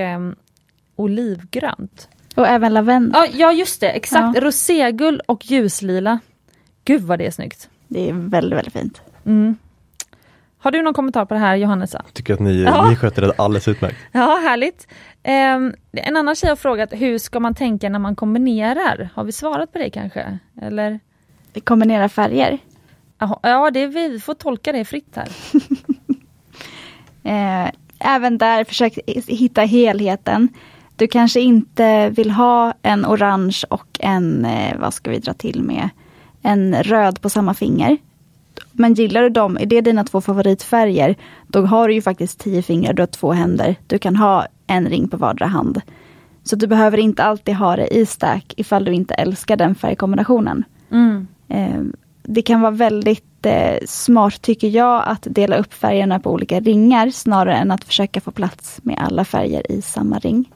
olivgrönt. 0.95 2.09
Och 2.35 2.47
även 2.47 2.73
lavendel. 2.73 3.11
Ja, 3.13 3.27
ja 3.33 3.51
just 3.51 3.81
det, 3.81 3.89
exakt. 3.89 4.35
Ja. 4.35 4.41
Roséguld 4.41 5.21
och 5.25 5.45
ljuslila. 5.45 6.19
Gud 6.85 7.01
vad 7.01 7.19
det 7.19 7.25
är 7.25 7.31
snyggt. 7.31 7.69
Det 7.87 8.09
är 8.09 8.13
väldigt, 8.13 8.57
väldigt 8.57 8.73
fint. 8.73 9.01
Mm. 9.25 9.55
Har 10.57 10.71
du 10.71 10.81
någon 10.81 10.93
kommentar 10.93 11.25
på 11.25 11.33
det 11.33 11.39
här 11.39 11.55
Johannesa? 11.55 12.01
Jag 12.05 12.13
tycker 12.13 12.33
att 12.33 12.39
ni, 12.39 12.63
ja. 12.63 12.89
ni 12.89 12.95
sköter 12.95 13.21
det 13.21 13.33
alldeles 13.37 13.67
utmärkt. 13.67 13.97
Ja, 14.11 14.39
härligt. 14.43 14.87
Um, 15.23 15.73
en 15.91 16.17
annan 16.17 16.35
tjej 16.35 16.49
har 16.49 16.55
frågat, 16.55 16.93
hur 16.93 17.17
ska 17.17 17.39
man 17.39 17.55
tänka 17.55 17.89
när 17.89 17.99
man 17.99 18.15
kombinerar? 18.15 19.09
Har 19.15 19.23
vi 19.23 19.31
svarat 19.31 19.73
på 19.73 19.79
det 19.79 19.89
kanske? 19.89 20.39
Eller? 20.61 20.99
Kombinera 21.63 22.09
färger? 22.09 22.59
ja, 23.41 23.71
det, 23.73 23.87
vi 23.87 24.19
får 24.19 24.33
tolka 24.33 24.71
det 24.71 24.85
fritt 24.85 25.15
här. 25.15 25.29
eh, 27.65 27.71
även 27.99 28.37
där, 28.37 28.63
försök 28.63 28.99
hitta 29.27 29.61
helheten. 29.61 30.49
Du 31.03 31.07
kanske 31.07 31.41
inte 31.41 32.09
vill 32.09 32.31
ha 32.31 32.73
en 32.81 33.05
orange 33.05 33.63
och 33.69 33.87
en, 33.99 34.45
eh, 34.45 34.79
vad 34.79 34.93
ska 34.93 35.11
vi 35.11 35.19
dra 35.19 35.33
till 35.33 35.63
med, 35.63 35.89
en 36.41 36.83
röd 36.83 37.21
på 37.21 37.29
samma 37.29 37.53
finger. 37.53 37.97
Men 38.71 38.93
gillar 38.93 39.21
du 39.21 39.29
dem, 39.29 39.57
är 39.57 39.65
det 39.65 39.81
dina 39.81 40.03
två 40.03 40.21
favoritfärger, 40.21 41.15
då 41.47 41.65
har 41.65 41.87
du 41.87 41.93
ju 41.93 42.01
faktiskt 42.01 42.39
tio 42.39 42.61
fingrar, 42.61 42.93
du 42.93 43.01
har 43.01 43.07
två 43.07 43.31
händer. 43.31 43.75
Du 43.87 43.99
kan 43.99 44.15
ha 44.15 44.47
en 44.67 44.89
ring 44.89 45.07
på 45.07 45.17
vardera 45.17 45.47
hand. 45.47 45.81
Så 46.43 46.55
du 46.55 46.67
behöver 46.67 46.97
inte 46.97 47.23
alltid 47.23 47.55
ha 47.55 47.75
det 47.75 47.95
i 47.95 48.05
stack 48.05 48.53
ifall 48.57 48.85
du 48.85 48.93
inte 48.93 49.13
älskar 49.13 49.57
den 49.57 49.75
färgkombinationen. 49.75 50.63
Mm. 50.91 51.27
Eh, 51.47 51.81
det 52.23 52.41
kan 52.41 52.61
vara 52.61 52.71
väldigt 52.71 53.45
eh, 53.45 53.77
smart 53.85 54.41
tycker 54.41 54.67
jag 54.67 55.03
att 55.05 55.27
dela 55.29 55.55
upp 55.55 55.73
färgerna 55.73 56.19
på 56.19 56.31
olika 56.31 56.59
ringar 56.59 57.09
snarare 57.09 57.55
än 57.55 57.71
att 57.71 57.83
försöka 57.83 58.21
få 58.21 58.31
plats 58.31 58.79
med 58.83 58.97
alla 58.99 59.25
färger 59.25 59.71
i 59.71 59.81
samma 59.81 60.19
ring. 60.19 60.49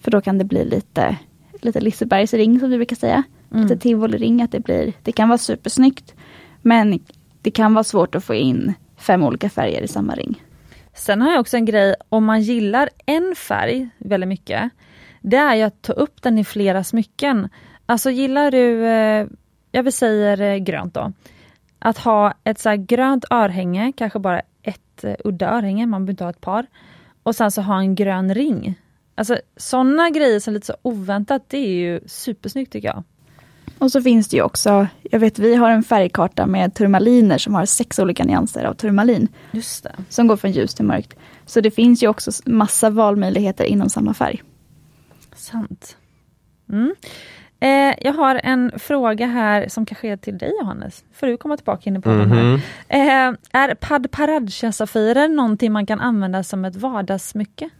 För 0.00 0.10
då 0.10 0.20
kan 0.20 0.38
det 0.38 0.44
bli 0.44 0.64
lite, 0.64 1.16
lite 1.60 1.80
Lisebergsring 1.80 2.60
som 2.60 2.70
du 2.70 2.76
brukar 2.76 2.96
säga. 2.96 3.22
Mm. 3.50 3.62
Lite 3.62 3.76
tivoliring, 3.76 4.42
att 4.42 4.52
det 4.52 4.60
blir, 4.60 4.92
det 5.02 5.12
kan 5.12 5.28
vara 5.28 5.38
supersnyggt. 5.38 6.14
Men 6.62 7.00
det 7.42 7.50
kan 7.50 7.74
vara 7.74 7.84
svårt 7.84 8.14
att 8.14 8.24
få 8.24 8.34
in 8.34 8.74
fem 8.96 9.22
olika 9.22 9.50
färger 9.50 9.82
i 9.82 9.88
samma 9.88 10.14
ring. 10.14 10.42
Sen 10.94 11.22
har 11.22 11.30
jag 11.30 11.40
också 11.40 11.56
en 11.56 11.64
grej, 11.64 11.94
om 12.08 12.24
man 12.24 12.40
gillar 12.40 12.88
en 13.06 13.34
färg 13.36 13.88
väldigt 13.98 14.28
mycket, 14.28 14.70
det 15.20 15.36
är 15.36 15.54
ju 15.54 15.62
att 15.62 15.82
ta 15.82 15.92
upp 15.92 16.22
den 16.22 16.38
i 16.38 16.44
flera 16.44 16.84
smycken. 16.84 17.48
Alltså 17.86 18.10
gillar 18.10 18.50
du, 18.50 18.86
eh, 18.86 19.26
jag 19.72 19.82
vill 19.82 19.92
säga 19.92 20.58
grönt 20.58 20.94
då, 20.94 21.12
att 21.78 21.98
ha 21.98 22.34
ett 22.44 22.58
så 22.58 22.76
grönt 22.76 23.24
örhänge, 23.30 23.92
kanske 23.96 24.18
bara 24.18 24.40
ett 24.62 25.04
eh, 25.04 25.14
udda 25.24 25.50
örhänge, 25.50 25.86
man 25.86 26.04
behöver 26.04 26.12
inte 26.12 26.24
ha 26.24 26.30
ett 26.30 26.40
par. 26.40 26.66
Och 27.22 27.36
sen 27.36 27.50
så 27.50 27.62
ha 27.62 27.78
en 27.78 27.94
grön 27.94 28.34
ring 28.34 28.78
Alltså 29.14 29.38
sådana 29.56 30.10
grejer 30.10 30.40
som 30.40 30.50
är 30.50 30.54
lite 30.54 30.66
så 30.66 30.76
oväntat, 30.82 31.42
det 31.48 31.58
är 31.58 31.68
ju 31.68 32.00
supersnyggt 32.06 32.72
tycker 32.72 32.88
jag. 32.88 33.04
Och 33.78 33.92
så 33.92 34.02
finns 34.02 34.28
det 34.28 34.36
ju 34.36 34.42
också, 34.42 34.86
jag 35.02 35.20
vet 35.20 35.38
vi 35.38 35.54
har 35.54 35.70
en 35.70 35.82
färgkarta 35.82 36.46
med 36.46 36.74
turmaliner 36.74 37.38
som 37.38 37.54
har 37.54 37.66
sex 37.66 37.98
olika 37.98 38.24
nyanser 38.24 38.64
av 38.64 38.74
turmalin. 38.74 39.28
Just 39.52 39.82
det. 39.82 39.92
Som 40.08 40.26
går 40.26 40.36
från 40.36 40.50
ljus 40.52 40.74
till 40.74 40.84
mörkt. 40.84 41.14
Så 41.46 41.60
det 41.60 41.70
finns 41.70 42.02
ju 42.02 42.08
också 42.08 42.30
massa 42.44 42.90
valmöjligheter 42.90 43.64
inom 43.64 43.88
samma 43.88 44.14
färg. 44.14 44.42
Sant. 45.34 45.96
Mm. 46.68 46.94
Eh, 47.60 47.94
jag 48.00 48.12
har 48.12 48.40
en 48.44 48.72
fråga 48.78 49.26
här 49.26 49.68
som 49.68 49.86
kanske 49.86 50.08
är 50.08 50.16
till 50.16 50.38
dig 50.38 50.52
Johannes. 50.60 51.04
Får 51.12 51.26
du 51.26 51.36
komma 51.36 51.56
tillbaka 51.56 51.90
in 51.90 51.96
i 51.96 52.00
podden 52.00 52.32
här. 52.32 52.42
Mhm. 52.42 52.60
Eh, 52.88 53.60
är 53.60 53.74
Padparadja-safirer 53.74 55.28
någonting 55.28 55.72
man 55.72 55.86
kan 55.86 56.00
använda 56.00 56.42
som 56.42 56.64
ett 56.64 56.76
vardagssmycke? 56.76 57.70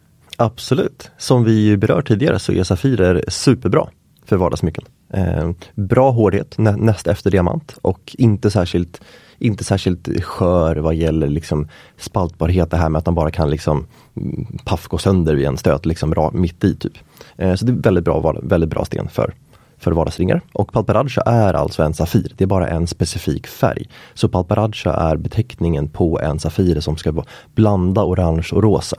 Absolut. 0.40 1.10
Som 1.18 1.44
vi 1.44 1.76
berört 1.76 2.08
tidigare 2.08 2.38
så 2.38 2.52
är 2.52 2.62
Safirer 2.62 3.24
superbra 3.28 3.88
för 4.24 4.36
vardagssmycken. 4.36 4.84
Eh, 5.12 5.50
bra 5.74 6.10
hårdhet 6.10 6.58
nä 6.58 6.76
näst 6.76 7.06
efter 7.06 7.30
diamant 7.30 7.78
och 7.82 8.16
inte 8.18 8.50
särskilt, 8.50 9.00
inte 9.38 9.64
särskilt 9.64 10.24
skör 10.24 10.76
vad 10.76 10.94
gäller 10.94 11.28
liksom 11.28 11.68
spaltbarhet. 11.96 12.70
Det 12.70 12.76
här 12.76 12.88
med 12.88 12.98
att 12.98 13.06
man 13.06 13.14
bara 13.14 13.30
kan 13.30 13.50
liksom 13.50 13.86
mm, 14.16 14.58
paff 14.64 14.88
gå 14.88 14.98
sönder 14.98 15.34
vid 15.34 15.46
en 15.46 15.56
stöt 15.56 15.86
liksom 15.86 16.30
mitt 16.32 16.64
i. 16.64 16.74
typ. 16.74 16.98
Eh, 17.36 17.54
så 17.54 17.64
det 17.64 17.72
är 17.72 17.82
väldigt 17.82 18.04
bra, 18.04 18.34
väldigt 18.42 18.70
bra 18.70 18.84
sten 18.84 19.08
för 19.08 19.34
för 19.78 19.92
vardagsringar. 19.92 20.40
Och 20.52 20.72
Palparadja 20.72 21.22
är 21.26 21.54
alltså 21.54 21.82
en 21.82 21.94
Safir, 21.94 22.32
det 22.36 22.44
är 22.44 22.48
bara 22.48 22.68
en 22.68 22.86
specifik 22.86 23.46
färg. 23.46 23.88
Så 24.14 24.28
Palparadja 24.28 24.92
är 24.92 25.16
beteckningen 25.16 25.88
på 25.88 26.20
en 26.20 26.38
Safir 26.38 26.80
som 26.80 26.96
ska 26.96 27.24
blanda 27.54 28.04
orange 28.04 28.48
och 28.52 28.62
rosa. 28.62 28.96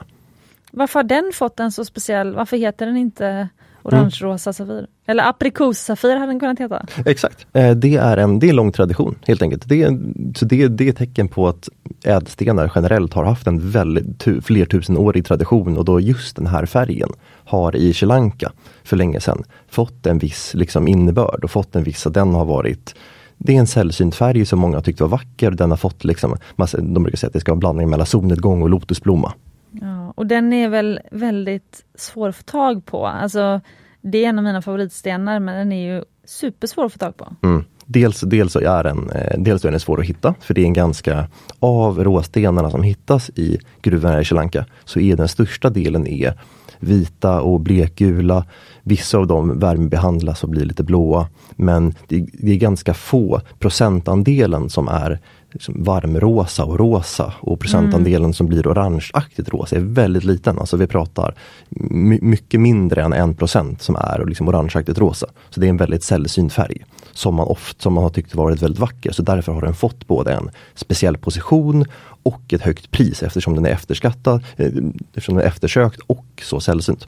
Varför 0.72 1.00
har 1.00 1.04
den 1.04 1.32
fått 1.34 1.60
en 1.60 1.72
så 1.72 1.86
speciell, 1.86 2.36
varför 2.36 2.58
heter 2.58 2.86
den 2.86 2.98
inte 2.98 3.50
orange-rosa 3.84 4.54
safir? 4.54 4.88
Eller 5.06 5.30
aprikossafir 5.30 6.16
hade 6.16 6.32
den 6.32 6.40
kunnat 6.40 6.60
heta. 6.60 6.86
Exakt. 7.06 7.46
Eh, 7.54 7.72
Det 7.72 7.96
är 7.96 8.18
en, 8.18 8.40
det 8.40 8.46
är 8.46 8.50
en 8.50 8.56
lång 8.56 8.72
tradition 8.72 9.16
helt 9.28 9.42
enkelt. 9.42 9.70
Det 9.70 9.84
är, 9.84 10.00
så 10.36 10.46
det, 10.46 10.68
det 10.68 10.86
är 10.86 10.90
ett 10.90 10.98
tecken 10.98 11.28
på 11.28 11.48
att 11.48 11.70
ädelstenar 12.04 12.72
generellt 12.76 13.14
har 13.14 13.26
haft 13.26 13.48
en 13.48 13.70
väldigt 13.70 14.20
tu, 14.20 14.42
flertusenårig 14.42 15.26
tradition 15.26 15.78
och 15.78 15.86
då 15.86 16.00
just 16.00 16.36
den 16.36 16.48
här 16.48 16.66
färgen 16.66 17.10
har 17.46 17.76
i 17.76 17.94
Sri 17.94 18.08
Lanka 18.08 18.52
för 18.84 18.98
länge 18.98 19.20
sedan 19.20 19.44
fått 19.70 20.06
en 20.06 20.18
viss 20.18 20.54
liksom, 20.54 20.88
innebörd 20.88 21.44
och 21.44 21.52
fått 21.52 21.76
en 21.76 21.84
viss, 21.84 22.08
att 22.08 22.14
den 22.14 22.34
har 22.34 22.46
varit 22.46 22.96
det 23.44 23.56
är 23.56 23.60
en 23.60 23.68
sällsynt 23.68 24.16
färg 24.16 24.46
som 24.46 24.60
många 24.60 24.82
tyckte 24.82 25.04
var 25.04 25.10
vacker. 25.10 25.52
Den 25.52 25.70
har 25.70 25.78
fått 25.78 26.04
liksom, 26.04 26.38
de 26.78 27.04
brukar 27.04 27.18
säga 27.18 27.28
att 27.28 27.34
det 27.34 27.40
ska 27.40 27.52
vara 27.52 27.56
en 27.56 27.60
blandning 27.60 27.90
mellan 27.90 28.06
solnedgång 28.06 28.62
och 28.62 28.70
lotusblomma. 28.70 29.34
Ja, 29.72 30.14
och 30.16 30.28
den 30.28 30.54
är 30.54 30.70
väl 30.70 31.00
väldigt 31.12 31.86
svår 31.96 32.30
att 32.30 32.36
få 32.36 32.44
tag 32.44 32.86
på. 32.86 33.08
Alltså, 33.08 33.62
det 34.02 34.26
är 34.26 34.30
en 34.30 34.38
av 34.38 34.44
mina 34.44 34.62
favoritstenar 34.62 35.40
men 35.40 35.56
den 35.56 35.72
är 35.72 35.94
ju 35.94 36.04
supersvår 36.26 36.86
att 36.86 36.94
få 36.94 37.00
tag 37.00 37.18
på. 37.18 37.36
Mm. 37.44 37.64
Dels, 37.86 38.22
dels, 38.22 38.56
är 38.56 38.84
den, 38.84 39.10
eh, 39.10 39.40
dels 39.40 39.66
är 39.66 39.72
den 39.72 39.80
svår 39.80 40.00
att 40.00 40.06
hitta 40.06 40.34
för 40.42 40.54
det 40.54 40.62
är 40.62 40.66
en 40.66 40.74
ganska, 40.74 41.28
av 41.60 42.04
råstenarna 42.04 42.72
som 42.72 42.84
hittas 42.84 43.30
i 43.36 43.60
gruvorna 43.82 44.22
i 44.22 44.26
Sri 44.26 44.36
Lanka 44.36 44.66
så 44.86 45.00
är 45.00 45.16
den 45.16 45.28
största 45.28 45.70
delen 45.70 46.08
är 46.08 46.34
vita 46.82 47.42
och 47.42 47.60
blekgula. 47.60 48.46
Vissa 48.84 49.18
av 49.18 49.28
dem 49.28 49.60
värmebehandlas 49.60 50.44
och 50.44 50.50
blir 50.50 50.66
lite 50.66 50.84
blåa. 50.84 51.28
Men 51.56 51.96
det, 52.08 52.26
det 52.34 52.52
är 52.52 52.58
ganska 52.58 52.94
få, 52.94 53.42
procentandelen 53.60 54.70
som 54.70 54.88
är 54.88 55.20
liksom 55.52 55.84
varmrosa 55.84 56.66
och 56.66 56.80
rosa 56.80 57.34
och 57.40 57.60
procentandelen 57.60 58.34
som 58.34 58.48
blir 58.48 58.68
orangeaktigt 58.68 59.50
rosa 59.50 59.76
är 59.76 59.80
väldigt 59.80 60.24
liten. 60.24 60.60
Alltså 60.60 60.78
vi 60.78 60.88
pratar 60.88 61.36
my 61.70 62.20
mycket 62.22 62.60
mindre 62.60 63.02
än 63.02 63.14
en 63.14 63.36
procent 63.36 63.82
som 63.82 63.96
är 63.96 64.26
liksom 64.28 64.48
orangeaktigt 64.48 65.00
rosa. 65.00 65.28
Så 65.50 65.60
det 65.60 65.66
är 65.66 65.70
en 65.70 65.78
väldigt 65.78 66.04
sällsynt 66.04 66.54
färg 66.54 66.86
som 67.12 67.36
man 67.36 67.48
ofta 67.48 67.82
som 67.82 67.94
man 67.94 68.04
har 68.04 68.10
tyckt 68.10 68.36
varit 68.36 68.62
väldigt 68.62 68.80
vacker. 68.80 69.12
Så 69.12 69.22
därför 69.22 69.52
har 69.52 69.62
den 69.62 69.76
fått 69.76 70.08
både 70.08 70.34
en 70.34 70.50
speciell 70.76 71.18
position 71.18 71.86
och 72.24 72.54
ett 72.54 72.62
högt 72.62 72.92
pris 72.92 73.24
eftersom 73.24 73.56
den 73.56 73.66
är 73.66 73.70
efterskattad, 73.70 74.44
eh, 74.58 74.72
eftersom 75.10 75.36
den 75.36 75.44
är 75.44 75.48
eftersökt 75.48 76.00
och 76.08 76.26
så 76.42 76.60
sällsynt. 76.60 77.08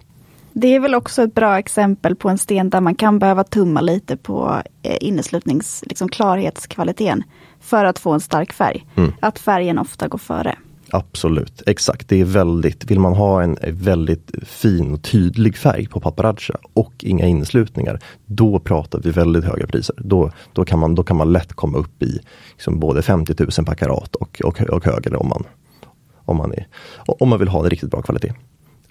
Det 0.55 0.75
är 0.75 0.79
väl 0.79 0.95
också 0.95 1.23
ett 1.23 1.35
bra 1.35 1.59
exempel 1.59 2.15
på 2.15 2.29
en 2.29 2.37
sten 2.37 2.69
där 2.69 2.81
man 2.81 2.95
kan 2.95 3.19
behöva 3.19 3.43
tumma 3.43 3.81
lite 3.81 4.17
på 4.17 4.61
eh, 4.83 4.97
inneslutnings, 5.01 5.83
liksom 5.87 6.09
klarhetskvaliteten 6.09 7.23
för 7.63 7.85
att 7.85 7.99
få 7.99 8.11
en 8.11 8.19
stark 8.19 8.53
färg. 8.53 8.85
Mm. 8.95 9.13
Att 9.19 9.39
färgen 9.39 9.79
ofta 9.79 10.07
går 10.07 10.17
före. 10.17 10.55
Absolut, 10.95 11.61
exakt. 11.65 12.09
Det 12.09 12.21
är 12.21 12.25
väldigt, 12.25 12.91
vill 12.91 12.99
man 12.99 13.13
ha 13.13 13.43
en 13.43 13.57
väldigt 13.63 14.31
fin 14.43 14.93
och 14.93 15.03
tydlig 15.03 15.57
färg 15.57 15.87
på 15.87 15.99
paparazza 15.99 16.57
och 16.73 16.93
inga 16.99 17.25
inneslutningar, 17.25 17.99
då 18.25 18.59
pratar 18.59 18.99
vi 18.99 19.11
väldigt 19.11 19.43
höga 19.43 19.67
priser. 19.67 19.95
Då, 19.97 20.31
då, 20.53 20.65
kan, 20.65 20.79
man, 20.79 20.95
då 20.95 21.03
kan 21.03 21.17
man 21.17 21.31
lätt 21.31 21.53
komma 21.53 21.77
upp 21.77 22.03
i 22.03 22.19
liksom 22.51 22.79
både 22.79 23.01
50 23.01 23.35
000 23.39 23.65
per 23.65 23.75
karat 23.75 24.15
och, 24.15 24.41
och, 24.43 24.61
och 24.61 24.85
högre 24.85 25.17
om 25.17 25.27
man, 25.27 25.43
om, 26.15 26.37
man 26.37 26.53
är, 26.53 26.67
om 26.95 27.29
man 27.29 27.39
vill 27.39 27.47
ha 27.47 27.63
en 27.63 27.69
riktigt 27.69 27.91
bra 27.91 28.01
kvalitet. 28.01 28.33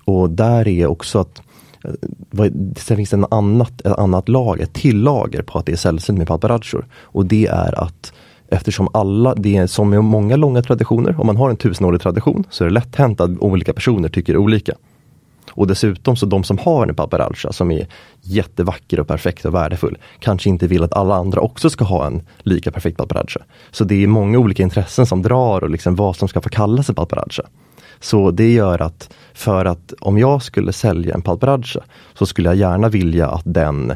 Och 0.04 0.30
där 0.30 0.68
är 0.68 0.86
också 0.86 1.18
att 1.18 1.42
eh, 1.84 2.52
Sen 2.76 2.96
finns 2.96 3.10
det 3.10 3.16
en 3.16 3.26
annat, 3.30 3.80
ett 3.80 3.98
annat 3.98 4.28
lager, 4.28 4.62
ett 4.62 4.74
till 4.74 5.02
lager 5.02 5.42
på 5.42 5.58
att 5.58 5.66
det 5.66 5.72
är 5.72 5.76
sällsynt 5.76 6.18
med 6.18 6.28
paparazzor. 6.28 6.86
Och 6.94 7.26
det 7.26 7.46
är 7.46 7.84
att 7.84 8.12
eftersom 8.52 8.88
alla, 8.92 9.34
det 9.34 9.56
är 9.56 9.66
som 9.66 9.90
med 9.90 10.04
många 10.04 10.36
långa 10.36 10.62
traditioner, 10.62 11.20
om 11.20 11.26
man 11.26 11.36
har 11.36 11.50
en 11.50 11.56
tusenårig 11.56 12.00
tradition 12.00 12.44
så 12.50 12.64
är 12.64 12.68
det 12.68 12.74
lätt 12.74 12.96
hänt 12.96 13.20
att 13.20 13.30
olika 13.38 13.72
personer 13.72 14.08
tycker 14.08 14.36
olika. 14.36 14.72
Och 15.54 15.66
dessutom 15.66 16.16
så 16.16 16.26
de 16.26 16.44
som 16.44 16.58
har 16.58 16.86
en 16.86 16.94
paparazza 16.94 17.52
som 17.52 17.70
är 17.70 17.86
jättevacker 18.20 19.00
och 19.00 19.08
perfekt 19.08 19.44
och 19.44 19.54
värdefull 19.54 19.98
kanske 20.18 20.48
inte 20.48 20.66
vill 20.66 20.82
att 20.82 20.92
alla 20.92 21.14
andra 21.14 21.40
också 21.40 21.70
ska 21.70 21.84
ha 21.84 22.06
en 22.06 22.22
lika 22.38 22.70
perfekt 22.70 22.96
paparazza. 22.96 23.40
Så 23.70 23.84
det 23.84 24.02
är 24.02 24.06
många 24.06 24.38
olika 24.38 24.62
intressen 24.62 25.06
som 25.06 25.22
drar 25.22 25.64
och 25.64 25.70
liksom 25.70 25.96
vad 25.96 26.16
som 26.16 26.28
ska 26.28 26.40
få 26.40 26.48
kallas 26.48 26.88
en 26.88 26.94
paparazza. 26.94 27.42
Så 28.00 28.30
det 28.30 28.52
gör 28.52 28.82
att 28.82 29.14
för 29.32 29.64
att 29.64 29.92
om 30.00 30.18
jag 30.18 30.42
skulle 30.42 30.72
sälja 30.72 31.14
en 31.14 31.22
paparazza 31.22 31.80
så 32.14 32.26
skulle 32.26 32.48
jag 32.48 32.56
gärna 32.56 32.88
vilja 32.88 33.28
att 33.28 33.44
den 33.44 33.92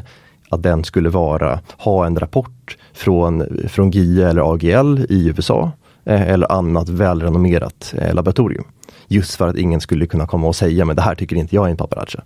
att 0.49 0.63
den 0.63 0.83
skulle 0.83 1.09
vara, 1.09 1.59
ha 1.77 2.05
en 2.05 2.19
rapport 2.19 2.77
från, 2.97 3.43
från 3.67 3.91
GIE 3.91 4.29
eller 4.29 4.53
AGL 4.53 5.05
i 5.09 5.27
USA 5.27 5.71
eh, 6.05 6.21
eller 6.21 6.51
annat 6.51 6.89
välrenommerat 6.89 7.93
eh, 7.97 8.13
laboratorium. 8.13 8.65
Just 9.07 9.35
för 9.35 9.47
att 9.47 9.55
ingen 9.55 9.81
skulle 9.81 10.07
kunna 10.07 10.27
komma 10.27 10.47
och 10.47 10.55
säga, 10.55 10.85
men 10.85 10.95
det 10.95 11.01
här 11.01 11.15
tycker 11.15 11.35
inte 11.35 11.55
jag 11.55 11.65
är 11.65 11.71
en 11.71 11.77
paparazzi. 11.77 12.19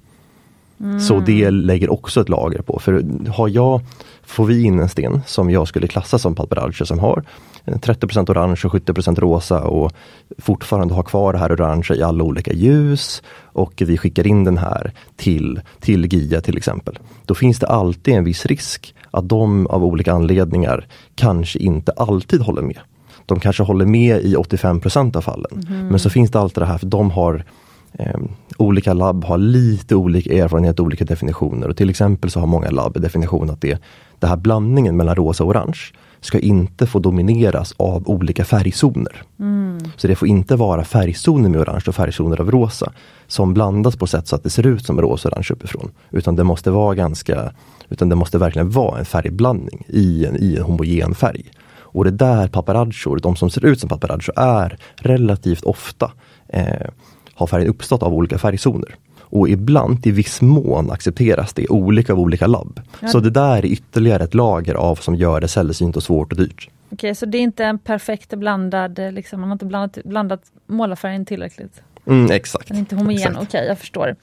Så 0.99 1.19
det 1.19 1.51
lägger 1.51 1.91
också 1.91 2.21
ett 2.21 2.29
lager 2.29 2.61
på. 2.61 2.79
För 2.79 3.03
har 3.29 3.47
jag, 3.47 3.81
får 4.23 4.45
vi 4.45 4.63
in 4.63 4.79
en 4.79 4.89
sten 4.89 5.21
som 5.25 5.49
jag 5.49 5.67
skulle 5.67 5.87
klassa 5.87 6.19
som 6.19 6.35
paparazzi 6.35 6.85
som 6.85 6.99
har 6.99 7.23
eh, 7.65 7.73
30% 7.73 8.31
orange 8.31 8.61
och 8.63 8.73
70% 8.73 9.19
rosa 9.19 9.61
och 9.61 9.91
fortfarande 10.37 10.93
har 10.93 11.03
kvar 11.03 11.33
det 11.33 11.39
här 11.39 11.51
orangea 11.51 11.97
i 11.97 12.03
alla 12.03 12.23
olika 12.23 12.53
ljus 12.53 13.23
och 13.43 13.73
vi 13.85 13.97
skickar 13.97 14.27
in 14.27 14.43
den 14.43 14.57
här 14.57 14.93
till, 15.15 15.61
till 15.79 16.13
GIA 16.13 16.41
till 16.41 16.57
exempel. 16.57 16.99
Då 17.25 17.35
finns 17.35 17.59
det 17.59 17.67
alltid 17.67 18.13
en 18.13 18.23
viss 18.23 18.45
risk 18.45 18.95
att 19.11 19.29
de 19.29 19.67
av 19.67 19.85
olika 19.85 20.13
anledningar 20.13 20.87
kanske 21.15 21.59
inte 21.59 21.91
alltid 21.91 22.41
håller 22.41 22.61
med. 22.61 22.79
De 23.25 23.39
kanske 23.39 23.63
håller 23.63 23.85
med 23.85 24.21
i 24.21 24.35
85% 24.35 25.17
av 25.17 25.21
fallen. 25.21 25.65
Men 25.89 25.99
så 25.99 26.09
finns 26.09 26.31
det 26.31 26.39
alltid 26.39 26.61
det 26.61 26.67
här, 26.67 26.77
för 26.77 26.87
de 26.87 27.11
har 27.11 27.43
eh, 27.93 28.19
olika 28.57 28.93
labb 28.93 29.23
har 29.23 29.37
lite 29.37 29.95
olika 29.95 30.33
erfarenhet 30.33 30.79
och 30.79 30.85
olika 30.85 31.05
definitioner. 31.05 31.69
Och 31.69 31.77
till 31.77 31.89
exempel 31.89 32.31
så 32.31 32.39
har 32.39 32.47
många 32.47 32.69
labb 32.69 33.01
definition 33.01 33.49
att 33.49 33.61
det, 33.61 33.81
det 34.19 34.27
här 34.27 34.37
blandningen 34.37 34.97
mellan 34.97 35.15
rosa 35.15 35.43
och 35.43 35.49
orange 35.49 35.79
ska 36.21 36.39
inte 36.39 36.85
få 36.85 36.99
domineras 36.99 37.73
av 37.77 38.09
olika 38.09 38.45
färgzoner. 38.45 39.23
Så 39.97 40.07
det 40.07 40.15
får 40.15 40.27
inte 40.27 40.55
vara 40.55 40.83
färgzoner 40.83 41.49
med 41.49 41.61
orange 41.61 41.83
och 41.87 41.95
färgzoner 41.95 42.41
av 42.41 42.51
rosa 42.51 42.91
som 43.27 43.53
blandas 43.53 43.95
på 43.95 44.07
sätt 44.07 44.27
så 44.27 44.35
att 44.35 44.43
det 44.43 44.49
ser 44.49 44.67
ut 44.67 44.85
som 44.85 45.01
rosa 45.01 45.29
och 45.29 45.33
orange 45.33 45.47
uppifrån. 45.51 45.91
Utan 46.11 46.35
det 46.35 46.43
måste 46.43 46.71
vara 46.71 46.95
ganska, 46.95 47.51
utan 47.89 48.09
det 48.09 48.15
måste 48.15 48.37
verkligen 48.37 48.69
vara 48.69 48.99
en 48.99 49.05
färgblandning 49.05 49.85
i 49.87 50.25
en, 50.25 50.37
i 50.39 50.55
en 50.55 50.63
homogen 50.63 51.15
färg. 51.15 51.51
Och 51.93 52.03
det 52.03 52.11
där 52.11 52.47
paparazzor, 52.47 53.19
de 53.23 53.35
som 53.35 53.49
ser 53.49 53.65
ut 53.65 53.79
som 53.79 53.89
paparazzor 53.89 54.39
är 54.39 54.77
relativt 54.95 55.63
ofta 55.63 56.11
eh, 56.47 56.87
har 57.33 57.47
färgen 57.47 57.67
uppstått 57.67 58.03
av 58.03 58.13
olika 58.13 58.37
färgzoner. 58.37 58.95
Och 59.31 59.49
ibland 59.49 60.07
i 60.07 60.11
viss 60.11 60.41
mån 60.41 60.91
accepteras 60.91 61.53
det 61.53 61.67
olika 61.67 62.13
av 62.13 62.19
olika 62.19 62.47
labb. 62.47 62.81
Så 63.11 63.19
det 63.19 63.29
där 63.29 63.57
är 63.57 63.65
ytterligare 63.65 64.23
ett 64.23 64.33
lager 64.33 64.75
av 64.75 64.95
som 64.95 65.15
gör 65.15 65.41
det 65.41 65.47
sällsynt 65.47 65.95
och 65.95 66.03
svårt 66.03 66.31
och 66.31 66.37
dyrt. 66.37 66.69
Okej, 66.89 67.15
så 67.15 67.25
det 67.25 67.37
är 67.37 67.41
inte 67.41 67.65
en 67.65 67.79
perfekt 67.79 68.33
blandad, 68.33 68.99
liksom, 69.11 69.39
man 69.39 69.49
har 69.49 69.55
inte 69.55 69.65
blandat, 69.65 70.03
blandat 70.03 70.41
målarfärgen 70.67 71.25
tillräckligt? 71.25 71.81
Mm, 72.07 72.31
exakt. 72.31 72.67
Den 72.67 72.77
är 72.77 72.79
inte 72.79 72.95
homogen, 72.95 73.17
Exakt. 73.17 73.37
okej 73.41 73.65
jag 73.67 73.79
förstår. 73.79 74.15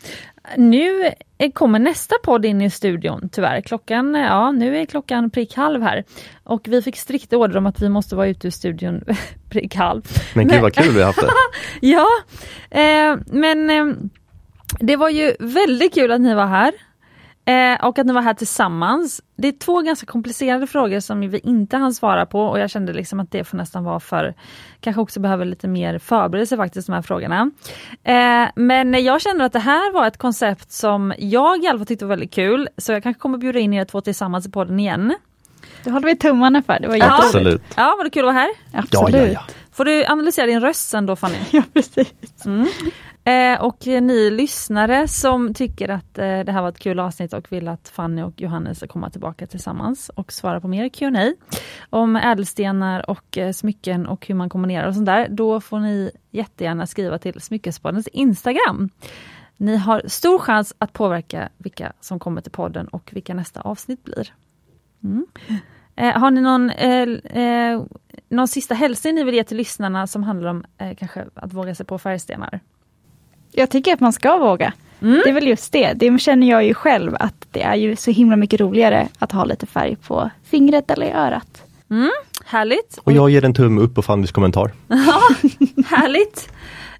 Nu 0.56 1.10
kommer 1.54 1.78
nästa 1.78 2.14
podd 2.24 2.44
in 2.44 2.62
i 2.62 2.70
studion 2.70 3.28
tyvärr. 3.32 3.60
Klockan, 3.60 4.14
ja 4.14 4.52
nu 4.52 4.78
är 4.78 4.84
klockan 4.84 5.30
prick 5.30 5.56
halv 5.56 5.82
här. 5.82 6.04
Och 6.44 6.60
vi 6.68 6.82
fick 6.82 6.96
strikt 6.96 7.32
order 7.32 7.56
om 7.56 7.66
att 7.66 7.82
vi 7.82 7.88
måste 7.88 8.16
vara 8.16 8.28
ute 8.28 8.46
ur 8.46 8.50
studion 8.50 9.04
prick 9.50 9.74
halv. 9.74 10.02
Men 10.34 10.48
gud 10.48 10.60
vad 10.62 10.74
kul 10.74 10.92
vi 10.94 11.00
har 11.00 11.06
haft 11.06 11.20
det. 11.20 11.30
Ja, 11.86 12.06
eh, 12.70 13.16
men 13.26 13.70
eh, 13.70 13.94
det 14.80 14.96
var 14.96 15.08
ju 15.08 15.34
väldigt 15.40 15.94
kul 15.94 16.12
att 16.12 16.20
ni 16.20 16.34
var 16.34 16.46
här. 16.46 16.72
Eh, 17.44 17.84
och 17.86 17.98
att 17.98 18.06
ni 18.06 18.12
var 18.12 18.22
här 18.22 18.34
tillsammans. 18.34 19.20
Det 19.36 19.48
är 19.48 19.52
två 19.52 19.80
ganska 19.80 20.06
komplicerade 20.06 20.66
frågor 20.66 21.00
som 21.00 21.20
vi 21.20 21.38
inte 21.38 21.76
hann 21.76 21.94
svara 21.94 22.26
på 22.26 22.40
och 22.42 22.58
jag 22.58 22.70
kände 22.70 22.92
liksom 22.92 23.20
att 23.20 23.30
det 23.30 23.44
får 23.44 23.56
nästan 23.56 23.84
vara 23.84 24.00
för, 24.00 24.34
kanske 24.80 25.00
också 25.00 25.20
behöver 25.20 25.44
lite 25.44 25.68
mer 25.68 25.98
förberedelse 25.98 26.56
faktiskt 26.56 26.86
de 26.86 26.92
här 26.92 27.02
frågorna. 27.02 27.50
Eh, 28.04 28.48
men 28.54 29.04
jag 29.04 29.20
känner 29.20 29.44
att 29.44 29.52
det 29.52 29.58
här 29.58 29.92
var 29.92 30.06
ett 30.06 30.18
koncept 30.18 30.72
som 30.72 31.14
jag 31.18 31.64
i 31.64 31.66
alla 31.66 31.78
fall 31.78 31.86
tyckte 31.86 32.04
var 32.04 32.10
väldigt 32.10 32.34
kul, 32.34 32.68
så 32.76 32.92
jag 32.92 33.02
kanske 33.02 33.20
kommer 33.20 33.38
bjuda 33.38 33.58
in 33.58 33.72
er 33.74 33.84
två 33.84 34.00
tillsammans 34.00 34.46
i 34.46 34.50
podden 34.50 34.80
igen. 34.80 35.14
Det 35.84 35.90
håller 35.90 36.06
vi 36.06 36.16
tummarna 36.16 36.62
för, 36.62 36.78
det 36.80 36.88
var 36.88 36.96
jätteroligt. 36.96 37.24
Absolut. 37.24 37.62
Ja, 37.76 37.94
var 37.98 38.04
det 38.04 38.10
kul 38.10 38.28
att 38.28 38.34
vara 38.34 38.44
här? 38.44 38.50
Absolut. 38.72 39.14
Ja, 39.14 39.20
ja, 39.20 39.32
ja. 39.32 39.40
Får 39.72 39.84
du 39.84 40.04
analysera 40.06 40.46
din 40.46 40.60
röst 40.60 40.88
sen 40.88 41.06
då 41.06 41.16
Fanny? 41.16 41.36
Ja, 41.50 41.62
precis. 41.72 42.12
Mm. 42.46 42.68
Eh, 43.28 43.60
och 43.60 43.86
ni 43.86 44.30
lyssnare 44.30 45.08
som 45.08 45.54
tycker 45.54 45.88
att 45.88 46.18
eh, 46.18 46.40
det 46.40 46.52
här 46.52 46.62
var 46.62 46.68
ett 46.68 46.78
kul 46.78 46.98
avsnitt 46.98 47.32
och 47.32 47.52
vill 47.52 47.68
att 47.68 47.88
Fanny 47.88 48.22
och 48.22 48.40
Johannes 48.40 48.78
ska 48.78 48.86
komma 48.86 49.10
tillbaka 49.10 49.46
tillsammans 49.46 50.10
och 50.14 50.32
svara 50.32 50.60
på 50.60 50.68
mer 50.68 50.88
Q&A 50.88 51.34
om 51.90 52.16
ädelstenar 52.16 53.10
och 53.10 53.38
eh, 53.38 53.52
smycken 53.52 54.06
och 54.06 54.26
hur 54.26 54.34
man 54.34 54.48
kombinerar 54.48 54.88
och 54.88 54.94
sånt 54.94 55.06
där, 55.06 55.28
då 55.30 55.60
får 55.60 55.80
ni 55.80 56.10
jättegärna 56.30 56.86
skriva 56.86 57.18
till 57.18 57.40
Smyckespoddens 57.40 58.08
Instagram. 58.08 58.90
Ni 59.56 59.76
har 59.76 60.02
stor 60.06 60.38
chans 60.38 60.74
att 60.78 60.92
påverka 60.92 61.48
vilka 61.58 61.92
som 62.00 62.18
kommer 62.18 62.40
till 62.40 62.52
podden 62.52 62.88
och 62.88 63.10
vilka 63.12 63.34
nästa 63.34 63.60
avsnitt 63.60 64.04
blir. 64.04 64.34
Mm. 65.04 65.26
Eh, 65.96 66.20
har 66.20 66.30
ni 66.30 66.40
någon, 66.40 66.70
eh, 66.70 67.08
eh, 67.42 67.82
någon 68.28 68.48
sista 68.48 68.74
hälsning 68.74 69.14
ni 69.14 69.24
vill 69.24 69.34
ge 69.34 69.44
till 69.44 69.56
lyssnarna 69.56 70.06
som 70.06 70.22
handlar 70.22 70.50
om 70.50 70.64
eh, 70.78 70.94
kanske 70.96 71.26
att 71.34 71.52
våga 71.52 71.74
sig 71.74 71.86
på 71.86 71.98
färgstenar? 71.98 72.60
Jag 73.52 73.70
tycker 73.70 73.92
att 73.94 74.00
man 74.00 74.12
ska 74.12 74.38
våga. 74.38 74.72
Mm. 75.02 75.20
Det 75.24 75.30
är 75.30 75.34
väl 75.34 75.46
just 75.46 75.72
det. 75.72 75.92
Det 75.92 76.18
känner 76.18 76.50
jag 76.50 76.64
ju 76.64 76.74
själv 76.74 77.16
att 77.20 77.46
det 77.50 77.62
är 77.62 77.74
ju 77.74 77.96
så 77.96 78.10
himla 78.10 78.36
mycket 78.36 78.60
roligare 78.60 79.08
att 79.18 79.32
ha 79.32 79.44
lite 79.44 79.66
färg 79.66 79.96
på 79.96 80.30
fingret 80.44 80.90
eller 80.90 81.06
örat. 81.06 81.62
Mm. 81.90 82.10
Härligt! 82.44 82.98
Och 83.04 83.12
jag 83.12 83.30
ger 83.30 83.44
en 83.44 83.54
tumme 83.54 83.80
upp 83.80 83.94
på 83.94 84.02
Fannys 84.02 84.32
kommentar. 84.32 84.72
Ja, 84.88 85.20
härligt! 85.86 86.52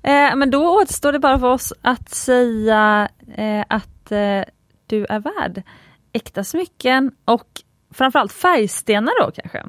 Eh, 0.03 0.37
men 0.37 0.51
då 0.51 0.83
återstår 0.83 1.13
det 1.13 1.19
bara 1.19 1.39
för 1.39 1.47
oss 1.47 1.73
att 1.83 2.11
säga 2.11 3.09
eh, 3.37 3.65
att 3.69 4.13
eh, 4.13 4.43
du 4.87 5.07
är 5.09 5.21
värd 5.21 5.63
äkta 6.13 6.45
smycken 6.45 7.13
och 7.25 7.47
framförallt 7.95 8.33
färgstenar 8.33 9.25
då 9.25 9.31
kanske. 9.31 9.63